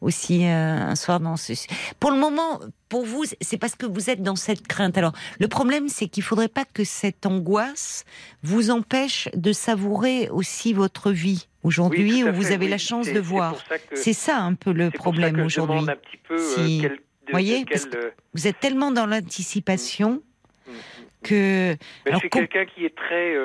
Aussi 0.01 0.45
euh, 0.45 0.76
un 0.77 0.95
soir 0.95 1.19
dans 1.19 1.38
ce. 1.38 1.53
Pour 1.99 2.11
le 2.11 2.17
moment, 2.17 2.59
pour 2.89 3.05
vous, 3.05 3.23
c'est 3.41 3.57
parce 3.57 3.76
que 3.76 3.85
vous 3.85 4.09
êtes 4.09 4.22
dans 4.22 4.35
cette 4.35 4.67
crainte. 4.67 4.97
Alors, 4.97 5.13
le 5.39 5.47
problème, 5.47 5.89
c'est 5.89 6.07
qu'il 6.07 6.23
faudrait 6.23 6.47
pas 6.47 6.65
que 6.65 6.84
cette 6.84 7.26
angoisse 7.26 8.05
vous 8.43 8.72
empêche 8.72 9.30
de 9.34 9.51
savourer 9.51 10.30
aussi 10.30 10.73
votre 10.73 11.11
vie 11.11 11.47
aujourd'hui, 11.63 12.23
où 12.23 12.31
vous 12.31 12.51
avez 12.51 12.67
la 12.67 12.77
chance 12.77 13.11
de 13.11 13.19
voir. 13.19 13.55
C'est 13.93 14.13
ça 14.13 14.38
un 14.38 14.53
peu 14.53 14.72
le 14.72 14.91
problème 14.91 15.39
aujourd'hui. 15.39 15.85
Si... 16.30 16.85
Euh, 16.85 16.89
vous 17.27 17.31
voyez, 17.31 17.65
euh, 17.72 18.11
vous 18.35 18.47
êtes 18.47 18.59
tellement 18.59 18.91
dans 18.91 19.07
l'anticipation 19.07 20.22
mm, 20.67 20.72
mm, 20.72 20.73
mm, 20.73 20.77
que. 21.23 21.76
je 22.05 22.17
suis 22.17 22.30
quelqu'un 22.30 22.65
qui 22.65 22.85
est 22.85 22.95
très. 22.95 23.35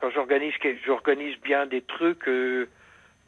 quand 0.00 0.10
j'organise, 0.10 0.54
j'organise 0.84 1.36
bien 1.44 1.66
des 1.66 1.82
trucs 1.82 2.28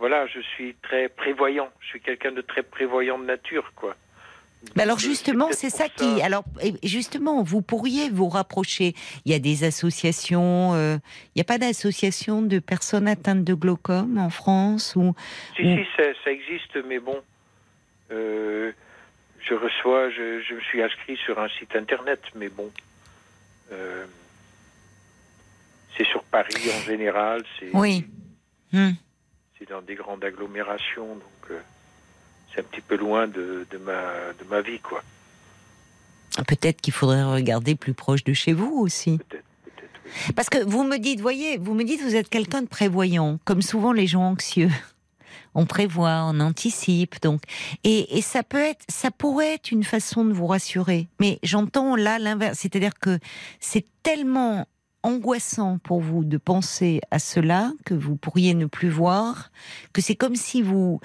voilà, 0.04 0.26
je 0.26 0.40
suis 0.40 0.74
très 0.82 1.08
prévoyant. 1.08 1.70
Je 1.80 1.86
suis 1.86 2.00
quelqu'un 2.02 2.30
de 2.30 2.42
très 2.42 2.62
prévoyant 2.62 3.18
de 3.18 3.24
nature, 3.24 3.72
quoi. 3.74 3.96
Mais 4.76 4.82
alors 4.82 4.98
justement, 4.98 5.48
c'est 5.50 5.70
ça, 5.70 5.88
qui. 5.88 6.20
Alors 6.20 6.44
justement, 6.82 7.42
vous 7.42 7.62
pourriez 7.62 8.10
vous 8.10 8.28
rapprocher. 8.28 8.92
Il 9.24 9.32
y 9.32 9.34
a 9.34 9.38
des 9.38 9.64
associations. 9.64 10.74
Euh, 10.74 10.98
il 11.28 11.38
n'y 11.38 11.40
a 11.40 11.46
pas 11.46 11.56
d'association 11.56 12.42
de 12.42 12.58
personnes 12.58 13.08
atteintes 13.08 13.44
de 13.44 13.54
glaucome 13.54 14.18
en 14.18 14.28
France 14.28 14.94
ou. 14.94 15.14
Si 15.56 15.62
si, 15.62 15.86
ça, 15.96 16.30
existe, 16.30 16.76
mais 16.86 16.98
bon, 16.98 17.22
euh, 18.10 18.72
je 19.40 19.54
reçois. 19.54 20.10
Je, 20.10 20.54
me 20.54 20.60
suis 20.60 20.82
inscrit 20.82 21.16
sur 21.16 21.38
un 21.38 21.48
site 21.48 21.74
internet, 21.74 22.20
mais 22.34 22.50
bon. 22.50 22.70
Euh, 23.72 24.04
c'est 25.96 26.04
sur 26.04 26.22
Paris 26.24 26.70
en 26.78 26.82
général. 26.82 27.42
Oui. 27.72 28.04
Dans 29.68 29.82
des 29.82 29.94
grandes 29.94 30.24
agglomérations, 30.24 31.14
donc 31.14 31.50
euh, 31.50 31.58
c'est 32.52 32.60
un 32.60 32.64
petit 32.64 32.80
peu 32.82 32.96
loin 32.96 33.26
de, 33.26 33.66
de, 33.70 33.78
ma, 33.78 34.32
de 34.38 34.44
ma 34.48 34.60
vie, 34.60 34.78
quoi. 34.78 35.02
Peut-être 36.46 36.80
qu'il 36.80 36.92
faudrait 36.92 37.22
regarder 37.22 37.74
plus 37.74 37.94
proche 37.94 38.24
de 38.24 38.32
chez 38.32 38.52
vous 38.52 38.72
aussi. 38.78 39.18
Peut-être. 39.18 39.44
Parce 40.34 40.48
que 40.48 40.62
vous 40.64 40.84
me 40.84 40.98
dites, 40.98 41.20
voyez, 41.20 41.58
vous 41.58 41.74
me 41.74 41.84
dites, 41.84 42.02
vous 42.02 42.14
êtes 42.16 42.28
quelqu'un 42.28 42.62
de 42.62 42.68
prévoyant, 42.68 43.38
comme 43.44 43.62
souvent 43.62 43.92
les 43.92 44.06
gens 44.06 44.22
anxieux. 44.22 44.70
On 45.56 45.66
prévoit, 45.66 46.24
on 46.24 46.40
anticipe, 46.40 47.22
donc. 47.22 47.42
Et, 47.84 48.18
et, 48.18 48.22
ça 48.22 48.42
peut 48.42 48.58
être, 48.58 48.84
ça 48.88 49.12
pourrait 49.12 49.54
être 49.54 49.70
une 49.70 49.84
façon 49.84 50.24
de 50.24 50.32
vous 50.32 50.48
rassurer. 50.48 51.06
Mais 51.20 51.38
j'entends 51.44 51.94
là 51.94 52.18
l'inverse, 52.18 52.58
c'est-à-dire 52.58 52.98
que 52.98 53.20
c'est 53.60 53.84
tellement 54.02 54.66
angoissant 55.04 55.78
pour 55.78 56.00
vous 56.00 56.24
de 56.24 56.38
penser 56.38 57.00
à 57.10 57.18
cela 57.18 57.72
que 57.84 57.94
vous 57.94 58.16
pourriez 58.16 58.54
ne 58.54 58.66
plus 58.66 58.88
voir, 58.88 59.50
que 59.92 60.00
c'est 60.00 60.16
comme 60.16 60.34
si 60.34 60.62
vous 60.62 61.00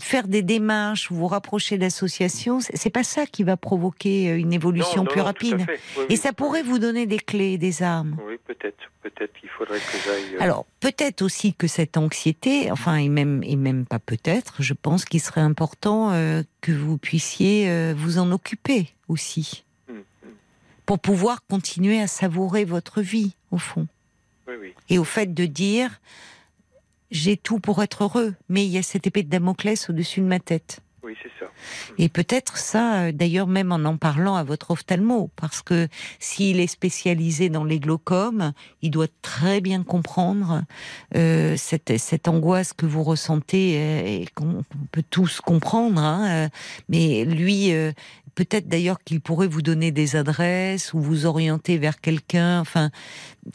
faire 0.00 0.26
des 0.28 0.42
démarches 0.42 1.10
ou 1.10 1.14
vous 1.14 1.26
rapprocher 1.26 1.78
d'associations, 1.78 2.58
c'est 2.60 2.90
pas 2.90 3.04
ça 3.04 3.26
qui 3.26 3.44
va 3.44 3.56
provoquer 3.56 4.30
euh, 4.30 4.38
une 4.38 4.52
évolution 4.52 5.04
plus 5.04 5.20
rapide. 5.20 5.66
et 6.08 6.16
ça 6.16 6.32
pourrait 6.32 6.62
vous 6.62 6.78
donner 6.78 7.06
des 7.06 7.18
clés, 7.18 7.58
des 7.58 7.82
armes. 7.82 8.16
Oui, 8.26 8.38
peut-être, 8.46 8.90
peut-être 9.02 9.32
qu'il 9.38 9.48
faudrait 9.50 9.78
que 9.78 9.96
j'aille. 10.04 10.36
Euh, 10.36 10.42
Alors 10.42 10.66
peut-être 10.80 11.22
aussi 11.22 11.54
que 11.54 11.66
cette 11.66 11.96
anxiété, 11.96 12.72
enfin 12.72 12.96
et 12.96 13.08
même 13.08 13.42
et 13.44 13.56
même 13.56 13.86
pas 13.86 13.98
peut-être, 13.98 14.62
je 14.62 14.74
pense 14.74 15.04
qu'il 15.04 15.20
serait 15.20 15.42
important 15.42 16.10
euh, 16.12 16.42
que 16.60 16.72
vous 16.72 16.98
puissiez 16.98 17.92
vous 17.94 18.18
en 18.18 18.32
occuper 18.32 18.88
aussi 19.08 19.63
pour 20.86 20.98
pouvoir 20.98 21.44
continuer 21.48 22.00
à 22.00 22.06
savourer 22.06 22.64
votre 22.64 23.00
vie, 23.00 23.34
au 23.50 23.58
fond. 23.58 23.86
Et 24.88 24.98
au 24.98 25.04
fait 25.04 25.32
de 25.32 25.46
dire, 25.46 26.00
j'ai 27.10 27.36
tout 27.36 27.58
pour 27.58 27.82
être 27.82 28.04
heureux, 28.04 28.34
mais 28.48 28.64
il 28.64 28.70
y 28.70 28.78
a 28.78 28.82
cette 28.82 29.06
épée 29.06 29.22
de 29.22 29.30
Damoclès 29.30 29.88
au-dessus 29.88 30.20
de 30.20 30.26
ma 30.26 30.40
tête. 30.40 30.80
Oui, 31.04 31.14
c'est 31.22 31.30
ça. 31.38 31.50
Et 31.98 32.08
peut-être 32.08 32.56
ça, 32.56 33.02
euh, 33.02 33.12
d'ailleurs, 33.12 33.46
même 33.46 33.72
en 33.72 33.84
en 33.84 33.98
parlant 33.98 34.36
à 34.36 34.42
votre 34.42 34.70
ophtalmo, 34.70 35.30
parce 35.36 35.60
que 35.60 35.88
s'il 36.18 36.60
est 36.60 36.66
spécialisé 36.66 37.50
dans 37.50 37.64
les 37.64 37.78
glaucomes, 37.78 38.52
il 38.80 38.90
doit 38.90 39.08
très 39.20 39.60
bien 39.60 39.82
comprendre 39.82 40.62
euh, 41.14 41.56
cette, 41.58 41.98
cette 41.98 42.26
angoisse 42.26 42.72
que 42.72 42.86
vous 42.86 43.02
ressentez 43.02 43.74
euh, 43.76 44.22
et 44.22 44.26
qu'on 44.34 44.64
peut 44.92 45.04
tous 45.10 45.42
comprendre. 45.42 46.00
Hein, 46.00 46.48
mais 46.88 47.26
lui, 47.26 47.72
peut-être 48.34 48.68
d'ailleurs 48.68 48.98
qu'il 49.04 49.20
pourrait 49.20 49.46
vous 49.46 49.62
donner 49.62 49.90
des 49.90 50.16
adresses 50.16 50.94
ou 50.94 51.00
vous 51.00 51.26
orienter 51.26 51.76
vers 51.78 52.00
quelqu'un, 52.00 52.60
enfin 52.60 52.90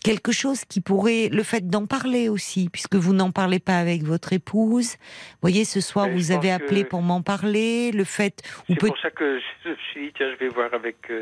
quelque 0.04 0.32
chose 0.32 0.66
qui 0.66 0.82
pourrait, 0.82 1.30
le 1.32 1.44
fait 1.44 1.68
d'en 1.68 1.86
parler 1.86 2.30
aussi, 2.30 2.70
puisque 2.70 2.96
vous 2.96 3.14
n'en 3.14 3.32
parlez 3.32 3.60
pas 3.60 3.80
avec 3.80 4.04
votre 4.04 4.34
épouse. 4.34 4.96
Vous 4.98 5.38
voyez, 5.42 5.66
ce 5.66 5.82
soir 5.82 6.10
vous 6.10 6.32
avez 6.32 6.52
appelé 6.52 6.84
pour 6.84 7.02
m'en 7.02 7.22
parler, 7.22 7.92
le 7.92 8.04
fait. 8.04 8.42
C'est 8.68 8.76
pour 8.76 8.98
ça 9.00 9.10
que 9.10 9.40
je 9.64 9.70
me 9.70 9.76
suis 9.92 10.08
dit 10.08 10.14
tiens, 10.16 10.32
je 10.34 10.38
vais 10.38 10.50
voir 10.50 10.74
avec 10.74 11.10
euh, 11.10 11.22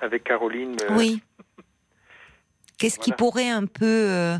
avec 0.00 0.24
Caroline. 0.24 0.76
Euh. 0.90 0.96
Oui. 0.96 1.22
Qu'est-ce 2.78 2.98
qui 2.98 3.12
pourrait 3.12 3.48
un 3.48 3.64
peu 3.64 3.84
euh, 3.84 4.36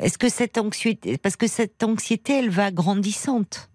Est-ce 0.00 0.18
que 0.18 0.28
cette 0.28 0.58
anxiété, 0.58 1.16
parce 1.16 1.36
que 1.36 1.46
cette 1.46 1.82
anxiété, 1.82 2.38
elle 2.38 2.50
va 2.50 2.70
grandissante. 2.70 3.70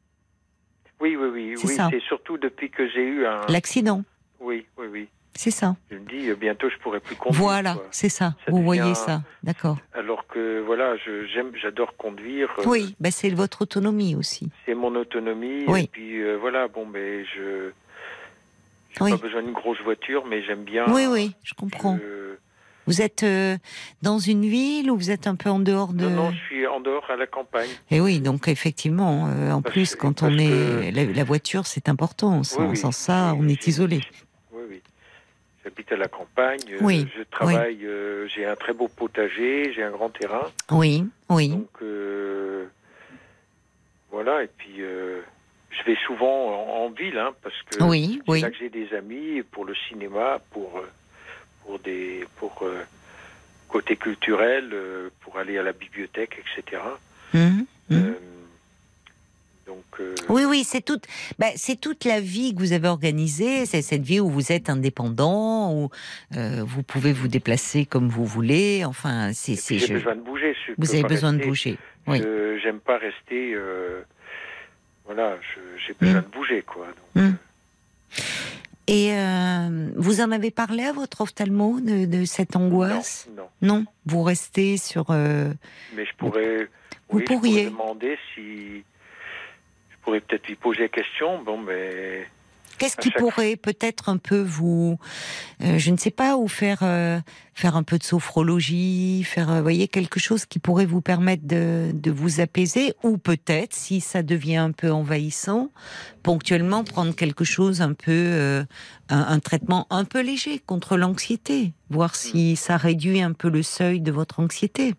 Oui, 1.00 1.16
oui, 1.16 1.28
oui. 1.32 1.54
C'est 1.58 1.84
oui, 1.84 2.02
surtout 2.08 2.38
depuis 2.38 2.70
que 2.70 2.88
j'ai 2.90 3.04
eu 3.04 3.26
un. 3.26 3.42
L'accident. 3.48 4.04
Oui, 4.40 4.66
oui, 4.78 4.88
oui. 4.92 5.10
C'est 5.38 5.52
ça. 5.52 5.76
Je 5.92 5.98
me 5.98 6.06
dis, 6.10 6.34
bientôt, 6.34 6.68
je 6.68 6.78
pourrai 6.80 7.00
plus 7.00 7.16
conduire. 7.16 7.42
Voilà, 7.42 7.78
c'est 7.92 8.10
ça. 8.10 8.34
Vous 8.48 8.64
voyez 8.64 8.96
ça, 8.96 9.22
d'accord. 9.44 9.78
Alors 9.94 10.26
que, 10.28 10.62
voilà, 10.66 10.96
j'aime, 10.98 11.52
j'adore 11.62 11.96
conduire. 11.96 12.50
Euh, 12.58 12.64
oui, 12.66 12.96
ben 13.00 13.12
c'est 13.12 13.30
votre 13.30 13.62
autonomie 13.62 14.16
aussi. 14.16 14.50
C'est 14.66 14.74
mon 14.74 14.96
autonomie. 14.96 15.64
Oui. 15.68 15.84
Et 15.84 15.88
puis, 15.88 16.22
euh, 16.22 16.38
voilà, 16.38 16.68
bon, 16.68 16.88
ben, 16.88 17.24
je. 17.36 17.70
J'ai 18.90 19.12
pas 19.12 19.18
besoin 19.18 19.44
d'une 19.44 19.54
grosse 19.54 19.80
voiture, 19.84 20.26
mais 20.26 20.42
j'aime 20.42 20.64
bien. 20.64 20.86
Oui, 20.88 21.06
oui, 21.06 21.36
je 21.44 21.54
comprends. 21.54 22.00
Vous 22.88 23.02
êtes 23.02 23.24
euh, 23.24 23.58
dans 24.02 24.18
une 24.18 24.46
ville 24.46 24.90
ou 24.90 24.96
vous 24.96 25.12
êtes 25.12 25.28
un 25.28 25.36
peu 25.36 25.50
en 25.50 25.60
dehors 25.60 25.92
de... 25.92 26.06
Non, 26.06 26.10
non, 26.10 26.32
je 26.32 26.38
suis 26.38 26.66
en 26.66 26.80
dehors 26.80 27.04
à 27.12 27.18
la 27.18 27.28
campagne. 27.28 27.70
Et 27.92 28.00
oui, 28.00 28.22
donc 28.22 28.48
effectivement, 28.48 29.28
euh, 29.28 29.52
en 29.52 29.62
plus, 29.62 29.96
quand 29.96 30.24
on 30.24 30.38
est... 30.38 30.92
La, 30.92 31.24
voiture, 31.26 31.68
c'est 31.68 31.90
important. 31.90 32.44
Sans, 32.44 32.92
ça, 32.94 33.36
on 33.38 33.50
est 33.50 33.68
isolé. 33.68 34.00
J'habite 35.68 35.92
à 35.92 35.98
la 35.98 36.08
campagne. 36.08 36.62
Euh, 36.70 36.78
oui. 36.82 37.06
Je 37.18 37.24
travaille, 37.24 37.86
j'ai 38.34 38.46
un 38.46 38.56
très 38.56 38.74
beau 38.74 38.88
potager, 38.88 39.74
j'ai 39.74 39.84
un 39.84 39.92
grand 39.92 40.10
terrain. 40.10 40.50
Oui, 40.72 41.04
oui. 41.30 41.50
Donc, 41.50 41.82
voilà, 44.12 44.44
et 44.44 44.50
puis 44.58 44.78
je 44.78 45.84
vais 45.86 45.98
souvent 46.06 46.86
en, 46.86 46.90
ville, 46.90 47.18
hein, 47.18 47.34
parce 47.44 47.62
que 47.64 47.84
oui, 47.84 48.22
oui. 48.28 48.42
là 48.42 48.50
que 48.50 48.58
j'ai 48.58 48.70
des 48.70 48.94
amis 48.94 49.44
pour 49.52 49.66
le 49.66 49.76
cinéma, 49.76 50.40
pour 50.52 50.82
pour 51.68 51.80
des 51.80 52.26
pour 52.38 52.64
euh, 52.64 52.84
côté 53.68 53.98
culturel, 53.98 54.70
euh, 54.74 55.10
pour 55.22 55.38
aller 55.38 55.58
à 55.58 55.64
la 55.64 55.74
bibliothèque, 55.74 56.40
etc. 56.40 56.82
Mmh, 57.34 57.62
mmh. 57.90 57.96
Euh, 60.00 60.16
oui, 60.30 60.46
oui, 60.46 60.64
c'est 60.64 60.82
toute, 60.82 61.06
bah, 61.40 61.48
c'est 61.56 61.80
toute 61.80 62.06
la 62.06 62.20
vie 62.22 62.54
que 62.54 62.60
vous 62.60 62.74
avez 62.74 62.88
organisée. 62.88 63.66
C'est 63.66 63.82
cette 63.82 64.04
vie 64.04 64.20
où 64.20 64.30
vous 64.30 64.52
êtes 64.52 64.70
indépendant, 64.70 65.74
où 65.74 65.90
vous 66.32 66.84
pouvez 66.84 67.14
vous 67.14 67.28
déplacer 67.28 67.86
comme 67.86 68.08
vous 68.08 68.26
voulez. 68.26 68.86
Enfin, 68.86 69.32
c'est. 69.34 69.56
J'ai 69.78 69.94
besoin 69.94 70.16
de 70.16 70.22
bouger. 70.22 70.56
vous 70.78 70.94
avez 70.94 71.04
besoin 71.04 71.34
de 71.34 71.44
bouger. 71.44 71.78
Oui. 72.08 72.22
J'aime 72.64 72.80
pas 72.80 72.98
rester. 72.98 73.56
voilà, 75.06 75.38
j'ai 75.86 75.94
besoin 75.94 76.22
mmh. 76.22 76.24
de 76.24 76.30
bouger, 76.30 76.62
quoi. 76.62 76.88
Donc, 77.16 77.34
et 78.88 79.12
euh, 79.12 79.90
vous 79.98 80.22
en 80.22 80.32
avez 80.32 80.50
parlé 80.50 80.84
à 80.86 80.94
votre 80.94 81.20
ophtalmo 81.20 81.82
de, 81.82 82.24
cette 82.24 82.56
angoisse? 82.56 83.28
Non, 83.36 83.50
non, 83.62 83.86
vous 84.06 84.24
restez 84.24 84.78
sur. 84.78 85.08
Euh, 85.10 85.52
Mais 85.94 86.06
je 86.06 86.16
pourrais. 86.16 86.70
Vous 87.10 87.20
pourriez. 87.22 87.66
demander 87.66 88.18
si. 88.34 88.84
Je 90.08 90.12
pourrais 90.12 90.22
peut-être 90.22 90.48
lui 90.48 90.56
poser 90.56 90.80
la 90.84 90.88
question. 90.88 91.44
Bon, 91.44 91.58
mais. 91.58 92.26
Qu'est-ce 92.78 92.96
qui 92.96 93.12
pourrait 93.12 93.58
peut-être 93.58 94.08
un 94.08 94.18
peu 94.18 94.40
vous, 94.40 94.98
euh, 95.62 95.78
je 95.78 95.92
ne 95.92 95.98
sais 95.98 96.12
pas, 96.12 96.38
ou 96.38 96.48
faire 96.48 96.80
euh, 96.84 97.20
faire 97.54 97.76
un 97.76 97.84
peu 97.84 97.98
de 97.98 98.04
sophrologie, 98.04 99.24
faire, 99.26 99.52
euh, 99.52 99.62
voyez, 99.62 99.90
quelque 99.90 100.20
chose 100.20 100.46
qui 100.46 100.60
pourrait 100.60 100.86
vous 100.86 101.02
permettre 101.02 101.46
de, 101.46 101.90
de 101.94 102.12
vous 102.12 102.40
apaiser, 102.40 102.94
ou 103.04 103.18
peut-être, 103.18 103.74
si 103.74 104.00
ça 104.00 104.24
devient 104.24 104.58
un 104.58 104.72
peu 104.72 104.92
envahissant, 104.92 105.72
ponctuellement 106.24 106.86
prendre 106.86 107.14
quelque 107.14 107.44
chose 107.44 107.82
un 107.82 107.94
peu, 107.94 108.64
un, 109.10 109.40
traitement 109.40 109.88
un 109.90 110.06
peu 110.06 110.22
léger 110.22 110.60
contre 110.60 110.96
l'anxiété, 110.96 111.74
voir 111.90 112.16
si 112.16 112.54
mm. 112.54 112.56
ça 112.56 112.78
réduit 112.78 113.22
un 113.22 113.34
peu 113.34 113.50
le 113.50 113.62
seuil 113.64 114.00
de 114.00 114.12
votre 114.12 114.40
anxiété. 114.40 114.94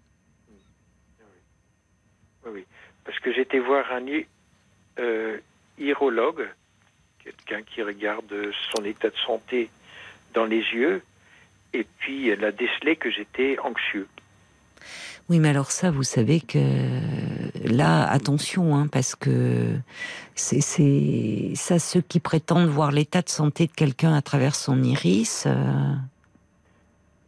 Oui, 2.45 2.51
oui. 2.53 2.65
parce 3.05 3.19
que 3.21 3.33
j'étais 3.33 3.61
voir 3.61 3.85
un 3.93 4.01
euh, 4.99 5.39
quelqu'un 7.25 7.63
qui 7.63 7.83
regarde 7.83 8.35
son 8.75 8.85
état 8.85 9.11
de 9.11 9.17
santé 9.27 9.71
dans 10.35 10.45
les 10.45 10.63
yeux, 10.73 11.03
et 11.73 11.87
puis 11.99 12.29
elle 12.29 12.45
a 12.45 12.53
décelé 12.53 12.97
que 12.97 13.11
j'étais 13.11 13.59
anxieux. 13.59 14.09
Oui, 15.29 15.41
mais 15.41 15.51
alors 15.51 15.71
ça, 15.71 15.91
vous 15.91 16.05
savez 16.05 16.41
que 16.41 16.59
là, 17.65 18.09
attention, 18.09 18.75
hein, 18.75 18.87
parce 18.91 19.15
que 19.15 19.75
c'est 20.35 20.63
ça, 21.55 21.79
ceux 21.79 22.01
qui 22.01 22.19
prétendent 22.19 22.69
voir 22.69 22.93
l'état 22.93 23.21
de 23.21 23.29
santé 23.29 23.67
de 23.67 23.73
quelqu'un 23.73 24.15
à 24.15 24.23
travers 24.23 24.55
son 24.55 24.83
iris. 24.83 25.45
Euh, 25.47 25.95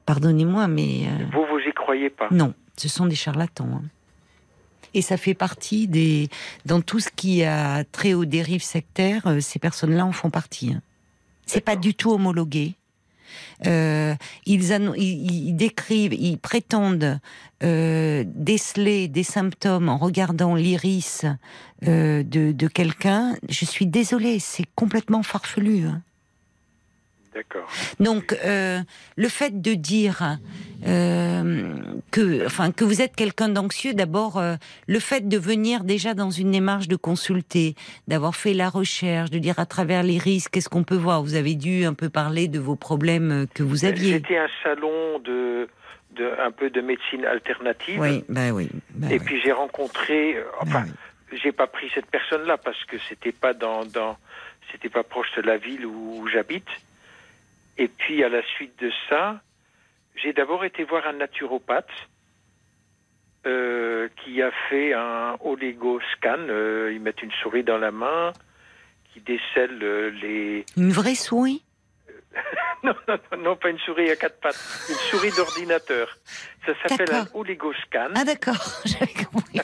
pardonnez-moi, 0.07 0.67
mais. 0.67 1.09
Euh, 1.09 1.25
vous, 1.33 1.45
vous 1.45 1.59
y 1.59 1.73
croyez 1.73 2.09
pas 2.09 2.29
Non, 2.31 2.55
ce 2.77 2.89
sont 2.89 3.05
des 3.05 3.17
charlatans. 3.17 3.69
Hein. 3.71 3.83
Et 4.95 5.03
ça 5.03 5.17
fait 5.17 5.35
partie 5.35 5.87
des. 5.87 6.29
Dans 6.67 6.81
tout 6.81 7.01
ce 7.01 7.09
qui 7.15 7.45
a 7.45 7.85
trait 7.85 8.15
aux 8.15 8.25
dérives 8.25 8.63
sectaires, 8.63 9.27
euh, 9.27 9.41
ces 9.41 9.59
personnes-là 9.59 10.05
en 10.05 10.13
font 10.13 10.31
partie. 10.31 10.73
Hein. 10.73 10.83
C'est 11.47 11.61
pas 11.61 11.77
du 11.77 11.95
tout 11.95 12.13
homologué. 12.13 12.75
Euh, 13.67 14.15
ils, 14.47 14.73
ils, 14.97 15.55
décrivent, 15.55 16.15
ils 16.15 16.39
prétendent 16.39 17.19
euh, 17.63 18.25
déceler 18.27 19.09
des 19.09 19.23
symptômes 19.23 19.89
en 19.89 19.99
regardant 19.99 20.55
l'iris 20.55 21.25
euh, 21.87 22.23
de, 22.23 22.53
de 22.53 22.69
quelqu'un. 22.69 23.37
Je 23.49 23.65
suis 23.65 23.87
désolée, 23.87 24.39
c'est 24.39 24.67
complètement 24.75 25.23
farfelu. 25.23 25.87
Hein. 25.87 26.03
D'accord. 27.35 27.69
Donc, 28.01 28.37
euh, 28.45 28.81
le 29.17 29.29
fait 29.29 29.63
de 29.63 29.75
dire 29.75 30.39
euh, 30.87 31.75
que, 32.11 32.45
enfin, 32.45 32.73
que 32.73 32.85
vous 32.85 33.03
êtes 33.03 33.15
quelqu'un 33.15 33.49
d'anxieux, 33.49 33.95
d'abord, 33.95 34.39
euh, 34.39 34.57
le 34.89 34.99
fait 34.99 35.29
de 35.29 35.39
venir 35.39 35.85
déjà 35.85 36.15
dans 36.15 36.31
une 36.31 36.51
démarche 36.51 36.89
de 36.89 36.97
consulter, 36.97 37.77
d'avoir 38.09 38.35
fait 38.35 38.53
la 38.53 38.69
recherche, 38.69 39.31
de 39.31 39.39
dire 39.39 39.61
à 39.61 39.67
travers 39.67 40.03
les 40.03 40.19
risques, 40.19 40.51
qu'est-ce 40.53 40.69
qu'on 40.69 40.83
peut 40.83 40.97
voir. 40.97 41.23
Vous 41.23 41.37
avez 41.37 41.55
dû 41.55 41.85
un 41.85 41.95
peu 41.95 42.09
parler 42.09 42.49
de 42.49 42.59
vos 42.59 42.75
problèmes 42.75 43.47
que 43.55 43.63
vous 43.63 43.85
aviez. 43.85 44.15
C'était 44.15 44.39
un 44.39 44.49
salon 44.65 45.21
de, 45.21 45.69
de, 46.17 46.33
un 46.45 46.51
peu 46.51 46.69
de 46.69 46.81
médecine 46.81 47.25
alternative. 47.25 48.01
Oui, 48.01 48.25
ben 48.29 48.51
oui. 48.51 48.71
Ben 48.95 49.13
Et 49.13 49.21
puis 49.21 49.41
j'ai 49.41 49.53
rencontré, 49.53 50.37
enfin, 50.61 50.83
ben 50.83 51.39
j'ai 51.41 51.53
pas 51.53 51.69
pris 51.69 51.89
cette 51.95 52.07
personne-là 52.07 52.59
parce 52.59 52.85
que 52.87 52.97
c'était 53.09 53.31
pas 53.31 53.55
dans, 53.55 53.85
dans 53.85 54.17
c'était 54.73 54.89
pas 54.89 55.05
proche 55.05 55.33
de 55.37 55.43
la 55.43 55.57
ville 55.57 55.87
où 55.87 56.27
j'habite. 56.27 56.69
Et 57.81 57.89
puis 57.89 58.23
à 58.23 58.29
la 58.29 58.43
suite 58.43 58.79
de 58.79 58.93
ça, 59.09 59.41
j'ai 60.15 60.35
d'abord 60.35 60.67
été 60.67 60.85
voir 60.85 61.07
un 61.07 61.15
naturopathe 61.15 61.89
euh, 63.47 64.09
qui 64.23 64.43
a 64.43 64.51
fait 64.69 64.93
un 64.93 65.39
oligoscan. 65.43 66.41
Euh, 66.51 66.93
ils 66.93 67.01
mettent 67.01 67.23
une 67.23 67.33
souris 67.43 67.65
dans 67.65 67.79
la 67.79 67.91
main 67.91 68.35
qui 69.13 69.21
décèle 69.21 69.79
euh, 69.83 70.11
les. 70.11 70.67
Une 70.77 70.93
vraie 70.93 71.15
souris? 71.15 71.63
non, 72.85 72.95
non, 73.09 73.19
non, 73.39 73.57
pas 73.57 73.71
une 73.71 73.79
souris 73.79 74.11
à 74.11 74.17
quatre 74.17 74.39
pattes, 74.41 74.59
une 74.89 74.95
souris 74.95 75.33
d'ordinateur. 75.33 76.17
Ça 76.65 76.73
s'appelle 76.83 77.13
un 77.13 77.27
oligoscan. 77.35 78.11
Ah 78.15 78.25
d'accord, 78.25 78.55
j'avais 78.85 79.13
compris. 79.13 79.59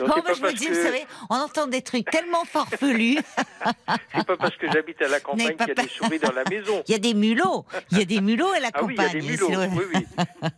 non, 0.00 0.06
moi, 0.06 0.32
je 0.34 0.42
me 0.42 0.52
dis, 0.52 0.68
vous 0.68 0.74
savez, 0.74 1.04
on 1.28 1.34
entend 1.34 1.66
des 1.66 1.82
trucs 1.82 2.08
tellement 2.10 2.44
farfelus. 2.44 3.18
c'est 4.14 4.26
pas 4.26 4.36
parce 4.36 4.56
que 4.56 4.70
j'habite 4.70 5.02
à 5.02 5.08
la 5.08 5.20
campagne 5.20 5.56
qu'il 5.56 5.68
y 5.68 5.70
a 5.72 5.74
des 5.74 5.88
souris 5.88 6.18
dans 6.18 6.32
la 6.32 6.44
maison. 6.44 6.82
Il 6.88 6.92
y 6.92 6.94
a 6.94 6.98
des 6.98 7.14
mulots, 7.14 7.66
il 7.90 7.98
y 7.98 8.02
a 8.02 8.04
des 8.04 8.20
mulots 8.20 8.52
à 8.52 8.60
la 8.60 8.70
campagne. 8.70 8.96
Ah 8.98 9.06
oui, 9.12 9.20
il 9.22 9.30
y 9.30 9.34
a 9.34 9.36
des 9.36 9.46
mulots, 9.46 9.60
oui, 9.76 9.84
oui. 9.94 10.06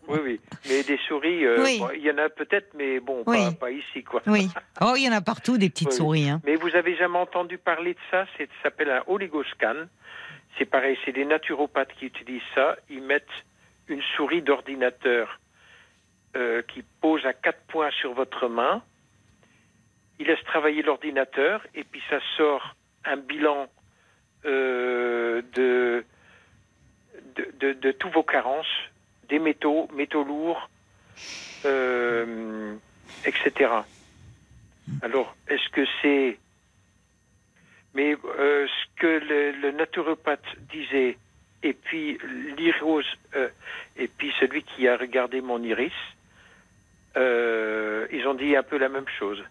oui, 0.08 0.18
oui. 0.24 0.40
Mais 0.68 0.82
des 0.84 0.98
souris, 1.08 1.44
euh, 1.44 1.66
il 1.94 2.02
y 2.02 2.10
en 2.10 2.18
a 2.18 2.28
peut-être, 2.28 2.72
mais 2.74 3.00
bon, 3.00 3.24
pas, 3.24 3.50
pas, 3.52 3.70
ici, 3.70 4.04
quoi. 4.04 4.22
Oui. 4.26 4.48
Oh, 4.80 4.94
il 4.96 5.04
y 5.04 5.08
en 5.08 5.12
a 5.12 5.20
partout, 5.20 5.58
des 5.58 5.70
petites 5.70 5.92
souris. 5.92 6.28
Hein. 6.28 6.40
Mais 6.44 6.54
vous 6.54 6.74
avez 6.76 6.96
jamais 6.96 7.18
entendu 7.18 7.58
parler 7.58 7.94
de 7.94 8.00
ça? 8.10 8.26
Ça 8.38 8.44
s'appelle 8.62 8.90
un 8.90 9.02
oligoscan. 9.06 9.86
C'est 10.58 10.66
pareil, 10.66 10.98
c'est 11.04 11.12
des 11.12 11.24
naturopathes 11.24 11.92
qui 11.98 12.06
utilisent 12.06 12.42
ça. 12.54 12.76
Ils 12.90 13.02
mettent 13.02 13.26
une 13.88 14.02
souris 14.16 14.42
d'ordinateur 14.42 15.40
euh, 16.36 16.62
qui 16.62 16.82
pose 17.00 17.24
à 17.26 17.32
quatre 17.32 17.62
points 17.68 17.90
sur 17.90 18.12
votre 18.14 18.48
main. 18.48 18.82
Ils 20.18 20.26
laissent 20.26 20.44
travailler 20.44 20.82
l'ordinateur 20.82 21.66
et 21.74 21.84
puis 21.84 22.02
ça 22.08 22.18
sort 22.36 22.74
un 23.04 23.16
bilan 23.16 23.66
euh, 24.44 25.42
de, 25.54 26.04
de, 27.36 27.72
de, 27.72 27.92
tous 27.92 28.10
vos 28.10 28.22
carences, 28.22 28.66
des 29.28 29.38
métaux, 29.38 29.88
métaux 29.94 30.24
lourds, 30.24 30.68
euh, 31.64 32.74
etc. 33.24 33.70
Alors, 35.02 35.34
est-ce 35.48 35.68
que 35.70 35.84
c'est 36.00 36.38
mais 37.94 38.14
euh, 38.14 38.66
ce 38.66 39.00
que 39.00 39.06
le, 39.06 39.70
naturopathe 39.72 40.44
disait, 40.72 41.18
et 41.62 41.72
puis 41.72 42.18
l'iris, 42.56 43.06
euh, 43.36 43.48
et 43.96 44.08
puis 44.08 44.32
celui 44.40 44.62
qui 44.62 44.88
a 44.88 44.96
regardé 44.96 45.40
mon 45.40 45.62
iris, 45.62 45.92
euh, 47.16 48.06
ils 48.10 48.26
ont 48.26 48.34
dit 48.34 48.56
un 48.56 48.62
peu 48.62 48.78
la 48.78 48.88
même 48.88 49.08
chose. 49.18 49.42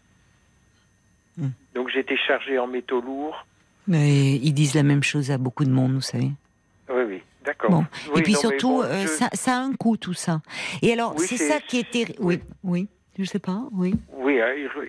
Hmm. 1.37 1.49
Donc 1.75 1.89
j'étais 1.89 2.17
chargé 2.17 2.57
en 2.57 2.67
métaux 2.67 3.01
lourds. 3.01 3.45
Mais 3.87 4.35
ils 4.35 4.53
disent 4.53 4.75
la 4.75 4.83
même 4.83 5.03
chose 5.03 5.31
à 5.31 5.37
beaucoup 5.37 5.65
de 5.65 5.71
monde, 5.71 5.93
vous 5.93 6.01
savez. 6.01 6.31
Oui, 6.89 7.03
oui, 7.07 7.21
d'accord. 7.45 7.83
et 8.15 8.21
puis 8.21 8.35
surtout, 8.35 8.83
ça, 9.07 9.29
ça, 9.33 9.57
a 9.57 9.59
un 9.59 9.73
coût 9.73 9.97
tout 9.97 10.13
ça. 10.13 10.41
Et 10.81 10.91
alors, 10.91 11.17
c'est 11.19 11.37
ça 11.37 11.59
qui 11.59 11.79
était. 11.79 12.15
Oui, 12.19 12.39
oui. 12.63 12.87
Je 13.19 13.25
sais 13.25 13.39
pas, 13.39 13.63
oui. 13.73 13.93
Oui, 14.13 14.39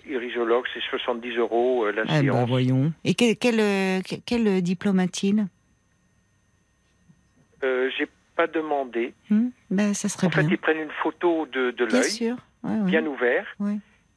irisologue, 0.07 0.65
c'est 0.73 0.81
70 0.81 1.37
euros 1.37 1.85
euh, 1.85 1.91
la 1.91 2.03
ah 2.07 2.21
Ben 2.21 2.45
voyons. 2.45 2.93
Et 3.03 3.13
quel, 3.13 3.35
quel, 3.35 3.59
euh, 3.59 3.99
quel 4.25 4.47
euh, 4.47 4.61
diplôme 4.61 4.99
a-t-il? 4.99 5.45
Euh, 7.63 7.89
J'ai 7.97 8.07
pas 8.35 8.47
demandé. 8.47 9.13
Hmm, 9.29 9.49
ben, 9.69 9.93
ça 9.93 10.09
serait 10.09 10.27
en 10.27 10.29
fait, 10.29 10.43
ils 10.43 10.57
prennent 10.57 10.79
une 10.79 10.91
photo 11.01 11.45
de, 11.47 11.71
de 11.71 11.85
l'œil, 11.85 12.01
bien, 12.01 12.09
sûr. 12.09 12.37
bien 12.63 13.05
ouvert. 13.05 13.45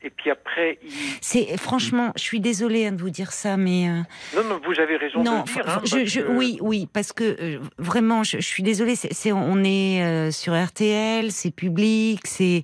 Et 0.06 0.10
puis 0.10 0.30
après, 0.30 0.78
c'est 1.20 1.56
franchement, 1.56 2.12
je 2.14 2.22
suis 2.22 2.38
désolée 2.38 2.86
hein, 2.86 2.92
de 2.92 3.00
vous 3.02 3.10
dire 3.10 3.32
ça, 3.32 3.56
mais 3.56 3.88
euh, 3.88 4.02
non, 4.36 4.44
non, 4.44 4.60
vous 4.64 4.80
avez 4.80 4.96
raison 4.96 5.20
non, 5.20 5.42
de 5.42 5.96
le 5.96 6.04
dire. 6.04 6.24
Hein, 6.28 6.34
oui, 6.36 6.58
oui, 6.60 6.88
parce 6.92 7.12
que 7.12 7.24
euh, 7.24 7.58
vraiment, 7.76 8.22
je, 8.22 8.38
suis 8.38 8.62
désolée. 8.62 8.94
C'est, 8.94 9.32
on 9.32 9.64
est 9.64 10.04
euh, 10.04 10.30
sur 10.30 10.54
RTL, 10.54 11.32
c'est 11.32 11.50
public, 11.50 12.20
c'est 12.24 12.62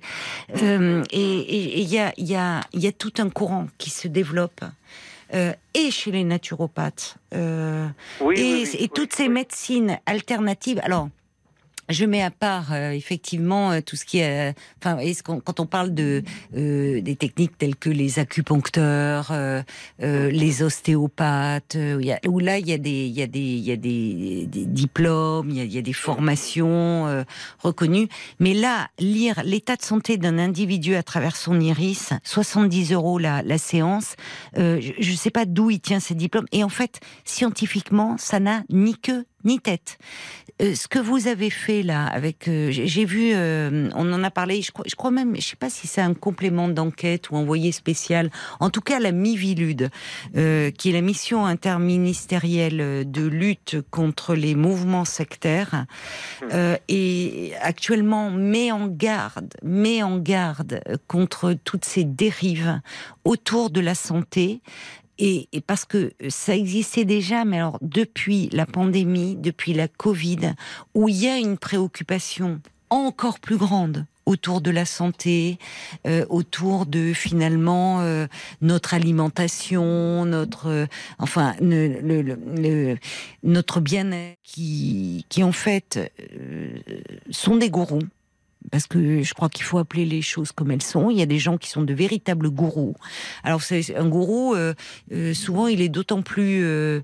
et 0.55 1.09
il 1.11 1.93
y 1.93 1.99
a, 1.99 2.13
y 2.15 2.35
a, 2.35 2.61
y 2.71 2.87
a 2.87 2.91
tout 2.93 3.11
un 3.17 3.29
courant 3.29 3.67
qui 3.77 3.89
se 3.89 4.07
développe. 4.07 4.61
et 5.33 5.91
chez 5.91 6.11
les 6.11 6.23
naturopathes, 6.23 7.17
oui, 8.21 8.39
et, 8.39 8.83
et 8.85 8.87
toutes 8.87 9.11
ces 9.11 9.27
médecines 9.27 9.99
alternatives. 10.05 10.79
Alors, 10.81 11.09
je 11.89 12.05
mets 12.05 12.21
à 12.21 12.31
part 12.31 12.73
euh, 12.73 12.91
effectivement 12.91 13.71
euh, 13.71 13.81
tout 13.81 13.95
ce 13.95 14.05
qui 14.05 14.19
est, 14.19 14.51
euh, 14.51 14.53
enfin, 14.83 14.97
quand 15.23 15.59
on 15.59 15.65
parle 15.65 15.93
de 15.93 16.23
des 16.53 17.15
techniques 17.15 17.57
telles 17.57 17.75
que 17.75 17.89
les 17.89 18.19
acupuncteurs, 18.19 19.33
les 19.99 20.63
ostéopathes, 20.63 21.77
où, 22.27 22.39
là 22.39 22.57
il 22.57 22.67
y 22.67 22.73
a 22.73 22.77
des, 22.77 23.05
il 23.05 23.13
y 23.13 23.21
a 23.21 23.27
des, 23.27 23.39
il 23.39 23.63
y 23.63 23.71
a 23.71 23.75
des, 23.75 24.47
diplômes, 24.47 25.49
il 25.49 25.57
y 25.57 25.61
a, 25.61 25.63
y 25.63 25.77
a, 25.77 25.81
des 25.81 25.93
formations 25.93 27.25
reconnues. 27.59 28.07
Mais 28.39 28.53
là, 28.53 28.87
lire 28.99 29.41
l'état 29.43 29.75
de 29.75 29.81
santé 29.81 30.17
d'un 30.17 30.37
individu 30.37 30.95
à 30.95 31.03
travers 31.03 31.35
son 31.35 31.59
iris, 31.59 32.13
70 32.23 32.93
euros 32.93 33.19
la, 33.19 33.41
la 33.43 33.57
séance, 33.57 34.15
je 34.55 35.11
ne 35.11 35.15
sais 35.15 35.31
pas 35.31 35.45
d'où 35.45 35.69
il 35.69 35.79
tient 35.79 35.99
ces 35.99 36.15
diplômes. 36.15 36.47
Et 36.51 36.63
en 36.63 36.69
fait, 36.69 36.99
scientifiquement, 37.25 38.17
ça 38.17 38.39
n'a 38.39 38.63
ni 38.69 38.97
queue 38.97 39.25
ni 39.43 39.59
tête. 39.59 39.97
Euh, 40.61 40.75
ce 40.75 40.87
que 40.87 40.99
vous 40.99 41.27
avez 41.27 41.49
fait 41.49 41.81
là, 41.81 42.05
avec, 42.05 42.47
euh, 42.47 42.69
j'ai 42.71 43.05
vu, 43.05 43.31
euh, 43.33 43.89
on 43.95 44.13
en 44.13 44.23
a 44.23 44.29
parlé, 44.29 44.61
je 44.61 44.71
crois, 44.71 44.85
je 44.87 44.95
crois 44.95 45.09
même, 45.09 45.35
je 45.35 45.41
sais 45.41 45.55
pas 45.55 45.69
si 45.69 45.87
c'est 45.87 46.01
un 46.01 46.13
complément 46.13 46.69
d'enquête 46.69 47.31
ou 47.31 47.35
envoyé 47.35 47.71
spécial. 47.71 48.29
En 48.59 48.69
tout 48.69 48.81
cas, 48.81 48.99
la 48.99 49.11
Mivilude, 49.11 49.89
qui 50.33 50.89
est 50.89 50.93
la 50.93 51.01
mission 51.01 51.45
interministérielle 51.45 53.09
de 53.09 53.25
lutte 53.25 53.77
contre 53.89 54.35
les 54.35 54.55
mouvements 54.55 55.05
sectaires, 55.05 55.85
et 56.87 57.53
actuellement 57.61 58.31
met 58.31 58.71
en 58.71 58.87
garde, 58.87 59.53
met 59.63 60.03
en 60.03 60.17
garde 60.17 60.81
contre 61.07 61.53
toutes 61.53 61.85
ces 61.85 62.03
dérives 62.03 62.81
autour 63.23 63.69
de 63.69 63.81
la 63.81 63.95
santé 63.95 64.61
et, 65.19 65.47
parce 65.67 65.85
que 65.85 66.13
ça 66.29 66.55
existait 66.55 67.05
déjà, 67.05 67.45
mais 67.45 67.57
alors 67.57 67.77
depuis 67.81 68.49
la 68.51 68.65
pandémie, 68.65 69.35
depuis 69.35 69.73
la 69.73 69.87
Covid, 69.87 70.53
où 70.95 71.07
il 71.09 71.15
y 71.15 71.27
a 71.27 71.37
une 71.37 71.57
préoccupation 71.57 72.59
encore 72.89 73.39
plus 73.39 73.57
grande 73.57 74.05
autour 74.25 74.61
de 74.61 74.71
la 74.71 74.85
santé, 74.85 75.57
euh, 76.07 76.25
autour 76.29 76.85
de 76.85 77.13
finalement 77.13 78.01
euh, 78.01 78.27
notre 78.61 78.93
alimentation, 78.93 80.25
notre 80.25 80.67
euh, 80.67 80.85
enfin 81.19 81.55
notre 83.43 83.79
bien-être, 83.81 84.37
qui, 84.43 85.25
qui 85.29 85.43
en 85.43 85.51
fait 85.51 85.99
sont 87.31 87.57
des 87.57 87.69
gourous 87.69 88.03
parce 88.71 88.87
que 88.87 89.21
je 89.21 89.33
crois 89.33 89.49
qu'il 89.49 89.63
faut 89.63 89.77
appeler 89.77 90.05
les 90.05 90.21
choses 90.21 90.51
comme 90.51 90.71
elles 90.71 90.81
sont. 90.81 91.09
Il 91.09 91.17
y 91.17 91.21
a 91.21 91.25
des 91.25 91.39
gens 91.39 91.57
qui 91.57 91.69
sont 91.69 91.81
de 91.81 91.93
véritables 91.93 92.49
gourous. 92.49 92.95
Alors 93.43 93.61
c'est 93.61 93.95
un 93.95 94.07
gourou, 94.07 94.55
euh, 94.55 94.73
euh, 95.11 95.33
souvent 95.33 95.67
il 95.67 95.81
est 95.81 95.89
d'autant 95.89 96.21
plus 96.21 96.63
euh, 96.63 97.01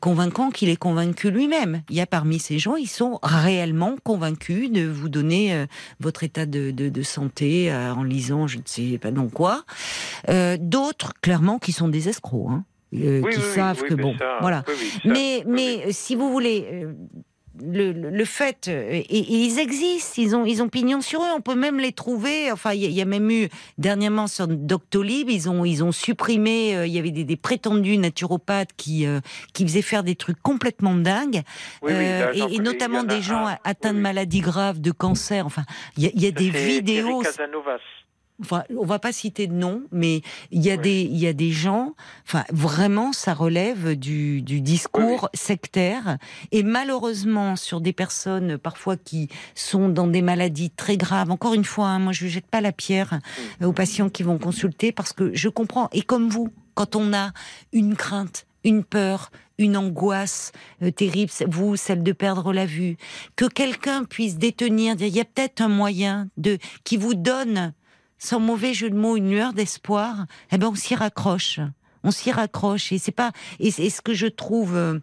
convaincant 0.00 0.50
qu'il 0.50 0.68
est 0.68 0.76
convaincu 0.76 1.30
lui-même. 1.30 1.82
Il 1.90 1.96
y 1.96 2.00
a 2.00 2.06
parmi 2.06 2.38
ces 2.38 2.58
gens, 2.58 2.76
ils 2.76 2.88
sont 2.88 3.18
réellement 3.22 3.96
convaincus 4.02 4.70
de 4.70 4.86
vous 4.86 5.08
donner 5.08 5.66
votre 6.00 6.24
état 6.24 6.46
de, 6.46 6.70
de, 6.70 6.88
de 6.88 7.02
santé 7.02 7.72
en 7.72 8.02
lisant 8.02 8.46
je 8.46 8.58
ne 8.58 8.62
sais 8.64 8.98
pas 8.98 9.10
non 9.10 9.28
quoi. 9.28 9.64
D'autres, 10.58 11.12
clairement, 11.20 11.58
qui 11.58 11.72
sont 11.72 11.88
des 11.88 12.08
escrocs. 12.08 12.50
Hein. 12.50 12.64
qui 12.92 13.40
savent 13.54 13.82
que 13.82 13.94
bon, 13.94 14.14
voilà. 14.40 14.64
mais 15.04 15.44
mais 15.46 15.92
si 15.92 16.14
vous 16.14 16.30
voulez, 16.30 16.86
le, 17.62 17.92
le, 17.92 18.24
fait, 18.24 18.68
euh, 18.68 18.90
et, 18.90 19.06
ils 19.10 19.58
existent, 19.58 20.14
ils 20.20 20.36
ont, 20.36 20.44
ils 20.44 20.62
ont 20.62 20.68
pignon 20.68 21.00
sur 21.00 21.20
eux, 21.22 21.28
on 21.36 21.40
peut 21.40 21.54
même 21.54 21.78
les 21.78 21.92
trouver. 21.92 22.50
Enfin, 22.52 22.72
il 22.72 22.90
y, 22.90 23.00
a 23.00 23.04
même 23.04 23.30
eu 23.30 23.48
dernièrement 23.78 24.26
sur 24.26 24.48
Doctolib, 24.48 25.30
ils 25.30 25.48
ont, 25.48 25.64
ils 25.64 25.82
ont 25.84 25.92
supprimé, 25.92 26.76
euh, 26.76 26.86
il 26.86 26.92
y 26.92 26.98
avait 26.98 27.10
des, 27.10 27.24
des, 27.24 27.36
prétendus 27.36 27.98
naturopathes 27.98 28.72
qui, 28.76 29.06
euh, 29.06 29.20
qui 29.52 29.64
faisaient 29.64 29.82
faire 29.82 30.02
des 30.02 30.14
trucs 30.14 30.40
complètement 30.42 30.94
dingues, 30.94 31.42
et, 31.86 32.58
notamment 32.60 33.04
des 33.04 33.22
gens 33.22 33.46
atteints 33.64 33.94
de 33.94 34.00
maladies 34.00 34.40
graves, 34.40 34.80
de 34.80 34.90
cancer. 34.90 35.46
Enfin, 35.46 35.64
il 35.96 36.04
y 36.04 36.06
a, 36.06 36.10
y 36.14 36.26
a 36.26 36.30
des 36.30 36.50
vidéos. 36.50 37.22
Enfin, 38.40 38.62
on 38.76 38.84
va 38.84 38.98
pas 38.98 39.12
citer 39.12 39.48
de 39.48 39.52
nom, 39.52 39.82
mais 39.90 40.22
il 40.52 40.62
y 40.62 40.70
a 40.70 40.76
des 40.76 41.02
il 41.02 41.16
y 41.16 41.26
a 41.26 41.32
des 41.32 41.50
gens. 41.50 41.94
Enfin, 42.24 42.44
vraiment, 42.50 43.12
ça 43.12 43.34
relève 43.34 43.96
du, 43.96 44.42
du 44.42 44.60
discours 44.60 45.28
sectaire 45.34 46.18
et 46.52 46.62
malheureusement 46.62 47.56
sur 47.56 47.80
des 47.80 47.92
personnes 47.92 48.56
parfois 48.58 48.96
qui 48.96 49.28
sont 49.54 49.88
dans 49.88 50.06
des 50.06 50.22
maladies 50.22 50.70
très 50.70 50.96
graves. 50.96 51.30
Encore 51.30 51.54
une 51.54 51.64
fois, 51.64 51.88
hein, 51.88 51.98
moi 51.98 52.12
je 52.12 52.26
jette 52.28 52.46
pas 52.46 52.60
la 52.60 52.72
pierre 52.72 53.18
aux 53.62 53.72
patients 53.72 54.08
qui 54.08 54.22
vont 54.22 54.38
consulter 54.38 54.92
parce 54.92 55.12
que 55.12 55.34
je 55.34 55.48
comprends. 55.48 55.88
Et 55.92 56.02
comme 56.02 56.28
vous, 56.28 56.48
quand 56.74 56.94
on 56.94 57.12
a 57.12 57.32
une 57.72 57.96
crainte, 57.96 58.46
une 58.64 58.84
peur, 58.84 59.30
une 59.58 59.76
angoisse 59.76 60.52
euh, 60.82 60.90
terrible, 60.90 61.32
vous, 61.48 61.76
celle 61.76 62.02
de 62.02 62.12
perdre 62.12 62.52
la 62.52 62.66
vue, 62.66 62.96
que 63.36 63.46
quelqu'un 63.46 64.04
puisse 64.04 64.36
détenir, 64.36 64.94
il 65.00 65.08
y 65.08 65.20
a 65.20 65.24
peut-être 65.24 65.60
un 65.60 65.68
moyen 65.68 66.28
de 66.36 66.58
qui 66.84 66.96
vous 66.96 67.14
donne 67.14 67.72
sans 68.18 68.40
mauvais 68.40 68.74
jeu 68.74 68.90
de 68.90 68.96
mots, 68.96 69.16
une 69.16 69.30
lueur 69.30 69.52
d'espoir, 69.52 70.26
eh 70.52 70.58
ben 70.58 70.68
on 70.68 70.74
s'y 70.74 70.94
raccroche. 70.94 71.60
On 72.04 72.10
s'y 72.10 72.30
raccroche. 72.30 72.92
Et 72.92 72.98
c'est 72.98 73.12
pas. 73.12 73.32
Et, 73.60 73.70
ce 73.70 74.00
que 74.00 74.14
je 74.14 74.26
trouve 74.26 74.76
euh, 74.76 74.98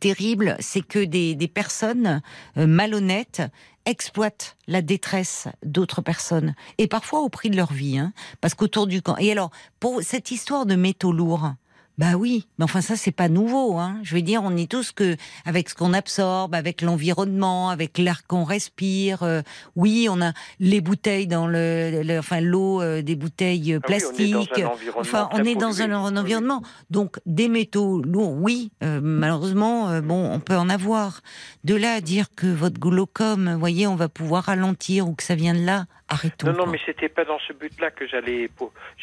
terrible, 0.00 0.56
c'est 0.60 0.82
que 0.82 1.04
des, 1.04 1.34
des 1.34 1.48
personnes 1.48 2.22
euh, 2.56 2.66
malhonnêtes 2.66 3.42
exploitent 3.84 4.56
la 4.68 4.82
détresse 4.82 5.48
d'autres 5.64 6.02
personnes 6.02 6.54
et 6.78 6.86
parfois 6.86 7.20
au 7.20 7.28
prix 7.28 7.50
de 7.50 7.56
leur 7.56 7.72
vie, 7.72 7.98
hein, 7.98 8.12
parce 8.40 8.54
qu'autour 8.54 8.86
du 8.86 9.02
camp. 9.02 9.16
Et 9.18 9.32
alors, 9.32 9.50
pour 9.80 10.02
cette 10.02 10.30
histoire 10.30 10.66
de 10.66 10.76
métaux 10.76 11.12
lourds, 11.12 11.52
bah 11.98 12.14
oui, 12.16 12.48
mais 12.58 12.64
enfin 12.64 12.80
ça 12.80 12.96
c'est 12.96 13.12
pas 13.12 13.28
nouveau. 13.28 13.78
Hein. 13.78 13.98
Je 14.02 14.14
veux 14.14 14.22
dire, 14.22 14.40
on 14.42 14.56
est 14.56 14.70
tous 14.70 14.92
que 14.92 15.16
avec 15.44 15.68
ce 15.68 15.74
qu'on 15.74 15.92
absorbe, 15.92 16.54
avec 16.54 16.80
l'environnement, 16.80 17.68
avec 17.68 17.98
l'air 17.98 18.26
qu'on 18.26 18.44
respire. 18.44 19.22
Euh, 19.22 19.42
oui, 19.76 20.08
on 20.10 20.22
a 20.22 20.32
les 20.58 20.80
bouteilles 20.80 21.26
dans 21.26 21.46
le, 21.46 22.04
enfin 22.18 22.40
l'eau 22.40 22.80
euh, 22.80 23.02
des 23.02 23.14
bouteilles 23.14 23.78
plastiques. 23.80 24.62
Ah 24.62 24.72
enfin, 24.96 25.28
on 25.32 25.44
est 25.44 25.54
dans 25.54 25.82
un, 25.82 26.16
environnement. 26.16 26.62
Donc 26.90 27.18
des 27.26 27.48
métaux 27.48 28.00
lourds, 28.02 28.32
oui, 28.32 28.72
euh, 28.82 29.00
malheureusement, 29.02 30.00
bon, 30.00 30.32
on 30.32 30.40
peut 30.40 30.56
en 30.56 30.68
avoir. 30.68 31.20
De 31.64 31.74
là 31.74 31.92
à 31.92 32.00
dire 32.00 32.26
que 32.34 32.46
votre 32.46 32.80
glaucome, 32.80 33.54
voyez, 33.54 33.86
on 33.86 33.96
va 33.96 34.08
pouvoir 34.08 34.44
ralentir 34.44 35.08
ou 35.08 35.14
que 35.14 35.22
ça 35.22 35.34
vient 35.34 35.54
de 35.54 35.64
là, 35.64 35.84
arrêtons. 36.08 36.48
Non, 36.48 36.64
non, 36.64 36.66
mais 36.66 36.80
c'était 36.84 37.08
pas 37.08 37.24
dans 37.24 37.38
ce 37.46 37.52
but-là 37.52 37.90
que 37.90 38.06
j'allais. 38.06 38.50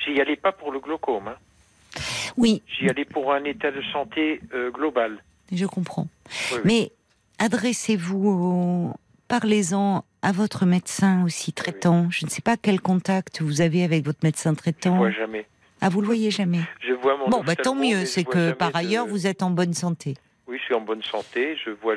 J'y 0.03 0.19
allais 0.19 0.35
pas 0.35 0.51
pour 0.51 0.71
le 0.71 0.79
glaucome. 0.79 1.27
Hein. 1.27 1.35
Oui. 2.37 2.61
J'y 2.67 2.89
allais 2.89 3.05
pour 3.05 3.33
un 3.33 3.43
état 3.43 3.71
de 3.71 3.81
santé 3.93 4.41
euh, 4.53 4.71
global. 4.71 5.23
Je 5.51 5.65
comprends. 5.65 6.07
Mais 6.63 6.91
adressez-vous, 7.39 8.93
parlez-en 9.27 10.03
à 10.21 10.31
votre 10.31 10.65
médecin 10.65 11.23
aussi 11.23 11.53
traitant. 11.53 12.09
Je 12.11 12.25
ne 12.25 12.29
sais 12.29 12.41
pas 12.41 12.57
quel 12.57 12.81
contact 12.81 13.41
vous 13.41 13.61
avez 13.61 13.83
avec 13.83 14.05
votre 14.05 14.19
médecin 14.23 14.53
traitant. 14.53 14.93
Je 14.93 14.97
vois 14.97 15.11
jamais. 15.11 15.45
Ah, 15.81 15.89
vous 15.89 16.01
le 16.01 16.07
voyez 16.07 16.29
jamais. 16.29 16.59
Je 16.81 16.93
vois 16.93 17.17
mon. 17.17 17.29
Bon, 17.29 17.41
bah 17.43 17.55
tant 17.55 17.75
mieux. 17.75 18.05
C'est 18.05 18.25
que 18.25 18.51
par 18.51 18.75
ailleurs 18.75 19.07
vous 19.07 19.27
êtes 19.27 19.41
en 19.41 19.49
bonne 19.49 19.73
santé. 19.73 20.15
Oui, 20.47 20.57
je 20.57 20.63
suis 20.63 20.73
en 20.73 20.81
bonne 20.81 21.03
santé. 21.03 21.57
Je 21.63 21.71
vois. 21.71 21.95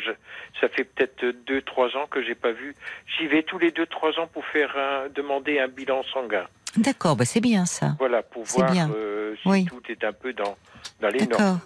Ça 0.61 0.69
fait 0.69 0.85
peut-être 0.85 1.25
deux, 1.47 1.63
trois 1.63 1.89
ans 1.97 2.07
que 2.09 2.23
j'ai 2.23 2.35
pas 2.35 2.53
vu. 2.53 2.75
J'y 3.19 3.27
vais 3.27 3.43
tous 3.43 3.59
les 3.59 3.71
deux, 3.73 3.87
trois 3.87 4.19
ans 4.21 4.29
pour 4.33 4.45
faire 4.47 4.77
demander 5.15 5.59
un 5.59 5.69
bilan 5.69 6.03
sanguin. 6.13 6.47
D'accord, 6.77 7.17
bah 7.17 7.25
c'est 7.25 7.41
bien 7.41 7.67
ça. 7.67 7.97
Voilà, 7.99 8.23
pour 8.23 8.45
voir 8.45 8.73
bien. 8.73 8.91
Euh, 8.91 9.35
si 9.43 9.65
tout 9.67 9.83
est 9.89 10.05
un 10.05 10.13
peu 10.13 10.33
dans, 10.33 10.57
dans 11.01 11.09
les 11.09 11.27
normes. 11.27 11.61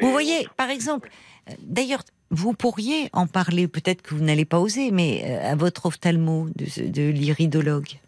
Vous 0.00 0.10
voyez, 0.10 0.48
par 0.56 0.70
exemple, 0.70 1.10
euh, 1.48 1.52
d'ailleurs, 1.60 2.02
vous 2.30 2.54
pourriez 2.54 3.08
en 3.12 3.26
parler, 3.26 3.68
peut-être 3.68 4.02
que 4.02 4.14
vous 4.14 4.24
n'allez 4.24 4.44
pas 4.44 4.58
oser, 4.58 4.90
mais 4.90 5.22
euh, 5.24 5.52
à 5.52 5.54
votre 5.54 5.86
ophtalmo 5.86 6.48
de, 6.56 6.88
de 6.88 7.10
l'iridologue. 7.10 8.00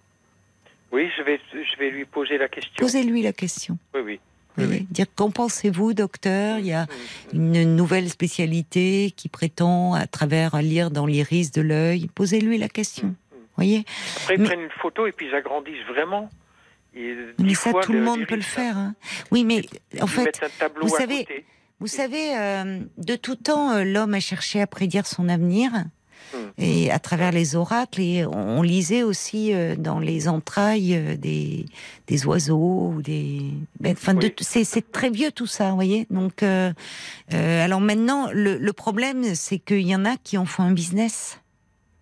Oui, 0.91 1.09
je 1.17 1.23
vais, 1.23 1.39
je 1.53 1.79
vais 1.79 1.91
lui 1.91 2.05
poser 2.05 2.39
la 2.39 2.49
question. 2.49 2.75
Posez-lui 2.79 3.23
la 3.23 3.33
question. 3.33 3.79
Oui, 3.95 4.01
oui. 4.05 4.21
Oui, 4.57 4.87
Dire 4.91 5.07
qu'en 5.15 5.31
pensez-vous, 5.31 5.95
docteur? 5.95 6.59
Il 6.59 6.67
y 6.67 6.73
a 6.73 6.87
une 7.33 7.77
nouvelle 7.77 8.11
spécialité 8.11 9.13
qui 9.17 9.29
prétend, 9.29 9.95
à 9.95 10.09
travers 10.09 10.61
lire 10.61 10.91
dans 10.91 11.07
l'iris 11.07 11.53
de 11.53 11.61
l'œil. 11.61 12.09
Posez-lui 12.13 12.59
la 12.59 12.69
question. 12.69 13.15
Voyez 13.59 13.85
Après, 14.19 14.37
ils 14.37 14.45
prennent 14.45 14.61
une 14.61 14.71
photo 14.71 15.09
et 15.09 15.13
puis 15.13 15.27
ils 15.27 15.35
agrandissent 15.35 15.85
vraiment. 15.89 16.31
mais 16.95 17.55
ça, 17.55 17.73
tout 17.83 17.93
le 17.93 18.03
monde 18.03 18.25
peut 18.27 18.37
le 18.37 18.41
faire. 18.41 18.79
Hein. 18.79 18.95
Oui, 19.33 19.43
mais 19.45 19.63
en 20.01 20.07
fait, 20.07 20.41
vous 20.81 20.89
savez, 20.89 21.27
vous 21.81 21.89
savez, 21.89 22.37
euh, 22.37 22.81
de 22.99 23.17
tout 23.17 23.35
temps, 23.35 23.73
euh, 23.73 23.83
l'homme 23.83 24.15
a 24.15 24.21
cherché 24.21 24.61
à 24.61 24.69
prédire 24.69 25.07
son 25.07 25.29
avenir. 25.29 25.73
Hmm. 26.33 26.49
Et 26.59 26.91
à 26.91 27.01
travers 27.01 27.33
les 27.33 27.57
oracles, 27.57 28.01
et 28.01 28.27
on, 28.27 28.63
lisait 28.63 29.03
aussi 29.03 29.55
euh, 29.55 29.77
dans 29.77 29.99
les 29.99 30.29
entrailles 30.29 31.17
des, 31.17 31.65
des 32.07 32.27
oiseaux 32.27 32.93
ou 32.95 33.03
des. 33.03 33.41
Ben, 33.81 33.93
enfin, 33.93 34.15
c'est 34.43 34.93
très 34.93 35.11
vieux 35.11 35.33
tout 35.33 35.47
ça, 35.47 35.71
vous 35.71 35.75
voyez. 35.75 36.07
Donc, 36.11 36.45
alors 37.33 37.81
maintenant, 37.81 38.29
le, 38.33 38.57
le 38.57 38.73
problème, 38.73 39.35
c'est 39.35 39.59
qu'il 39.59 39.87
y 39.87 39.97
en 39.97 40.05
a 40.05 40.17
qui 40.17 40.39
en 40.39 40.45
font 40.45 40.63
un 40.63 40.73
business. 40.73 41.41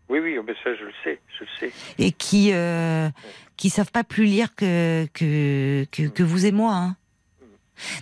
Oui, 0.08 0.20
oui, 0.20 0.38
mais 0.46 0.54
ça, 0.62 0.74
je 0.74 0.84
le 0.84 0.92
sais, 1.02 1.20
je 1.38 1.44
le 1.44 1.50
sais. 1.58 1.72
Et 1.98 2.12
qui 2.12 2.50
euh, 2.52 3.08
qui 3.56 3.70
savent 3.70 3.90
pas 3.90 4.04
plus 4.04 4.24
lire 4.24 4.54
que 4.54 5.06
que, 5.12 5.84
que, 5.84 6.22
vous 6.22 6.46
et 6.46 6.52
moi. 6.52 6.74
Hein. 6.74 6.96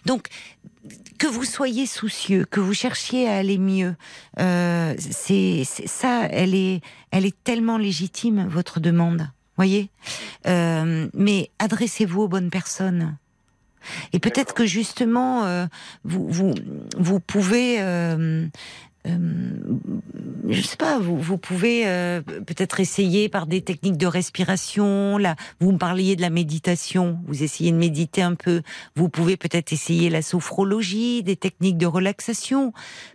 Donc, 0.05 0.29
que 1.19 1.27
vous 1.27 1.45
soyez 1.45 1.87
soucieux, 1.87 2.45
que 2.45 2.61
vous 2.61 2.75
cherchiez 2.75 3.29
à 3.29 3.37
aller 3.37 3.59
mieux, 3.59 3.95
euh, 4.39 4.95
c'est 4.99 5.65
ça, 5.65 6.29
elle 6.31 6.55
est, 6.55 6.83
elle 7.11 7.25
est 7.25 7.37
tellement 7.45 7.79
légitime 7.79 8.47
votre 8.49 8.81
demande, 8.81 9.31
voyez. 9.57 9.89
Euh, 10.47 11.09
mais 11.15 11.51
adressez-vous 11.59 12.23
aux 12.23 12.29
bonnes 12.29 12.51
personnes. 12.51 13.17
Et 14.13 14.19
peut-être 14.19 14.55
que 14.55 14.67
justement, 14.67 15.45
euh, 15.45 15.67
vous, 16.05 16.29
vous, 16.29 16.55
vous 16.99 17.21
pouvez 17.21 17.79
euh, 19.07 19.19
je 20.49 20.61
sais 20.63 20.77
pas, 20.77 20.99
vous, 20.99 21.19
vous 21.19 21.39
pouvez 21.39 21.87
euh, 21.87 22.23
peut-être 22.23 22.81
essayer 22.81 23.29
par 23.29 23.47
des 23.47 23.63
techniques 23.63 23.99
de 23.99 24.07
respiration. 24.07 25.19
Là, 25.19 25.37
vous 25.61 25.73
me 25.73 25.79
parliez 25.79 26.17
de 26.17 26.23
la 26.23 26.31
méditation. 26.31 27.19
Vous 27.27 27.43
essayez 27.43 27.71
de 27.71 27.77
méditer 27.77 28.23
un 28.23 28.35
peu. 28.35 28.63
Vous 28.97 29.09
pouvez 29.09 29.37
peut-être 29.37 29.73
essayer 29.73 30.11
la 30.11 30.23
sophrologie, 30.23 31.23
des 31.23 31.37
techniques 31.37 31.79
de 31.79 31.87
relaxation. 31.87 32.73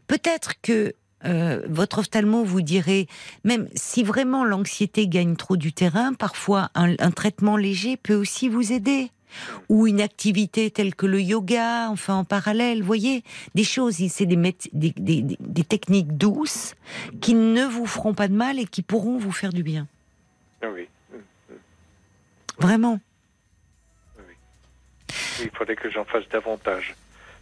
Peut-être 0.08 0.54
que 0.62 0.94
euh, 1.26 1.62
votre 1.68 2.00
ophtalmo 2.00 2.44
vous 2.44 2.62
dirait, 2.62 3.08
même 3.44 3.68
si 3.76 4.04
vraiment 4.04 4.46
l'anxiété 4.46 5.08
gagne 5.08 5.36
trop 5.36 5.58
du 5.58 5.74
terrain, 5.74 6.14
parfois 6.14 6.70
un 6.76 7.12
traitement 7.12 7.58
léger 7.58 7.98
peut 7.98 8.16
aussi 8.16 8.48
vous 8.48 8.72
aider 8.72 9.12
ou 9.70 9.88
une 9.88 10.02
activité 10.02 10.72
telle 10.72 10.96
que 10.96 11.06
le 11.06 11.22
yoga, 11.22 11.90
enfin 11.90 12.16
en 12.16 12.24
parallèle, 12.24 12.84
voyez, 12.84 13.24
des 13.56 13.64
choses, 13.64 13.98
c'est 14.10 14.26
des, 14.26 14.36
des, 14.36 14.94
des, 14.98 15.22
des, 15.40 15.64
techniques 15.64 16.18
douces 16.18 16.76
qui 17.22 17.34
ne 17.34 17.66
vous 17.66 17.86
feront 17.86 18.14
pas 18.14 18.28
de 18.28 18.34
mal 18.34 18.60
et 18.60 18.66
qui 18.66 18.82
pourront 18.82 19.18
vous 19.18 19.32
faire 19.32 19.54
du 19.54 19.64
bien. 19.64 19.88
Ah 20.62 20.68
oui. 20.74 20.88
Vraiment. 22.60 23.00
Oui. 24.18 24.34
Il 25.42 25.50
faudrait 25.52 25.76
que 25.76 25.90
j'en 25.90 26.06
fasse 26.06 26.28
davantage. 26.30 26.96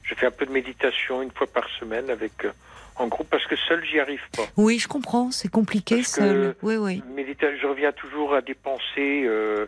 Je 0.03 0.15
fais 0.15 0.27
un 0.27 0.31
peu 0.31 0.45
de 0.45 0.51
méditation 0.51 1.21
une 1.21 1.31
fois 1.31 1.47
par 1.47 1.67
semaine 1.79 2.09
avec 2.09 2.45
euh, 2.45 2.51
en 2.95 3.07
groupe 3.07 3.29
parce 3.29 3.45
que 3.45 3.55
seul 3.55 3.83
j'y 3.83 3.99
arrive 3.99 4.21
pas. 4.35 4.43
Oui, 4.55 4.79
je 4.79 4.87
comprends, 4.87 5.31
c'est 5.31 5.49
compliqué 5.49 6.03
seul. 6.03 6.55
Oui, 6.61 6.77
oui. 6.77 7.03
je 7.17 7.67
reviens 7.67 7.91
toujours 7.91 8.33
à 8.33 8.41
des 8.41 8.53
pensées, 8.53 9.23
euh, 9.25 9.65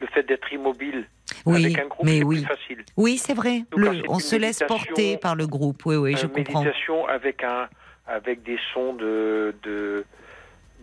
le 0.00 0.06
fait 0.08 0.24
d'être 0.24 0.52
immobile. 0.52 1.06
Oui, 1.46 1.64
Avec 1.64 1.78
un 1.78 1.86
groupe, 1.86 2.06
mais 2.06 2.22
oui. 2.22 2.38
Plus 2.38 2.46
facile. 2.46 2.84
Oui, 2.96 3.18
c'est 3.18 3.34
vrai. 3.34 3.64
on 4.08 4.18
se 4.18 4.36
laisse 4.36 4.62
porter 4.66 5.16
par 5.16 5.36
le 5.36 5.46
groupe. 5.46 5.84
Oui, 5.86 5.96
oui, 5.96 6.16
je 6.16 6.26
comprends. 6.26 6.60
Méditation 6.60 7.06
avec 7.06 7.42
un, 7.44 7.68
avec 8.06 8.42
des 8.42 8.58
sons 8.72 8.94
de, 8.94 9.54
de 9.62 10.04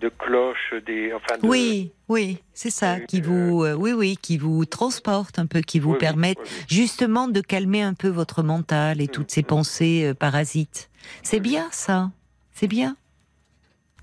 de 0.02 0.10
cloches, 0.10 0.74
des, 0.86 1.14
enfin 1.14 1.38
de- 1.38 1.48
Oui, 1.48 1.92
oui, 2.10 2.40
c'est 2.54 2.70
ça, 2.70 2.96
Euh, 2.96 3.00
qui 3.00 3.22
vous, 3.22 3.64
euh, 3.64 3.74
oui, 3.74 3.94
oui, 3.94 4.18
qui 4.22 4.38
vous 4.38 4.66
transporte 4.66 5.40
un 5.40 5.46
peu, 5.46 5.62
qui 5.62 5.80
vous 5.80 5.94
Oui, 5.94 5.98
permettent 5.98 6.38
oui, 6.40 6.50
oui. 6.50 6.66
justement 6.68 7.28
de 7.28 7.42
calmer 7.42 7.82
un 7.82 7.94
peu 7.94 8.10
votre 8.10 8.44
mental 8.44 9.02
et 9.02 9.08
toutes 9.08 9.32
ces 9.32 9.42
mm. 9.42 9.46
pensées 9.46 10.04
euh, 10.06 10.14
parasites. 10.14 10.90
C'est 11.24 11.40
bien 11.40 11.68
ça, 11.72 12.12
c'est 12.52 12.68
bien. 12.68 12.98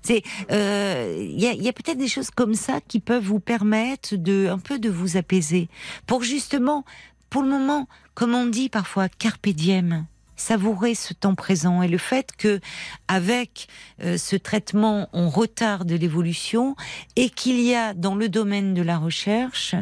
C'est, 0.03 0.21
euh, 0.51 1.15
il 1.17 1.39
y 1.39 1.47
a, 1.47 1.53
il 1.53 1.63
y 1.63 1.69
a 1.69 1.73
peut-être 1.73 1.97
des 1.97 2.07
choses 2.07 2.29
comme 2.29 2.55
ça 2.55 2.79
qui 2.87 2.99
peuvent 2.99 3.23
vous 3.23 3.39
permettre 3.39 4.15
de 4.15 4.47
un 4.49 4.59
peu 4.59 4.79
de 4.79 4.89
vous 4.89 5.17
apaiser, 5.17 5.69
pour 6.07 6.23
justement, 6.23 6.83
pour 7.29 7.41
le 7.41 7.49
moment, 7.49 7.87
comme 8.13 8.35
on 8.35 8.45
dit 8.45 8.69
parfois, 8.69 9.07
carpe 9.09 9.47
diem, 9.49 10.05
savourer 10.35 10.95
ce 10.95 11.13
temps 11.13 11.35
présent 11.35 11.81
et 11.81 11.87
le 11.87 11.97
fait 11.97 12.31
que 12.37 12.59
avec 13.07 13.67
euh, 14.03 14.17
ce 14.17 14.35
traitement 14.35 15.07
on 15.13 15.29
retarde 15.29 15.91
l'évolution 15.91 16.75
et 17.15 17.29
qu'il 17.29 17.61
y 17.61 17.75
a 17.75 17.93
dans 17.93 18.15
le 18.15 18.29
domaine 18.29 18.73
de 18.73 18.81
la 18.81 18.97
recherche 18.97 19.75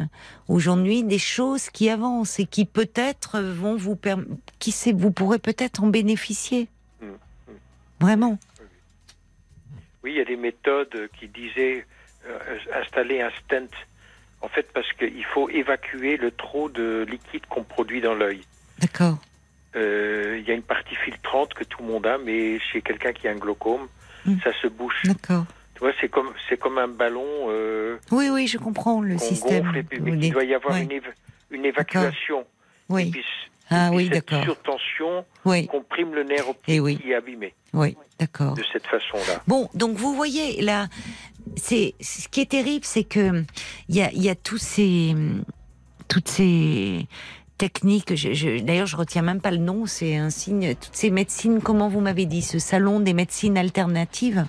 aujourd'hui 0.48 1.02
des 1.04 1.18
choses 1.18 1.68
qui 1.70 1.88
avancent 1.88 2.38
et 2.38 2.46
qui 2.46 2.64
peut-être 2.64 3.40
vont 3.40 3.76
vous 3.76 3.96
permettre, 3.96 4.30
qui 4.58 4.72
sait, 4.72 4.92
vous 4.92 5.10
pourrez 5.10 5.38
peut-être 5.38 5.82
en 5.82 5.88
bénéficier. 5.88 6.68
Mm, 7.00 7.06
Vraiment. 8.00 8.38
Oui, 10.02 10.12
il 10.12 10.16
y 10.16 10.20
a 10.20 10.24
des 10.24 10.36
méthodes 10.36 11.08
qui 11.18 11.28
disaient 11.28 11.86
euh, 12.26 12.38
installer 12.80 13.20
un 13.20 13.30
stent. 13.30 13.70
En 14.40 14.48
fait, 14.48 14.66
parce 14.72 14.92
qu'il 14.94 15.24
faut 15.26 15.48
évacuer 15.48 16.16
le 16.16 16.32
trop 16.32 16.68
de 16.68 17.06
liquide 17.08 17.46
qu'on 17.46 17.62
produit 17.62 18.00
dans 18.00 18.14
l'œil. 18.14 18.42
D'accord. 18.80 19.18
Euh, 19.76 20.36
Il 20.40 20.48
y 20.48 20.50
a 20.50 20.54
une 20.54 20.62
partie 20.64 20.96
filtrante 20.96 21.54
que 21.54 21.62
tout 21.64 21.80
le 21.82 21.88
monde 21.88 22.06
a, 22.06 22.18
mais 22.18 22.58
chez 22.58 22.82
quelqu'un 22.82 23.12
qui 23.12 23.28
a 23.28 23.30
un 23.30 23.36
glaucome, 23.36 23.88
Mm. 24.26 24.36
ça 24.44 24.52
se 24.60 24.66
bouche. 24.68 25.02
D'accord. 25.04 25.44
Tu 25.74 25.80
vois, 25.80 25.92
c'est 26.00 26.08
comme 26.08 26.32
c'est 26.48 26.56
comme 26.58 26.78
un 26.78 26.88
ballon 26.88 27.26
euh, 27.48 27.96
Oui, 28.10 28.28
oui, 28.30 28.46
je 28.46 28.58
comprends 28.58 29.00
le 29.00 29.16
système. 29.18 29.64
gonfle, 29.64 29.78
et 29.78 29.82
puis, 29.84 29.98
Vous 29.98 30.04
mais 30.04 30.10
voulez- 30.12 30.26
il 30.28 30.32
doit 30.32 30.44
y 30.44 30.54
avoir 30.54 30.74
Ouais. 30.74 30.82
une, 30.82 30.90
év- 30.90 31.12
une 31.50 31.64
évacuation. 31.64 32.40
Et 32.42 32.44
Oui, 32.88 33.10
puis, 33.10 33.24
Ah 33.72 33.88
et 33.92 33.96
oui, 33.96 34.04
cette 34.12 34.28
d'accord. 34.28 34.42
surtension 34.44 35.24
oui, 35.44 35.66
comprime 35.66 36.14
le 36.14 36.24
nerf 36.24 36.48
optique 36.48 36.64
Eh 36.68 36.80
oui. 36.80 36.98
qui 36.98 37.10
est 37.10 37.14
abîmé 37.14 37.54
oui, 37.74 37.96
d'accord. 38.20 38.54
de 38.54 38.62
cette 38.72 38.86
façon-là. 38.86 39.42
Bon, 39.46 39.68
donc 39.74 39.96
vous 39.96 40.14
voyez 40.14 40.60
là, 40.62 40.88
c'est 41.56 41.94
ce 42.00 42.28
qui 42.28 42.40
est 42.42 42.50
terrible, 42.50 42.84
c'est 42.84 43.04
que 43.04 43.42
il 43.88 43.96
y 43.96 44.02
a, 44.02 44.10
il 44.12 44.22
y 44.22 44.28
a 44.28 44.34
tous 44.34 44.58
ces, 44.58 45.14
toutes 46.08 46.28
ces 46.28 47.06
techniques. 47.58 48.14
Je, 48.14 48.32
je- 48.32 48.60
D'ailleurs, 48.60 48.86
je 48.86 48.96
retiens 48.96 49.22
même 49.22 49.40
pas 49.40 49.50
le 49.52 49.56
nom. 49.58 49.86
C'est 49.86 50.16
un 50.16 50.30
signe. 50.30 50.74
Toutes 50.74 50.94
ces 50.96 51.10
médecines. 51.10 51.60
Comment 51.62 51.88
vous 51.88 52.00
m'avez 52.00 52.26
dit 52.26 52.42
ce 52.42 52.58
salon 52.58 53.00
des 53.00 53.14
médecines 53.14 53.56
alternatives? 53.56 54.44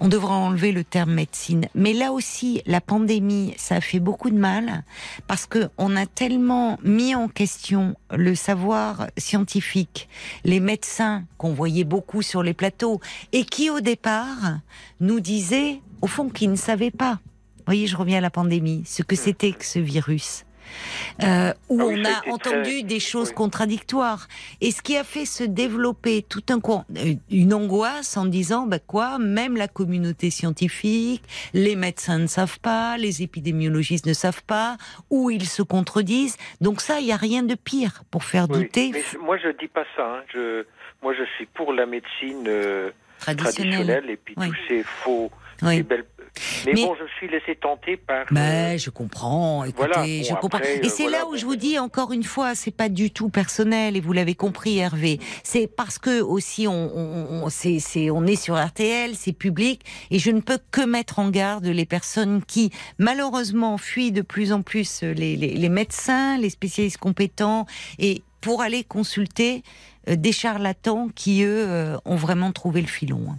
On 0.00 0.08
devra 0.08 0.34
enlever 0.34 0.72
le 0.72 0.84
terme 0.84 1.12
médecine. 1.12 1.66
Mais 1.74 1.92
là 1.92 2.12
aussi, 2.12 2.62
la 2.66 2.80
pandémie, 2.80 3.54
ça 3.56 3.76
a 3.76 3.80
fait 3.80 4.00
beaucoup 4.00 4.30
de 4.30 4.38
mal 4.38 4.84
parce 5.26 5.46
que 5.46 5.68
on 5.78 5.96
a 5.96 6.06
tellement 6.06 6.78
mis 6.82 7.14
en 7.14 7.28
question 7.28 7.94
le 8.10 8.34
savoir 8.34 9.08
scientifique, 9.16 10.08
les 10.44 10.60
médecins 10.60 11.24
qu'on 11.36 11.52
voyait 11.52 11.84
beaucoup 11.84 12.22
sur 12.22 12.42
les 12.42 12.54
plateaux 12.54 13.00
et 13.32 13.44
qui 13.44 13.70
au 13.70 13.80
départ 13.80 14.58
nous 15.00 15.20
disaient, 15.20 15.80
au 16.02 16.06
fond, 16.06 16.28
qu'ils 16.28 16.50
ne 16.50 16.56
savaient 16.56 16.90
pas. 16.90 17.18
Vous 17.58 17.64
voyez, 17.66 17.86
je 17.86 17.96
reviens 17.96 18.18
à 18.18 18.22
la 18.22 18.30
pandémie, 18.30 18.82
ce 18.86 19.02
que 19.02 19.16
c'était 19.16 19.52
que 19.52 19.64
ce 19.64 19.78
virus. 19.78 20.44
Euh, 21.22 21.52
où 21.68 21.80
Ah 21.80 21.84
oui, 21.86 22.00
on 22.00 22.04
a 22.04 22.32
entendu 22.32 22.62
très- 22.62 22.82
des 22.82 23.00
choses 23.00 23.28
oui. 23.30 23.34
contradictoires. 23.34 24.28
Et 24.60 24.70
ce 24.70 24.82
qui 24.82 24.96
a 24.96 25.04
fait 25.04 25.24
se 25.24 25.44
développer 25.44 26.22
tout 26.22 26.42
un 26.50 26.60
coup 26.60 26.80
euh, 26.96 27.14
une 27.30 27.52
angoisse 27.54 28.16
en 28.16 28.24
disant 28.26 28.66
bah 28.66 28.78
quoi, 28.78 29.18
même 29.18 29.56
la 29.56 29.68
communauté 29.68 30.30
scientifique, 30.30 31.22
les 31.54 31.76
médecins 31.76 32.18
ne 32.18 32.26
savent 32.26 32.60
pas, 32.60 32.96
les 32.98 33.22
épidémiologistes 33.22 34.06
ne 34.06 34.12
savent 34.12 34.42
pas, 34.44 34.76
ou 35.10 35.30
ils 35.30 35.46
se 35.48 35.62
contredisent. 35.62 36.36
Donc 36.60 36.80
ça, 36.80 37.00
il 37.00 37.06
y 37.06 37.12
a 37.12 37.16
rien 37.16 37.42
de 37.42 37.54
pire 37.54 38.02
pour 38.10 38.24
faire 38.24 38.46
Oui, 38.50 38.60
douter 38.64 38.90
mais 38.92 39.02
je- 39.12 39.18
moi 39.18 39.36
je 39.38 39.48
dis 39.58 39.68
pas 39.68 39.84
ça. 39.96 40.04
hein. 40.06 40.22
Je, 40.32 40.64
moi 41.02 41.14
je 41.14 41.24
suis 41.36 41.46
pour 41.46 41.72
la 41.72 41.86
médecine 41.86 42.44
euh, 42.46 42.90
traditionnel. 43.20 43.54
traditionnelle 43.72 44.10
et 44.10 44.16
puis 44.16 44.34
tous 44.34 44.54
ces 44.68 44.82
faux, 44.82 45.30
ces 45.60 45.82
belles. 45.82 46.04
Mais, 46.66 46.72
Mais- 46.74 46.84
bon, 46.86 46.94
je 46.98 47.04
suis 47.16 47.28
laissé 47.28 47.56
tenter 47.56 47.96
par. 47.96 48.20
euh, 48.22 48.24
Mais 48.30 48.78
je 48.78 48.90
comprends, 48.90 49.64
écoutez, 49.64 49.76
Voilà, 49.92 50.02
bon, 50.06 50.22
je 50.22 50.34
comprends. 50.34 50.58
après, 50.58 50.76
et 50.78 50.86
euh, 50.86 50.88
c'est 50.88 51.02
voilà, 51.04 51.18
là 51.18 51.26
où 51.28 51.36
je 51.36 51.44
vous 51.44 51.56
dis 51.56 51.78
encore 51.78 52.12
une 52.12 52.22
fois, 52.24 52.54
c'est 52.54 52.70
pas 52.74 52.88
du 52.88 53.10
tout 53.10 53.28
personnel 53.28 53.96
et 53.96 54.00
vous 54.00 54.12
l'avez 54.12 54.34
compris, 54.34 54.78
Hervé. 54.78 55.18
C'est 55.42 55.66
parce 55.66 55.98
que 55.98 56.20
aussi 56.20 56.66
on, 56.68 56.72
on, 56.96 57.44
on, 57.44 57.48
c'est, 57.48 57.78
c'est, 57.80 58.10
on 58.10 58.26
est 58.26 58.36
sur 58.36 58.56
RTL, 58.62 59.14
c'est 59.14 59.32
public 59.32 59.82
et 60.10 60.18
je 60.18 60.30
ne 60.30 60.40
peux 60.40 60.58
que 60.70 60.84
mettre 60.84 61.18
en 61.18 61.30
garde 61.30 61.66
les 61.66 61.86
personnes 61.86 62.42
qui 62.46 62.70
malheureusement 62.98 63.78
fuient 63.78 64.12
de 64.12 64.22
plus 64.22 64.52
en 64.52 64.62
plus 64.62 65.02
les, 65.02 65.36
les, 65.36 65.54
les 65.54 65.68
médecins, 65.68 66.38
les 66.38 66.50
spécialistes 66.50 66.98
compétents 66.98 67.66
et 67.98 68.22
pour 68.40 68.62
aller 68.62 68.84
consulter 68.84 69.62
euh, 69.64 69.97
des 70.16 70.32
charlatans 70.32 71.08
qui 71.14 71.42
eux 71.42 71.64
euh, 71.66 71.96
ont 72.04 72.16
vraiment 72.16 72.52
trouvé 72.52 72.80
le 72.80 72.86
filon. 72.86 73.20
hein. 73.30 73.38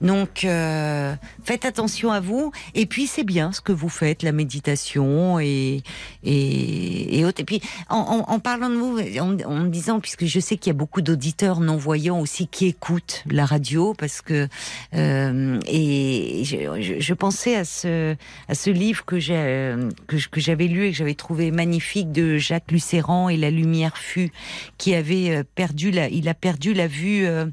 Donc 0.00 0.44
euh, 0.44 1.14
faites 1.44 1.64
attention 1.64 2.12
à 2.12 2.20
vous 2.20 2.52
et 2.74 2.86
puis 2.86 3.06
c'est 3.06 3.24
bien 3.24 3.52
ce 3.52 3.60
que 3.60 3.72
vous 3.72 3.88
faites, 3.88 4.22
la 4.22 4.32
méditation 4.32 5.40
et 5.40 5.82
et, 6.22 7.18
et 7.18 7.24
autres. 7.24 7.40
Et 7.40 7.44
puis 7.44 7.60
en, 7.88 8.38
parlant 8.38 8.70
de 8.70 8.76
vous, 8.76 8.98
en, 9.20 9.64
disant 9.64 10.00
puisque 10.00 10.24
je 10.24 10.40
sais 10.40 10.56
qu'il 10.56 10.70
y 10.70 10.74
a 10.74 10.78
beaucoup 10.78 11.00
d'auditeurs 11.00 11.60
non 11.60 11.76
voyants 11.76 12.20
aussi 12.20 12.46
qui 12.46 12.66
écoutent 12.66 13.24
la 13.26 13.44
radio 13.44 13.94
parce 13.94 14.20
que 14.20 14.48
euh, 14.94 15.58
et 15.66 16.42
je, 16.44 17.14
pensais 17.14 17.56
à 17.56 17.64
ce 17.64 18.14
à 18.48 18.54
ce 18.54 18.70
livre 18.70 19.04
que 19.04 19.16
euh, 19.30 19.90
que, 20.06 20.40
j'avais 20.40 20.66
lu 20.66 20.86
et 20.86 20.90
que 20.90 20.96
j'avais 20.96 21.14
trouvé 21.14 21.50
magnifique 21.50 22.12
de 22.12 22.38
Jacques 22.38 22.70
Lucéran 22.70 23.28
et 23.28 23.36
la 23.36 23.50
lumière 23.50 23.96
fut 23.96 24.30
qui 24.76 24.94
avait 24.94 25.30
euh, 25.30 25.42
perdu 25.54 25.90
la 25.90 25.97
il 26.06 26.28
a 26.28 26.34
perdu 26.34 26.74
la 26.74 26.86
vue 26.86 27.26
euh, 27.26 27.46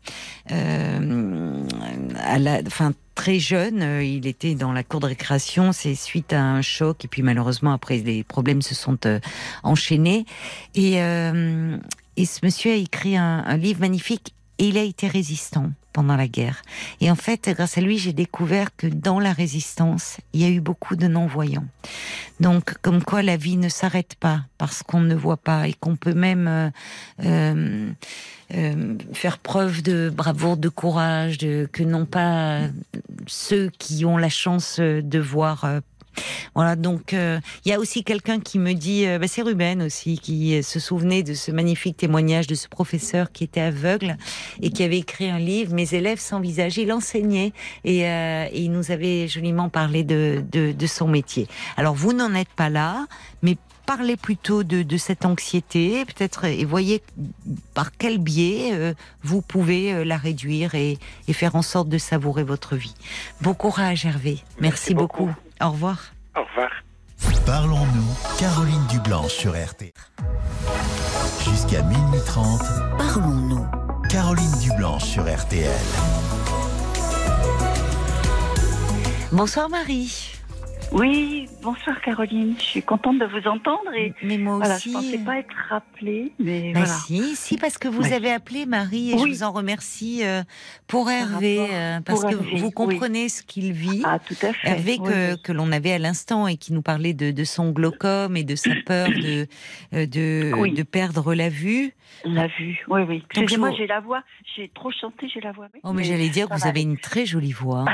euh, 0.52 1.64
à 2.20 2.38
la 2.38 2.62
enfin 2.68 2.94
très 3.16 3.40
jeune, 3.40 3.82
euh, 3.82 4.04
il 4.04 4.28
était 4.28 4.56
dans 4.56 4.74
la 4.74 4.84
cour 4.84 5.00
de 5.00 5.08
récréation, 5.08 5.72
c'est 5.72 5.96
suite 5.96 6.34
à 6.34 6.42
un 6.42 6.62
choc. 6.62 7.04
Et 7.04 7.08
puis 7.08 7.24
malheureusement 7.24 7.74
après 7.74 7.98
les 7.98 8.24
problèmes 8.24 8.62
se 8.62 8.76
sont 8.76 9.00
enchaînés. 9.64 10.26
Et 10.76 10.94
ce 10.94 12.46
monsieur 12.46 12.72
a 12.72 12.76
écrit 12.76 13.18
un 13.18 13.58
livre 13.58 13.82
magnifique 13.82 14.36
et 14.57 14.68
il 14.68 14.77
a 14.77 14.84
été 14.84 15.07
résistant 15.07 15.72
pendant 15.95 16.18
la 16.18 16.27
guerre. 16.27 16.61
Et 16.99 17.10
en 17.10 17.15
fait, 17.15 17.49
grâce 17.49 17.77
à 17.77 17.82
lui, 17.82 17.98
j'ai 17.98 18.11
découvert 18.11 18.76
que 18.76 18.88
dans 18.88 19.19
la 19.19 19.32
résistance, 19.32 20.18
il 20.34 20.41
y 20.41 20.44
a 20.44 20.49
eu 20.49 20.60
beaucoup 20.60 20.98
de 20.98 21.07
non-voyants. 21.07 21.65
Donc, 22.41 22.73
comme 22.82 23.02
quoi 23.02 23.22
la 23.22 23.38
vie 23.38 23.56
ne 23.56 23.69
s'arrête 23.69 24.15
pas 24.15 24.41
parce 24.57 24.84
qu'on 24.84 24.99
ne 24.99 25.15
voit 25.15 25.38
pas 25.38 25.69
et 25.69 25.73
qu'on 25.73 25.95
peut 25.95 26.14
même 26.14 26.48
euh, 26.49 26.69
euh, 27.23 27.90
euh, 28.53 28.95
faire 29.14 29.38
preuve 29.38 29.84
de 29.84 30.11
bravoure, 30.14 30.57
de 30.57 30.69
courage, 30.69 31.38
de, 31.38 31.69
que 31.72 31.84
non 31.84 32.06
pas 32.06 32.60
ceux 33.26 33.69
qui 33.80 34.03
ont 34.03 34.18
la 34.18 34.30
chance 34.30 34.82
de 34.82 35.19
voir. 35.19 35.65
Voilà, 36.54 36.76
donc 36.76 37.14
euh, 37.14 37.40
il 37.66 37.70
y 37.70 37.74
a 37.74 37.80
aussi 37.80 38.04
quelqu'un 38.04 38.40
qui 38.40 38.60
me 38.60 38.74
dit, 38.74 39.06
euh, 39.06 39.20
bah, 39.20 39.28
c'est 39.28 39.42
Ruben 39.42 39.82
aussi, 39.82 40.18
qui 40.20 40.56
euh, 40.56 40.62
se 40.62 40.80
souvenait 40.80 41.24
de 41.24 41.34
ce 41.34 41.52
magnifique 41.52 41.98
témoignage 41.98 42.48
de 42.48 42.56
ce 42.56 42.68
professeur 42.68 43.32
qui 43.32 43.44
était 43.44 43.62
aveugle 43.62 44.18
et 44.62 44.70
qui 44.70 44.84
avait 44.84 45.00
écrit 45.00 45.30
un 45.30 45.40
livre, 45.40 45.74
Mes 45.74 45.94
élèves 45.94 46.20
sans 46.20 46.40
visage. 46.40 46.78
Il 46.78 46.92
enseignait 46.92 47.54
et, 47.84 48.08
euh, 48.08 48.48
et 48.52 48.62
il 48.62 48.72
nous 48.72 48.92
avait 48.92 49.28
joliment 49.28 49.70
parlé 49.70 50.04
de, 50.04 50.44
de, 50.52 50.72
de 50.72 50.88
son 50.88 51.08
métier. 51.08 51.48
Alors 51.78 51.96
vous 51.96 52.14
n'en 52.14 52.34
êtes 52.34 52.50
pas 52.56 52.70
là, 52.70 53.08
mais 53.42 53.58
parlez 53.86 54.18
plutôt 54.18 54.64
de, 54.64 54.82
de 54.82 54.98
cette 54.98 55.26
anxiété, 55.26 56.06
peut-être, 56.06 56.46
et 56.46 56.66
voyez 56.66 57.04
par 57.74 57.92
quel 57.96 58.18
biais 58.18 58.72
euh, 58.74 58.94
vous 59.24 59.42
pouvez 59.42 59.94
euh, 59.94 60.04
la 60.04 60.18
réduire 60.18 60.74
et, 60.74 60.98
et 61.28 61.34
faire 61.34 61.56
en 61.56 61.62
sorte 61.62 61.88
de 61.88 61.98
savourer 62.00 62.44
votre 62.44 62.76
vie. 62.76 62.96
Bon 63.42 63.54
courage, 63.54 64.06
Hervé. 64.06 64.40
Merci, 64.60 64.62
Merci 64.62 64.94
beaucoup. 64.96 65.26
beaucoup. 65.28 65.45
Au 65.61 65.72
revoir. 65.72 65.98
Au 66.36 66.41
revoir. 66.44 66.69
Parlons-nous, 67.45 68.38
Caroline 68.40 68.86
Dublanche 68.90 69.32
sur 69.34 69.52
RTL. 69.52 69.91
Jusqu'à 71.44 71.82
minuit 71.84 72.19
30, 72.26 72.61
Parlons-nous. 72.98 73.65
Caroline 74.10 74.52
Dublanche 74.61 75.03
sur 75.03 75.23
RTL. 75.23 75.72
Bonsoir, 79.32 79.69
Marie. 79.69 80.32
Oui, 80.91 81.48
bonsoir 81.62 81.99
Caroline. 82.02 82.56
Je 82.57 82.64
suis 82.64 82.82
contente 82.82 83.20
de 83.20 83.26
vous 83.26 83.48
entendre 83.49 83.91
et 83.98 84.14
Mais 84.24 84.38
moi 84.38 84.57
voilà, 84.57 84.76
aussi. 84.76 84.90
je 84.91 84.94
pensais 84.95 85.18
pas 85.18 85.40
être 85.40 85.53
rappelée, 85.70 86.32
mais 86.40 86.72
Bah 86.74 86.82
voilà. 86.82 86.94
si, 87.06 87.36
si, 87.36 87.57
parce 87.57 87.78
que 87.78 87.90
vous 87.90 88.14
avez 88.14 88.32
appelé 88.32 88.66
Marie 88.66 89.12
et 89.12 89.16
Oui. 89.16 89.22
je 89.24 89.28
vous 89.28 89.44
en 89.44 89.52
remercie 89.52 90.22
euh, 90.24 90.44
pour 90.88 91.10
Hervé, 91.12 91.68
euh, 91.72 91.99
parce 91.99 92.22
pour 92.22 92.30
que 92.30 92.36
Hervé, 92.36 92.57
vous 92.60 92.68
oui. 92.68 92.72
comprenez 92.74 93.28
ce 93.30 93.41
qu'il 93.44 93.74
vit. 93.74 94.03
Ah, 94.06 94.20
tout 94.20 94.36
à 94.41 94.53
fait. 94.53 94.70
Hervé 94.70 94.98
Oui, 95.02 95.12
que, 95.44 95.52
l'on 95.52 95.72
avait 95.74 95.91
à 95.91 95.99
l'instant 95.99 96.48
et 96.48 96.56
qui 96.56 96.72
nous 96.72 96.82
parlait 96.84 97.14
de, 97.14 97.32
de 97.32 97.44
son 97.44 97.72
glaucome 97.72 98.38
et 98.38 98.44
de 98.45 98.56
sa 98.56 98.72
peur 98.86 99.10
de, 99.10 99.48
euh, 99.94 100.06
de, 100.06 100.52
Oui. 100.57 100.72
de 100.74 100.84
perdre 100.84 101.34
la 101.36 101.49
vue. 101.49 101.94
La 102.24 102.48
vue, 102.48 102.84
oui, 102.88 103.02
oui. 103.08 103.24
Excusez-moi, 103.32 103.72
j'ai 103.78 103.88
la 103.88 104.00
voix. 104.00 104.24
J'ai 104.56 104.70
trop 104.74 104.92
chanté, 104.92 105.28
j'ai 105.28 105.42
la 105.42 105.52
voix. 105.52 105.68
oui. 105.74 105.80
Oh, 105.84 105.94
mais 105.94 106.04
j'allais 106.04 106.30
dire 106.30 106.48
que 106.48 106.54
vous 106.54 106.60
va 106.62 106.68
avez 106.70 106.82
une 106.82 106.98
très 106.98 107.26
jolie 107.26 107.52
voix. 107.52 107.86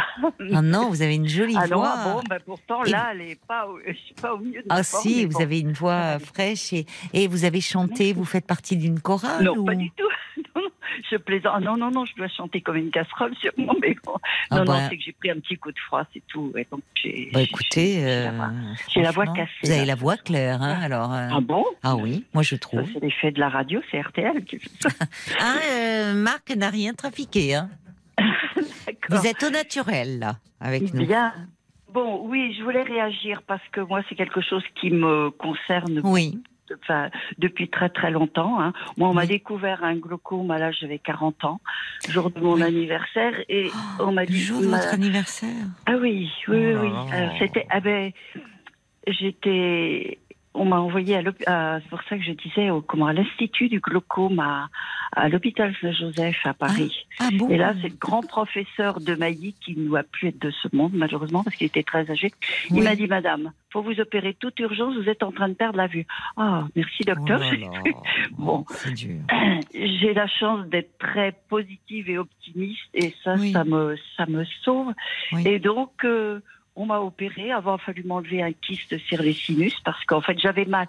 Ah 0.54 0.62
non, 0.62 0.90
vous 0.90 1.02
avez 1.02 1.16
une 1.16 1.28
jolie 1.28 1.56
Ah 1.58 1.68
non, 1.68 1.78
voix. 1.78 1.94
ah 1.98 2.14
bon, 2.14 2.22
bah 2.30 2.38
pourtant, 2.46 2.84
Et- 2.84 2.92
là, 2.92 3.10
elle 3.14 3.22
est 3.22 3.40
pas, 3.48 3.68
au- 3.68 3.80
je 3.88 3.94
suis 3.94 4.14
pas 4.14 4.34
au 4.34 4.38
milieu 4.38 4.62
de 4.62 4.68
Ah 4.70 4.84
forme, 4.84 5.04
si, 5.04 5.26
vous 5.26 5.34
bon. 5.34 5.42
avez 5.42 5.60
une 5.60 5.74
voix 5.74 6.20
fraîche 6.20 6.72
et, 6.74 6.86
et 7.14 7.28
vous 7.28 7.46
avez 7.46 7.62
chanté, 7.62 8.14
vous 8.14 8.26
faites 8.26 8.46
partie 8.46 8.78
d'une 8.78 9.00
chorale 9.00 9.44
Non, 9.44 9.58
ou... 9.58 9.66
pas 9.66 9.76
du 9.76 9.90
tout. 9.92 10.04
Non, 10.92 10.98
non, 10.98 11.04
je 11.12 11.18
plaisante. 11.18 11.54
Ah, 11.56 11.60
non, 11.60 11.78
non, 11.78 11.92
non, 11.92 12.06
je 12.06 12.16
dois 12.16 12.28
chanter 12.28 12.62
comme 12.62 12.78
une 12.78 12.92
casserole, 12.92 13.34
sûrement, 13.42 13.74
mais 13.82 13.96
bon. 14.04 14.16
Ah 14.50 14.58
non, 14.60 14.66
bah. 14.66 14.74
non, 14.82 14.88
c'est 14.90 14.98
que 14.98 15.04
j'ai 15.04 15.12
pris 15.14 15.32
un 15.32 15.40
petit 15.40 15.58
coup 15.58 15.72
de 15.72 15.80
froid, 15.80 16.04
c'est 16.14 16.24
tout. 16.28 16.52
et 16.56 16.68
donc, 16.72 16.82
Bah 17.34 17.42
écoutez, 17.42 17.94
j'ai 17.94 18.02
la 18.06 18.30
euh, 18.30 18.32
voix- 18.32 18.52
j'ai 18.94 19.02
la 19.02 19.12
voix 19.12 19.26
franchement, 19.26 19.46
cassée, 19.46 19.52
Vous 19.64 19.72
avez 19.72 19.86
la 19.86 19.96
voix 19.96 20.18
claire, 20.18 20.62
hein, 20.62 20.80
alors. 20.82 21.14
euh, 21.14 21.30
Ah 21.32 21.40
bon? 21.42 21.66
Ah 21.84 21.96
oui, 21.96 22.26
moi 22.34 22.44
je 22.44 22.56
trouve. 22.56 22.84
c'est 22.94 23.00
l'effet 23.00 23.32
de 23.32 23.40
la 23.40 23.50
radio, 23.50 23.82
c'est 23.92 24.00
RTL 24.02 24.44
qui 24.46 24.60
fait 24.60 24.70
ça. 24.82 24.90
Ah, 25.40 25.56
euh, 25.72 26.14
Marc 26.14 26.50
n'a 26.56 26.70
rien 26.70 26.94
trafiqué, 26.94 27.56
hein. 27.56 27.70
D'accord. 28.18 29.20
Vous 29.20 29.28
êtes 29.28 29.44
au 29.44 29.50
naturel 29.50 30.20
là, 30.20 30.36
avec 30.60 30.94
nous. 30.94 31.06
Bien. 31.06 31.34
Bon, 31.94 32.22
oui, 32.26 32.56
je 32.58 32.64
voulais 32.64 32.84
réagir 32.84 33.42
parce 33.46 33.62
que 33.74 33.82
moi, 33.82 34.02
c'est 34.08 34.16
quelque 34.16 34.40
chose 34.42 34.64
qui 34.80 34.92
me 34.92 35.30
concerne 35.32 36.00
Oui, 36.06 36.42
enfin, 36.82 37.10
depuis 37.38 37.70
très 37.70 37.90
très 37.90 38.12
longtemps. 38.12 38.60
hein. 38.62 38.74
Moi, 38.98 39.10
on 39.10 39.14
m'a 39.14 39.22
Oui. 39.22 39.28
découvert 39.28 39.84
un 39.84 39.96
glaucome 39.96 40.52
à 40.52 40.58
l'âge 40.58 40.78
j'avais 40.82 41.00
40 41.00 41.44
ans, 41.46 41.60
jour 42.08 42.30
de 42.32 42.40
mon 42.40 42.56
Oui. 42.56 42.64
anniversaire, 42.64 43.34
et 43.50 43.72
on 44.00 44.12
m'a 44.12 44.22
le 44.22 44.28
dit. 44.28 44.40
jour 44.40 44.62
de 44.62 44.68
votre 44.68 44.94
anniversaire. 44.94 45.66
Ah 45.86 45.96
oui, 46.00 46.30
oui, 46.48 46.58
oui, 46.58 46.76
Oh 46.76 46.80
oui. 46.82 46.90
Alors, 47.12 47.34
c'était, 47.40 47.66
ah 47.70 47.80
ben, 47.82 48.12
j'étais, 49.08 50.20
on 50.54 50.66
m'a 50.66 50.80
envoyé 50.80 51.16
à 51.16 51.22
l'hôp- 51.22 51.42
à- 51.48 51.80
c'est 51.82 51.90
pour 51.90 52.02
ça 52.04 52.18
que 52.18 52.24
je 52.24 52.32
disais, 52.34 52.70
au, 52.70 52.82
comment, 52.82 53.08
à 53.08 53.14
l'institut 53.14 53.70
du 53.70 53.80
glaucome 53.80 54.40
à, 54.40 54.70
à 55.14 55.30
l'hôpital 55.30 55.74
Saint-Joseph 55.82 56.38
à 56.46 56.54
Paris. 56.54 57.06
Ah 57.20 57.30
bon 57.34 57.48
Et 57.50 57.58
là, 57.58 57.74
c'est 57.82 57.90
le 57.90 57.96
grand 57.96 58.22
professeur 58.22 59.00
de 59.00 59.16
Mailly 59.16 59.54
qui 59.64 59.76
ne 59.78 59.88
doit 59.88 60.04
plus 60.04 60.28
être 60.30 60.40
de 60.42 60.52
ce 60.52 60.68
monde, 60.76 60.92
malheureusement, 60.94 61.44
parce 61.44 61.56
qu'il 61.56 61.68
était 61.68 61.84
très 61.84 62.10
âgé. 62.12 62.32
Il 62.70 62.84
m'a 62.84 62.96
dit, 62.96 63.08
Madame, 63.08 63.52
faut 63.72 63.82
vous 63.82 64.00
opérer 64.02 64.34
toute 64.34 64.60
urgence, 64.60 64.96
vous 64.96 65.08
êtes 65.10 65.24
en 65.24 65.32
train 65.32 65.48
de 65.50 65.54
perdre 65.54 65.78
la 65.78 65.88
vue. 65.88 66.06
Ah, 66.38 66.66
merci 66.76 67.04
Oh 67.08 67.14
docteur. 67.16 67.40
là 67.40 67.52
là. 67.54 67.70
Bon. 68.38 68.66
dur. 68.96 69.16
J'ai 69.74 70.14
la 70.14 70.28
chance 70.28 70.68
d'être 70.68 70.98
très 70.98 71.34
positive 71.50 72.10
et 72.10 72.18
optimiste, 72.18 72.82
et 72.94 73.14
ça, 73.24 73.36
Oui. 73.40 73.52
ça 73.54 73.64
me, 73.64 73.96
ça 74.18 74.26
me 74.26 74.44
sauve. 74.64 74.92
Oui. 75.32 75.48
Et 75.48 75.60
donc, 75.60 75.92
euh, 76.04 76.42
on 76.76 76.86
m'a 76.86 77.00
opéré. 77.00 77.52
Avant, 77.52 77.76
il 77.78 77.82
a 77.82 77.84
fallu 77.86 78.04
m'enlever 78.04 78.42
un 78.42 78.54
kyste 78.54 78.98
sur 79.00 79.22
les 79.22 79.34
sinus 79.34 79.78
parce 79.84 80.04
qu'en 80.06 80.22
fait, 80.22 80.40
j'avais 80.40 80.66
mal. 80.66 80.88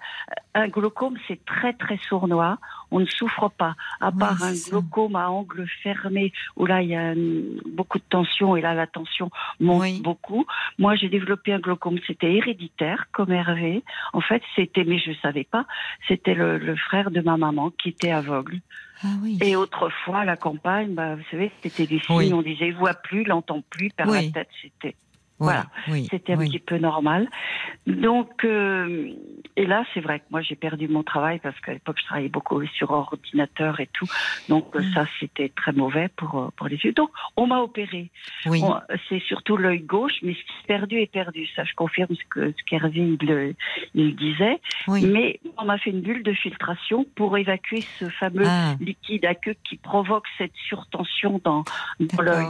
Un 0.55 0.67
glaucome, 0.67 1.17
c'est 1.27 1.43
très, 1.45 1.73
très 1.73 1.97
sournois. 2.09 2.57
On 2.91 2.99
ne 2.99 3.05
souffre 3.05 3.49
pas. 3.49 3.75
À 3.99 4.09
Oui, 4.09 4.19
part 4.19 4.41
un 4.43 4.53
glaucome 4.53 5.15
à 5.15 5.29
angle 5.29 5.65
fermé 5.81 6.31
où 6.55 6.65
là, 6.65 6.81
il 6.81 6.89
y 6.89 6.95
a 6.95 7.11
hum, 7.11 7.59
beaucoup 7.65 7.97
de 7.97 8.03
tension 8.09 8.55
et 8.55 8.61
là, 8.61 8.73
la 8.73 8.87
tension 8.87 9.29
monte 9.59 9.81
Oui. 9.81 10.01
beaucoup. 10.01 10.45
Moi, 10.77 10.95
j'ai 10.95 11.09
développé 11.09 11.53
un 11.53 11.59
glaucome. 11.59 11.97
C'était 12.07 12.33
héréditaire, 12.33 13.07
comme 13.11 13.31
Hervé. 13.31 13.83
En 14.13 14.21
fait, 14.21 14.41
c'était, 14.55 14.83
mais 14.83 14.99
je 14.99 15.09
ne 15.11 15.15
savais 15.15 15.43
pas, 15.43 15.65
c'était 16.07 16.35
le, 16.35 16.57
le 16.57 16.75
frère 16.75 17.11
de 17.11 17.21
ma 17.21 17.35
maman 17.37 17.71
qui 17.71 17.89
était 17.89 18.11
aveugle. 18.11 18.59
Ah 19.03 19.07
oui. 19.21 19.37
Et 19.41 19.55
autrefois, 19.57 20.19
à 20.19 20.25
la 20.25 20.37
campagne, 20.37 20.93
bah, 20.93 21.15
vous 21.15 21.23
savez, 21.29 21.51
c'était 21.61 21.87
des 21.87 21.99
signes. 21.99 22.33
On 22.33 22.41
disait, 22.41 22.69
il 22.69 22.75
voit 22.75 22.93
plus, 22.93 23.23
il 23.23 23.27
n'entend 23.27 23.61
plus, 23.69 23.87
il 23.87 23.93
perd 23.93 24.11
la 24.11 24.21
tête. 24.31 24.47
C'était 24.61 24.95
voilà. 25.39 25.65
oui, 25.89 26.07
c'était 26.09 26.33
un 26.33 26.37
oui. 26.37 26.47
petit 26.49 26.59
peu 26.59 26.77
normal. 26.77 27.27
Donc, 27.87 28.45
euh, 28.45 29.09
et 29.55 29.65
là, 29.65 29.83
c'est 29.93 29.99
vrai 29.99 30.19
que 30.19 30.25
moi, 30.31 30.41
j'ai 30.41 30.55
perdu 30.55 30.87
mon 30.87 31.03
travail 31.03 31.39
parce 31.39 31.59
qu'à 31.59 31.73
l'époque, 31.73 31.97
je 31.99 32.05
travaillais 32.05 32.29
beaucoup 32.29 32.63
sur 32.67 32.91
ordinateur 32.91 33.79
et 33.79 33.87
tout. 33.93 34.07
Donc, 34.47 34.73
Mm. 34.75 34.93
ça, 34.93 35.05
c'était 35.19 35.49
très 35.49 35.73
mauvais 35.73 36.07
pour, 36.15 36.39
euh, 36.39 36.47
pour 36.55 36.67
les 36.67 36.77
yeux. 36.77 36.93
Donc, 36.93 37.09
on 37.35 37.47
m'a 37.47 37.59
opéré. 37.59 38.09
Oui. 38.45 38.61
C'est 39.09 39.19
surtout 39.21 39.57
l'œil 39.57 39.81
gauche, 39.81 40.13
mais 40.21 40.33
ce 40.33 40.39
qui 40.39 40.53
est 40.63 40.67
perdu 40.67 40.97
est 40.99 41.11
perdu. 41.11 41.45
Ça, 41.55 41.63
je 41.65 41.73
confirme 41.73 42.15
ce 42.15 42.23
que 42.29 42.51
ce 42.57 42.63
qu'Hervé 42.65 42.99
il, 43.19 43.27
le- 43.27 43.55
il 43.95 44.15
disait. 44.15 44.59
oui. 44.87 45.05
Mais 45.05 45.39
on 45.57 45.65
m'a 45.65 45.77
fait 45.77 45.89
une 45.89 46.01
bulle 46.01 46.23
de 46.23 46.33
filtration 46.33 47.05
pour 47.15 47.37
évacuer 47.37 47.81
ce 47.99 48.09
fameux 48.09 48.45
Ah, 48.47 48.75
liquide 48.79 49.25
aqueux 49.25 49.55
qui 49.67 49.75
provoque 49.77 50.25
cette 50.37 50.55
surtension 50.67 51.41
dans, 51.43 51.63
dans 51.99 52.21
l'œil. 52.21 52.47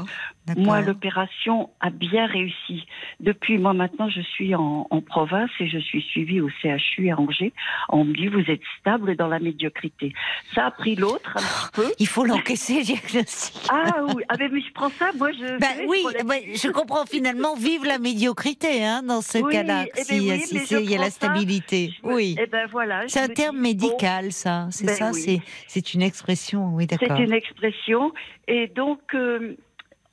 Moi, 0.58 0.82
l'opération 0.82 1.70
a 1.80 1.90
bien 1.90 2.26
réussi. 2.26 2.86
Depuis, 3.22 3.58
moi, 3.58 3.74
maintenant, 3.74 4.10
je 4.10 4.20
suis 4.22 4.54
en, 4.56 4.88
en 4.90 5.02
province 5.02 5.50
et 5.60 5.68
je 5.68 5.78
suis 5.80 6.02
suivie 6.02 6.42
au 6.42 6.50
CHU 6.62 7.10
à 7.12 7.20
Angers. 7.20 7.54
On 7.90 8.04
me 8.04 8.14
dit, 8.14 8.28
vous 8.28 8.44
êtes 8.52 8.62
stable 8.80 9.16
dans 9.16 9.28
la 9.28 9.40
médiocrité. 9.40 10.14
Ça 10.54 10.66
a 10.66 10.72
pris 10.72 10.96
l'autre 10.96 11.32
un 11.38 11.40
petit 11.42 11.72
peu. 11.74 11.94
Il 12.00 12.08
faut 12.08 12.26
l'encaisser, 12.26 12.80
le 12.80 12.84
diagnostic. 12.84 13.62
Ah 13.70 14.04
oui, 14.16 14.24
ah, 14.28 14.36
mais 14.38 14.50
je 14.62 14.74
prends 14.74 14.90
ça, 14.90 15.12
moi, 15.18 15.32
je... 15.32 15.58
Bah 15.60 15.68
oui, 15.88 16.04
bah, 16.26 16.36
je 16.54 16.70
comprends 16.70 17.06
finalement 17.06 17.56
vive 17.56 17.86
la 17.86 17.98
médiocrité 18.00 18.84
hein, 18.84 19.02
dans 19.02 19.22
ce 19.22 19.38
Oui, 19.38 19.52
cas-là, 19.54 19.86
eh 19.86 19.92
ben 19.96 20.04
si, 20.04 20.20
oui, 20.20 20.40
c'est- 20.42 20.82
il 20.84 20.92
y 20.92 20.96
a 20.96 21.00
la 21.00 21.06
ça, 21.06 21.12
stabilité. 21.12 21.92
Oui. 22.04 22.36
Eh 22.42 22.48
ben 22.48 22.68
voilà. 22.70 23.04
C'est 23.08 23.20
un 23.22 23.28
me 23.30 23.34
terme 23.34 23.56
dis, 23.64 23.76
bon, 23.76 23.88
médical, 23.88 24.32
ça. 24.32 24.68
C'est 24.72 24.86
Ben 24.88 24.96
ça, 24.96 25.12
oui. 25.14 25.22
c'est 25.22 25.42
c'est 25.68 25.94
une 25.94 26.02
expression. 26.02 26.68
Oui, 26.74 26.86
C'est 26.90 27.00
d'accord. 27.00 27.20
une 27.22 27.34
expression. 27.34 28.12
Et 28.48 28.68
donc, 28.68 29.00
euh, 29.14 29.56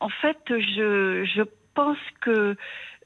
en 0.00 0.08
fait, 0.08 0.38
je, 0.48 1.24
je 1.24 1.42
pense 1.74 1.98
que 2.20 2.56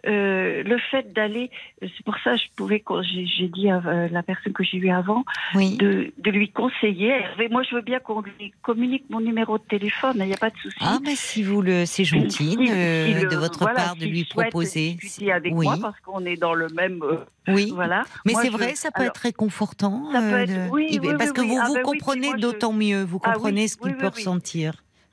euh, 0.07 0.63
le 0.65 0.77
fait 0.91 1.15
d'aller, 1.15 1.51
c'est 1.81 2.05
pour 2.05 2.17
ça 2.23 2.33
que 2.35 2.39
je 2.43 2.49
pouvais, 2.57 2.85
j'ai 3.03 3.49
dit 3.49 3.71
à 3.71 3.77
euh, 3.87 4.09
la 4.11 4.23
personne 4.23 4.53
que 4.53 4.63
j'ai 4.63 4.77
eue 4.77 4.91
avant, 4.91 5.25
Oui. 5.55 5.79
de, 5.79 6.13
de 6.19 6.31
lui 6.31 6.51
conseiller. 6.51 7.09
Hervé, 7.09 7.49
moi, 7.49 7.63
je 7.63 7.75
veux 7.75 7.81
bien 7.81 8.01
qu'on 8.01 8.21
lui 8.21 8.53
communique 8.61 9.05
mon 9.09 9.21
numéro 9.21 9.57
de 9.57 9.63
téléphone, 9.63 10.17
il 10.21 10.27
n'y 10.27 10.35
a 10.35 10.37
pas 10.37 10.51
de 10.51 10.57
souci. 10.59 10.77
Ah, 10.83 10.99
mais 11.03 11.15
si 11.17 11.43
vous 11.43 11.63
le, 11.63 11.87
c'est 11.87 12.05
gentil 12.05 12.51
Si- 12.51 12.57
de, 12.57 12.65
si 12.67 13.15
le- 13.23 13.29
de 13.31 13.37
votre 13.37 13.61
voilà, 13.61 13.77
part 13.77 13.97
de 13.97 14.05
lui 14.05 14.25
proposer. 14.25 14.99
avec 15.33 15.55
oui, 15.55 15.65
moi 15.65 15.79
parce 15.81 15.99
qu'on 16.01 16.27
est 16.27 16.37
dans 16.37 16.53
le 16.53 16.67
même. 16.69 17.03
euh, 17.03 17.25
oui. 17.49 17.73
voilà. 17.75 18.03
Mais 18.27 18.35
c'est 18.35 18.49
je- 18.49 18.53
vrai, 18.53 18.75
ça 18.75 18.91
peut 18.91 19.01
alors, 19.05 19.13
être 19.13 19.23
réconfortant. 19.23 20.11
Ça 20.13 20.21
peut 20.21 20.39
être- 20.41 20.71
oui, 20.71 21.01
parce 21.17 21.33
que 21.33 21.41
vous 21.41 21.57
Ah, 21.59 21.67
vous 21.69 21.75
oui, 21.77 21.83
comprenez 21.83 22.31
je- 22.33 22.41
d'autant 22.43 22.75
mieux. 22.75 23.05
Vous 23.05 23.21
Ah 23.25 23.33
comprenez 23.33 23.69
ce 23.69 23.79
qu'il 23.79 23.95
peut 23.97 24.11
oui, 24.15 24.25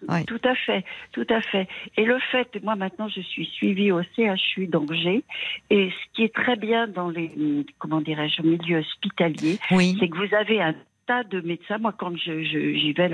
oui. 0.09 0.25
Tout 0.25 0.41
à 0.43 0.55
fait, 0.55 0.83
tout 1.11 1.27
à 1.29 1.41
fait. 1.41 1.67
Et 1.97 2.05
le 2.05 2.17
fait, 2.31 2.61
moi 2.63 2.75
maintenant, 2.75 3.07
je 3.07 3.21
suis 3.21 3.45
suivie 3.45 3.91
au 3.91 4.01
CHU 4.15 4.67
d'Angers, 4.67 5.23
et 5.69 5.89
ce 5.89 6.13
qui 6.15 6.23
est 6.23 6.33
très 6.33 6.55
bien 6.55 6.87
dans 6.87 7.09
les, 7.09 7.31
comment 7.79 8.01
dirais-je, 8.01 8.41
milieux 8.41 8.79
hospitaliers, 8.79 9.59
Oui. 9.71 9.95
c'est 9.99 10.09
que 10.09 10.17
vous 10.17 10.33
avez 10.35 10.61
un 10.61 10.75
tas 11.11 11.23
de 11.25 11.41
médecins. 11.41 11.77
Moi, 11.77 11.93
quand 11.97 12.15
je, 12.15 12.43
je- 12.43 12.73
j'y 12.79 12.93
vais 12.93 13.09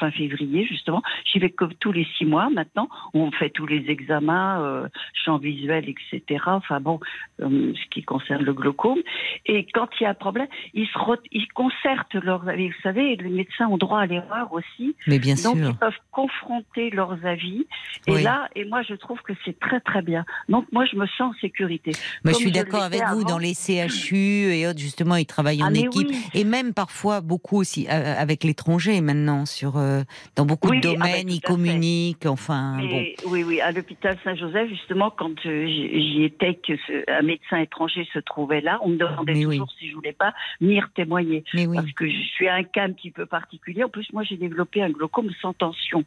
fin 0.00 0.10
février, 0.10 0.66
justement, 0.66 1.02
j'y 1.30 1.38
vais 1.38 1.50
comme 1.50 1.74
tous 1.74 1.92
les 1.92 2.06
six 2.16 2.24
mois 2.24 2.48
maintenant. 2.50 2.88
On 3.14 3.30
fait 3.30 3.50
tous 3.50 3.66
les 3.66 3.84
examens, 3.88 4.60
euh, 4.64 4.88
champ 5.24 5.38
visuel, 5.38 5.84
etc. 5.88 6.42
Enfin 6.46 6.80
bon, 6.80 6.98
euh, 7.40 7.72
ce 7.80 7.88
qui 7.90 8.02
concerne 8.02 8.42
le 8.42 8.52
glaucome. 8.52 8.98
Et 9.46 9.66
quand 9.72 9.88
il 10.00 10.04
y 10.04 10.06
a 10.06 10.10
un 10.10 10.14
problème, 10.14 10.48
ils, 10.74 10.86
se 10.86 10.98
ils 11.32 11.48
concertent 11.52 12.14
leurs 12.14 12.48
avis. 12.48 12.68
Vous 12.68 12.82
savez, 12.82 13.16
les 13.16 13.28
médecins 13.28 13.66
ont 13.68 13.78
droit 13.78 14.00
à 14.00 14.06
l'erreur 14.06 14.52
aussi. 14.52 14.96
Mais 15.06 15.18
bien 15.20 15.34
Donc, 15.44 15.56
sûr. 15.58 15.68
ils 15.70 15.76
peuvent 15.76 16.02
confronter 16.10 16.90
leurs 16.90 17.24
avis. 17.24 17.66
Et 18.08 18.12
Oui. 18.14 18.22
là, 18.22 18.48
et 18.56 18.64
moi, 18.64 18.82
je 18.82 18.94
trouve 18.94 19.20
que 19.22 19.32
c'est 19.44 19.58
très, 19.60 19.80
très 19.80 20.02
bien. 20.02 20.24
Donc, 20.48 20.64
moi, 20.72 20.84
je 20.90 20.96
me 20.96 21.06
sens 21.06 21.34
en 21.34 21.40
sécurité. 21.40 21.92
Mais 22.24 22.32
je 22.32 22.38
suis 22.38 22.48
je 22.48 22.54
d'accord 22.54 22.82
avec 22.82 23.02
vous. 23.12 23.22
Dans 23.24 23.38
les 23.38 23.54
CHU 23.54 24.52
et 24.52 24.66
autres, 24.66 24.78
justement, 24.78 25.16
ils 25.16 25.26
travaillent 25.26 25.62
en 25.62 25.66
Ah, 25.66 25.70
mais 25.70 25.80
équipe. 25.80 26.08
oui. 26.10 26.16
Et 26.34 26.44
même 26.44 26.72
parfois, 26.74 27.20
beaucoup 27.28 27.58
aussi 27.58 27.86
euh, 27.88 28.14
avec 28.18 28.42
l'étranger 28.42 29.00
maintenant. 29.00 29.46
Sur, 29.46 29.76
euh, 29.76 30.02
dans 30.34 30.46
beaucoup 30.46 30.70
Oui, 30.70 30.80
de 30.80 30.88
oui, 30.88 30.94
ah 30.98 31.04
ben, 31.04 31.10
domaines, 31.12 31.30
ils 31.30 31.40
communiquent. 31.40 32.26
Enfin, 32.26 32.78
bon. 32.80 33.04
Oui, 33.26 33.44
oui, 33.44 33.60
à 33.60 33.70
l'hôpital 33.70 34.16
Saint-Joseph, 34.24 34.68
justement, 34.70 35.10
quand 35.10 35.34
euh, 35.46 35.66
j'y 35.66 36.24
étais, 36.24 36.54
que 36.54 36.76
ce- 36.86 37.08
un 37.10 37.22
médecin 37.22 37.58
étranger 37.58 38.08
se 38.12 38.18
trouvait 38.18 38.60
là, 38.60 38.78
on 38.82 38.88
me 38.88 38.96
demandait 38.96 39.34
Mais 39.34 39.46
oui. 39.46 39.56
toujours 39.58 39.70
si 39.78 39.88
je 39.90 39.94
voulais 39.94 40.12
pas 40.12 40.32
venir 40.60 40.88
témoigner. 40.94 41.44
Mais 41.54 41.66
oui. 41.66 41.76
Parce 41.76 41.92
que 41.92 42.08
je 42.08 42.16
suis 42.34 42.48
un 42.48 42.64
cas 42.64 42.84
un 42.84 42.92
petit 42.92 43.10
peu 43.10 43.26
particulier. 43.26 43.84
En 43.84 43.88
plus, 43.88 44.06
moi, 44.12 44.22
j'ai 44.24 44.36
développé 44.36 44.82
un 44.82 44.90
glaucome 44.90 45.28
sans 45.42 45.52
tension, 45.52 46.04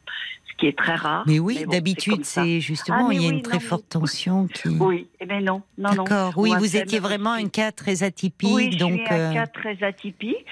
ce 0.50 0.56
qui 0.58 0.66
est 0.66 0.76
très 0.76 0.96
rare. 0.96 1.22
Mais 1.26 1.38
oui, 1.38 1.62
bon, 1.64 1.70
d'habitude, 1.70 2.24
c'est 2.24 2.60
justement, 2.60 3.08
Ah, 3.08 3.14
il 3.14 3.22
y 3.22 3.26
a 3.26 3.30
une 3.30 3.42
très 3.42 3.60
forte 3.60 3.88
tension 3.88 4.46
qui. 4.48 4.68
Oui, 4.80 5.06
eh 5.20 5.26
bien 5.26 5.40
non, 5.40 5.62
non, 5.78 5.94
non. 5.94 6.04
D'accord. 6.04 6.34
Oui, 6.36 6.50
vous 6.58 6.76
étiez 6.76 6.98
vraiment 6.98 7.32
un 7.32 7.48
cas 7.48 7.70
très 7.72 8.02
atypique, 8.02 8.50
Oui, 8.52 8.70
je 8.72 8.78
donc. 8.78 8.92
suis 9.00 9.08
un 9.14 9.18
euh, 9.30 9.32
cas 9.34 9.46
très 9.46 9.82
atypique. 9.82 10.44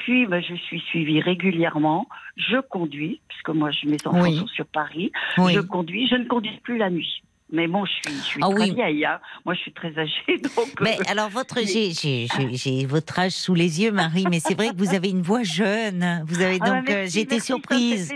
Depuis, 0.00 0.26
ben, 0.26 0.42
je 0.42 0.54
suis 0.54 0.80
suivie 0.88 1.20
régulièrement. 1.20 2.08
Je 2.36 2.60
conduis, 2.60 3.20
puisque 3.28 3.50
moi, 3.50 3.70
je- 3.70 3.86
mes 3.88 3.96
enfants 4.06 4.22
Oui. 4.22 4.38
sont 4.38 4.46
sur 4.46 4.66
Paris. 4.66 5.12
oui. 5.38 5.52
Je 5.54 5.60
conduis. 5.60 6.08
Je 6.08 6.16
ne 6.16 6.24
conduis 6.24 6.58
plus 6.62 6.78
la 6.78 6.90
nuit. 6.90 7.22
Mais 7.52 7.66
bon, 7.66 7.84
je 7.84 7.90
suis, 7.90 8.16
je 8.16 8.24
suis 8.24 8.40
Ah 8.44 8.48
très 8.50 8.60
oui. 8.70 8.74
vieille. 8.74 9.04
Hein. 9.04 9.18
Moi, 9.44 9.54
je 9.54 9.60
suis 9.60 9.72
très 9.72 9.92
âgée. 9.98 10.12
Donc, 10.56 10.68
Mais 10.80 10.96
euh, 11.00 11.02
alors, 11.08 11.28
votre, 11.30 11.58
j'ai, 11.66 12.86
votre 12.86 13.18
âge 13.18 13.32
sous 13.32 13.54
les 13.54 13.82
yeux, 13.82 13.90
Marie, 13.90 14.24
mais 14.30 14.38
c'est 14.38 14.54
vrai 14.54 14.68
que 14.68 14.76
vous 14.76 14.94
avez 14.94 15.10
une 15.10 15.22
voix 15.22 15.42
jeune. 15.42 16.22
Vous 16.26 16.40
avez 16.40 16.58
ah, 16.60 16.70
donc, 16.70 16.86
bah, 16.86 16.92
euh, 16.92 17.06
fait 17.08 17.40
surprise. 17.40 18.14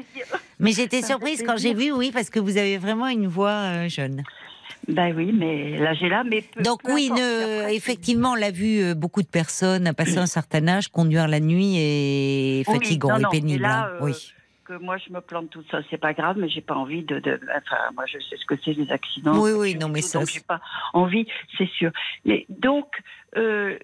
Mais 0.61 0.71
j'étais 0.71 1.03
surprise 1.03 1.43
quand 1.45 1.57
j'ai 1.57 1.75
vu, 1.75 1.91
oui, 1.91 2.13
parce 2.13 2.31
que 2.31 2.39
vous 2.39 2.57
avez 2.59 2.79
vraiment 2.79 3.09
une 3.09 3.27
voix 3.27 3.51
euh, 3.51 3.89
jeune. 3.89 4.23
Ben 4.89 5.15
oui, 5.17 5.33
mais 5.33 5.79
là, 5.79 5.95
j'ai 5.95 6.09
là, 6.09 6.25
mais 6.25 6.43
peu- 6.43 6.63
Donc 6.63 6.83
peu 6.83 6.93
oui, 6.93 7.11
ne- 7.11 7.71
effectivement, 7.73 8.33
on 8.33 8.35
l'a 8.35 8.51
vu, 8.51 8.83
euh, 8.83 8.95
beaucoup 8.95 9.23
de 9.23 9.27
personnes 9.29 9.87
à 9.87 9.95
passer 9.95 10.19
un 10.19 10.27
certain 10.27 10.67
âge 10.69 10.89
conduire 10.89 11.27
la 11.29 11.41
nuit 11.41 11.77
est 11.79 12.69
Oui, 12.69 12.75
fatigant 12.75 13.09
non, 13.11 13.17
et 13.19 13.23
non, 13.23 13.29
mais 13.33 13.41
pénible. 13.41 13.63
là, 13.63 13.85
hein. 13.85 13.89
euh, 13.95 13.99
oui. 14.03 14.33
que 14.67 14.73
moi 14.75 14.97
je 14.97 15.13
me 15.13 15.21
plante 15.21 15.51
tout 15.51 15.63
ça, 15.71 15.81
c'est 15.91 15.99
pas 15.99 16.15
grave, 16.15 16.37
mais 16.39 16.49
j'ai 16.49 16.63
pas 16.63 16.75
envie 16.75 17.03
de, 17.03 17.19
de- 17.19 17.39
Enfin, 17.55 17.77
moi 17.95 18.05
je 18.07 18.19
sais 18.19 18.37
ce 18.39 18.47
que 18.47 18.55
c'est 18.65 18.73
les 18.73 18.91
accidents. 18.91 19.39
Oui, 19.39 19.51
oui, 19.53 19.75
non, 19.75 19.89
et 19.89 19.93
mais 19.93 20.01
tout, 20.01 20.07
ça, 20.09 20.21
Donc 20.21 20.29
j'ai 20.31 20.41
pas 20.41 20.61
envie, 20.95 21.27
c'est 21.59 21.69
sûr. 21.69 21.91
Mais 22.25 22.47
donc, 22.49 22.87
euh, 23.37 23.79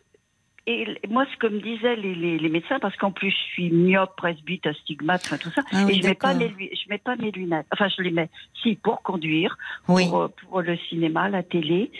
et 0.70 1.08
moi 1.08 1.26
ce 1.32 1.36
que 1.36 1.46
me 1.46 1.60
disaient 1.60 1.96
les, 1.96 2.14
les, 2.14 2.38
les 2.38 2.48
médecins, 2.48 2.78
parce 2.80 2.96
qu'en 2.96 3.10
plus 3.12 3.30
je 3.30 3.36
suis 3.52 3.70
myope, 3.70 4.14
presbyte, 4.16 4.66
astigmate, 4.66 5.22
enfin 5.26 5.38
tout 5.38 5.50
ça, 5.50 5.62
Ah 5.72 5.84
oui, 5.86 5.92
et 5.98 6.02
je 6.02 6.06
mets 6.08 6.14
pas 6.14 6.34
mes 6.34 6.48
je 6.58 6.88
mets 6.88 6.98
pas 6.98 7.16
mes 7.16 7.30
lunettes. 7.30 7.66
Enfin, 7.72 7.88
je 7.88 8.02
les 8.02 8.10
mets 8.10 8.28
si 8.62 8.76
pour 8.76 9.02
conduire, 9.02 9.56
Oui. 9.88 10.08
pour, 10.08 10.22
euh, 10.22 10.28
pour 10.48 10.62
le 10.62 10.76
cinéma, 10.88 11.28
la 11.28 11.42
télé. 11.42 11.90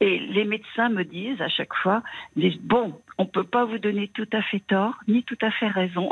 Et 0.00 0.18
les 0.18 0.44
médecins 0.44 0.88
me 0.88 1.04
disent 1.04 1.40
à 1.40 1.48
chaque 1.48 1.74
fois, 1.74 2.02
disent, 2.36 2.60
bon, 2.62 2.94
on 3.18 3.26
peut 3.26 3.44
pas 3.44 3.64
vous 3.64 3.78
donner 3.78 4.08
tout 4.08 4.28
à 4.32 4.42
fait 4.42 4.60
tort, 4.60 4.94
ni 5.08 5.22
tout 5.24 5.38
à 5.42 5.50
fait 5.50 5.68
raison. 5.68 6.08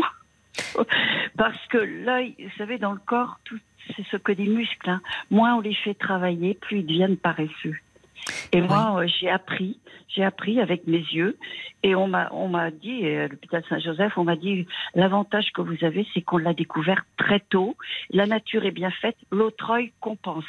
Parce 1.37 1.67
que 1.69 1.79
l'œil, 1.79 2.35
vous 2.39 2.51
savez, 2.59 2.79
dans 2.79 2.93
le 2.93 3.01
corps, 3.05 3.39
tout, 3.45 3.59
c'est 3.95 4.07
ce 4.11 4.17
que 4.17 4.33
des 4.33 4.47
muscles. 4.49 4.91
hein. 4.91 5.01
Moins 5.31 5.55
on 5.57 5.61
les 5.61 5.75
fait 5.75 5.95
travailler, 5.95 6.55
plus 6.55 6.79
ils 6.79 6.87
deviennent 6.87 7.17
paresseux. 7.17 7.77
Et 8.53 8.61
moi, 8.61 8.97
euh, 9.03 9.07
j'ai 9.07 9.29
appris, 9.29 9.79
j'ai 10.09 10.25
appris 10.25 10.61
avec 10.61 10.87
mes 10.87 10.99
yeux, 10.99 11.37
et 11.83 11.95
on 11.95 12.09
m'a, 12.09 12.29
on 12.33 12.49
m'a 12.49 12.71
dit, 12.71 13.05
euh, 13.05 13.25
à 13.27 13.29
l'hôpital 13.29 13.63
Saint-Joseph, 13.69 14.13
on 14.17 14.25
m'a 14.25 14.37
dit, 14.37 14.67
l'avantage 14.95 15.53
que 15.53 15.61
vous 15.63 15.77
avez, 15.85 16.07
c'est 16.15 16.23
qu'on 16.23 16.39
l'a 16.39 16.55
découvert 16.55 17.05
très 17.17 17.41
tôt. 17.41 17.77
La 18.11 18.27
nature 18.27 18.65
est 18.65 18.71
bien 18.73 18.91
faite, 18.91 19.17
l'autre 19.31 19.71
œil 19.71 19.93
compense. 20.01 20.45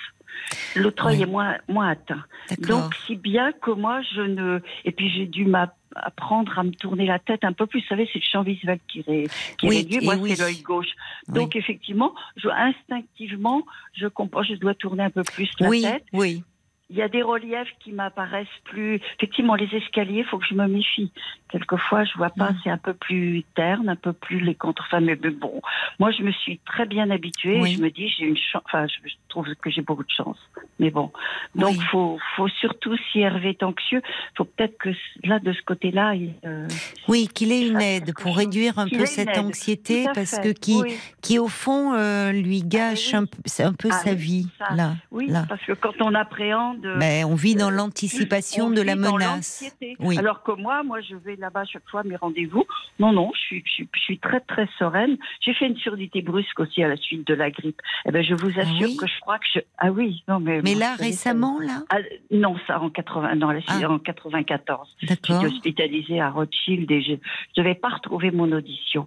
L'autre 0.75 1.07
œil 1.07 1.17
Oui. 1.17 1.23
est 1.23 1.27
moins, 1.27 1.57
moins 1.67 1.89
atteint. 1.89 2.23
Donc, 2.59 2.93
si 3.05 3.15
bien 3.15 3.51
que 3.53 3.71
moi, 3.71 4.01
je 4.13 4.21
ne. 4.21 4.59
Et 4.85 4.91
puis, 4.91 5.09
j'ai 5.09 5.25
dû 5.25 5.45
m'apprendre 5.45 6.59
à 6.59 6.63
me 6.63 6.71
tourner 6.71 7.05
la 7.05 7.17
tête 7.17 7.43
un 7.43 7.53
peu 7.53 7.65
plus. 7.65 7.79
Vous 7.81 7.87
savez, 7.87 8.07
c'est 8.11 8.19
le 8.19 8.25
champ 8.29 8.43
visuel 8.43 8.77
qui, 8.87 8.99
est, 9.07 9.29
qui 9.57 9.65
est 9.65 9.69
Oui, 9.69 9.77
réduit. 9.77 9.97
et 9.97 10.05
Moi, 10.05 10.15
oui. 10.15 10.35
c'est 10.35 10.43
l'œil 10.43 10.61
gauche. 10.61 10.89
Donc, 11.29 11.55
effectivement, 11.55 12.13
je, 12.35 12.49
instinctivement, 12.49 13.63
je 13.93 14.07
comprends, 14.07 14.43
je 14.43 14.55
dois 14.55 14.75
tourner 14.75 15.03
un 15.03 15.09
peu 15.09 15.23
plus 15.23 15.49
la 15.59 15.69
oui, 15.69 15.81
tête. 15.81 16.03
oui. 16.13 16.43
Il 16.89 16.95
y 16.95 17.01
a 17.01 17.09
des 17.09 17.21
reliefs 17.21 17.67
qui 17.81 17.91
m'apparaissent 17.91 18.47
plus. 18.63 19.01
Effectivement, 19.17 19.55
les 19.55 19.67
escaliers, 19.75 20.19
il 20.19 20.25
faut 20.25 20.37
que 20.37 20.45
je 20.45 20.53
me 20.55 20.67
méfie. 20.67 21.11
Quelquefois, 21.51 22.05
je 22.05 22.13
vois 22.17 22.27
Mm. 22.35 22.39
pas, 22.39 22.49
c'est 22.63 22.69
un 22.69 22.77
peu 22.77 22.93
plus 22.93 23.43
terne, 23.55 23.89
un 23.89 23.95
peu 23.97 24.13
plus 24.13 24.39
les 24.39 24.55
contre. 24.55 24.83
Enfin, 24.87 25.01
mais, 25.01 25.15
bon, 25.15 25.61
moi, 25.99 26.11
je 26.11 26.23
me 26.23 26.31
suis 26.31 26.59
très 26.65 26.85
bien 26.85 27.09
habituée. 27.09 27.59
Oui. 27.61 27.73
Et 27.73 27.75
je 27.75 27.81
me 27.81 27.89
dis, 27.91 28.07
j'ai 28.09 28.25
une 28.25 28.37
chance. 28.37 28.61
Enfin, 28.65 28.85
je, 28.87 29.09
trouve 29.27 29.47
que 29.55 29.69
j'ai 29.69 29.81
beaucoup 29.81 30.03
de 30.03 30.09
chance. 30.09 30.37
Mais 30.79 30.89
bon, 30.89 31.11
donc 31.55 31.75
Oui. 31.77 31.83
faut, 31.91 32.19
faut 32.35 32.47
surtout 32.47 32.95
si 33.11 33.19
Hervé 33.19 33.49
est 33.49 33.63
anxieux, 33.63 34.01
faut 34.37 34.45
peut-être 34.45 34.77
que 34.77 34.89
là, 35.25 35.39
de 35.39 35.51
ce 35.53 35.61
côté-là, 35.63 36.15
il, 36.15 36.33
euh, 36.45 36.67
Oui, 37.09 37.27
qu'il 37.27 37.51
ait 37.51 37.67
une 37.67 37.81
aide 37.81 38.13
pour 38.13 38.37
réduire 38.37 38.79
un 38.79 38.87
peu 38.87 39.05
cette 39.05 39.37
anxiété, 39.37 40.05
parce 40.15 40.39
que 40.39 40.49
qui, 40.53 40.81
Oui. 40.81 40.95
qui 41.21 41.37
au 41.39 41.47
fond 41.49 41.93
euh, 41.93 42.31
lui 42.31 42.61
gâche 42.63 43.09
oui. 43.11 43.15
un, 43.17 43.25
peu- 43.25 43.37
c'est 43.45 43.63
un 43.63 43.73
peu 43.73 43.89
Ah 43.91 43.95
sa 43.97 44.13
vie 44.13 44.47
ça, 44.57 44.73
là. 44.75 44.95
Oui, 45.11 45.27
là. 45.27 45.45
parce 45.49 45.61
que 45.63 45.73
quand 45.73 45.93
on 46.01 46.13
appréhende. 46.15 46.76
Ben, 46.81 47.25
on 47.25 47.35
vit 47.35 47.55
dans 47.55 47.71
euh, 47.71 47.75
l'anticipation 47.75 48.65
on 48.65 48.69
de 48.71 48.81
la 48.81 48.95
menace. 48.95 49.63
Oui. 49.99 50.17
Alors 50.17 50.43
que 50.43 50.51
moi, 50.51 50.83
moi, 50.83 51.01
je 51.01 51.15
vais 51.15 51.35
là-bas 51.35 51.65
chaque 51.65 51.87
fois 51.89 52.01
à 52.01 52.03
mes 52.03 52.15
rendez-vous. 52.15 52.65
Non, 52.99 53.11
non, 53.11 53.31
je 53.33 53.39
suis, 53.39 53.63
je 53.65 53.71
suis, 53.71 53.89
je 53.93 53.99
suis 53.99 54.19
très, 54.19 54.39
très 54.41 54.67
sereine. 54.79 55.17
J'ai 55.41 55.53
fait 55.53 55.67
une 55.67 55.77
surdité 55.77 56.21
brusque 56.21 56.59
aussi 56.59 56.83
à 56.83 56.87
la 56.87 56.97
suite 56.97 57.27
de 57.27 57.33
la 57.33 57.49
grippe. 57.51 57.79
Eh 58.05 58.11
ben, 58.11 58.23
je 58.23 58.33
vous 58.33 58.59
assure 58.59 58.87
oui 58.87 58.97
que 58.97 59.07
je 59.07 59.19
crois 59.21 59.39
que 59.39 59.45
je. 59.53 59.59
Ah 59.77 59.91
oui, 59.91 60.23
non, 60.27 60.39
mais. 60.39 60.61
Mais 60.61 60.75
là, 60.75 60.95
récemment, 60.95 61.59
là? 61.59 61.83
Ah, 61.89 61.97
non, 62.31 62.55
ça 62.67 62.79
en 62.79 62.89
80, 62.89 63.35
non, 63.35 63.49
là, 63.51 63.59
Ah. 63.67 63.89
en 63.89 63.99
94. 63.99 64.95
D'accord. 65.03 65.41
J'étais 65.41 65.53
hospitalisée 65.53 66.19
à 66.21 66.29
Rothschild 66.29 66.89
et 66.91 67.01
je 67.01 67.11
ne 67.11 67.17
devais 67.57 67.75
pas 67.75 67.89
retrouver 67.89 68.31
mon 68.31 68.51
audition. 68.51 69.05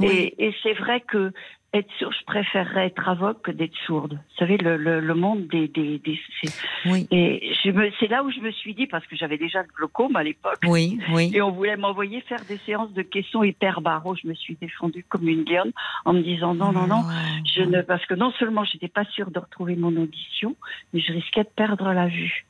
Oui. 0.00 0.08
Et, 0.38 0.46
et 0.46 0.54
c'est 0.62 0.74
vrai 0.74 1.00
que 1.00 1.32
être 1.74 1.88
sourde, 1.98 2.12
je 2.20 2.24
préférerais 2.26 2.86
être 2.88 3.08
aveugle 3.08 3.40
que 3.42 3.50
d'être 3.50 3.74
sourde. 3.86 4.12
Vous 4.12 4.36
savez, 4.38 4.58
le, 4.58 4.76
le, 4.76 5.00
le 5.00 5.14
monde 5.14 5.46
des... 5.46 5.68
des, 5.68 5.98
des- 5.98 6.20
c'est- 6.42 6.52
Oui, 6.86 7.06
et 7.10 7.52
je 7.64 7.70
me, 7.70 7.90
c'est 7.98 8.08
là 8.08 8.22
où 8.24 8.30
je 8.30 8.40
me 8.40 8.50
suis 8.50 8.74
dit, 8.74 8.86
parce 8.86 9.06
que 9.06 9.16
j'avais 9.16 9.38
déjà 9.38 9.62
le 9.62 9.68
glaucome 9.74 10.16
à 10.16 10.22
l'époque, 10.22 10.58
oui, 10.66 10.98
oui. 11.12 11.30
et 11.34 11.40
on 11.40 11.50
voulait 11.50 11.76
m'envoyer 11.76 12.20
faire 12.22 12.44
des 12.46 12.58
séances 12.58 12.92
de 12.92 13.02
questions 13.02 13.42
hyper 13.42 13.80
barreaux. 13.80 14.14
Je 14.14 14.28
me 14.28 14.34
suis 14.34 14.56
défendue 14.60 15.04
comme 15.08 15.26
une 15.28 15.44
lionne 15.44 15.72
en 16.04 16.12
me 16.12 16.20
disant 16.22 16.54
non, 16.54 16.72
non, 16.72 16.86
non. 16.86 17.02
Oh. 17.04 17.42
Je 17.54 17.62
ne, 17.62 17.80
parce 17.82 18.04
que 18.06 18.14
non 18.14 18.32
seulement 18.32 18.64
j'étais 18.64 18.88
pas 18.88 19.04
sûre 19.06 19.30
de 19.30 19.38
retrouver 19.38 19.74
mon 19.76 19.96
audition, 19.96 20.56
mais 20.92 21.00
je 21.00 21.12
risquais 21.12 21.44
de 21.44 21.48
perdre 21.56 21.92
la 21.92 22.06
vue. 22.08 22.44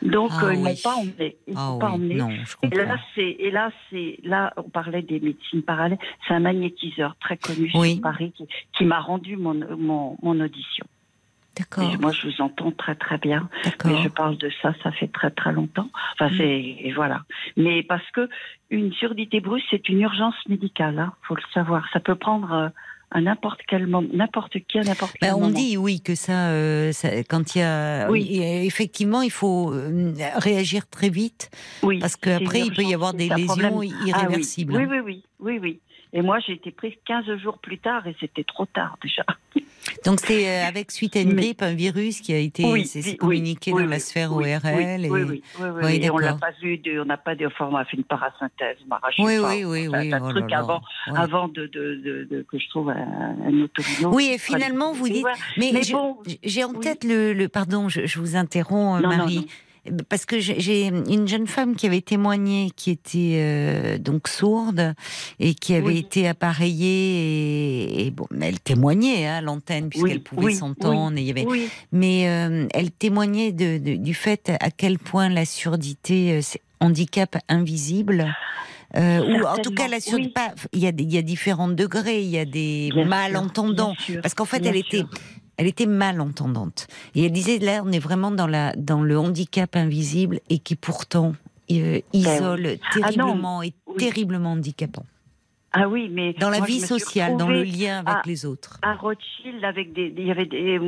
Donc 0.00 0.30
Ah 0.32 0.44
euh, 0.46 0.54
ils 0.54 0.58
oui. 0.58 0.64
m'ont 0.64 0.76
pas 0.82 0.94
emmené. 0.94 1.36
Ils 1.46 1.54
Ah 1.56 1.70
m'ont 1.72 1.78
pas 1.78 1.90
emmené. 1.90 2.14
non, 2.14 2.30
je 2.30 2.66
Et 2.68 2.74
là, 2.74 2.96
c'est, 3.14 3.36
et 3.38 3.50
là, 3.50 3.70
c'est, 3.90 4.18
là, 4.24 4.54
on 4.56 4.62
parlait 4.62 5.02
des 5.02 5.20
médecines 5.20 5.62
parallèles. 5.62 5.98
C'est 6.26 6.32
un 6.34 6.40
magnétiseur 6.40 7.14
très 7.20 7.36
connu 7.36 7.68
sur 7.70 8.00
Paris 8.00 8.32
qui, 8.34 8.46
qui 8.76 8.84
m'a 8.84 9.00
rendu 9.00 9.36
mon, 9.36 9.54
mon, 9.76 10.16
mon 10.22 10.40
audition. 10.40 10.84
D'accord, 11.58 11.92
moi, 12.00 12.12
je 12.12 12.26
vous 12.28 12.40
entends 12.40 12.70
très 12.70 12.94
très 12.94 13.18
bien. 13.18 13.48
d'accord. 13.64 13.90
Mais 13.90 14.02
je 14.02 14.08
parle 14.08 14.38
de 14.38 14.50
ça, 14.62 14.72
ça 14.82 14.92
fait 14.92 15.08
très 15.08 15.30
très 15.30 15.52
longtemps. 15.52 15.88
Enfin, 16.14 16.30
Mm. 16.32 16.36
c'est 16.38 16.60
et 16.86 16.92
voilà. 16.94 17.22
Mais 17.56 17.82
parce 17.82 18.08
que 18.12 18.28
une 18.70 18.92
surdité 18.92 19.40
brusque, 19.40 19.66
c'est 19.70 19.88
une 19.88 20.00
urgence 20.00 20.36
médicale. 20.48 20.98
Hein, 20.98 21.12
faut 21.22 21.34
le 21.34 21.42
savoir. 21.52 21.84
Ça 21.92 21.98
peut 22.00 22.14
prendre 22.14 22.52
euh, 22.52 22.68
à 23.10 23.20
n'importe 23.20 23.60
quel 23.66 23.88
moment, 23.88 24.08
n'importe 24.14 24.58
qui 24.68 24.78
à 24.78 24.84
n'importe 24.84 25.16
quel 25.20 25.30
Ben, 25.30 25.34
on 25.36 25.40
moment. 25.40 25.52
dit 25.58 25.76
oui 25.76 26.00
que 26.00 26.14
ça, 26.14 26.50
euh, 26.50 26.92
ça- 26.92 27.24
quand 27.24 27.56
il 27.56 27.58
y 27.58 27.62
a, 27.62 28.08
Oui. 28.08 28.40
effectivement, 28.40 29.20
il 29.20 29.32
faut 29.32 29.72
euh, 29.74 30.14
réagir 30.36 30.88
très 30.88 31.08
vite 31.10 31.50
oui, 31.82 31.98
parce 31.98 32.14
qu'après 32.14 32.60
il 32.60 32.72
peut 32.72 32.84
y 32.84 32.94
avoir 32.94 33.12
des 33.12 33.28
lésions. 33.28 33.56
Ah 33.64 33.70
oui. 33.74 33.92
irréversibles. 34.06 34.76
Oui, 34.76 34.84
oui, 34.88 35.00
oui, 35.00 35.22
oui, 35.40 35.58
oui. 35.60 35.80
Et 36.12 36.22
moi, 36.22 36.38
j'ai 36.44 36.54
été 36.54 36.70
prise 36.72 36.94
15 37.06 37.24
jours 37.40 37.58
plus 37.58 37.78
tard 37.78 38.06
et 38.06 38.16
c'était 38.18 38.42
trop 38.44 38.66
tard 38.66 38.96
déjà. 39.02 39.24
Donc 40.04 40.20
c'est 40.20 40.48
euh, 40.48 40.66
avec 40.66 40.90
suite 40.90 41.14
à 41.16 41.20
une 41.20 41.34
Mais- 41.34 41.42
grippe, 41.42 41.62
un 41.62 41.74
virus 41.74 42.20
qui 42.20 42.32
a 42.32 42.38
été 42.38 42.64
Oui, 42.64 42.88
oui, 42.94 43.16
communiqué 43.16 43.72
oui, 43.72 43.82
dans 43.84 43.88
la 43.88 43.98
sphère 43.98 44.32
ORL. 44.32 45.06
Oui, 45.08 45.40
et... 46.02 46.10
on 46.10 46.18
d'accord. 46.18 46.38
pas 46.40 46.50
vu, 46.60 46.78
de, 46.78 47.00
on 47.00 47.04
n'a 47.04 47.16
pas 47.16 47.34
de, 47.34 47.46
enfin, 47.46 47.68
on 47.70 47.76
a 47.76 47.84
fait 47.84 47.96
une 47.96 48.04
parasynthèse, 48.04 48.76
on 48.84 48.88
m'a 48.88 49.00
Oui, 49.18 49.38
oui, 49.38 49.64
oui, 49.64 49.88
oui. 49.88 50.12
un 50.12 50.20
oh 50.22 50.30
truc 50.30 50.50
là 50.50 50.58
avant, 50.60 50.80
avant 51.14 51.48
de, 51.48 51.66
de, 51.66 51.94
de, 52.04 52.28
de- 52.30 52.42
que 52.42 52.58
je 52.58 52.68
trouve 52.68 52.90
un, 52.90 53.36
un 53.46 53.62
autorino. 53.62 54.10
Oui, 54.12 54.30
et 54.34 54.38
finalement, 54.38 54.92
vous 54.92 55.08
dites. 55.08 55.26
Mais, 55.56 55.70
Mais 55.72 55.82
je- 55.82 55.92
bon, 55.92 56.18
j'ai 56.42 56.64
en 56.64 56.72
tête 56.74 57.04
le, 57.04 57.32
le- 57.32 57.48
Pardon, 57.48 57.88
je, 57.88 58.06
je 58.06 58.18
vous 58.18 58.36
interromps, 58.36 59.02
non, 59.02 59.08
Marie. 59.08 59.36
non. 59.36 59.44
Parce 60.08 60.26
que 60.26 60.38
j'ai- 60.40 60.86
une 60.88 61.26
jeune 61.26 61.46
femme 61.46 61.74
qui 61.74 61.86
avait 61.86 62.02
témoigné, 62.02 62.70
qui 62.76 62.90
était 62.90 63.36
euh, 63.36 63.98
donc 63.98 64.28
sourde 64.28 64.94
et 65.38 65.54
qui 65.54 65.74
avait 65.74 65.86
Oui. 65.86 65.98
été 65.98 66.28
appareillée 66.28 68.00
et, 68.02 68.06
et 68.06 68.10
bon, 68.10 68.26
elle 68.40 68.60
témoignait 68.60 69.26
hein, 69.26 69.36
à 69.36 69.40
l'antenne 69.40 69.88
puisqu'elle 69.88 70.18
Oui, 70.18 70.18
pouvait 70.18 70.44
oui, 70.46 70.54
s'entendre. 70.54 71.16
et 71.16 71.22
il 71.22 71.26
y 71.26 71.30
avait, 71.30 71.46
Oui, 71.46 71.68
mais 71.92 72.28
euh, 72.28 72.66
elle 72.74 72.90
témoignait 72.90 73.52
de, 73.52 73.78
de- 73.78 73.96
du 73.96 74.14
fait 74.14 74.52
à 74.60 74.70
quel 74.70 74.98
point 74.98 75.28
la 75.28 75.44
surdité, 75.44 76.32
euh, 76.32 76.40
c'est 76.42 76.60
handicap 76.80 77.36
invisible. 77.48 78.34
Euh, 78.96 79.20
ou 79.40 79.46
en 79.46 79.56
tout 79.58 79.70
cas, 79.72 79.86
la 79.86 80.00
surdité, 80.00 80.32
pas- 80.32 80.52
il 80.72 80.80
y 80.80 80.86
a 80.88 80.92
des- 80.92 81.04
il 81.04 81.14
y 81.14 81.18
a 81.18 81.22
différents 81.22 81.68
degrés, 81.68 82.22
il 82.22 82.28
y 82.30 82.38
a 82.38 82.44
des 82.44 82.90
Bien 82.92 83.04
malentendants. 83.04 83.94
sûr, 83.98 84.20
Parce 84.20 84.34
qu'en 84.34 84.44
fait, 84.46 84.64
elle 84.66 84.76
était. 84.76 85.04
Elle 85.60 85.66
était 85.66 85.84
malentendante. 85.84 86.86
Et 87.14 87.26
elle 87.26 87.32
disait, 87.32 87.58
là, 87.58 87.82
on 87.84 87.92
est 87.92 87.98
vraiment 87.98 88.30
dans, 88.30 88.46
la, 88.46 88.72
dans 88.76 89.02
le 89.02 89.18
handicap 89.18 89.76
invisible 89.76 90.40
et 90.48 90.58
qui 90.58 90.74
pourtant 90.74 91.34
euh, 91.70 92.00
isole 92.14 92.78
Ah 92.82 93.12
terriblement 93.12 93.62
et 93.62 93.74
oui. 93.86 93.96
terriblement 93.98 94.52
handicapant. 94.52 95.04
Ah 95.72 95.88
oui, 95.88 96.08
mais 96.10 96.32
Dans 96.32 96.50
la 96.50 96.58
moi, 96.58 96.66
vie 96.66 96.80
sociale, 96.80 97.36
dans 97.36 97.48
le 97.48 97.62
lien 97.62 97.98
avec 98.04 98.08
à- 98.08 98.22
les 98.26 98.44
autres. 98.44 98.78
à 98.82 98.94
Rothschild 98.94 99.64
avec 99.64 99.92
des, 99.92 100.12
il 100.16 100.26
y 100.26 100.30
avait 100.32 100.44
des, 100.46 100.80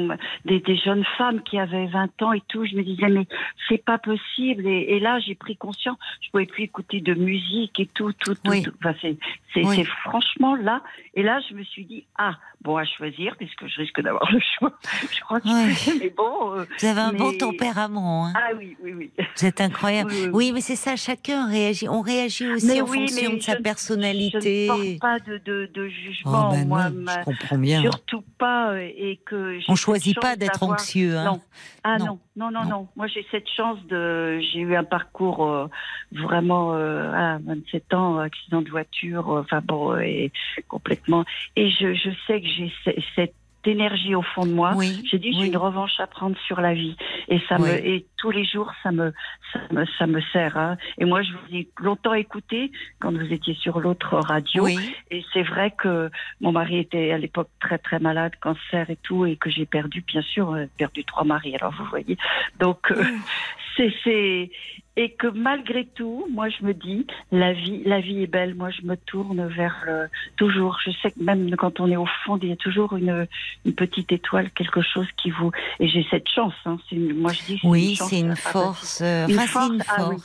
des, 0.44 0.58
des 0.60 0.76
jeunes 0.76 1.04
femmes 1.16 1.40
qui 1.44 1.56
avaient 1.58 1.86
20 1.86 2.20
ans 2.22 2.32
et 2.32 2.42
tout. 2.48 2.64
Je 2.66 2.74
me 2.74 2.82
disais 2.82 3.08
mais 3.08 3.26
c'est 3.68 3.84
pas 3.84 3.98
possible. 3.98 4.66
Et, 4.66 4.86
et 4.96 4.98
là 5.00 5.20
j'ai 5.20 5.36
pris 5.36 5.56
conscience. 5.56 5.96
Je 6.20 6.30
pouvais 6.30 6.46
plus 6.46 6.64
écouter 6.64 7.00
de 7.00 7.14
musique 7.14 7.78
et 7.78 7.86
tout, 7.94 8.12
tout, 8.12 8.34
tout. 8.34 8.40
Oui. 8.50 8.62
tout. 8.62 8.72
Enfin, 8.80 8.94
c'est, 9.00 9.16
c'est, 9.54 9.64
Oui. 9.64 9.84
franchement 10.02 10.56
là. 10.56 10.82
Et 11.14 11.22
là 11.22 11.38
je 11.48 11.54
me 11.54 11.62
suis 11.62 11.84
dit 11.84 12.04
ah 12.18 12.36
bon 12.62 12.76
à 12.76 12.84
choisir 12.84 13.36
puisque 13.36 13.66
je 13.68 13.76
risque 13.80 14.00
d'avoir 14.00 14.30
le 14.32 14.40
choix. 14.58 14.72
Je 15.12 15.20
crois 15.20 15.40
que 15.40 15.46
Ouais. 15.48 15.98
mais 16.00 16.10
bon. 16.10 16.54
euh, 16.58 16.64
Vous 16.80 16.86
avez 16.86 17.00
un 17.00 17.12
bon 17.12 17.32
tempérament. 17.38 18.26
Hein. 18.26 18.32
Ah 18.36 18.50
oui 18.58 18.76
oui 18.82 18.94
oui. 18.94 19.10
Vous 19.36 19.46
êtes 19.46 19.60
incroyable. 19.60 20.10
Oui, 20.10 20.16
oui, 20.22 20.26
oui. 20.26 20.30
Oui, 20.34 20.52
mais 20.52 20.60
c'est 20.60 20.74
ça, 20.76 20.96
chacun 20.96 21.46
réagit. 21.48 21.88
On 21.88 22.00
réagit 22.00 22.48
aussi 22.48 22.66
Mais 22.66 22.80
en 22.80 22.86
oui, 22.88 23.06
fonction 23.08 23.34
de 23.34 23.40
sa 23.40 23.54
personnalité. 23.56 24.68
Porte 24.76 24.98
pas 25.00 25.18
de, 25.20 25.38
de, 25.38 25.70
de 25.72 25.84
Oh, 25.86 25.88
jugement. 25.88 26.50
ben 26.50 26.68
moi, 26.68 26.90
non, 26.90 27.00
ma- 27.02 27.20
je 27.20 27.24
comprends 27.24 27.58
bien. 27.58 27.80
surtout 27.80 28.22
pas 28.38 28.70
euh, 28.72 28.78
et 28.96 29.20
que 29.26 29.58
j'ai 29.60 29.66
On 29.68 29.74
choisit 29.74 30.14
pas 30.20 30.30
chance 30.30 30.38
d'être 30.38 30.62
anxieux. 30.62 31.16
Hein. 31.16 31.24
Non. 31.24 31.40
Ah 31.84 31.98
Non. 31.98 32.18
non, 32.36 32.50
non, 32.50 32.64
non. 32.64 32.88
Moi, 32.96 33.06
j'ai 33.08 33.26
cette 33.30 33.48
chance 33.48 33.78
de. 33.86 34.40
J'ai 34.52 34.60
eu 34.60 34.74
un 34.76 34.84
parcours 34.84 35.46
euh, 35.46 35.66
vraiment 36.12 36.74
euh, 36.74 37.12
à 37.12 37.38
27 37.38 37.94
ans, 37.94 38.18
accident 38.18 38.62
de 38.62 38.70
voiture, 38.70 39.28
enfin 39.28 39.60
bon, 39.64 39.96
et 39.98 40.30
complètement. 40.68 41.24
Et 41.56 41.70
je, 41.70 41.94
je 41.94 42.10
sais 42.26 42.40
que 42.40 42.46
j'ai 42.46 42.72
ce- 42.84 43.00
cette 43.16 43.34
énergie 43.64 44.14
au 44.16 44.22
fond 44.22 44.44
de 44.44 44.50
moi. 44.52 44.72
Oui, 44.76 45.04
J'ai 45.10 45.18
dit, 45.20 45.32
j'ai 45.32 45.42
oui. 45.42 45.46
une 45.46 45.56
revanche 45.56 45.92
à 46.00 46.06
prendre 46.08 46.36
sur 46.48 46.60
la 46.60 46.74
vie. 46.74 46.96
Et 47.28 47.38
ça 47.48 47.56
Oui. 47.60 47.68
me, 47.68 47.86
et 47.86 48.06
tous 48.22 48.30
les 48.30 48.44
jours, 48.44 48.70
ça 48.84 48.92
me, 48.92 49.12
ça 49.52 49.58
me, 49.72 49.84
ça 49.98 50.06
me 50.06 50.20
sert. 50.32 50.56
Hein. 50.56 50.76
Et 50.96 51.04
moi, 51.04 51.22
je 51.22 51.32
vous 51.32 51.56
ai 51.56 51.68
longtemps 51.80 52.14
écouté 52.14 52.70
quand 53.00 53.10
vous 53.10 53.32
étiez 53.32 53.54
sur 53.54 53.80
l'autre 53.80 54.16
radio. 54.16 54.62
Oui, 54.62 54.78
Et 55.10 55.24
c'est 55.32 55.42
vrai 55.42 55.72
que 55.76 56.08
mon 56.40 56.52
mari 56.52 56.78
était 56.78 57.10
à 57.10 57.18
l'époque 57.18 57.50
très 57.60 57.78
très 57.78 57.98
malade, 57.98 58.32
cancer 58.40 58.88
et 58.90 58.98
tout, 59.02 59.26
et 59.26 59.34
que 59.34 59.50
j'ai 59.50 59.66
perdu, 59.66 60.02
bien 60.06 60.22
sûr, 60.22 60.52
euh, 60.52 60.66
perdu 60.78 61.04
trois 61.04 61.24
maris. 61.24 61.56
Alors 61.56 61.74
vous 61.76 61.84
voyez, 61.86 62.16
donc 62.60 62.92
euh, 62.92 63.02
c'est 63.76 63.92
c'est 64.04 64.50
et 64.94 65.10
que 65.12 65.26
malgré 65.26 65.86
tout, 65.86 66.26
moi 66.30 66.48
je 66.50 66.64
me 66.66 66.74
dis 66.74 67.06
la 67.30 67.54
vie 67.54 67.82
la 67.86 68.00
vie 68.00 68.22
est 68.22 68.26
belle. 68.26 68.54
Moi 68.54 68.68
je 68.70 68.86
me 68.86 68.96
tourne 68.96 69.46
vers 69.46 69.82
le, 69.86 70.08
toujours. 70.36 70.78
Je 70.84 70.90
sais 70.90 71.10
que 71.10 71.22
même 71.22 71.56
quand 71.56 71.80
on 71.80 71.90
est 71.90 71.96
au 71.96 72.06
fond, 72.24 72.38
il 72.42 72.50
y 72.50 72.52
a 72.52 72.56
toujours 72.56 72.94
une 72.94 73.26
une 73.64 73.74
petite 73.74 74.12
étoile, 74.12 74.50
quelque 74.50 74.82
chose 74.82 75.06
qui 75.16 75.30
vous 75.30 75.50
et 75.80 75.88
j'ai 75.88 76.06
cette 76.10 76.28
chance. 76.28 76.52
Hein, 76.66 76.76
une- 76.90 77.18
moi 77.18 77.32
je 77.32 77.42
dis 77.44 77.60
oui, 77.64 77.96
chance, 77.96 78.11
c'est 78.12 78.20
une 78.20 78.36
force. 78.36 79.00
Une 79.00 79.38
Enfin, 79.38 79.46
c'est 79.68 79.74
une 79.74 79.82
force, 79.82 79.98
ah 79.98 80.08
oui. 80.08 80.16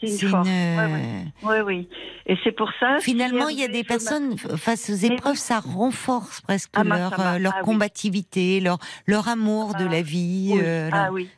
C'est 0.00 0.22
une 0.22 0.28
force. 0.30 0.48
une. 0.48 1.32
Oui, 1.42 1.56
oui. 1.64 1.88
Et 2.26 2.36
c'est 2.44 2.52
pour 2.52 2.70
ça. 2.80 2.98
Finalement, 3.00 3.48
il 3.48 3.58
y 3.58 3.64
a 3.64 3.68
des 3.68 3.84
personnes 3.84 4.36
face 4.38 4.90
aux 4.90 4.96
Mais 5.08 5.14
épreuves, 5.14 5.32
oui. 5.32 5.38
ça 5.38 5.60
renforce 5.60 6.40
presque 6.40 6.70
Ah, 6.74 6.84
leur 6.84 7.18
euh, 7.20 7.38
leur 7.38 7.54
ah 7.58 7.62
combativité, 7.62 8.60
leur 8.60 8.78
leur 9.06 9.28
amour 9.28 9.74
de 9.74 9.84
Ah, 9.86 9.92
la 9.92 10.02
vie. 10.02 10.50
Oui. 10.54 10.60
euh, 10.62 10.90
ah 10.92 11.08
oui. 11.12 11.28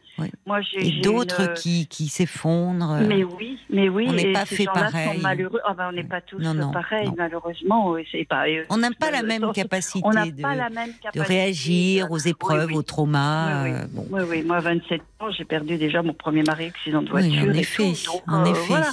Moi, 0.46 0.60
j'ai. 0.62 1.00
D'autres 1.00 1.48
une- 1.48 1.54
qui 1.54 1.86
qui 1.86 2.08
s'effondrent. 2.08 2.92
euh, 2.92 3.06
Mais 3.06 3.24
oui, 3.24 3.58
mais 3.70 3.88
oui. 3.88 4.06
on 4.08 4.12
n'est 4.12 4.32
pas 4.32 4.44
ces 4.46 4.56
fait 4.56 4.64
pareil. 4.66 5.20
Malheureux. 5.20 5.60
Ah 5.64 5.74
ben, 5.74 5.88
on 5.90 5.92
n'est 5.92 6.04
pas 6.04 6.20
tous 6.20 6.38
Non, 6.38 6.54
non, 6.54 6.70
pareils, 6.70 7.06
non. 7.06 7.14
malheureusement. 7.16 7.94
pas. 8.24 8.48
et- 8.48 8.64
On 8.70 8.76
n'a 8.78 8.90
pas 8.90 9.10
la 9.10 9.22
même 9.22 9.52
capacité 9.52 10.00
On 10.04 10.10
de, 10.10 10.42
pas 10.42 10.54
la 10.54 10.70
même 10.70 10.88
de 10.90 11.02
capacité. 11.02 11.20
réagir 11.34 12.10
aux 12.10 12.18
épreuves, 12.18 12.66
Oui, 12.66 12.72
oui. 12.72 12.78
aux 12.78 12.82
traumas. 12.82 13.64
Oui, 13.64 13.70
oui. 13.70 13.76
euh, 13.76 13.86
bon. 13.90 14.06
Oui, 14.10 14.20
oui. 14.28 14.42
Moi, 14.42 14.60
27 14.60 15.00
ans, 15.20 15.30
j'ai 15.30 15.44
perdu 15.44 15.76
déjà 15.76 16.02
mon 16.02 16.14
premier 16.14 16.42
mari, 16.42 16.66
accident 16.66 17.02
de 17.02 17.10
Oui, 17.12 17.28
voiture. 17.28 17.50
en 17.50 17.54
et 17.54 17.58
effet, 17.60 17.92
tout, 17.92 18.12
donc, 18.12 18.22
en 18.28 18.44
euh, 18.46 18.50
effet. 18.50 18.60
Voilà. 18.68 18.90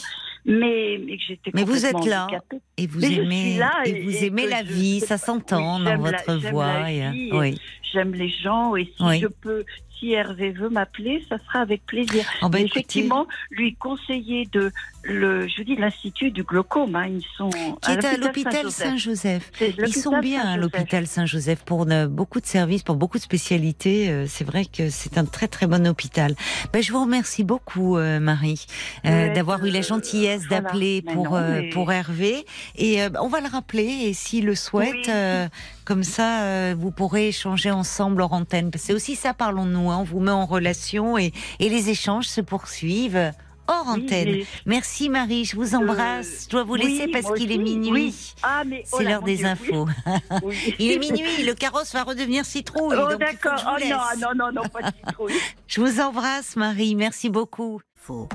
Mais, 0.47 0.99
j'étais 1.27 1.49
Mais 1.55 1.63
vous 1.63 1.85
êtes 1.87 2.05
là, 2.05 2.25
handicapée. 2.25 2.57
Et 2.77 2.85
vous 2.85 2.99
Mais 2.99 3.13
aimez, 3.15 3.57
là 3.57 3.71
et 3.83 3.89
et- 3.89 4.01
vous 4.03 4.11
et 4.15 4.25
aimez 4.27 4.47
la 4.47 4.63
je- 4.63 4.71
vie, 4.73 4.99
ça 4.99 5.17
s'entend 5.17 5.79
dans 5.79 5.85
j'aime 5.85 6.03
la- 6.03 6.11
votre 6.11 6.39
j'aime 6.39 6.51
voix. 6.51 6.67
la 6.67 6.91
et, 6.91 7.03
euh, 7.03 7.11
oui. 7.39 7.59
J'aime 7.91 8.13
les 8.13 8.29
gens 8.43 8.75
et 8.75 8.85
si 8.85 9.03
Oui. 9.03 9.19
je 9.21 9.27
peux, 9.27 9.63
si 9.99 10.11
Hervé 10.13 10.51
veut 10.51 10.69
m'appeler, 10.69 11.25
ça 11.29 11.37
sera 11.45 11.59
avec 11.61 11.85
plaisir. 11.85 12.25
Oh, 12.41 12.49
bah, 12.49 12.59
effectivement, 12.59 13.27
lui 13.51 13.75
conseiller 13.75 14.47
de 14.51 14.71
le, 15.03 15.47
je 15.47 15.61
dis, 15.61 15.75
l'institut 15.75 16.31
du 16.31 16.43
glaucome. 16.43 16.95
Hein, 16.95 17.07
ils 17.07 17.25
sont 17.37 17.49
qui 17.49 17.91
est 17.91 18.05
à 18.05 18.17
l'hôpital 18.17 18.71
Saint-Joseph. 18.71 19.51
Ils 19.61 19.93
sont 19.93 20.19
bien 20.19 20.41
à 20.45 20.57
l'hôpital 20.57 21.05
Saint-Joseph 21.07 21.63
pour 21.63 21.85
euh, 21.89 22.07
beaucoup 22.07 22.41
de 22.41 22.45
services, 22.45 22.83
pour 22.83 22.95
beaucoup 22.95 23.17
de 23.17 23.23
spécialités. 23.23 24.09
euh, 24.09 24.25
C'est 24.27 24.43
vrai 24.43 24.65
que 24.65 24.89
c'est 24.89 25.17
un 25.17 25.25
très 25.25 25.47
très 25.47 25.67
bon 25.67 25.87
hôpital. 25.87 26.35
Ben, 26.73 26.81
je 26.81 26.91
vous 26.91 27.01
remercie 27.01 27.43
beaucoup, 27.43 27.97
euh, 27.97 28.19
Marie, 28.19 28.65
euh, 29.05 29.33
d'avoir 29.33 29.63
eu 29.65 29.69
la 29.69 29.81
gentillesse 29.81 30.47
d'appeler 30.47 31.01
pour 31.03 31.29
non, 31.31 31.41
mais- 31.61 31.69
pour 31.69 31.91
Hervé. 31.91 32.45
Et 32.77 32.99
on 33.21 33.27
va 33.27 33.41
le 33.41 33.47
rappeler. 33.47 33.85
Et 34.05 34.13
s'il 34.13 34.45
le 34.45 34.55
souhaite, 34.55 35.07
Oui. 35.07 35.49
Euh, 35.85 35.93
comme 35.93 36.03
ça, 36.03 36.41
euh, 36.41 36.75
vous 36.77 36.91
pourrez 36.91 37.29
échanger 37.29 37.71
ensemble 37.71 38.21
hors 38.21 38.33
antenne. 38.33 38.71
C'est 38.75 38.93
aussi 38.93 39.15
ça, 39.15 39.33
parlons-nous. 39.33 39.91
Hein, 39.91 39.97
on 40.01 40.03
vous 40.03 40.19
met 40.19 40.31
en 40.31 40.45
relation 40.45 41.17
et, 41.17 41.31
et 41.59 41.69
les 41.69 41.89
échanges 41.89 42.25
se 42.27 42.41
poursuivent. 42.41 43.31
Hors 43.67 43.85
Oui, 43.95 44.03
antenne. 44.03 44.31
mais- 44.31 44.45
Merci 44.67 45.09
Marie, 45.09 45.43
je 45.43 45.55
vous 45.55 45.73
embrasse. 45.73 46.43
je 46.45 46.49
dois 46.49 46.63
vous 46.63 46.73
oui, 46.73 46.83
laisser 46.83 47.07
parce 47.07 47.33
qu'il 47.35 47.51
est 47.51 47.57
minuit. 47.57 47.89
oui. 47.91 48.33
Ah, 48.43 48.61
mais 48.63 48.83
oh 48.91 48.97
C'est 48.97 49.03
là, 49.05 49.09
l'heure 49.11 49.23
des 49.23 49.37
Dieu, 49.37 49.47
infos. 49.47 49.87
Oui. 50.43 50.75
Il 50.77 50.91
est 50.91 50.99
minuit, 50.99 51.43
le 51.43 51.53
carrosse 51.55 51.91
va 51.93 52.03
redevenir 52.03 52.45
citrouille. 52.45 52.95
Oh, 52.95 53.15
d'accord. 53.15 53.57
je 53.79 53.85
vous 53.85 53.91
Oh 53.91 54.17
non, 54.19 54.27
non, 54.35 54.45
non, 54.51 54.61
non, 54.61 54.69
pas 54.69 54.83
de 54.91 54.95
citrouille. 55.07 55.33
Je 55.67 55.81
vous 55.81 55.99
embrasse, 55.99 56.55
Marie. 56.57 56.93
Merci 56.93 57.29
beaucoup. 57.29 57.81
Faux. 57.95 58.29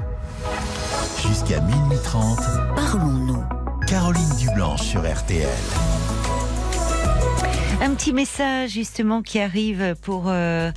Jusqu'à 1.23 1.61
minuit 1.61 1.99
30, 2.03 2.39
Parlons-nous. 2.75 3.45
Caroline 3.87 4.37
Dublanche 4.37 4.83
sur 4.83 5.03
RTL. 5.03 5.47
Un 7.83 7.95
petit 7.95 8.13
message 8.13 8.73
justement 8.73 9.23
qui 9.23 9.41
arrive 9.41 9.97
pour 10.03 10.25
euh, 10.27 10.71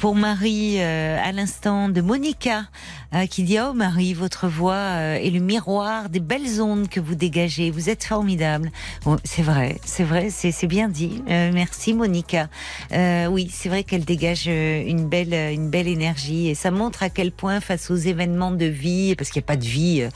pour 0.00 0.14
Marie 0.14 0.76
euh, 0.78 1.18
à 1.22 1.30
l'instant 1.30 1.90
de 1.90 2.00
Monica 2.00 2.64
euh, 3.14 3.26
qui 3.26 3.42
dit 3.42 3.58
oh 3.60 3.74
Marie 3.74 4.14
votre 4.14 4.48
voix 4.48 4.72
euh, 4.72 5.16
est 5.16 5.28
le 5.28 5.40
miroir 5.40 6.08
des 6.08 6.20
belles 6.20 6.62
ondes 6.62 6.88
que 6.88 7.00
vous 7.00 7.14
dégagez. 7.14 7.70
Vous 7.70 7.90
êtes 7.90 8.04
formidable. 8.04 8.70
Bon, 9.04 9.18
c'est 9.24 9.42
vrai 9.42 9.78
c'est 9.84 10.04
vrai 10.04 10.30
c'est 10.30 10.66
bien 10.66 10.88
dit. 10.88 11.22
Euh, 11.28 11.50
merci 11.52 11.92
Monica. 11.92 12.48
Euh, 12.92 13.26
oui 13.26 13.50
c'est 13.52 13.68
vrai 13.68 13.84
qu'elle 13.84 14.06
dégage 14.06 14.44
euh, 14.46 14.82
une 14.86 15.06
belle 15.06 15.34
une 15.34 15.68
belle 15.68 15.86
énergie. 15.86 16.48
Et 16.48 16.54
ça 16.54 16.70
montre 16.70 17.02
à 17.02 17.10
quel 17.10 17.30
point 17.30 17.60
face 17.60 17.90
aux 17.90 17.96
événements 17.96 18.52
de 18.52 18.64
vie 18.64 19.14
parce 19.16 19.28
qu'il 19.28 19.40
n'y 19.40 19.44
a 19.44 19.48
pas 19.48 19.56
de 19.56 19.66
vie 19.66 20.08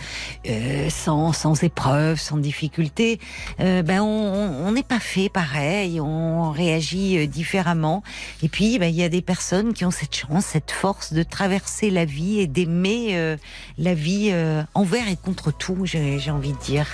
sans 0.88 1.34
sans 1.34 1.62
épreuves 1.62 2.18
sans 2.18 2.38
difficultés 2.38 3.20
euh, 3.60 3.82
ben 3.82 4.00
on 4.00 4.72
n'est 4.72 4.82
pas 4.82 5.00
fait 5.00 5.28
pareil, 5.28 6.00
on 6.00 6.50
réagit 6.52 7.28
différemment. 7.28 8.02
Et 8.42 8.48
puis 8.48 8.78
ben, 8.78 8.86
il 8.86 8.96
y 8.96 9.02
a 9.02 9.10
des 9.10 9.20
personnes 9.20 9.73
qui 9.74 9.84
ont 9.84 9.90
cette 9.90 10.14
chance, 10.16 10.46
cette 10.46 10.70
force 10.70 11.12
de 11.12 11.22
traverser 11.22 11.90
la 11.90 12.04
vie 12.04 12.40
et 12.40 12.46
d'aimer 12.46 13.16
euh, 13.16 13.36
la 13.76 13.94
vie 13.94 14.30
euh, 14.32 14.62
envers 14.74 15.06
et 15.08 15.16
contre 15.16 15.52
tout, 15.52 15.84
j'ai 15.84 16.30
envie 16.30 16.52
de 16.52 16.58
dire. 16.58 16.86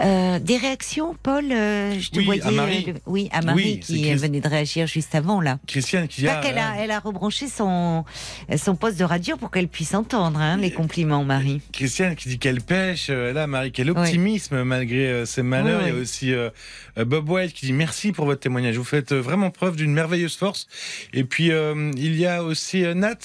Euh, 0.00 0.38
des 0.38 0.56
réactions, 0.56 1.16
Paul 1.22 1.46
Je 1.48 2.10
te 2.10 2.18
Oui, 2.18 2.24
voyais. 2.26 2.42
à 2.44 2.50
Marie. 2.50 2.84
euh, 2.88 2.92
oui, 3.06 3.28
à 3.32 3.42
Marie 3.42 3.62
Oui, 3.64 3.80
qui 3.80 4.14
venait 4.14 4.40
de 4.40 4.48
réagir 4.48 4.86
juste 4.86 5.14
avant 5.14 5.40
là. 5.40 5.58
Christiane 5.66 6.06
qui 6.06 6.22
Pas 6.24 6.38
ah, 6.38 6.40
qu'elle 6.46 6.58
a, 6.58 6.76
elle 6.78 6.90
a 6.92 7.00
rebranché 7.00 7.48
son 7.48 8.04
son 8.56 8.76
poste 8.76 8.98
de 8.98 9.04
radio 9.04 9.36
pour 9.36 9.50
qu'elle 9.50 9.68
puisse 9.68 9.94
entendre 9.94 10.38
hein, 10.40 10.56
les 10.56 10.70
compliments, 10.70 11.24
Marie. 11.24 11.60
Christiane 11.72 12.14
qui 12.14 12.28
dit 12.28 12.38
qu'elle 12.38 12.60
pêche, 12.60 13.08
là 13.08 13.46
Marie, 13.46 13.72
quel 13.72 13.90
optimisme 13.90 14.62
malgré 14.62 15.24
ses 15.26 15.42
malheurs. 15.42 15.82
Il 15.86 15.88
y 15.88 15.90
a 15.90 16.00
aussi 16.00 16.32
Bob 17.04 17.28
White 17.28 17.52
qui 17.52 17.66
dit 17.66 17.72
merci 17.72 18.12
pour 18.12 18.24
votre 18.26 18.40
témoignage. 18.40 18.76
Vous 18.76 18.84
faites 18.84 19.12
euh, 19.12 19.20
vraiment 19.20 19.50
preuve 19.50 19.76
d'une 19.76 19.92
merveilleuse 19.92 20.36
force. 20.36 20.66
Et 21.12 21.24
puis 21.24 21.50
euh, 21.52 21.90
il 21.96 22.16
y 22.16 22.26
a 22.26 22.42
aussi 22.42 22.84
euh, 22.84 22.94
Nat 22.94 23.16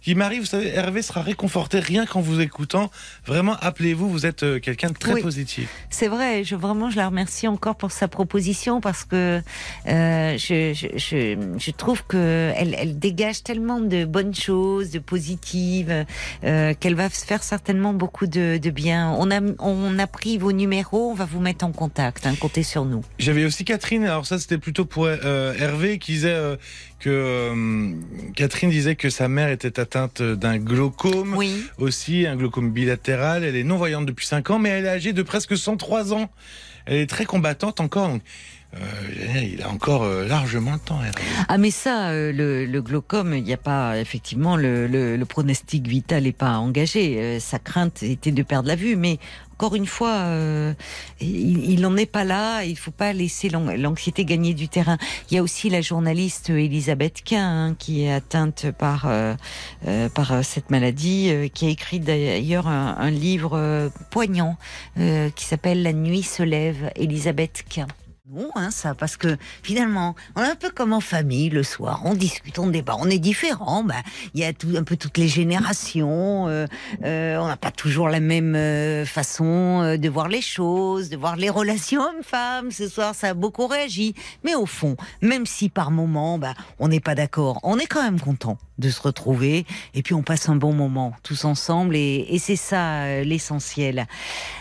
qui 0.00 0.14
Marie, 0.14 0.38
vous 0.40 0.46
savez, 0.46 0.68
Hervé 0.68 1.02
sera 1.02 1.22
réconforté 1.22 1.78
rien 1.80 2.06
qu'en 2.06 2.20
vous 2.20 2.40
écoutant. 2.40 2.90
Vraiment, 3.26 3.56
appelez-vous, 3.60 4.08
vous 4.08 4.26
êtes 4.26 4.42
euh, 4.42 4.58
quelqu'un 4.60 4.88
de 4.88 4.94
très 4.98 5.14
Oui. 5.14 5.22
positif. 5.22 5.68
C'est 5.90 6.08
vrai, 6.08 6.44
je, 6.44 6.56
vraiment, 6.56 6.90
je 6.90 6.96
la 6.96 7.06
remercie 7.08 7.48
encore 7.48 7.76
pour 7.76 7.90
sa 7.92 8.08
proposition 8.08 8.80
parce 8.80 9.04
que 9.04 9.40
euh, 9.86 10.36
je, 10.38 10.72
je, 10.74 10.86
je, 10.98 11.36
je 11.58 11.70
trouve 11.70 12.04
que 12.06 12.52
elle, 12.56 12.74
elle 12.78 12.98
dégage 12.98 13.42
tellement 13.42 13.80
de 13.80 14.04
bonnes 14.04 14.34
choses, 14.34 14.90
de 14.90 14.98
positives, 14.98 16.04
euh, 16.44 16.74
qu'elle 16.78 16.94
va 16.94 17.08
se 17.10 17.24
faire 17.24 17.42
certainement 17.42 17.92
beaucoup 17.92 18.26
de, 18.26 18.58
de 18.58 18.70
bien. 18.70 19.14
On 19.18 19.30
a, 19.30 19.40
on 19.58 19.98
a 19.98 20.06
pris 20.06 20.38
vos 20.38 20.52
numéros, 20.52 21.10
on 21.10 21.14
va 21.14 21.24
vous 21.24 21.40
mettre 21.40 21.64
en 21.64 21.72
contact, 21.72 22.26
hein, 22.26 22.34
comptez 22.38 22.62
sur 22.62 22.84
nous. 22.84 23.02
J'avais 23.24 23.46
aussi 23.46 23.64
Catherine, 23.64 24.04
alors 24.04 24.26
ça 24.26 24.38
c'était 24.38 24.58
plutôt 24.58 24.84
pour 24.84 25.06
euh, 25.06 25.54
Hervé 25.58 25.98
qui 25.98 26.12
disait 26.12 26.28
euh, 26.28 26.56
que 27.00 27.08
euh, 27.08 27.94
Catherine 28.36 28.68
disait 28.68 28.96
que 28.96 29.08
sa 29.08 29.28
mère 29.28 29.48
était 29.48 29.80
atteinte 29.80 30.20
d'un 30.20 30.58
glaucome. 30.58 31.34
Oui. 31.34 31.64
aussi, 31.78 32.26
un 32.26 32.36
glaucome 32.36 32.70
bilatéral. 32.70 33.42
Elle 33.42 33.56
est 33.56 33.64
non-voyante 33.64 34.04
depuis 34.04 34.26
5 34.26 34.50
ans, 34.50 34.58
mais 34.58 34.68
elle 34.68 34.84
est 34.84 34.90
âgée 34.90 35.14
de 35.14 35.22
presque 35.22 35.56
103 35.56 36.12
ans. 36.12 36.28
Elle 36.84 36.98
est 36.98 37.06
très 37.06 37.24
combattante 37.24 37.80
encore. 37.80 38.08
Donc, 38.08 38.22
euh, 38.76 39.40
il 39.42 39.62
a 39.62 39.70
encore 39.70 40.02
euh, 40.02 40.26
largement 40.26 40.72
le 40.72 40.78
temps. 40.78 41.00
Hervé. 41.02 41.22
Ah 41.48 41.58
mais 41.58 41.70
ça, 41.70 42.10
euh, 42.10 42.32
le, 42.32 42.66
le 42.66 42.82
glaucome, 42.82 43.34
il 43.34 43.44
n'y 43.44 43.52
a 43.52 43.58
pas 43.58 43.98
effectivement 43.98 44.56
le, 44.56 44.86
le, 44.86 45.16
le 45.16 45.24
pronostic 45.24 45.86
vital 45.86 46.24
n'est 46.24 46.32
pas 46.32 46.58
engagé. 46.58 47.38
Sa 47.40 47.58
crainte 47.58 48.02
était 48.02 48.32
de 48.32 48.42
perdre 48.42 48.68
la 48.68 48.76
vue, 48.76 48.96
mais 48.96 49.18
encore 49.54 49.76
une 49.76 49.86
fois, 49.86 50.10
euh, 50.10 50.74
il, 51.20 51.70
il 51.70 51.86
en 51.86 51.96
est 51.96 52.06
pas 52.06 52.24
là. 52.24 52.64
Il 52.64 52.76
faut 52.76 52.90
pas 52.90 53.12
laisser 53.12 53.48
l'an- 53.48 53.74
l'anxiété 53.76 54.24
gagner 54.24 54.52
du 54.52 54.68
terrain. 54.68 54.98
Il 55.30 55.34
y 55.34 55.38
a 55.38 55.42
aussi 55.42 55.70
la 55.70 55.80
journaliste 55.80 56.50
Elisabeth 56.50 57.22
Quint 57.24 57.38
hein, 57.68 57.76
qui 57.78 58.02
est 58.04 58.12
atteinte 58.12 58.70
par 58.72 59.06
euh, 59.06 59.34
euh, 59.86 60.08
par 60.08 60.32
euh, 60.32 60.42
cette 60.42 60.70
maladie, 60.70 61.30
euh, 61.30 61.48
qui 61.48 61.66
a 61.66 61.68
écrit 61.68 62.00
d'ailleurs 62.00 62.66
un, 62.66 62.96
un 62.98 63.10
livre 63.10 63.90
poignant 64.10 64.56
qui 64.96 65.44
s'appelle 65.44 65.82
La 65.82 65.92
nuit 65.92 66.22
se 66.22 66.42
lève. 66.42 66.90
Elisabeth 66.96 67.64
Quint. 67.68 67.86
Non, 68.32 68.48
hein, 68.54 68.70
ça, 68.70 68.94
parce 68.94 69.18
que 69.18 69.36
finalement, 69.62 70.14
on 70.34 70.42
est 70.42 70.48
un 70.48 70.54
peu 70.54 70.70
comme 70.70 70.94
en 70.94 71.00
famille 71.00 71.50
le 71.50 71.62
soir, 71.62 72.00
on 72.06 72.14
discute, 72.14 72.58
on 72.58 72.68
débat, 72.68 72.96
on 72.98 73.10
est 73.10 73.18
différents. 73.18 73.84
Ben, 73.84 74.00
il 74.32 74.40
y 74.40 74.44
a 74.44 74.54
tout, 74.54 74.74
un 74.78 74.82
peu 74.82 74.96
toutes 74.96 75.18
les 75.18 75.28
générations. 75.28 76.48
euh, 76.48 76.66
euh, 77.04 77.36
on 77.36 77.46
n'a 77.46 77.58
pas 77.58 77.70
toujours 77.70 78.08
la 78.08 78.20
même 78.20 78.54
euh, 78.56 79.04
façon 79.04 79.82
euh, 79.82 79.96
de 79.98 80.08
voir 80.08 80.28
les 80.28 80.40
choses, 80.40 81.10
de 81.10 81.18
voir 81.18 81.36
les 81.36 81.50
relations 81.50 82.00
hommes-femmes. 82.00 82.70
Ce 82.70 82.88
soir, 82.88 83.14
ça 83.14 83.28
a 83.28 83.34
beaucoup 83.34 83.66
réagi. 83.66 84.14
Mais 84.42 84.54
au 84.54 84.64
fond, 84.64 84.96
même 85.20 85.44
si 85.44 85.68
par 85.68 85.90
moment, 85.90 86.38
ben, 86.38 86.54
on 86.78 86.88
n'est 86.88 87.00
pas 87.00 87.14
d'accord, 87.14 87.60
on 87.62 87.78
est 87.78 87.86
quand 87.86 88.02
même 88.02 88.20
content 88.20 88.56
de 88.78 88.88
se 88.88 89.02
retrouver. 89.02 89.66
Et 89.92 90.02
puis 90.02 90.14
on 90.14 90.22
passe 90.22 90.48
un 90.48 90.56
bon 90.56 90.72
moment 90.72 91.12
tous 91.22 91.44
ensemble, 91.44 91.94
et, 91.94 92.26
et 92.30 92.38
c'est 92.38 92.56
ça 92.56 93.02
euh, 93.02 93.22
l'essentiel. 93.22 94.06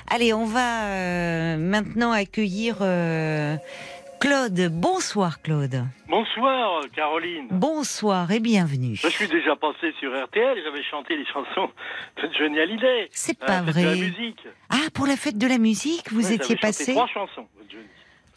Allez, 0.09 0.33
on 0.33 0.45
va 0.45 0.83
euh, 0.83 1.57
maintenant 1.57 2.11
accueillir 2.11 2.77
Claude. 4.19 4.69
Bonsoir 4.71 5.41
Claude. 5.41 5.83
Bonsoir 6.07 6.81
Caroline. 6.95 7.47
Bonsoir 7.51 8.31
et 8.31 8.39
bienvenue. 8.39 8.95
Je 8.95 9.09
suis 9.09 9.27
déjà 9.27 9.55
passé 9.57 9.93
sur 9.99 10.11
RTL, 10.11 10.57
j'avais 10.63 10.83
chanté 10.83 11.17
les 11.17 11.25
chansons 11.25 11.69
de 12.21 12.29
Johnny 12.37 12.57
Hallyday. 12.59 13.09
C'est 13.11 13.41
à 13.43 13.45
pas 13.45 13.61
la 13.61 13.65
fête 13.65 13.65
de 13.65 13.71
vrai. 13.71 13.83
la 13.83 13.95
musique. 13.95 14.47
Ah, 14.69 14.89
pour 14.93 15.07
la 15.07 15.17
fête 15.17 15.37
de 15.37 15.47
la 15.47 15.57
musique, 15.57 16.11
vous 16.13 16.31
étiez 16.31 16.55
passé 16.55 16.93
trois 16.93 17.07
chansons 17.07 17.47
de 17.65 17.69
Johnny. 17.69 17.83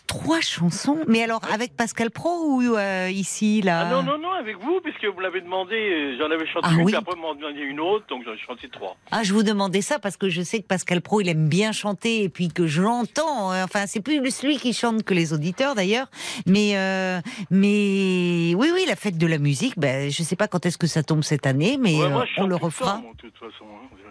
Trois 0.07 0.41
chansons. 0.41 0.99
Mais 1.09 1.23
alors 1.23 1.41
avec 1.53 1.77
Pascal 1.77 2.11
Pro 2.11 2.31
ou 2.31 2.77
euh, 2.77 3.09
ici 3.11 3.61
là 3.63 3.87
Ah 3.87 3.91
non, 3.91 4.03
non, 4.03 4.19
non, 4.19 4.33
avec 4.33 4.57
vous, 4.59 4.81
puisque 4.83 5.05
vous 5.05 5.21
l'avez 5.21 5.41
demandé, 5.41 5.75
euh, 5.75 6.17
j'en 6.19 6.31
avais 6.31 6.47
chanté 6.47 6.69
Ah 6.71 6.75
une, 6.75 6.83
oui. 6.83 6.95
après, 6.95 7.15
vous 7.15 7.21
m'en 7.23 7.35
demandez 7.35 7.61
une 7.61 7.81
autre, 7.81 8.07
donc 8.09 8.23
j'en 8.25 8.33
ai 8.33 8.39
chanté 8.39 8.69
trois. 8.69 8.97
Ah, 9.11 9.23
je 9.23 9.33
vous 9.33 9.43
demandais 9.43 9.83
ça 9.83 9.99
parce 9.99 10.17
que 10.17 10.29
je 10.29 10.43
sais 10.43 10.61
que 10.61 10.67
Pascal 10.67 11.01
Pro, 11.01 11.21
il 11.21 11.29
aime 11.29 11.49
bien 11.49 11.73
chanter 11.73 12.23
et 12.23 12.29
puis 12.29 12.49
que 12.49 12.67
je 12.67 12.83
l'entends. 12.83 13.53
euh, 13.53 13.65
Enfin, 13.65 13.87
c'est 13.87 14.01
plus 14.01 14.21
celui 14.31 14.59
qui 14.59 14.73
chante 14.73 15.03
que 15.03 15.15
les 15.15 15.33
auditeurs 15.33 15.75
d'ailleurs. 15.75 16.07
Mais, 16.47 16.77
euh, 16.77 17.21
mais 17.51 18.55
oui, 18.57 18.71
oui, 18.73 18.85
la 18.87 18.97
fête 18.97 19.19
de 19.19 19.27
la 19.27 19.39
musique. 19.39 19.75
Ben, 19.79 20.11
je 20.11 20.23
sais 20.23 20.37
pas 20.37 20.49
quand 20.49 20.65
est-ce 20.67 20.79
que 20.79 20.87
ça 20.87 21.03
tombe 21.03 21.23
cette 21.23 21.47
année, 21.47 21.79
mais 21.81 21.95
Ouais, 21.97 22.09
moi, 22.11 22.25
on 22.39 22.47
le 22.47 22.57
refera. 22.57 22.93
temps, 22.97 23.03
moi, 23.03 23.13
de 23.17 23.29
toute 23.29 23.35
façon. 23.39 23.65
hein. 23.65 24.06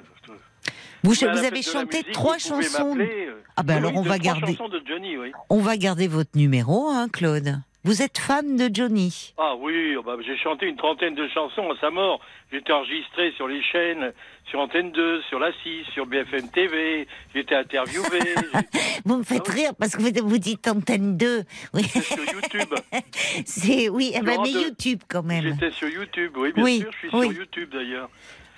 Vous, 1.05 1.15
fête 1.15 1.29
avez 1.29 1.61
chanté 1.61 1.97
musique, 1.97 2.11
trois 2.11 2.37
chansons. 2.37 2.97
euh, 2.99 3.41
Ah 3.55 3.63
ben 3.63 3.73
oui, 3.75 3.77
alors 3.79 3.95
on 3.97 4.01
va 4.01 4.17
garder, 4.17 4.53
de 4.53 4.81
Johnny, 4.87 5.17
oui. 5.17 5.31
on 5.49 5.59
va 5.59 5.77
garder 5.77 6.07
votre 6.07 6.35
numéro, 6.35 6.87
hein, 6.89 7.07
Claude. 7.11 7.59
Vous 7.83 8.01
êtes 8.01 8.17
fan 8.17 8.57
de 8.57 8.67
Johnny 8.73 9.33
Ah 9.37 9.53
oui, 9.59 9.95
oh 9.95 10.01
bah, 10.01 10.15
j'ai 10.25 10.35
chanté 10.37 10.65
une 10.65 10.75
trentaine 10.75 11.13
de 11.13 11.27
chansons 11.27 11.69
à 11.71 11.79
sa 11.79 11.91
mort. 11.91 12.19
J'ai 12.51 12.57
été 12.57 12.73
enregistré 12.73 13.31
sur 13.37 13.47
les 13.47 13.61
chaînes, 13.61 14.11
sur 14.49 14.59
Antenne 14.59 14.91
2, 14.91 15.21
sur 15.29 15.37
la 15.37 15.51
6, 15.61 15.83
sur 15.93 16.07
BFM 16.07 16.49
TV. 16.49 17.07
J'ai 17.35 17.41
été 17.41 17.53
interviewé. 17.55 18.19
Vous 19.05 19.17
me 19.17 19.23
faites 19.23 19.47
Ah 19.47 19.51
rire 19.53 19.71
parce 19.77 19.95
que 19.95 20.01
vous, 20.01 20.27
vous 20.27 20.37
dites 20.39 20.67
Antenne 20.67 21.15
2. 21.15 21.43
Oui, 21.75 21.83
J'étais 21.83 22.01
sur 22.01 22.23
YouTube. 22.25 22.73
c'est 23.45 23.89
oui, 23.89 24.13
eh 24.15 24.21
ben, 24.21 24.39
mais. 24.41 24.49
YouTube 24.63 25.01
quand 25.07 25.21
même. 25.23 25.43
J'étais 25.43 25.69
sur 25.71 25.87
YouTube, 25.87 26.31
oui, 26.37 26.53
bien 26.53 26.63
Oui, 26.63 26.79
sûr. 26.79 26.91
Je 26.91 26.97
suis 27.07 27.17
oui. 27.17 27.27
sur 27.27 27.37
YouTube 27.37 27.69
d'ailleurs. 27.71 28.09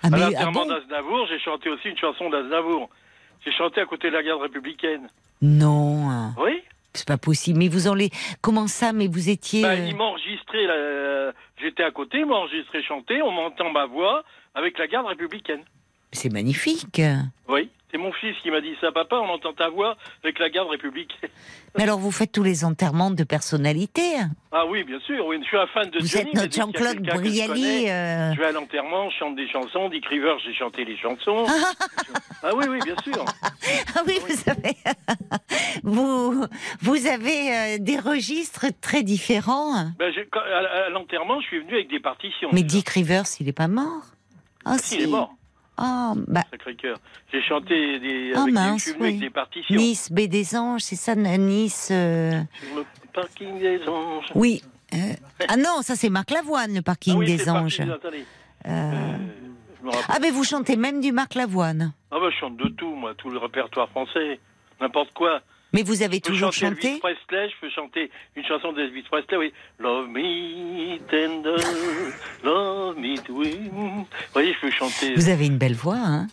Ah, 0.04 0.08
à 0.08 0.10
mais, 0.10 0.18
ah 0.22 0.30
l'enterrement 0.30 0.66
bon 0.66 0.70
d'Aznavour, 0.70 1.28
j'ai 1.28 1.40
chanté 1.40 1.70
aussi 1.70 1.90
une 1.90 1.98
chanson 1.98 2.30
d'Aznavour. 2.30 2.90
J'ai 3.46 3.52
chanté 3.52 3.82
à 3.82 3.86
côté 3.86 4.10
de 4.10 4.14
la 4.16 4.24
garde 4.24 4.42
républicaine. 4.42 5.10
Non, 5.42 6.10
hein, 6.10 6.34
Oui 6.42 6.62
c'est 6.98 7.08
pas 7.08 7.18
possible. 7.18 7.60
Mais 7.60 7.68
vous 7.68 7.88
en 7.88 7.94
les... 7.94 8.10
Comment 8.42 8.68
ça 8.68 8.92
Mais 8.92 9.08
vous 9.08 9.30
étiez... 9.30 9.62
bah, 9.62 9.70
euh, 9.70 9.86
Ils 9.88 9.96
m'ont 9.96 10.06
enregistré, 10.06 10.66
là, 10.66 11.32
j'étais 11.62 11.84
à 11.84 11.92
côté, 11.92 12.20
ils 12.20 12.26
enregistré 12.26 12.84
chanter, 12.84 13.22
on 13.22 13.32
m'entend 13.32 13.72
ma 13.72 13.86
voix 13.86 14.24
avec 14.56 14.78
la 14.78 14.88
garde 14.88 15.06
républicaine. 15.06 15.62
C'est 16.12 16.32
magnifique. 16.32 17.02
Oui, 17.48 17.70
c'est 17.92 17.98
mon 17.98 18.12
fils 18.14 18.36
qui 18.44 18.52
m'a 18.52 18.60
dit 18.62 18.74
ça, 18.82 18.92
papa, 18.92 19.16
on 19.18 19.30
entend 19.30 19.54
ta 19.54 19.70
voix 19.70 19.96
avec 20.24 20.40
la 20.40 20.50
garde 20.50 20.70
républicaine. 20.70 21.30
Mais 21.78 21.84
alors 21.84 22.00
vous 22.00 22.12
faites 22.12 22.32
tous 22.32 22.44
les 22.44 22.66
enterrements 22.66 23.12
de 23.12 23.24
personnalités. 23.24 24.16
Ah 24.52 24.66
oui, 24.66 24.84
bien 24.84 25.00
sûr, 25.02 25.26
oui, 25.28 25.38
je 25.42 25.46
suis 25.48 25.58
un 25.58 25.68
fan 25.68 25.90
de 25.90 26.00
Vous 26.00 26.08
Johnny. 26.08 26.30
êtes 26.30 26.34
notre 26.34 26.54
Jean-Claude 26.54 26.98
je 27.04 27.12
Brialy. 27.18 27.48
connais, 27.48 27.92
euh, 27.92 28.34
Je 28.34 28.40
vais 28.40 28.46
à 28.48 28.52
l'enterrement, 28.52 29.10
je 29.12 29.18
chante 29.18 29.36
des 29.36 29.48
chansons, 29.50 29.88
Dick 29.90 30.06
Rivers, 30.08 30.40
j'ai 30.46 30.54
chanté 30.54 30.84
les 30.86 30.98
chansons. 30.98 31.46
ah 32.44 32.50
oui, 32.56 32.66
oui, 32.70 32.80
bien 32.84 32.96
sûr. 33.04 33.24
Ah 33.96 34.02
oui, 34.08 34.18
vous 34.28 34.36
savez, 34.36 34.76
vous, 35.84 36.46
vous 36.82 37.08
avez 37.08 37.52
euh, 37.54 37.78
des 37.80 38.00
registres 38.00 38.68
très 38.82 39.04
différents. 39.04 39.92
Ben, 40.00 40.12
j'ai- 40.14 40.28
quand- 40.32 40.40
à, 40.40 40.86
à 40.86 40.90
l'enterrement, 40.90 41.40
je 41.42 41.48
suis 41.48 41.60
venu 41.60 41.74
avec 41.74 41.90
des 41.90 42.00
partitions. 42.00 42.50
Mais 42.54 42.64
déjà. 42.64 42.78
Dick 42.78 42.90
Rivers, 42.90 43.26
il 43.40 43.48
est 43.50 43.54
pas 43.54 43.68
mort 43.68 44.04
Ah 44.66 44.78
Si, 44.78 44.96
il 44.96 45.02
est 45.04 45.08
mort, 45.08 45.34
Ah, 45.78 46.14
bah, 46.28 46.42
Sacré-Cœur. 46.52 46.98
J'ai 47.32 47.42
chanté 47.42 48.00
des, 48.00 48.32
Ah, 48.36 48.42
avec 48.44 48.54
mince, 48.54 48.88
oui. 49.00 49.08
avec 49.08 49.20
des 49.20 49.30
partitions. 49.30 49.76
Nice, 49.76 50.12
Baie 50.12 50.28
des 50.28 50.56
Anges, 50.56 50.82
c'est 50.82 50.96
ça, 50.96 51.16
Nice 51.16 51.90
euh, 51.92 52.32
Sur 52.66 52.76
le 52.78 52.86
parking 53.14 53.60
des 53.60 53.88
anges. 53.88 54.26
Oui. 54.36 54.62
euh, 54.94 54.98
Ah 55.48 55.56
non, 55.58 55.82
ça 55.82 55.96
c'est 55.96 56.10
Marc 56.10 56.32
Lavoine, 56.32 56.74
le 56.74 56.82
parking 56.82 57.14
ah 57.16 57.20
oui, 57.20 57.26
des 57.38 57.50
Anges. 57.50 57.78
parking- 57.78 58.26
Euh. 58.68 59.18
Ah, 60.10 60.18
mais 60.22 60.32
vous 60.32 60.44
chantez 60.44 60.76
même 60.76 61.00
du 61.00 61.12
Marc 61.12 61.36
Lavoine. 61.36 61.94
Ah 62.12 62.18
ben, 62.20 62.30
je 62.30 62.36
chante 62.38 62.58
de 62.58 62.68
tout, 62.70 62.94
moi, 62.96 63.14
tout 63.16 63.30
le 63.30 63.38
répertoire 63.38 63.88
français, 63.90 64.40
n'importe 64.82 65.14
quoi. 65.14 65.42
Mais 65.74 65.84
vous 65.84 66.02
avez 66.02 66.22
toujours 66.22 66.54
chanté 66.54 66.88
Elvis 66.88 67.00
Presley, 67.00 67.50
je 67.50 67.56
peux 67.60 67.70
chanter 67.70 68.10
une 68.36 68.46
chanson 68.46 68.72
d'Elvis 68.74 69.04
Presley, 69.04 69.38
oui. 69.38 69.54
Love 69.80 70.08
me 70.08 70.98
tender, 71.10 71.64
love 72.44 72.98
me 72.98 73.18
twin. 73.24 73.70
Vous 73.72 74.08
voyez, 74.34 74.54
je 74.54 74.60
peux 74.62 74.72
chanter. 74.72 75.14
Vous 75.16 75.30
avez 75.30 75.46
une 75.48 75.58
belle 75.58 75.76
voix, 75.76 75.98
hein 75.98 76.28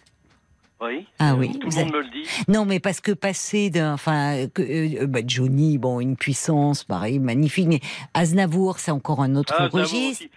Oui. 0.81 1.07
Ah 1.19 1.35
oui, 1.35 1.53
Tout 1.59 1.69
le 1.69 1.75
monde 1.77 1.83
avez- 1.85 1.91
me 1.93 2.03
le 2.03 2.11
dit. 2.11 2.29
Non, 2.49 2.65
mais 2.65 2.79
parce 2.81 3.01
que 3.01 3.13
passer 3.13 3.71
d'un, 3.71 3.95
enfin, 3.95 4.47
que, 4.55 4.63
euh, 5.03 5.07
bah, 5.07 5.21
Johnny, 5.27 5.79
bon, 5.79 5.99
une 6.01 6.17
puissance, 6.17 6.85
pareil, 6.85 7.19
magnifique, 7.19 7.67
mais 7.69 7.81
Aznavour, 8.15 8.79
c'est 8.79 8.91
encore 8.93 9.21
un 9.21 9.35
autre 9.37 9.53
Aznavour 9.55 9.81
registre. 9.81 10.25
aussi. 10.25 10.31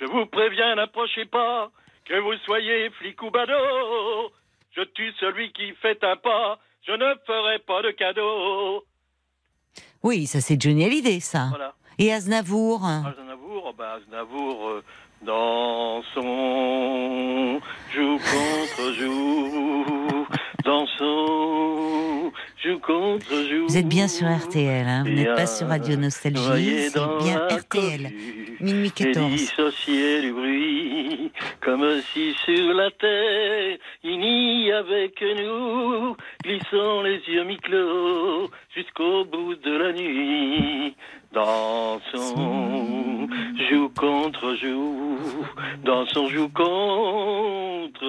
Je 0.00 0.04
vous 0.06 0.26
préviens, 0.26 0.74
n'approchez 0.74 1.24
pas, 1.24 1.70
que 2.04 2.18
vous 2.20 2.36
soyez 2.44 2.90
flic 2.98 3.22
ou 3.22 3.30
badaud. 3.30 4.32
Je 4.76 4.82
tue 4.82 5.12
celui 5.20 5.52
qui 5.52 5.72
fait 5.80 6.02
un 6.02 6.16
pas, 6.16 6.58
je 6.86 6.92
ne 6.92 7.14
ferai 7.26 7.58
pas 7.60 7.82
de 7.82 7.90
cadeau. 7.90 8.84
Oui, 10.02 10.26
ça 10.26 10.40
c'est 10.40 10.60
Johnny 10.60 10.84
Hallyday, 10.84 11.20
ça. 11.20 11.46
Voilà. 11.50 11.74
Et 11.98 12.12
Aznavour. 12.12 12.84
Aznavour, 12.84 13.64
oh 13.66 13.72
bah 13.72 13.94
Aznavour, 13.94 14.68
euh, 14.68 14.84
dans 15.24 16.02
son 16.12 17.60
joue 17.94 18.18
contre 18.18 18.92
joue, 18.98 20.26
dans 20.64 20.86
son 20.98 22.32
joue 22.62 22.78
contre 22.78 23.34
joue. 23.50 23.66
Vous 23.68 23.76
êtes 23.76 23.88
bien 23.88 24.08
sur 24.08 24.26
RTL, 24.26 24.86
hein, 24.86 25.04
vous 25.04 25.12
n'êtes 25.12 25.34
pas 25.34 25.46
sur 25.46 25.68
Radio 25.68 25.96
Nostalgie, 25.96 26.90
c'est 26.90 27.22
bien 27.22 27.46
RTL. 27.48 28.10
Minuit 28.60 28.92
Et 29.00 29.12
14. 29.12 29.30
dissocié 29.32 30.20
du 30.22 30.32
bruit, 30.32 31.32
comme 31.60 32.00
si 32.12 32.34
sur 32.44 32.74
la 32.74 32.90
terre 32.90 33.78
il 34.02 34.18
n'y 34.18 34.72
avait 34.72 35.10
que 35.10 35.42
nous, 35.42 36.16
glissant 36.42 37.02
les 37.02 37.20
yeux 37.28 37.44
mi-clos 37.44 38.50
jusqu'au 38.74 39.24
bout 39.24 39.54
de 39.56 39.76
la 39.76 39.92
nuit. 39.92 40.94
Dans 41.34 41.98
son 42.12 43.26
joue 43.68 43.88
contre 43.88 44.54
joue, 44.54 45.18
dans 45.84 46.06
son 46.06 46.28
joue 46.28 46.48
contre 46.48 48.04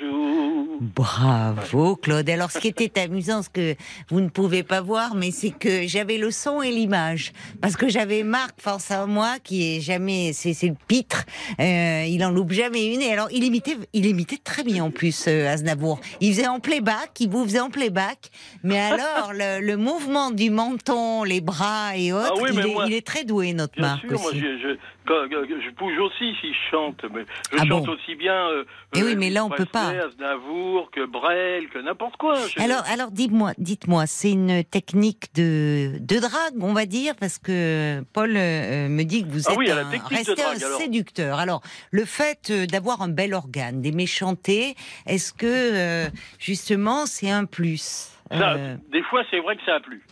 joue. 0.00 0.78
Bravo 0.80 1.96
Claude. 1.96 2.30
Alors 2.30 2.50
ce 2.50 2.58
qui 2.58 2.68
était 2.68 2.98
amusant, 2.98 3.42
ce 3.42 3.50
que 3.50 3.74
vous 4.08 4.20
ne 4.20 4.30
pouvez 4.30 4.62
pas 4.62 4.80
voir, 4.80 5.14
mais 5.14 5.30
c'est 5.30 5.50
que 5.50 5.86
j'avais 5.86 6.16
le 6.16 6.30
son 6.30 6.62
et 6.62 6.70
l'image. 6.70 7.32
Parce 7.60 7.76
que 7.76 7.88
j'avais 7.88 8.22
Marc 8.22 8.60
face 8.62 8.90
à 8.90 9.06
moi, 9.06 9.34
qui 9.42 9.76
est 9.76 9.80
jamais, 9.80 10.32
c'est 10.32 10.54
c'est 10.54 10.68
le 10.68 10.76
pitre, 10.88 11.24
euh, 11.60 12.04
il 12.06 12.24
en 12.24 12.30
loupe 12.30 12.52
jamais 12.52 12.94
une. 12.94 13.02
Et 13.02 13.12
alors 13.12 13.28
il 13.30 13.44
imitait, 13.44 13.76
il 13.92 14.06
imitait 14.06 14.38
très 14.42 14.62
bien 14.62 14.84
en 14.84 14.90
plus 14.90 15.26
euh, 15.28 15.52
Aznavour. 15.52 16.00
Il 16.20 16.32
faisait 16.34 16.48
en 16.48 16.60
playback, 16.60 17.10
il 17.20 17.28
vous 17.28 17.44
faisait 17.44 17.60
en 17.60 17.70
playback. 17.70 18.30
Mais 18.62 18.80
alors 18.80 19.32
le, 19.34 19.60
le 19.60 19.76
mouvement 19.76 20.30
du 20.30 20.48
menton, 20.50 21.24
les 21.24 21.42
bras 21.42 21.96
et 21.96 22.05
autres, 22.12 22.32
Ah 22.36 22.40
oui, 22.42 22.50
il, 22.52 22.58
est, 22.60 22.72
moi- 22.74 22.84
il 22.86 22.94
est 22.94 23.06
très 23.06 23.24
doué 23.24 23.52
notre 23.52 23.74
Bien 23.74 23.82
Marc 23.88 24.00
sûr, 24.00 24.18
moi 24.20 24.30
aussi. 24.30 24.40
je, 24.40 24.76
je, 25.06 25.70
bouge 25.76 25.98
aussi 25.98 26.34
si 26.40 26.52
je 26.52 26.70
chante, 26.70 27.04
mais 27.14 27.22
je 27.52 27.58
Ah 27.60 27.64
chante 27.66 27.86
bon 27.86 27.92
aussi 27.92 28.14
bien. 28.16 28.48
euh, 28.50 28.64
Eh 28.94 29.02
oui, 29.02 29.12
euh, 29.12 29.16
mais 29.18 29.30
là, 29.30 29.44
on 29.44 29.50
peut 29.50 29.64
pas. 29.66 29.90
Aznavour, 29.90 30.90
que 30.90 31.04
Brel, 31.06 31.68
que 31.68 31.78
n'importe 31.78 32.16
quoi. 32.16 32.34
Alors, 32.58 32.82
alors 32.90 33.10
dites-moi, 33.10 33.52
dites-moi, 33.58 34.06
c'est 34.06 34.32
une 34.32 34.64
technique 34.64 35.34
de, 35.34 35.98
de 36.00 36.16
drague, 36.18 36.54
on 36.60 36.72
va 36.72 36.86
dire, 36.86 37.14
parce 37.18 37.38
que 37.38 38.02
Paul 38.12 38.34
euh, 38.36 38.88
me 38.88 39.02
dit 39.04 39.22
que 39.24 39.28
vous 39.28 39.46
Ah 39.48 39.52
êtes 39.52 39.58
oui, 39.58 39.70
à 39.70 39.74
la 39.76 39.86
un, 39.86 39.90
drague, 39.96 40.62
alors. 40.64 40.80
séducteur. 40.80 41.38
Alors, 41.38 41.62
le 41.90 42.04
fait 42.04 42.48
euh, 42.50 42.66
d'avoir 42.66 43.02
un 43.02 43.08
bel 43.08 43.34
organe, 43.34 43.80
d'aimer 43.82 44.06
chanter, 44.06 44.74
est-ce 45.06 45.32
que 45.32 45.46
euh, 45.46 46.08
justement 46.38 47.06
c'est 47.06 47.30
un 47.30 47.44
plus 47.44 48.10
Ça, 48.30 48.54
Euh, 48.54 48.76
Des 48.92 49.02
fois, 49.02 49.22
c'est 49.30 49.38
vrai 49.40 49.56
que 49.56 49.64
ça 49.64 49.76
a 49.76 49.80
plu. 49.80 50.02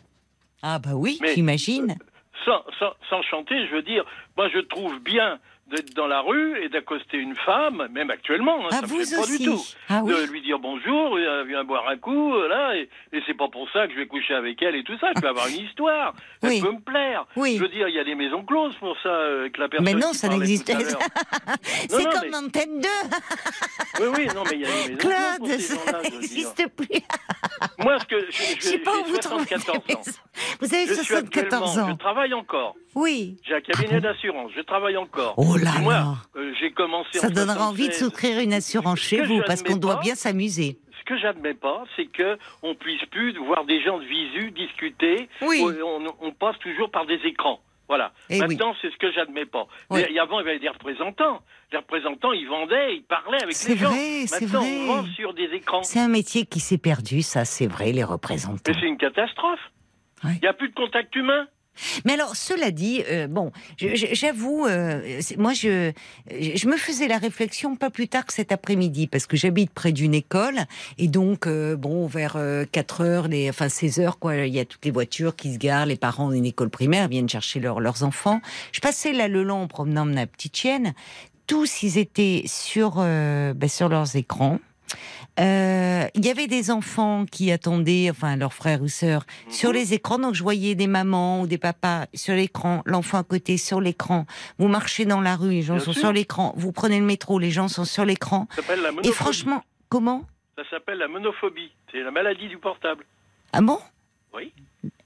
Ah 0.67 0.79
bah 0.79 0.95
oui, 0.95 1.19
j'imagine. 1.35 1.95
Sans, 2.47 2.65
sans, 2.79 2.95
sans 3.11 3.21
chanter, 3.21 3.67
je 3.67 3.75
veux 3.75 3.83
dire, 3.83 4.03
moi 4.35 4.49
je 4.49 4.61
trouve 4.61 4.99
bien 5.01 5.39
d'être 5.69 5.95
dans 5.95 6.07
la 6.07 6.21
rue 6.21 6.63
et 6.63 6.69
d'accoster 6.69 7.17
une 7.17 7.35
femme, 7.37 7.89
même 7.91 8.11
actuellement, 8.11 8.67
hein, 8.67 8.69
Ah, 8.71 8.77
ça 8.77 8.83
me 8.83 9.03
fait 9.05 9.17
pas 9.17 9.27
du 9.27 9.39
tout. 9.45 9.61
Ah 9.89 10.03
oui 10.05 10.13
De 10.13 10.31
lui 10.31 10.43
dire 10.43 10.59
bonjour, 10.59 11.17
euh, 11.17 11.43
viens 11.49 11.65
boire 11.65 11.89
un 11.89 11.97
coup, 11.97 12.35
euh, 12.35 12.49
là, 12.49 12.77
et, 12.77 12.89
et 13.13 13.23
c'est 13.27 13.35
pas 13.35 13.49
pour 13.49 13.69
ça 13.71 13.87
que 13.87 13.93
je 13.95 13.99
vais 13.99 14.07
coucher 14.07 14.35
avec 14.35 14.61
elle 14.63 14.77
et 14.77 14.85
tout 14.85 14.97
ça. 14.99 15.09
Je 15.17 15.21
peux 15.23 15.29
avoir 15.29 15.49
une 15.49 15.65
histoire, 15.65 16.15
elle 16.43 16.49
Oui. 16.51 16.61
peut 16.61 16.71
me 16.73 16.81
plaire. 16.81 17.27
Oui. 17.37 17.57
Je 17.57 17.63
veux 17.63 17.69
dire, 17.69 17.89
il 17.89 17.95
y 17.95 17.99
a 17.99 18.05
des 18.05 18.15
maisons 18.15 18.45
closes 18.45 18.77
pour 18.77 18.95
ça, 19.03 19.09
euh, 19.09 19.41
avec 19.41 19.57
la 19.59 19.69
personne. 19.69 19.85
Mais 19.87 19.95
non, 19.95 20.13
ça 20.13 20.29
n'existe 20.29 20.67
pas. 20.71 20.79
C'est 21.63 21.89
comme 22.05 22.29
mais- 22.31 22.37
Antenne 22.37 22.81
2. 22.81 22.89
Oui, 24.01 24.07
oui, 24.19 24.27
non, 24.35 24.43
mais 24.51 24.57
il 24.57 24.61
y 24.61 24.65
a 24.65 24.69
des 24.69 24.95
maisons 24.95 24.97
closes 24.99 25.39
pour 25.39 25.47
Claude, 25.47 25.61
ces 25.61 25.77
ça 25.77 26.03
n'existe 26.03 26.69
plus. 26.77 27.01
Moi, 27.79 27.99
ce 28.01 28.05
que 28.07 28.21
je, 28.29 28.33
je- 28.33 28.55
Je 28.57 28.61
sais 28.61 28.79
pas 28.79 28.91
où 28.99 29.05
vous 29.05 29.19
trouvez 29.19 29.45
74 29.47 29.79
les 29.89 29.95
ans. 29.95 30.13
Vous 30.61 30.75
avez 30.75 30.87
Je 30.87 30.95
suis 30.95 31.05
74 31.05 31.27
actuellement, 31.27 31.67
ans. 31.67 31.89
je 31.93 31.97
travaille 31.99 32.35
encore. 32.35 32.75
Oui. 32.95 33.37
J'ai 33.47 33.55
un 33.55 33.61
cabinet 33.61 34.01
d'assurance, 34.01 34.53
je 34.57 34.61
travaille 34.63 34.97
encore. 34.97 35.35
Oh 35.37 35.57
là 35.57 35.73
Et 35.79 35.83
moi, 35.83 35.93
là. 35.95 36.15
euh, 36.37 36.53
j'ai 36.61 36.71
commencé 36.73 37.19
Ça 37.19 37.27
en 37.29 37.31
donnera 37.31 37.69
envie 37.69 37.89
de 37.89 37.93
76. 37.93 37.99
souscrire 37.99 38.39
une 38.41 38.53
assurance 38.53 39.01
chez 39.01 39.23
vous 39.23 39.41
parce 39.47 39.63
qu'on 39.63 39.77
doit 39.77 39.97
bien 40.01 40.15
s'amuser. 40.15 40.79
Ce 41.01 41.05
que 41.05 41.19
j'admets 41.19 41.55
pas, 41.55 41.85
c'est 41.97 42.07
que 42.07 42.39
on 42.63 42.75
puisse 42.75 43.05
plus 43.11 43.37
voir 43.39 43.65
des 43.67 43.83
gens 43.83 43.99
de 43.99 44.05
visu 44.05 44.51
discuter. 44.53 45.29
Oui. 45.43 45.61
où 45.63 45.71
On, 45.85 46.07
on 46.21 46.33
passe 46.33 46.59
toujours 46.61 46.91
par 46.91 47.05
des 47.07 47.21
écrans. 47.25 47.61
Voilà. 47.89 48.13
Eh 48.31 48.41
oui. 48.41 48.49
Maintenant, 48.49 48.75
c'est 48.81 48.91
ce 48.91 48.97
que 48.97 49.13
j'admets 49.13 49.45
pas. 49.45 49.67
Et 49.95 50.19
avant, 50.19 50.41
il 50.41 50.47
y 50.47 50.49
avait 50.49 50.59
des 50.59 50.71
représentants. 50.71 51.43
Les 51.71 51.77
représentants, 51.79 52.33
ils 52.33 52.49
vendaient, 52.49 52.97
ils 52.97 53.03
parlaient 53.03 53.43
avec 53.43 53.55
C'est 53.55 53.75
les 53.75 53.77
gens. 53.79 53.91
vrai, 53.91 54.25
c'est 54.27 54.47
vrai. 54.47 54.59
on 54.89 55.03
vend 55.03 55.05
sur 55.15 55.35
des 55.35 55.51
écrans. 55.53 55.83
C'est 55.83 56.01
un 56.01 56.09
métier 56.09 56.47
qui 56.47 56.61
s'est 56.61 56.79
perdu, 56.79 57.21
ça 57.21 57.45
c'est 57.45 57.67
vrai, 57.67 57.93
les 57.93 58.05
représentants. 58.05 58.63
Mais 58.69 58.75
c'est 58.81 58.87
une 58.87 58.97
catastrophe. 58.97 59.61
Il 60.23 60.29
Ouais. 60.31 60.39
n'y 60.41 60.49
a 60.49 60.55
plus 60.55 60.71
de 60.71 60.75
contact 60.75 61.15
humain. 61.17 61.47
Mais 62.05 62.15
alors, 62.15 62.37
cela 62.37 62.71
dit, 62.71 63.03
euh, 63.11 63.27
bon, 63.27 63.53
j'avoue, 63.79 64.67
euh, 64.67 65.21
moi, 65.39 65.53
je, 65.53 65.93
me 66.67 66.77
faisais 66.77 67.09
la 67.09 67.19
réflexion 67.19 67.77
pas 67.77 67.91
plus 67.91 68.09
tard 68.09 68.27
que 68.27 68.33
cet 68.33 68.53
après-midi, 68.53 69.07
parce 69.07 69.27
que 69.27 69.37
j'habite 69.37 69.71
près 69.73 69.93
d'une 69.93 70.15
école, 70.15 70.61
et 70.99 71.09
donc, 71.09 71.47
euh, 71.47 71.77
bon, 71.77 72.07
vers 72.07 72.37
euh, 72.37 72.65
4 72.71 73.01
heures, 73.03 73.29
enfin 73.49 73.69
16 73.69 74.01
heures, 74.01 74.19
quoi, 74.19 74.37
il 74.37 74.55
y 74.55 74.61
a 74.61 74.65
toutes 74.65 74.85
les 74.85 74.91
voitures 74.91 75.37
qui 75.37 75.53
se 75.55 75.59
garent, 75.59 75.87
les 75.87 75.97
parents 75.97 76.31
d'une 76.31 76.47
école 76.47 76.71
primaire 76.71 77.09
viennent 77.09 77.29
chercher 77.29 77.61
leurs- 77.61 77.75
enfants. 78.03 78.41
Je 78.73 78.81
passais 78.81 79.13
là 79.13 79.29
le 79.29 79.45
long 79.45 79.63
en 79.63 79.69
promenant 79.69 80.05
ma 80.05 80.27
petite 80.27 80.57
chienne. 80.57 80.95
Tous, 81.47 81.83
ils 81.83 81.99
étaient 81.99 82.43
sur, 82.47 82.97
ben, 82.97 83.69
sur 83.69 83.89
leurs 83.89 84.17
écrans. 84.17 84.59
Euh, 85.41 86.07
Il 86.15 86.25
y 86.25 86.31
avait 86.31 86.47
des 86.47 86.71
enfants 86.71 87.25
qui 87.31 87.51
attendaient, 87.51 88.09
enfin 88.11 88.37
leurs 88.37 88.53
frères 88.55 88.83
ou 88.83 88.89
sœurs, 88.89 89.25
sur 89.49 89.71
Mhm. 89.71 89.75
les 89.77 89.95
écrans. 89.95 90.19
Donc 90.19 90.35
je 90.35 90.43
voyais 90.43 90.75
des 90.75 90.87
mamans 90.87 91.41
ou 91.41 91.47
des 91.47 91.59
papas 91.59 92.07
sur 92.15 92.35
l'écran, 92.35 92.83
l'enfant 92.87 93.19
à 93.19 93.25
côté 93.25 93.57
sur 93.57 93.81
l'écran. 93.81 94.27
Vous 94.59 94.69
marchez 94.69 95.05
dans 95.07 95.21
la 95.21 95.35
rue, 95.35 95.51
les 95.51 95.63
gens 95.63 95.75
Bien 95.77 95.85
sont 95.85 95.93
sûr. 95.93 96.01
sur 96.03 96.13
l'écran. 96.13 96.53
Vous 96.57 96.71
prenez 96.73 97.01
le 97.01 97.07
métro, 97.07 97.39
les 97.39 97.51
gens 97.51 97.69
sont 97.69 97.85
sur 97.85 98.05
l'écran. 98.05 98.47
Ça 98.51 98.63
s'appelle 98.63 98.81
la 98.83 98.91
Et 99.03 99.13
franchement, 99.13 99.65
comment? 99.89 100.25
Ça 100.57 100.63
s'appelle 100.71 100.99
la 100.99 101.09
monophobie. 101.09 101.73
C'est 101.91 102.01
la 102.03 102.11
maladie 102.13 102.49
du 102.49 102.59
portable. 102.59 103.05
Ah 103.53 103.61
bon? 103.61 103.79
Oui. 104.35 104.53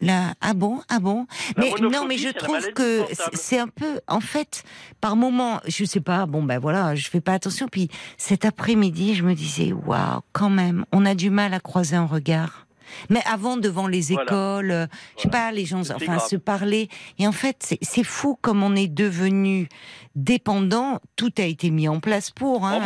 Là, 0.01 0.35
ah 0.41 0.55
bon, 0.55 0.81
ah 0.89 1.01
bon. 1.01 1.27
La 1.57 1.65
Mais 1.65 1.73
non, 1.81 2.07
mais 2.07 2.19
je 2.19 2.29
trouve 2.29 2.73
que 2.73 3.05
c'est 3.33 3.59
un 3.59 3.67
peu, 3.67 4.01
en 4.07 4.21
fait, 4.21 4.63
par 5.01 5.17
moment, 5.17 5.61
je 5.67 5.85
sais 5.85 6.01
pas, 6.01 6.27
bon 6.27 6.43
ben 6.45 6.59
voilà, 6.61 6.95
je 6.95 7.09
fais 7.09 7.21
pas 7.21 7.33
attention. 7.33 7.67
Puis 7.67 7.89
cet 8.17 8.45
après-midi, 8.45 9.17
je 9.17 9.25
me 9.25 9.35
disais, 9.35 9.73
waouh, 9.73 10.21
quand 10.33 10.51
même, 10.51 10.85
on 10.93 11.05
a 11.05 11.15
du 11.17 11.31
mal 11.31 11.53
à 11.53 11.61
croiser 11.61 11.97
un 11.97 12.07
regard. 12.07 12.68
Mais 13.11 13.21
avant, 13.27 13.57
devant 13.57 13.87
les 13.87 14.03
Voilà. 14.13 14.23
écoles, 14.25 14.71
euh, 14.71 14.87
je 15.17 15.23
sais 15.23 15.29
Voilà. 15.31 15.47
pas, 15.47 15.53
les 15.53 15.65
gens, 15.65 15.81
enfin, 15.81 15.97
grave. 16.05 16.27
se 16.29 16.37
parler. 16.37 16.89
Et 17.19 17.27
en 17.27 17.33
fait, 17.33 17.57
c'est- 17.81 18.05
fou 18.05 18.37
comme 18.41 18.63
on 18.63 18.75
est 18.77 18.89
devenu 18.89 19.69
dépendant. 20.15 21.01
Tout 21.17 21.31
a 21.39 21.43
été 21.43 21.71
mis 21.71 21.89
en 21.89 22.01
place 22.01 22.31
pour. 22.31 22.67
Hein, 22.67 22.81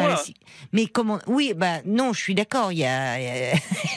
Mais 0.73 0.87
comment 0.87 1.19
Oui, 1.27 1.53
bah 1.57 1.77
non, 1.87 2.13
je 2.13 2.21
suis 2.21 2.35
d'accord. 2.35 2.73
Il 2.73 2.79
y 2.79 2.85
a. 2.85 3.17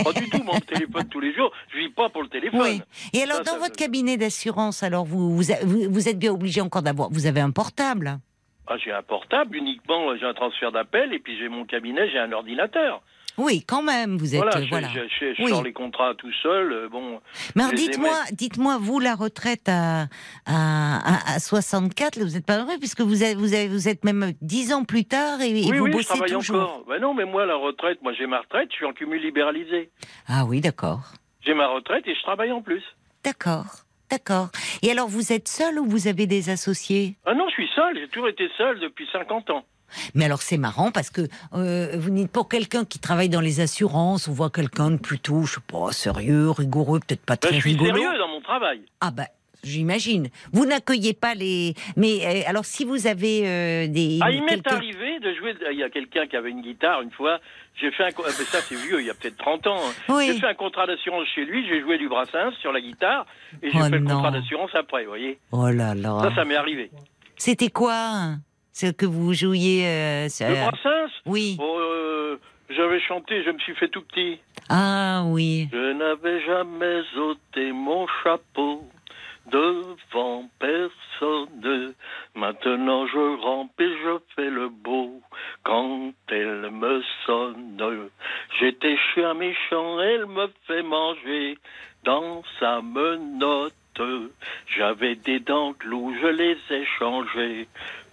Pas 0.03 0.13
du 0.13 0.29
tout, 0.29 0.43
mon 0.43 0.59
téléphone 0.59 1.07
tous 1.09 1.19
les 1.19 1.33
jours. 1.33 1.51
Je 1.73 1.77
vis 1.79 1.89
pas 1.89 2.09
pour 2.09 2.23
le 2.23 2.29
téléphone. 2.29 2.59
Oui. 2.61 2.81
Et 3.13 3.23
alors, 3.23 3.37
Ça, 3.37 3.43
dans 3.43 3.51
ça 3.53 3.57
votre 3.59 3.75
cabinet 3.75 4.17
d'assurance, 4.17 4.83
alors 4.83 5.05
vous, 5.05 5.35
vous, 5.35 5.43
vous 5.89 6.09
êtes 6.09 6.19
bien 6.19 6.31
obligé 6.31 6.61
encore 6.61 6.81
d'avoir. 6.81 7.09
Vous 7.11 7.25
avez 7.25 7.41
un 7.41 7.51
portable? 7.51 8.19
Ah, 8.67 8.77
j'ai 8.83 8.91
un 8.91 9.03
portable 9.03 9.55
uniquement, 9.57 10.15
j'ai 10.17 10.25
un 10.25 10.33
transfert 10.33 10.71
d'appel 10.71 11.13
et 11.13 11.19
puis 11.19 11.37
j'ai 11.37 11.49
mon 11.49 11.65
cabinet, 11.65 12.09
j'ai 12.11 12.17
un 12.17 12.31
ordinateur. 12.31 13.01
Oui, 13.37 13.63
quand 13.67 13.81
même, 13.81 14.17
vous 14.17 14.33
êtes. 14.33 14.41
voilà, 14.41 14.57
euh, 14.57 14.63
je, 14.63 14.69
voilà. 14.69 14.87
je, 14.89 14.99
je- 15.19 15.33
je 15.35 15.43
Oui. 15.43 15.49
sors 15.49 15.63
les 15.63 15.73
contrats 15.73 16.13
tout 16.15 16.31
seul. 16.41 16.71
euh, 16.71 16.89
bon, 16.89 17.19
Mais 17.55 17.63
je 17.71 17.75
dites-moi, 17.75 18.17
dites-moi, 18.31 18.77
vous, 18.79 18.99
la 18.99 19.15
retraite 19.15 19.67
à, 19.67 20.03
à, 20.45 21.31
à, 21.31 21.35
à 21.35 21.39
64, 21.39 22.15
là, 22.15 22.23
vous 22.25 22.31
n'êtes 22.31 22.45
pas 22.45 22.59
heureux, 22.59 22.77
puisque 22.79 23.01
vous 23.01 23.23
avez, 23.23 23.35
vous 23.35 23.87
êtes 23.89 24.05
même 24.05 24.31
10 24.41 24.73
ans 24.73 24.83
plus 24.85 25.05
tard 25.05 25.41
et, 25.41 25.49
et 25.49 25.53
oui, 25.71 25.77
vous 25.77 25.83
oui, 25.85 25.91
je 25.91 25.97
bossez 25.97 26.07
travaille 26.07 26.31
toujours. 26.31 26.55
encore. 26.61 26.85
Ben 26.87 27.01
non, 27.01 27.13
mais 27.13 27.25
moi, 27.25 27.45
la 27.45 27.55
retraite, 27.55 28.01
moi 28.01 28.13
j'ai 28.13 28.27
ma 28.27 28.39
retraite, 28.39 28.69
je 28.71 28.75
suis 28.75 28.85
en 28.85 28.93
cumul 28.93 29.21
libéralisé. 29.21 29.89
Ah 30.27 30.45
oui, 30.45 30.61
d'accord. 30.61 31.01
J'ai 31.45 31.53
ma 31.53 31.67
retraite 31.67 32.07
et 32.07 32.15
je 32.15 32.21
travaille 32.21 32.51
en 32.51 32.61
plus. 32.61 32.83
D'accord. 33.23 33.65
D'accord. 34.09 34.49
Et 34.83 34.91
alors, 34.91 35.07
vous 35.07 35.33
êtes 35.33 35.47
seul 35.47 35.79
ou 35.79 35.85
vous 35.89 36.07
avez 36.07 36.27
des 36.27 36.49
associés? 36.51 37.15
Ah 37.25 37.33
non, 37.33 37.47
je 37.49 37.53
suis 37.55 37.69
seul, 37.75 37.97
j'ai 37.99 38.07
toujours 38.07 38.29
été 38.29 38.47
seul 38.55 38.79
depuis 38.79 39.07
50 39.11 39.49
ans. 39.49 39.65
Mais 40.13 40.25
alors 40.25 40.41
c'est 40.41 40.57
marrant 40.57 40.91
parce 40.91 41.09
que 41.09 41.21
euh, 41.53 41.95
vous 41.97 42.09
dites 42.09 42.31
pour 42.31 42.49
quelqu'un 42.49 42.85
qui 42.85 42.99
travaille 42.99 43.29
dans 43.29 43.41
les 43.41 43.59
assurances, 43.59 44.27
on 44.27 44.33
voit 44.33 44.49
quelqu'un 44.49 44.91
de 44.91 44.97
plutôt, 44.97 45.43
je 45.43 45.55
sais 45.55 45.61
pas, 45.71 45.91
sérieux, 45.91 46.49
rigoureux, 46.51 46.99
peut-être 46.99 47.25
pas 47.25 47.35
Ben, 47.35 47.47
très 47.49 47.55
je 47.55 47.61
suis 47.61 47.71
rigolo. 47.71 47.95
sérieux 48.01 48.17
dans 48.17 48.27
mon 48.27 48.41
travail. 48.41 48.81
Ah 49.01 49.11
ben, 49.11 49.25
j'imagine. 49.63 50.29
Vous 50.53 50.65
n'accueillez 50.65 51.13
pas 51.13 51.33
les. 51.33 51.73
Mais 51.95 52.25
euh, 52.25 52.49
alors 52.49 52.65
si 52.65 52.85
vous 52.85 53.07
avez 53.07 53.47
euh, 53.47 53.87
des. 53.87 54.19
Ah, 54.21 54.31
il 54.31 54.43
m'est 54.43 54.65
arrivé 54.71 55.19
de 55.19 55.33
jouer. 55.35 55.55
Il 55.71 55.79
y 55.79 55.83
a 55.83 55.89
quelqu'un 55.89 56.27
qui 56.27 56.35
avait 56.35 56.49
une 56.51 56.61
guitare 56.61 57.01
une 57.01 57.11
fois. 57.11 57.39
J'ai 57.79 57.91
fait 57.91 58.03
un. 58.03 58.09
ah, 58.17 58.21
mais 58.25 58.45
ça, 58.45 58.59
c'est 58.61 58.75
vieux, 58.75 59.01
il 59.01 59.07
y 59.07 59.09
a 59.09 59.13
peut-être 59.13 59.37
30 59.37 59.67
ans. 59.67 59.75
hein. 59.77 59.93
Oui. 60.09 60.27
J'ai 60.27 60.39
fait 60.39 60.47
un 60.47 60.53
contrat 60.53 60.87
d'assurance 60.87 61.27
chez 61.33 61.43
lui. 61.45 61.67
J'ai 61.67 61.81
joué 61.81 61.97
du 61.97 62.07
brassens 62.07 62.51
sur 62.61 62.71
la 62.71 62.79
guitare 62.81 63.25
et 63.63 63.69
j'ai 63.71 63.77
Oh 63.79 63.83
fait 63.85 63.97
le 63.99 64.05
contrat 64.05 64.31
d'assurance 64.31 64.71
après. 64.75 65.03
Vous 65.03 65.09
voyez. 65.09 65.39
Oh 65.51 65.69
là 65.69 65.93
là. 65.95 66.19
Ça, 66.29 66.35
ça 66.35 66.45
m'est 66.45 66.55
arrivé. 66.55 66.89
C'était 67.37 67.69
quoi 67.69 68.35
Ce 68.77 68.87
que 68.91 69.05
vous 69.05 69.33
jouiez. 69.33 69.87
euh, 69.87 70.27
sur- 70.27 70.49
Le 70.49 70.55
brassens. 70.55 71.09
Oui. 71.25 71.55
oh, 71.61 71.77
euh, 71.79 72.37
J'avais 72.69 72.99
chanté. 72.99 73.41
Je 73.45 73.51
me 73.51 73.59
suis 73.59 73.73
fait 73.75 73.87
tout 73.87 74.01
petit. 74.01 74.37
Ah 74.67 75.23
oui. 75.27 75.69
Je 75.71 75.93
n'avais 75.93 76.43
jamais 76.45 76.99
ôté 77.15 77.71
mon 77.71 78.05
chapeau 78.21 78.83
devant 79.49 80.49
personne. 80.59 81.93
Maintenant 82.35 83.07
je 83.07 83.41
rampe 83.41 83.79
et 83.79 83.87
je 84.03 84.17
fais 84.35 84.49
le 84.49 84.67
beau 84.67 85.21
quand 85.63 86.11
elle 86.29 86.69
me 86.71 87.01
sonne. 87.25 88.09
J'étais 88.59 88.97
chien 89.13 89.35
méchant, 89.35 90.01
elle 90.01 90.25
me 90.25 90.47
fait 90.67 90.83
manger 90.83 91.57
dans 92.03 92.43
sa 92.59 92.81
menotte. 92.81 93.73
J'avais 94.75 95.15
des 95.15 95.39
dents 95.39 95.71
de 95.81 95.87
loup, 95.89 96.13
je 96.21 96.27
les 96.27 96.57
ai 96.71 96.85
changées 96.99 97.67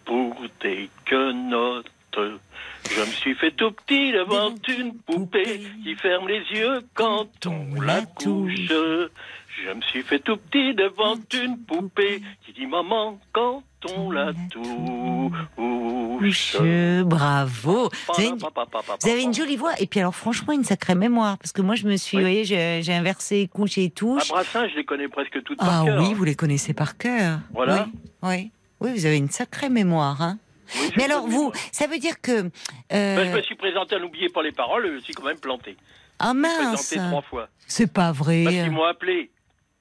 pour 0.04 0.36
des 0.60 0.88
quenottes. 1.04 1.86
Je 2.14 3.00
me 3.00 3.06
suis 3.06 3.34
fait 3.34 3.52
tout 3.52 3.72
petit 3.72 4.12
devant 4.12 4.54
une 4.68 4.94
poupée 4.98 5.62
qui 5.82 5.94
ferme 5.96 6.28
les 6.28 6.42
yeux 6.52 6.80
quand 6.94 7.28
on 7.46 7.80
la 7.80 8.02
touche. 8.02 8.54
Je 8.68 9.72
me 9.74 9.80
suis 9.82 10.02
fait 10.02 10.18
tout 10.18 10.36
petit 10.36 10.74
devant 10.74 11.14
une 11.32 11.58
poupée 11.58 12.20
qui 12.44 12.52
dit 12.52 12.66
maman 12.66 13.18
quand 13.32 13.62
on 13.96 14.10
la 14.10 14.32
touche. 14.50 16.56
Bravo. 17.04 17.88
Vous 18.08 18.14
avez, 18.20 18.28
une, 18.28 18.36
vous 18.38 19.08
avez 19.08 19.22
une 19.22 19.34
jolie 19.34 19.56
voix. 19.56 19.72
Et 19.80 19.86
puis 19.86 20.00
alors 20.00 20.14
franchement, 20.14 20.52
une 20.52 20.64
sacrée 20.64 20.94
mémoire. 20.94 21.38
Parce 21.38 21.52
que 21.52 21.62
moi, 21.62 21.74
je 21.74 21.86
me 21.86 21.96
suis, 21.96 22.16
Oui. 22.18 22.22
vous 22.22 22.28
voyez, 22.28 22.44
j'ai 22.82 22.94
inversé 22.94 23.48
couche 23.48 23.78
et 23.78 23.86
À 23.86 23.90
touche. 23.90 24.28
Brassens, 24.28 24.68
je 24.68 24.76
les 24.76 24.84
connais 24.84 25.08
presque 25.08 25.42
toutes 25.42 25.58
Ah 25.60 25.66
par 25.66 25.84
cœur. 25.84 26.02
oui, 26.02 26.14
vous 26.14 26.24
les 26.24 26.34
connaissez 26.34 26.74
par 26.74 26.96
cœur. 26.96 27.40
Voilà. 27.52 27.88
Oui, 28.22 28.28
oui. 28.28 28.50
Oui, 28.82 28.92
vous 28.92 29.06
avez 29.06 29.16
une 29.16 29.30
sacrée 29.30 29.68
mémoire. 29.68 30.20
Hein. 30.22 30.38
Oui, 30.76 30.88
je 30.92 30.96
Mais 30.98 31.04
alors, 31.04 31.26
vous, 31.28 31.52
ça 31.70 31.86
veut 31.86 31.98
dire 31.98 32.20
que... 32.20 32.32
euh, 32.32 32.50
Ben, 32.90 33.30
je 33.30 33.36
me 33.36 33.42
suis 33.42 33.54
présenté 33.54 33.94
à 33.96 33.98
n'oublier 33.98 34.28
pas 34.28 34.42
les 34.42 34.52
paroles, 34.52 34.86
je 34.86 34.92
me 34.92 35.00
suis 35.00 35.12
quand 35.14 35.24
même 35.24 35.38
planté. 35.40 35.76
ah 36.18 36.32
mince, 36.34 36.88
Présenté 36.88 37.08
trois 37.10 37.22
fois. 37.22 37.48
c'est 37.66 37.92
pas 37.92 38.06
Parce 38.06 38.18
vrai. 38.18 38.44
qu'ils 38.44 38.70
m'ont 38.70 38.84
appelé. 38.84 39.30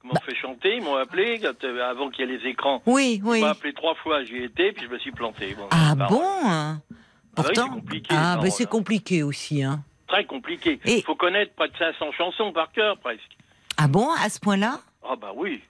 Ils 0.03 0.07
m'ont 0.07 0.13
Bah. 0.15 0.21
fait 0.25 0.35
chanter, 0.35 0.75
ils 0.77 0.83
m'ont 0.83 0.95
appelé 0.95 1.39
quand, 1.39 1.63
euh, 1.63 1.89
avant 1.89 2.09
qu'il 2.09 2.27
y 2.27 2.33
ait 2.33 2.37
les 2.37 2.47
écrans. 2.49 2.81
Oui, 2.87 3.21
Ils 3.23 3.23
oui. 3.23 3.39
m'ont 3.41 3.47
appelé 3.47 3.71
trois 3.73 3.93
fois, 3.95 4.23
j'y 4.23 4.37
étais, 4.43 4.71
puis 4.71 4.85
je 4.85 4.89
me 4.91 4.97
suis 4.99 5.11
planté. 5.11 5.53
Bon, 5.55 5.67
Ah 5.71 5.93
bon 5.95 6.21
Ah 6.23 6.77
bah 6.79 6.79
oui, 6.89 6.95
Pourtant, 7.35 7.63
c'est 7.65 7.69
compliqué, 7.79 8.15
ah 8.17 8.37
ben 8.41 8.49
c'est 8.51 8.63
hein. 8.63 8.69
compliqué 8.69 9.23
aussi. 9.23 9.63
Hein. 9.63 9.83
Très 10.07 10.25
compliqué. 10.25 10.79
Et- 10.85 10.97
Il 10.97 11.03
faut 11.03 11.15
connaître 11.15 11.53
près 11.53 11.69
de 11.69 11.77
500 11.77 12.11
chansons 12.17 12.51
par 12.51 12.71
cœur, 12.73 12.97
presque. 12.97 13.21
Ah 13.77 13.87
bon, 13.87 14.09
à 14.21 14.27
ce 14.29 14.39
point-là? 14.39 14.81
Ah 15.07 15.15
bah 15.15 15.31
oui. 15.35 15.61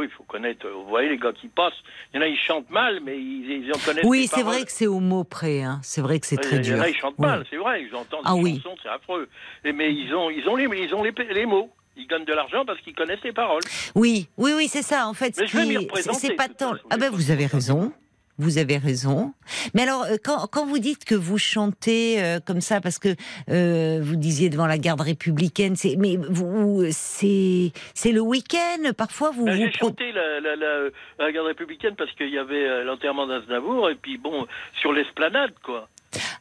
Oui, 0.00 0.06
il 0.10 0.16
faut 0.16 0.24
connaître. 0.24 0.66
euh, 0.66 0.72
Vous 0.72 0.88
voyez 0.88 1.08
les 1.08 1.18
gars 1.18 1.32
qui 1.32 1.48
passent. 1.48 1.72
Il 2.12 2.16
y 2.16 2.18
en 2.20 2.22
a, 2.22 2.28
ils 2.28 2.38
chantent 2.38 2.70
mal, 2.70 3.00
mais 3.04 3.18
ils, 3.18 3.64
ils 3.66 3.70
en 3.74 3.78
connaissent 3.78 4.04
Oui, 4.04 4.26
c'est 4.32 4.42
vrai 4.42 4.64
que 4.64 4.72
c'est 4.72 4.86
au 4.86 5.00
mot 5.00 5.24
près. 5.24 5.62
Hein. 5.62 5.78
C'est 5.82 6.00
vrai 6.00 6.18
que 6.20 6.26
c'est 6.26 6.36
très 6.36 6.56
il 6.56 6.66
y 6.66 6.72
en 6.72 6.74
dur. 6.76 6.82
a, 6.82 6.88
ils 6.88 6.96
chantent 6.96 7.14
Oui. 7.18 7.26
mal, 7.26 7.44
c'est 7.50 7.56
vrai. 7.56 7.86
J'entends 7.90 8.18
des 8.18 8.22
Ah 8.26 8.34
oui. 8.34 8.60
chansons, 8.62 8.76
c'est 8.82 8.88
affreux. 8.88 9.28
Et, 9.64 9.72
mais 9.72 9.92
ils 9.94 10.14
ont, 10.14 10.30
ils 10.30 10.48
ont 10.48 10.56
les, 10.56 10.64
ils 10.82 10.94
ont 10.94 11.02
les, 11.02 11.12
les 11.32 11.46
mots. 11.46 11.70
Ils 11.96 12.06
gagnent 12.06 12.24
de 12.24 12.32
l'argent 12.32 12.64
parce 12.64 12.80
qu'ils 12.80 12.94
connaissent 12.94 13.22
les 13.24 13.32
paroles. 13.32 13.60
Oui, 13.94 14.28
oui, 14.38 14.52
oui, 14.56 14.68
c'est 14.68 14.82
ça. 14.82 15.06
En 15.06 15.12
fait, 15.12 15.36
ce 15.36 15.44
c'est- 15.46 16.12
c'est 16.14 16.34
pas 16.34 16.48
tant. 16.48 16.74
Ah 16.88 16.96
ben, 16.96 17.10
vous 17.10 17.30
avez 17.30 17.46
raison. 17.46 17.92
Vous 18.40 18.58
avez 18.58 18.78
raison. 18.78 19.32
Mais 19.74 19.82
alors, 19.82 20.04
euh, 20.04 20.16
quand, 20.22 20.46
quand 20.50 20.66
vous 20.66 20.78
dites 20.78 21.04
que 21.04 21.14
vous 21.14 21.38
chantez 21.38 22.22
euh, 22.22 22.40
comme 22.40 22.60
ça, 22.60 22.80
parce 22.80 22.98
que 22.98 23.14
euh, 23.48 24.00
vous 24.02 24.16
disiez 24.16 24.48
devant 24.48 24.66
la 24.66 24.78
garde 24.78 25.00
républicaine, 25.00 25.76
c'est 25.76 25.96
mais 25.96 26.16
vous 26.16 26.84
c'est 26.90 27.72
c'est 27.94 28.12
le 28.12 28.20
week-end. 28.20 28.92
Parfois, 28.96 29.30
vous 29.30 29.44
Ben, 29.44 29.52
vous 29.52 29.62
J'ai 29.62 29.72
chanté 29.72 30.12
la, 30.12 30.40
la, 30.40 30.56
la, 30.56 30.88
la 31.18 31.32
garde 31.32 31.46
républicaine 31.46 31.94
parce 31.96 32.12
qu'il 32.12 32.30
y 32.30 32.38
avait 32.38 32.84
l'enterrement 32.84 33.26
d'Aznavour 33.26 33.90
et 33.90 33.94
puis 33.94 34.18
bon, 34.18 34.46
sur 34.80 34.92
l'esplanade 34.92 35.52
quoi. 35.62 35.88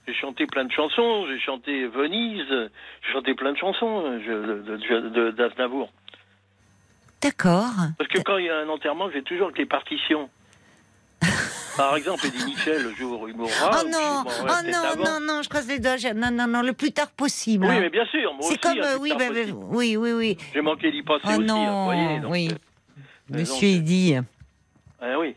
J'ai 0.07 0.15
chanté 0.15 0.47
plein 0.47 0.65
de 0.65 0.71
chansons, 0.71 1.27
j'ai 1.27 1.39
chanté 1.39 1.85
Venise, 1.85 2.47
j'ai 2.49 3.13
chanté 3.13 3.35
plein 3.35 3.51
de 3.51 3.57
chansons 3.57 4.19
d'Aznavour. 5.37 5.91
D'accord. 7.21 7.73
Parce 7.97 8.09
que 8.09 8.21
quand 8.21 8.37
il 8.37 8.45
y 8.45 8.49
a 8.49 8.57
un 8.59 8.69
enterrement, 8.69 9.09
j'ai 9.11 9.21
toujours 9.21 9.51
les 9.55 9.65
partitions. 9.65 10.29
Par 11.77 11.95
exemple, 11.95 12.25
Eddie 12.27 12.45
Mitchell, 12.45 12.83
le 12.83 12.93
jour 12.95 13.21
où 13.21 13.27
il 13.27 13.35
mourra. 13.35 13.51
oh 13.81 13.87
non, 13.87 14.23
oh 14.25 14.29
peut-être 14.45 14.97
non, 14.97 15.03
non, 15.03 15.19
non, 15.21 15.41
je 15.41 15.49
croise 15.49 15.67
les 15.67 15.79
doigts. 15.79 15.95
Non, 16.15 16.31
non, 16.31 16.47
non, 16.47 16.61
le 16.61 16.73
plus 16.73 16.91
tard 16.91 17.09
possible. 17.11 17.65
Oui, 17.65 17.71
hein. 17.75 17.79
mais 17.81 17.89
bien 17.89 18.05
sûr, 18.05 18.33
moi 18.33 18.43
C'est 18.47 18.59
comme, 18.59 18.77
hein, 18.79 18.95
euh, 18.95 18.97
oui, 18.99 19.13
bah, 19.17 19.25
bah, 19.29 19.39
oui, 19.69 19.97
oui, 19.97 20.11
oui. 20.11 20.37
J'ai 20.53 20.61
manqué 20.61 20.91
d'y 20.91 21.03
passer 21.03 21.21
Oh 21.25 21.29
aussi, 21.31 21.39
non, 21.41 21.55
hein, 21.67 21.85
voyez. 21.85 22.19
donc, 22.19 22.31
oui. 22.31 22.49
euh, 22.51 23.37
Monsieur 23.37 23.69
donc, 23.71 23.77
Eddy. 23.79 24.15
Ah 25.01 25.19
oui. 25.19 25.35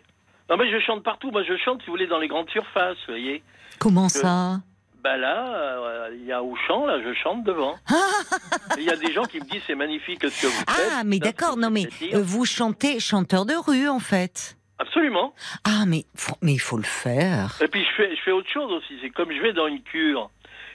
Non, 0.50 0.56
mais 0.56 0.70
je 0.70 0.78
chante 0.80 1.02
partout. 1.02 1.30
Moi, 1.30 1.42
je 1.44 1.56
chante, 1.56 1.80
si 1.80 1.86
vous 1.86 1.92
voulez, 1.92 2.06
dans 2.06 2.18
les 2.18 2.28
grandes 2.28 2.50
surfaces, 2.50 2.96
vous 3.06 3.14
voyez. 3.14 3.42
Comment 3.78 4.08
ça? 4.08 4.60
Bah 5.02 5.16
là, 5.16 5.46
euh, 5.56 6.10
il 6.14 6.24
y 6.26 6.32
a 6.32 6.44
Auchan, 6.44 6.86
là, 6.86 7.00
je 7.02 7.12
chante 7.14 7.42
devant. 7.42 7.74
Il 8.78 8.84
y 8.84 8.90
a 8.90 8.94
des 8.94 9.12
gens 9.12 9.24
qui 9.24 9.40
me 9.40 9.44
disent 9.44 9.62
c'est 9.66 9.74
magnifique 9.74 10.20
ce 10.22 10.42
que 10.42 10.46
vous 10.46 10.52
faites. 10.52 10.90
Ah, 10.92 11.02
mais 11.04 11.18
d'accord, 11.18 11.56
non, 11.56 11.70
mais 11.70 11.88
euh, 12.14 12.22
vous 12.22 12.44
chantez 12.44 13.00
chanteur 13.00 13.44
de 13.44 13.54
rue, 13.54 13.88
en 13.88 13.98
fait. 13.98 14.56
Absolument. 14.82 15.32
Ah, 15.64 15.84
mais, 15.86 16.04
mais 16.42 16.52
il 16.54 16.58
faut 16.60 16.76
le 16.76 16.82
faire. 16.82 17.56
Et 17.62 17.68
puis 17.68 17.84
je 17.84 17.90
fais, 17.96 18.16
je 18.16 18.20
fais 18.22 18.32
autre 18.32 18.50
chose 18.52 18.70
aussi. 18.72 18.94
C'est 19.00 19.10
comme 19.10 19.32
je 19.32 19.40
vais 19.40 19.52
dans 19.52 19.68
une 19.68 19.80
cure. 19.82 20.30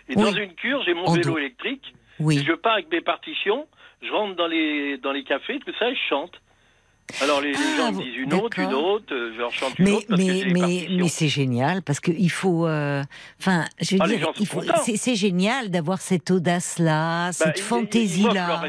Et 0.10 0.14
Oui. 0.16 0.24
dans 0.24 0.34
une 0.34 0.54
cure, 0.56 0.82
j'ai 0.86 0.94
mon 0.94 1.06
On 1.08 1.14
vélo 1.14 1.32
doit- 1.32 1.42
électrique. 1.42 1.94
Oui. 2.20 2.42
Je 2.48 2.54
pars 2.54 2.74
avec 2.74 2.90
mes 2.92 3.02
partitions. 3.02 3.68
Je 4.02 4.10
rentre 4.12 4.36
dans 4.36 4.48
les, 4.48 4.98
dans 4.98 5.12
les 5.12 5.24
cafés, 5.24 5.60
tout 5.60 5.74
ça, 5.78 5.90
et 5.90 5.96
je 5.96 6.00
chante. 6.10 6.32
Alors 7.22 7.40
les, 7.42 7.54
Ah, 7.56 7.78
gens 7.78 7.92
me 7.94 8.04
disent 8.04 8.16
une 8.18 8.34
autre, 8.34 8.60
une 8.60 8.74
autre. 8.74 9.14
euh, 9.14 9.32
Je 9.34 9.40
leur 9.40 9.52
chante 9.54 9.78
une 9.80 9.86
Mais, 9.86 9.92
autre 9.92 10.06
parce 10.10 10.22
mais, 10.22 10.44
mais, 10.54 10.88
mais 10.90 11.08
c'est 11.08 11.30
génial 11.30 11.82
parce 11.82 12.00
que 12.02 12.12
il 12.12 12.30
faut, 12.30 12.68
euh, 12.68 13.02
enfin, 13.40 13.64
je 13.82 13.96
veux 13.96 14.02
Ah, 14.02 14.08
dire, 14.08 14.98
c'est, 14.98 15.16
génial 15.16 15.70
d'avoir 15.70 16.00
cette 16.00 16.30
audace-là, 16.32 17.28
Bah, 17.28 17.32
cette 17.32 17.60
fantaisie-là. 17.60 18.62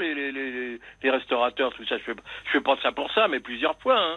les, 0.00 0.14
les, 0.14 0.32
les, 0.32 0.80
les 1.02 1.10
restaurateurs, 1.10 1.72
tout 1.74 1.84
ça, 1.86 1.96
je 1.98 2.02
fais, 2.04 2.14
je 2.46 2.50
fais 2.52 2.60
pas 2.62 2.76
ça 2.82 2.92
pour 2.92 3.10
ça, 3.12 3.28
mais 3.28 3.40
plusieurs 3.40 3.78
fois. 3.80 3.98
Hein. 3.98 4.16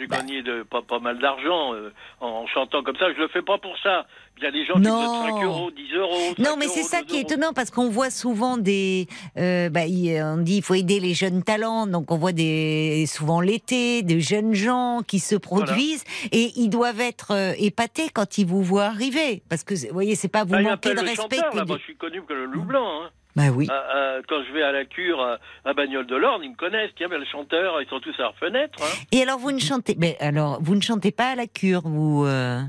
J'ai 0.00 0.06
Bah. 0.06 0.16
gagné 0.16 0.42
de, 0.42 0.62
pas, 0.62 0.80
pas 0.82 0.98
mal 0.98 1.18
d'argent 1.18 1.74
euh, 1.74 1.92
en, 2.20 2.26
en 2.28 2.46
chantant 2.46 2.82
comme 2.82 2.96
ça. 2.96 3.12
Je 3.14 3.20
le 3.20 3.28
fais 3.28 3.42
pas 3.42 3.58
pour 3.58 3.76
ça. 3.82 4.06
Il 4.38 4.44
y 4.44 4.46
a 4.46 4.50
des 4.50 4.64
gens 4.64 4.74
qui 4.74 4.80
Non. 4.80 5.22
donnent 5.22 5.34
5 5.38 5.44
euros, 5.44 5.70
10 5.70 5.94
euros. 5.96 6.34
Non, 6.38 6.44
5 6.52 6.56
mais 6.58 6.68
c'est 6.68 6.82
ça 6.82 7.00
2 7.02 7.06
qui 7.06 7.16
est 7.16 7.20
euros. 7.20 7.28
étonnant 7.32 7.52
parce 7.52 7.70
qu'on 7.70 7.90
voit 7.90 8.08
souvent 8.10 8.56
des, 8.56 9.06
euh, 9.36 9.68
bah, 9.68 9.80
on 9.86 10.38
dit 10.38 10.56
il 10.56 10.62
faut 10.62 10.72
aider 10.74 10.98
les 10.98 11.12
jeunes 11.12 11.42
talents, 11.42 11.86
donc 11.86 12.10
on 12.10 12.16
voit 12.16 12.32
des 12.32 13.04
souvent 13.06 13.40
l'été 13.42 14.02
des 14.02 14.20
jeunes 14.22 14.54
gens 14.54 15.02
qui 15.06 15.18
se 15.18 15.34
produisent 15.36 16.04
et 16.32 16.52
ils 16.56 16.70
doivent 16.70 17.00
être 17.00 17.32
euh, 17.34 17.52
épatés 17.58 18.08
quand 18.08 18.38
ils 18.38 18.46
vous 18.46 18.62
voient 18.62 18.84
arriver 18.86 19.42
parce 19.50 19.62
que 19.62 19.74
vous 19.74 19.92
voyez 19.92 20.14
c'est 20.14 20.28
pas 20.28 20.44
vous 20.44 20.52
Bah, 20.52 20.62
manquer 20.62 20.94
de 20.94 21.00
respect. 21.00 21.36
chanteur, 21.36 21.54
là. 21.54 21.64
je 21.68 21.82
suis 21.84 21.96
connu 21.96 22.22
que 22.22 22.32
le 22.32 22.46
loup 22.46 22.62
blanc. 22.64 23.02
Hein. 23.02 23.10
Bah 23.36 23.44
oui. 23.54 23.66
À- 23.70 23.74
à- 23.74 24.22
quand 24.28 24.42
je 24.46 24.52
vais 24.52 24.62
à 24.62 24.72
la 24.72 24.84
cure 24.84 25.20
à, 25.20 25.38
à 25.64 25.72
Bagnole 25.72 26.06
de 26.06 26.16
l'Orne, 26.16 26.42
ils 26.42 26.50
me 26.50 26.56
connaissent. 26.56 26.90
Tiens, 26.96 27.08
ben, 27.08 27.18
le 27.18 27.24
chanteur, 27.26 27.80
ils 27.80 27.88
sont 27.88 28.00
tous 28.00 28.14
à 28.18 28.22
leur 28.22 28.36
fenêtre. 28.36 28.78
Hein. 28.82 29.04
Et 29.12 29.22
alors 29.22 29.38
vous 29.38 29.52
ne 29.52 29.60
chantez, 29.60 29.94
mais 29.98 30.16
alors 30.20 30.58
vous 30.62 30.74
ne 30.74 30.80
chantez 30.80 31.12
pas 31.12 31.30
à 31.30 31.34
la 31.36 31.46
cure, 31.46 31.82
vous 31.84 32.24
euh, 32.26 32.60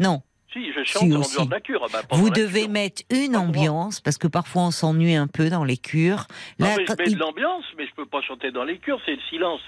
non. 0.00 0.22
Si, 0.52 0.70
je 0.70 0.84
chante 0.84 1.04
Si, 1.04 1.14
en 1.14 1.20
dehors 1.20 1.46
de 1.46 1.50
la 1.50 1.60
cure. 1.60 1.86
Bah, 1.90 2.00
Vous 2.10 2.26
la 2.26 2.32
devez 2.32 2.62
cure. 2.64 2.70
mettre 2.70 3.02
une 3.08 3.36
ambiance 3.36 4.00
parce 4.02 4.18
que 4.18 4.26
parfois 4.26 4.64
on 4.64 4.70
s'ennuie 4.70 5.14
un 5.14 5.26
peu 5.26 5.48
dans 5.48 5.64
les 5.64 5.78
cures. 5.78 6.26
Non, 6.58 6.66
Là, 6.66 6.74
mais 6.76 6.84
je 6.86 6.92
mets 6.92 7.04
il- 7.06 7.14
de 7.14 7.18
l'ambiance, 7.20 7.64
mais 7.78 7.86
je 7.86 7.94
peux 7.94 8.04
pas 8.04 8.20
chanter 8.20 8.50
dans 8.50 8.64
les 8.64 8.76
cures, 8.78 9.00
c'est 9.06 9.12
le 9.14 9.20
silence. 9.30 9.62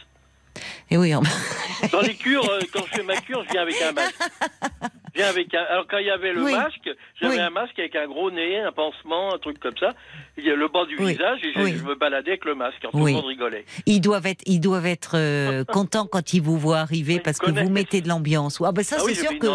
Eh 0.90 0.98
oui, 0.98 1.12
Dans 1.90 2.00
les 2.02 2.14
cures, 2.16 2.48
euh, 2.50 2.60
quand 2.70 2.84
je 2.86 2.96
fais 2.98 3.02
ma 3.02 3.16
cure, 3.16 3.42
je 3.44 3.50
viens 3.52 3.62
avec 3.62 3.80
un 3.80 3.92
masque. 3.92 4.20
Viens 5.14 5.28
avec 5.28 5.54
un... 5.54 5.62
Alors 5.70 5.86
quand 5.88 5.98
il 5.98 6.06
y 6.06 6.10
avait 6.10 6.32
le 6.32 6.42
Oui. 6.42 6.52
masque, 6.52 6.90
j'avais 7.20 7.34
Oui. 7.34 7.40
un 7.40 7.50
masque 7.50 7.78
avec 7.78 7.94
un 7.96 8.06
gros 8.06 8.30
nez, 8.30 8.58
un 8.58 8.72
pansement, 8.72 9.34
un 9.34 9.38
truc 9.38 9.60
comme 9.60 9.76
ça. 9.78 9.92
Il 10.36 10.44
y 10.44 10.50
a 10.50 10.56
le 10.56 10.68
bas 10.68 10.84
du 10.86 10.96
Oui. 10.98 11.12
visage 11.12 11.40
et 11.44 11.52
je, 11.52 11.84
me 11.84 11.94
baladais 11.94 12.32
avec 12.32 12.44
le 12.44 12.54
masque. 12.54 12.78
Alors, 12.82 12.92
tout 12.92 13.06
le 13.06 13.12
monde 13.12 13.26
rigolait. 13.26 13.64
ils 13.86 14.00
doivent 14.00 14.26
être, 14.26 14.42
ils 14.46 14.60
doivent 14.60 14.86
être 14.86 15.16
euh, 15.16 15.64
contents 15.68 16.06
quand 16.06 16.32
ils 16.32 16.42
vous 16.42 16.58
voient 16.58 16.78
arriver 16.78 17.20
parce 17.20 17.38
que 17.38 17.50
vous 17.50 17.70
mettez 17.70 18.00
de 18.00 18.08
l'ambiance. 18.08 18.60
Ah 18.64 18.72
ben 18.72 18.82
ça 18.82 18.96
ah 18.98 19.02
c'est 19.06 19.14
sûr 19.14 19.38
que 19.38 19.46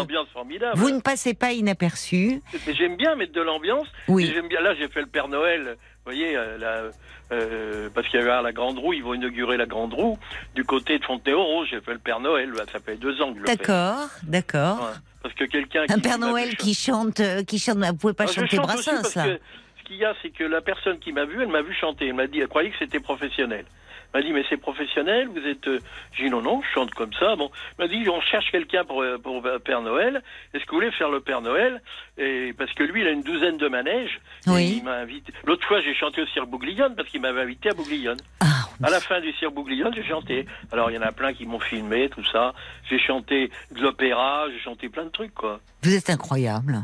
vous 0.76 0.90
ne 0.90 1.00
passez 1.00 1.34
pas 1.34 1.52
inaperçu. 1.52 2.40
Mais 2.66 2.74
j'aime 2.74 2.96
bien 2.96 3.14
mettre 3.16 3.32
de 3.32 3.42
l'ambiance. 3.42 3.86
Oui. 4.08 4.30
J'aime 4.32 4.48
bien. 4.48 4.60
Là, 4.60 4.74
j'ai 4.74 4.88
fait 4.88 5.00
le 5.00 5.06
Père 5.06 5.28
Noël. 5.28 5.76
Vous 6.10 6.16
voyez, 6.16 6.36
euh, 6.36 6.90
euh, 7.30 7.88
parce 7.94 8.08
qu'il 8.08 8.18
y 8.18 8.22
avait 8.22 8.42
la 8.42 8.50
Grande 8.52 8.78
Roue, 8.80 8.92
ils 8.94 9.02
vont 9.04 9.14
inaugurer 9.14 9.56
la 9.56 9.66
Grande 9.66 9.94
Roue 9.94 10.18
du 10.56 10.64
côté 10.64 10.98
de 10.98 11.04
Fontenay-aux-Roses. 11.04 11.68
J'ai 11.70 11.80
fait 11.80 11.92
le 11.92 11.98
Père 12.00 12.18
Noël. 12.18 12.52
Ça 12.72 12.80
fait 12.80 12.96
deux 12.96 13.20
ans 13.22 13.32
que 13.32 13.36
je 13.38 13.42
le 13.42 13.46
fais. 13.48 13.56
D'accord, 13.56 14.08
d'accord. 14.24 14.78
Ouais. 14.80 14.98
Parce 15.22 15.34
que 15.36 15.44
quelqu'un 15.44 15.82
Un 15.88 15.94
qui 15.94 16.00
Père 16.00 16.18
Noël 16.18 16.56
qui 16.56 16.74
chante, 16.74 17.20
euh, 17.20 17.44
qui 17.44 17.60
chante. 17.60 17.78
Vous 17.78 17.94
pouvez 17.94 18.12
pas 18.14 18.24
Ah, 18.24 18.32
chanter 18.32 18.56
chante 18.56 18.66
Brassens 18.66 19.02
parce 19.02 19.14
là. 19.14 19.24
que 19.28 19.40
ce 19.78 19.84
qu'il 19.86 19.96
y 19.98 20.04
a, 20.04 20.14
c'est 20.20 20.30
que 20.30 20.42
la 20.42 20.60
personne 20.60 20.98
qui 20.98 21.12
m'a 21.12 21.24
vu, 21.26 21.40
elle 21.40 21.48
m'a 21.48 21.62
vu 21.62 21.72
chanter. 21.74 22.08
Elle 22.08 22.14
m'a 22.14 22.26
dit, 22.26 22.40
elle 22.40 22.48
croyait 22.48 22.70
que 22.70 22.76
c'était 22.80 22.98
professionnel. 23.00 23.64
M'a 24.12 24.22
dit, 24.22 24.32
mais 24.32 24.44
c'est 24.48 24.56
professionnel, 24.56 25.28
vous 25.28 25.46
êtes. 25.46 25.68
euh, 25.68 25.78
J'ai 26.12 26.24
dit, 26.24 26.30
non, 26.30 26.42
non, 26.42 26.60
je 26.62 26.68
chante 26.74 26.90
comme 26.94 27.12
ça. 27.12 27.36
Bon, 27.36 27.50
m'a 27.78 27.86
dit, 27.86 28.08
on 28.08 28.20
cherche 28.20 28.50
quelqu'un 28.50 28.84
pour, 28.84 29.02
euh, 29.02 29.18
pour 29.18 29.42
Père 29.64 29.82
Noël. 29.82 30.22
Est-ce 30.52 30.64
que 30.64 30.70
vous 30.70 30.76
voulez 30.76 30.90
faire 30.92 31.10
le 31.10 31.20
Père 31.20 31.40
Noël? 31.40 31.80
Et 32.18 32.52
parce 32.58 32.72
que 32.72 32.82
lui, 32.82 33.02
il 33.02 33.06
a 33.06 33.10
une 33.10 33.22
douzaine 33.22 33.56
de 33.56 33.68
manèges. 33.68 34.20
Et 34.46 34.50
Oui. 34.50 34.74
il 34.78 34.84
m'a 34.84 34.94
invité. 34.96 35.32
L'autre 35.44 35.66
fois, 35.66 35.80
j'ai 35.80 35.94
chanté 35.94 36.22
au 36.22 36.26
Cirque 36.26 36.48
Bouglione 36.48 36.94
parce 36.96 37.08
qu'il 37.08 37.20
m'avait 37.20 37.42
invité 37.42 37.70
à 37.70 37.74
Bouglione. 37.74 38.18
Ah, 38.40 38.46
À 38.82 38.90
la 38.90 39.00
fin 39.00 39.20
du 39.20 39.32
Cirque 39.34 39.54
Bouglione, 39.54 39.92
j'ai 39.94 40.04
chanté. 40.04 40.46
Alors, 40.72 40.90
il 40.90 40.94
y 40.94 40.98
en 40.98 41.02
a 41.02 41.12
plein 41.12 41.32
qui 41.32 41.46
m'ont 41.46 41.60
filmé, 41.60 42.08
tout 42.08 42.24
ça. 42.32 42.52
J'ai 42.88 42.98
chanté 42.98 43.50
de 43.70 43.80
l'opéra, 43.82 44.46
j'ai 44.50 44.58
chanté 44.60 44.88
plein 44.88 45.04
de 45.04 45.10
trucs, 45.10 45.34
quoi. 45.34 45.60
vous 45.82 45.94
êtes 45.94 46.10
incroyable. 46.10 46.80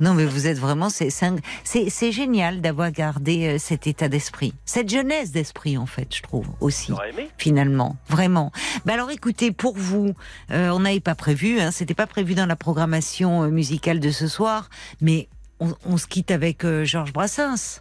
Non 0.00 0.14
mais 0.14 0.24
vous 0.24 0.46
êtes 0.46 0.58
vraiment, 0.58 0.88
c'est 0.90 2.12
génial 2.12 2.60
d'avoir 2.60 2.90
gardé 2.90 3.46
euh, 3.46 3.58
cet 3.58 3.86
état 3.86 4.08
d'esprit, 4.08 4.52
cette 4.64 4.90
jeunesse 4.90 5.32
d'esprit 5.32 5.78
en 5.78 5.86
fait, 5.86 6.14
je 6.14 6.22
trouve 6.22 6.48
aussi. 6.60 6.92
Aimé. 7.08 7.28
finalement, 7.38 7.96
vraiment. 8.08 8.52
Bah 8.84 8.94
alors 8.94 9.10
écoutez, 9.10 9.52
pour 9.52 9.76
vous, 9.76 10.14
euh, 10.50 10.70
on 10.70 10.80
n'avait 10.80 11.00
pas 11.00 11.14
prévu, 11.14 11.60
hein, 11.60 11.70
c'était 11.70 11.94
pas 11.94 12.06
prévu 12.06 12.34
dans 12.34 12.46
la 12.46 12.56
programmation 12.56 13.44
euh, 13.44 13.48
musicale 13.48 14.00
de 14.00 14.10
ce 14.10 14.28
soir, 14.28 14.68
mais 15.00 15.28
on, 15.60 15.74
on 15.84 15.96
se 15.96 16.06
quitte 16.06 16.30
avec 16.30 16.64
euh, 16.64 16.84
Georges 16.84 17.12
Brassens. 17.12 17.80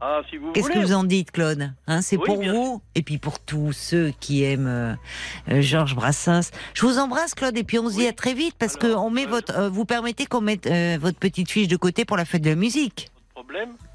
Ah, 0.00 0.20
si 0.28 0.36
vous 0.36 0.52
Qu'est-ce 0.52 0.68
que 0.68 0.78
vous 0.78 0.92
en 0.92 1.04
dites, 1.04 1.30
Claude 1.30 1.72
hein, 1.86 2.02
C'est 2.02 2.16
Oui, 2.16 2.24
pour 2.26 2.42
vous 2.42 2.82
et 2.94 3.02
puis 3.02 3.18
pour 3.18 3.38
tous 3.38 3.72
ceux 3.72 4.12
qui 4.20 4.42
aiment 4.42 4.66
euh, 4.66 4.94
euh, 5.50 5.62
Georges 5.62 5.94
Brassens. 5.94 6.50
Je 6.74 6.82
vous 6.84 6.98
embrasse, 6.98 7.34
Claude, 7.34 7.56
et 7.56 7.64
puis 7.64 7.78
on 7.78 7.88
se 7.88 7.94
dit 7.96 8.06
à 8.06 8.12
très 8.12 8.34
vite 8.34 8.54
parce 8.58 8.76
Alors, 8.76 8.96
que 8.96 9.06
on 9.06 9.10
met 9.10 9.26
euh, 9.26 9.30
votre, 9.30 9.58
euh, 9.58 9.68
vous 9.70 9.84
permettez 9.86 10.26
qu'on 10.26 10.42
mette 10.42 10.68
votre 11.00 11.18
petite 11.18 11.50
fiche 11.50 11.68
de 11.68 11.76
côté 11.76 12.04
pour 12.04 12.16
la 12.16 12.24
fête 12.24 12.42
de 12.42 12.50
la 12.50 12.56
musique. 12.56 13.10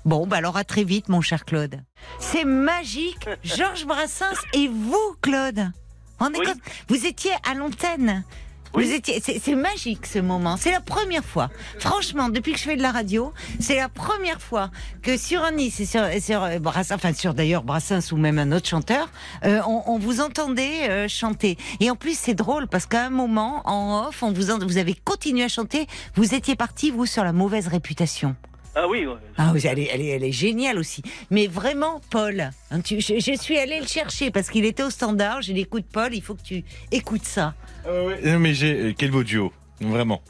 Bon, 0.06 0.26
bah 0.26 0.38
alors 0.38 0.57
à 0.57 0.64
très 0.64 0.84
vite, 0.84 1.10
mon 1.10 1.22
cher 1.22 1.45
Claude. 1.45 1.82
C'est 2.19 2.45
magique, 2.45 3.30
Georges 3.44 3.86
Brassens 3.86 4.40
et 4.53 4.68
vous, 4.68 5.15
Claude. 5.22 5.72
Oui. 6.19 6.48
Vous 6.88 7.06
étiez 7.06 7.32
à 7.49 7.53
l'antenne. 7.56 8.23
Oui. 8.73 8.85
Vous 8.85 8.93
étiez, 8.93 9.22
c'est 9.23 9.39
c'est 9.43 9.56
magique 9.56 10.06
ce 10.06 10.19
moment. 10.19 10.56
C'est 10.57 10.72
la 10.72 10.80
première 10.80 11.26
fois, 11.26 11.49
franchement, 11.80 12.30
depuis 12.30 12.53
que 12.53 12.57
je 12.60 12.64
fais 12.64 12.76
de 12.77 12.81
la 12.81 12.91
radio, 12.91 13.34
c'est 13.60 13.76
la 13.76 13.89
première 13.89 14.41
fois 14.41 14.72
que 15.02 15.18
sur 15.18 15.43
un 15.43 15.52
Nice 15.52 15.80
et 15.81 15.85
sur, 15.85 16.06
et 16.06 16.22
sur 16.22 16.41
euh, 16.43 16.60
Brassens, 16.60 16.95
enfin 16.95 17.14
sur 17.14 17.34
d'ailleurs 17.34 17.64
Brassens 17.64 18.11
ou 18.14 18.18
même 18.18 18.39
un 18.39 18.52
autre 18.53 18.68
chanteur, 18.69 19.10
euh, 19.43 19.60
on, 19.68 19.84
on 19.88 19.99
vous 19.99 20.22
entendait 20.22 20.89
euh, 20.89 21.07
chanter. 21.10 21.57
Et 21.81 21.89
en 21.91 21.95
plus, 21.95 22.18
c'est 22.18 22.34
drôle 22.34 22.68
parce 22.68 22.85
qu'à 22.85 23.06
un 23.06 23.10
moment, 23.10 23.61
en 23.65 24.07
off, 24.07 24.23
on 24.23 24.31
vous, 24.31 24.52
en- 24.52 24.60
vous 24.60 24.77
avez 24.77 24.93
continué 24.93 25.43
à 25.43 25.48
chanter. 25.49 25.88
Vous 26.15 26.34
étiez 26.34 26.56
parti 26.56 26.91
vous 26.91 27.06
sur 27.06 27.23
la 27.26 27.34
mauvaise 27.34 27.68
réputation. 27.68 28.35
Ah 28.73 28.88
oui, 28.88 29.06
ouais. 29.06 29.15
Ah 29.38 29.52
oui, 29.53 29.60
elle 29.65 29.80
est, 29.80 29.89
elle, 29.93 29.99
est, 30.02 30.07
elle 30.07 30.23
est 30.23 30.31
géniale 30.31 30.80
aussi. 30.80 31.03
Mais 31.30 31.48
vraiment, 31.48 31.99
Paul, 32.10 32.52
hein, 32.72 32.80
tu- 32.80 33.02
je, 33.02 33.19
je 33.19 33.38
suis 33.38 33.57
allée 33.57 33.81
le 33.81 33.85
chercher 33.85 34.31
parce 34.31 34.49
qu'il 34.49 34.64
était 34.64 34.84
au 34.84 34.89
standard. 34.89 35.41
J'ai 35.41 35.52
dit, 35.52 35.60
écoute, 35.60 35.84
Paul, 35.91 36.15
il 36.15 36.22
faut 36.22 36.35
que 36.35 36.41
tu 36.41 36.64
écoutes 36.89 37.26
ça. 37.26 37.53
Non, 37.86 38.40
mais 38.40 38.53
j'ai 38.53 38.80
euh, 38.80 38.94
quel 38.98 39.12
beau 39.12 39.24
duo, 39.24 39.52
vraiment. 39.80 40.22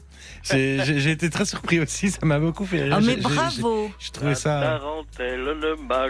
J'ai 0.44 1.10
été 1.10 1.30
très 1.30 1.44
surpris 1.44 1.78
aussi, 1.78 2.10
ça 2.10 2.24
m'a 2.24 2.38
beaucoup 2.40 2.66
fait 2.66 2.82
rire. 2.82 2.96
Ah, 2.96 3.00
mais 3.00 3.16
bravo 3.16 3.90
J'ai 4.00 4.10
trouvé 4.10 4.30
La 4.30 4.36
ça. 4.36 4.80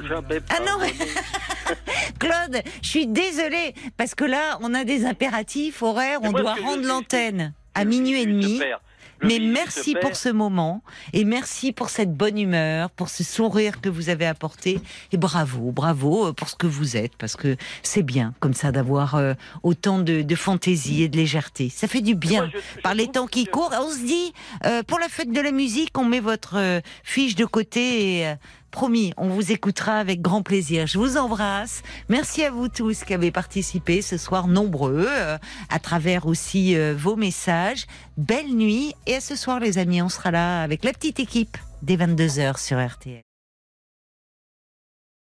jamais 0.06 0.40
Ah 0.48 0.60
non, 0.60 0.78
mais-. 0.80 0.94
Claude, 2.18 2.62
je 2.82 2.88
suis 2.88 3.06
désolée 3.06 3.74
parce 3.96 4.14
que 4.14 4.24
là, 4.24 4.58
on 4.62 4.72
a 4.74 4.84
des 4.84 5.04
impératifs 5.04 5.82
horaires. 5.82 6.20
On 6.22 6.32
doit 6.32 6.54
je 6.56 6.62
rendre 6.62 6.86
l'antenne 6.86 7.52
à 7.74 7.82
Je 7.82 7.88
minuit 7.88 8.22
et 8.22 8.26
demi. 8.26 8.54
super. 8.54 8.80
Mais 9.22 9.38
merci 9.38 9.94
pour 10.00 10.16
ce 10.16 10.28
moment 10.28 10.82
et 11.12 11.24
merci 11.24 11.72
pour 11.72 11.90
cette 11.90 12.12
bonne 12.14 12.38
humeur, 12.38 12.90
pour 12.90 13.08
ce 13.08 13.22
sourire 13.24 13.80
que 13.80 13.88
vous 13.88 14.08
avez 14.08 14.26
apporté 14.26 14.80
et 15.12 15.16
bravo, 15.16 15.70
bravo 15.72 16.28
euh, 16.28 16.32
pour 16.32 16.48
ce 16.48 16.56
que 16.56 16.66
vous 16.66 16.96
êtes 16.96 17.16
parce 17.16 17.36
que 17.36 17.56
c'est 17.82 18.02
bien 18.02 18.34
comme 18.40 18.54
ça 18.54 18.72
d'avoir 18.72 19.14
euh, 19.14 19.34
autant 19.62 19.98
de, 19.98 20.22
de 20.22 20.34
fantaisie 20.34 21.02
et 21.02 21.08
de 21.08 21.16
légèreté. 21.16 21.68
Ça 21.68 21.86
fait 21.88 22.00
du 22.00 22.14
bien. 22.14 22.42
Moi, 22.42 22.50
je- 22.54 22.58
je 22.76 22.80
Par 22.82 22.94
les 22.94 23.08
temps 23.08 23.26
qui 23.26 23.46
courent, 23.46 23.72
on 23.80 23.90
se 23.90 24.04
dit 24.04 24.32
euh, 24.66 24.82
pour 24.82 24.98
la 24.98 25.08
fête 25.08 25.30
de 25.30 25.40
la 25.40 25.52
musique, 25.52 25.96
on 25.98 26.04
met 26.04 26.20
votre 26.20 26.54
euh, 26.56 26.80
fiche 27.04 27.34
de 27.36 27.44
côté 27.44 28.18
et 28.18 28.26
euh, 28.28 28.34
promis, 28.72 29.12
on 29.16 29.28
vous 29.28 29.52
écoutera 29.52 29.98
avec 29.98 30.20
grand 30.20 30.42
plaisir. 30.42 30.88
Je 30.88 30.98
vous 30.98 31.16
embrasse. 31.16 31.82
Merci 32.08 32.42
à 32.42 32.50
vous 32.50 32.66
tous 32.66 33.04
qui 33.04 33.14
avez 33.14 33.30
participé 33.30 34.02
ce 34.02 34.16
soir 34.16 34.48
nombreux 34.48 35.06
euh, 35.06 35.38
à 35.68 35.78
travers 35.78 36.26
aussi 36.26 36.74
euh, 36.74 36.94
vos 36.98 37.14
messages. 37.14 37.86
Belle 38.16 38.52
nuit 38.52 38.94
et 39.06 39.14
à 39.14 39.20
ce 39.20 39.36
soir 39.36 39.60
les 39.60 39.78
amis, 39.78 40.02
on 40.02 40.08
sera 40.08 40.32
là 40.32 40.62
avec 40.62 40.82
la 40.82 40.92
petite 40.92 41.20
équipe 41.20 41.56
dès 41.82 41.96
22h 41.96 42.58
sur 42.58 42.84
RTL. 42.84 43.31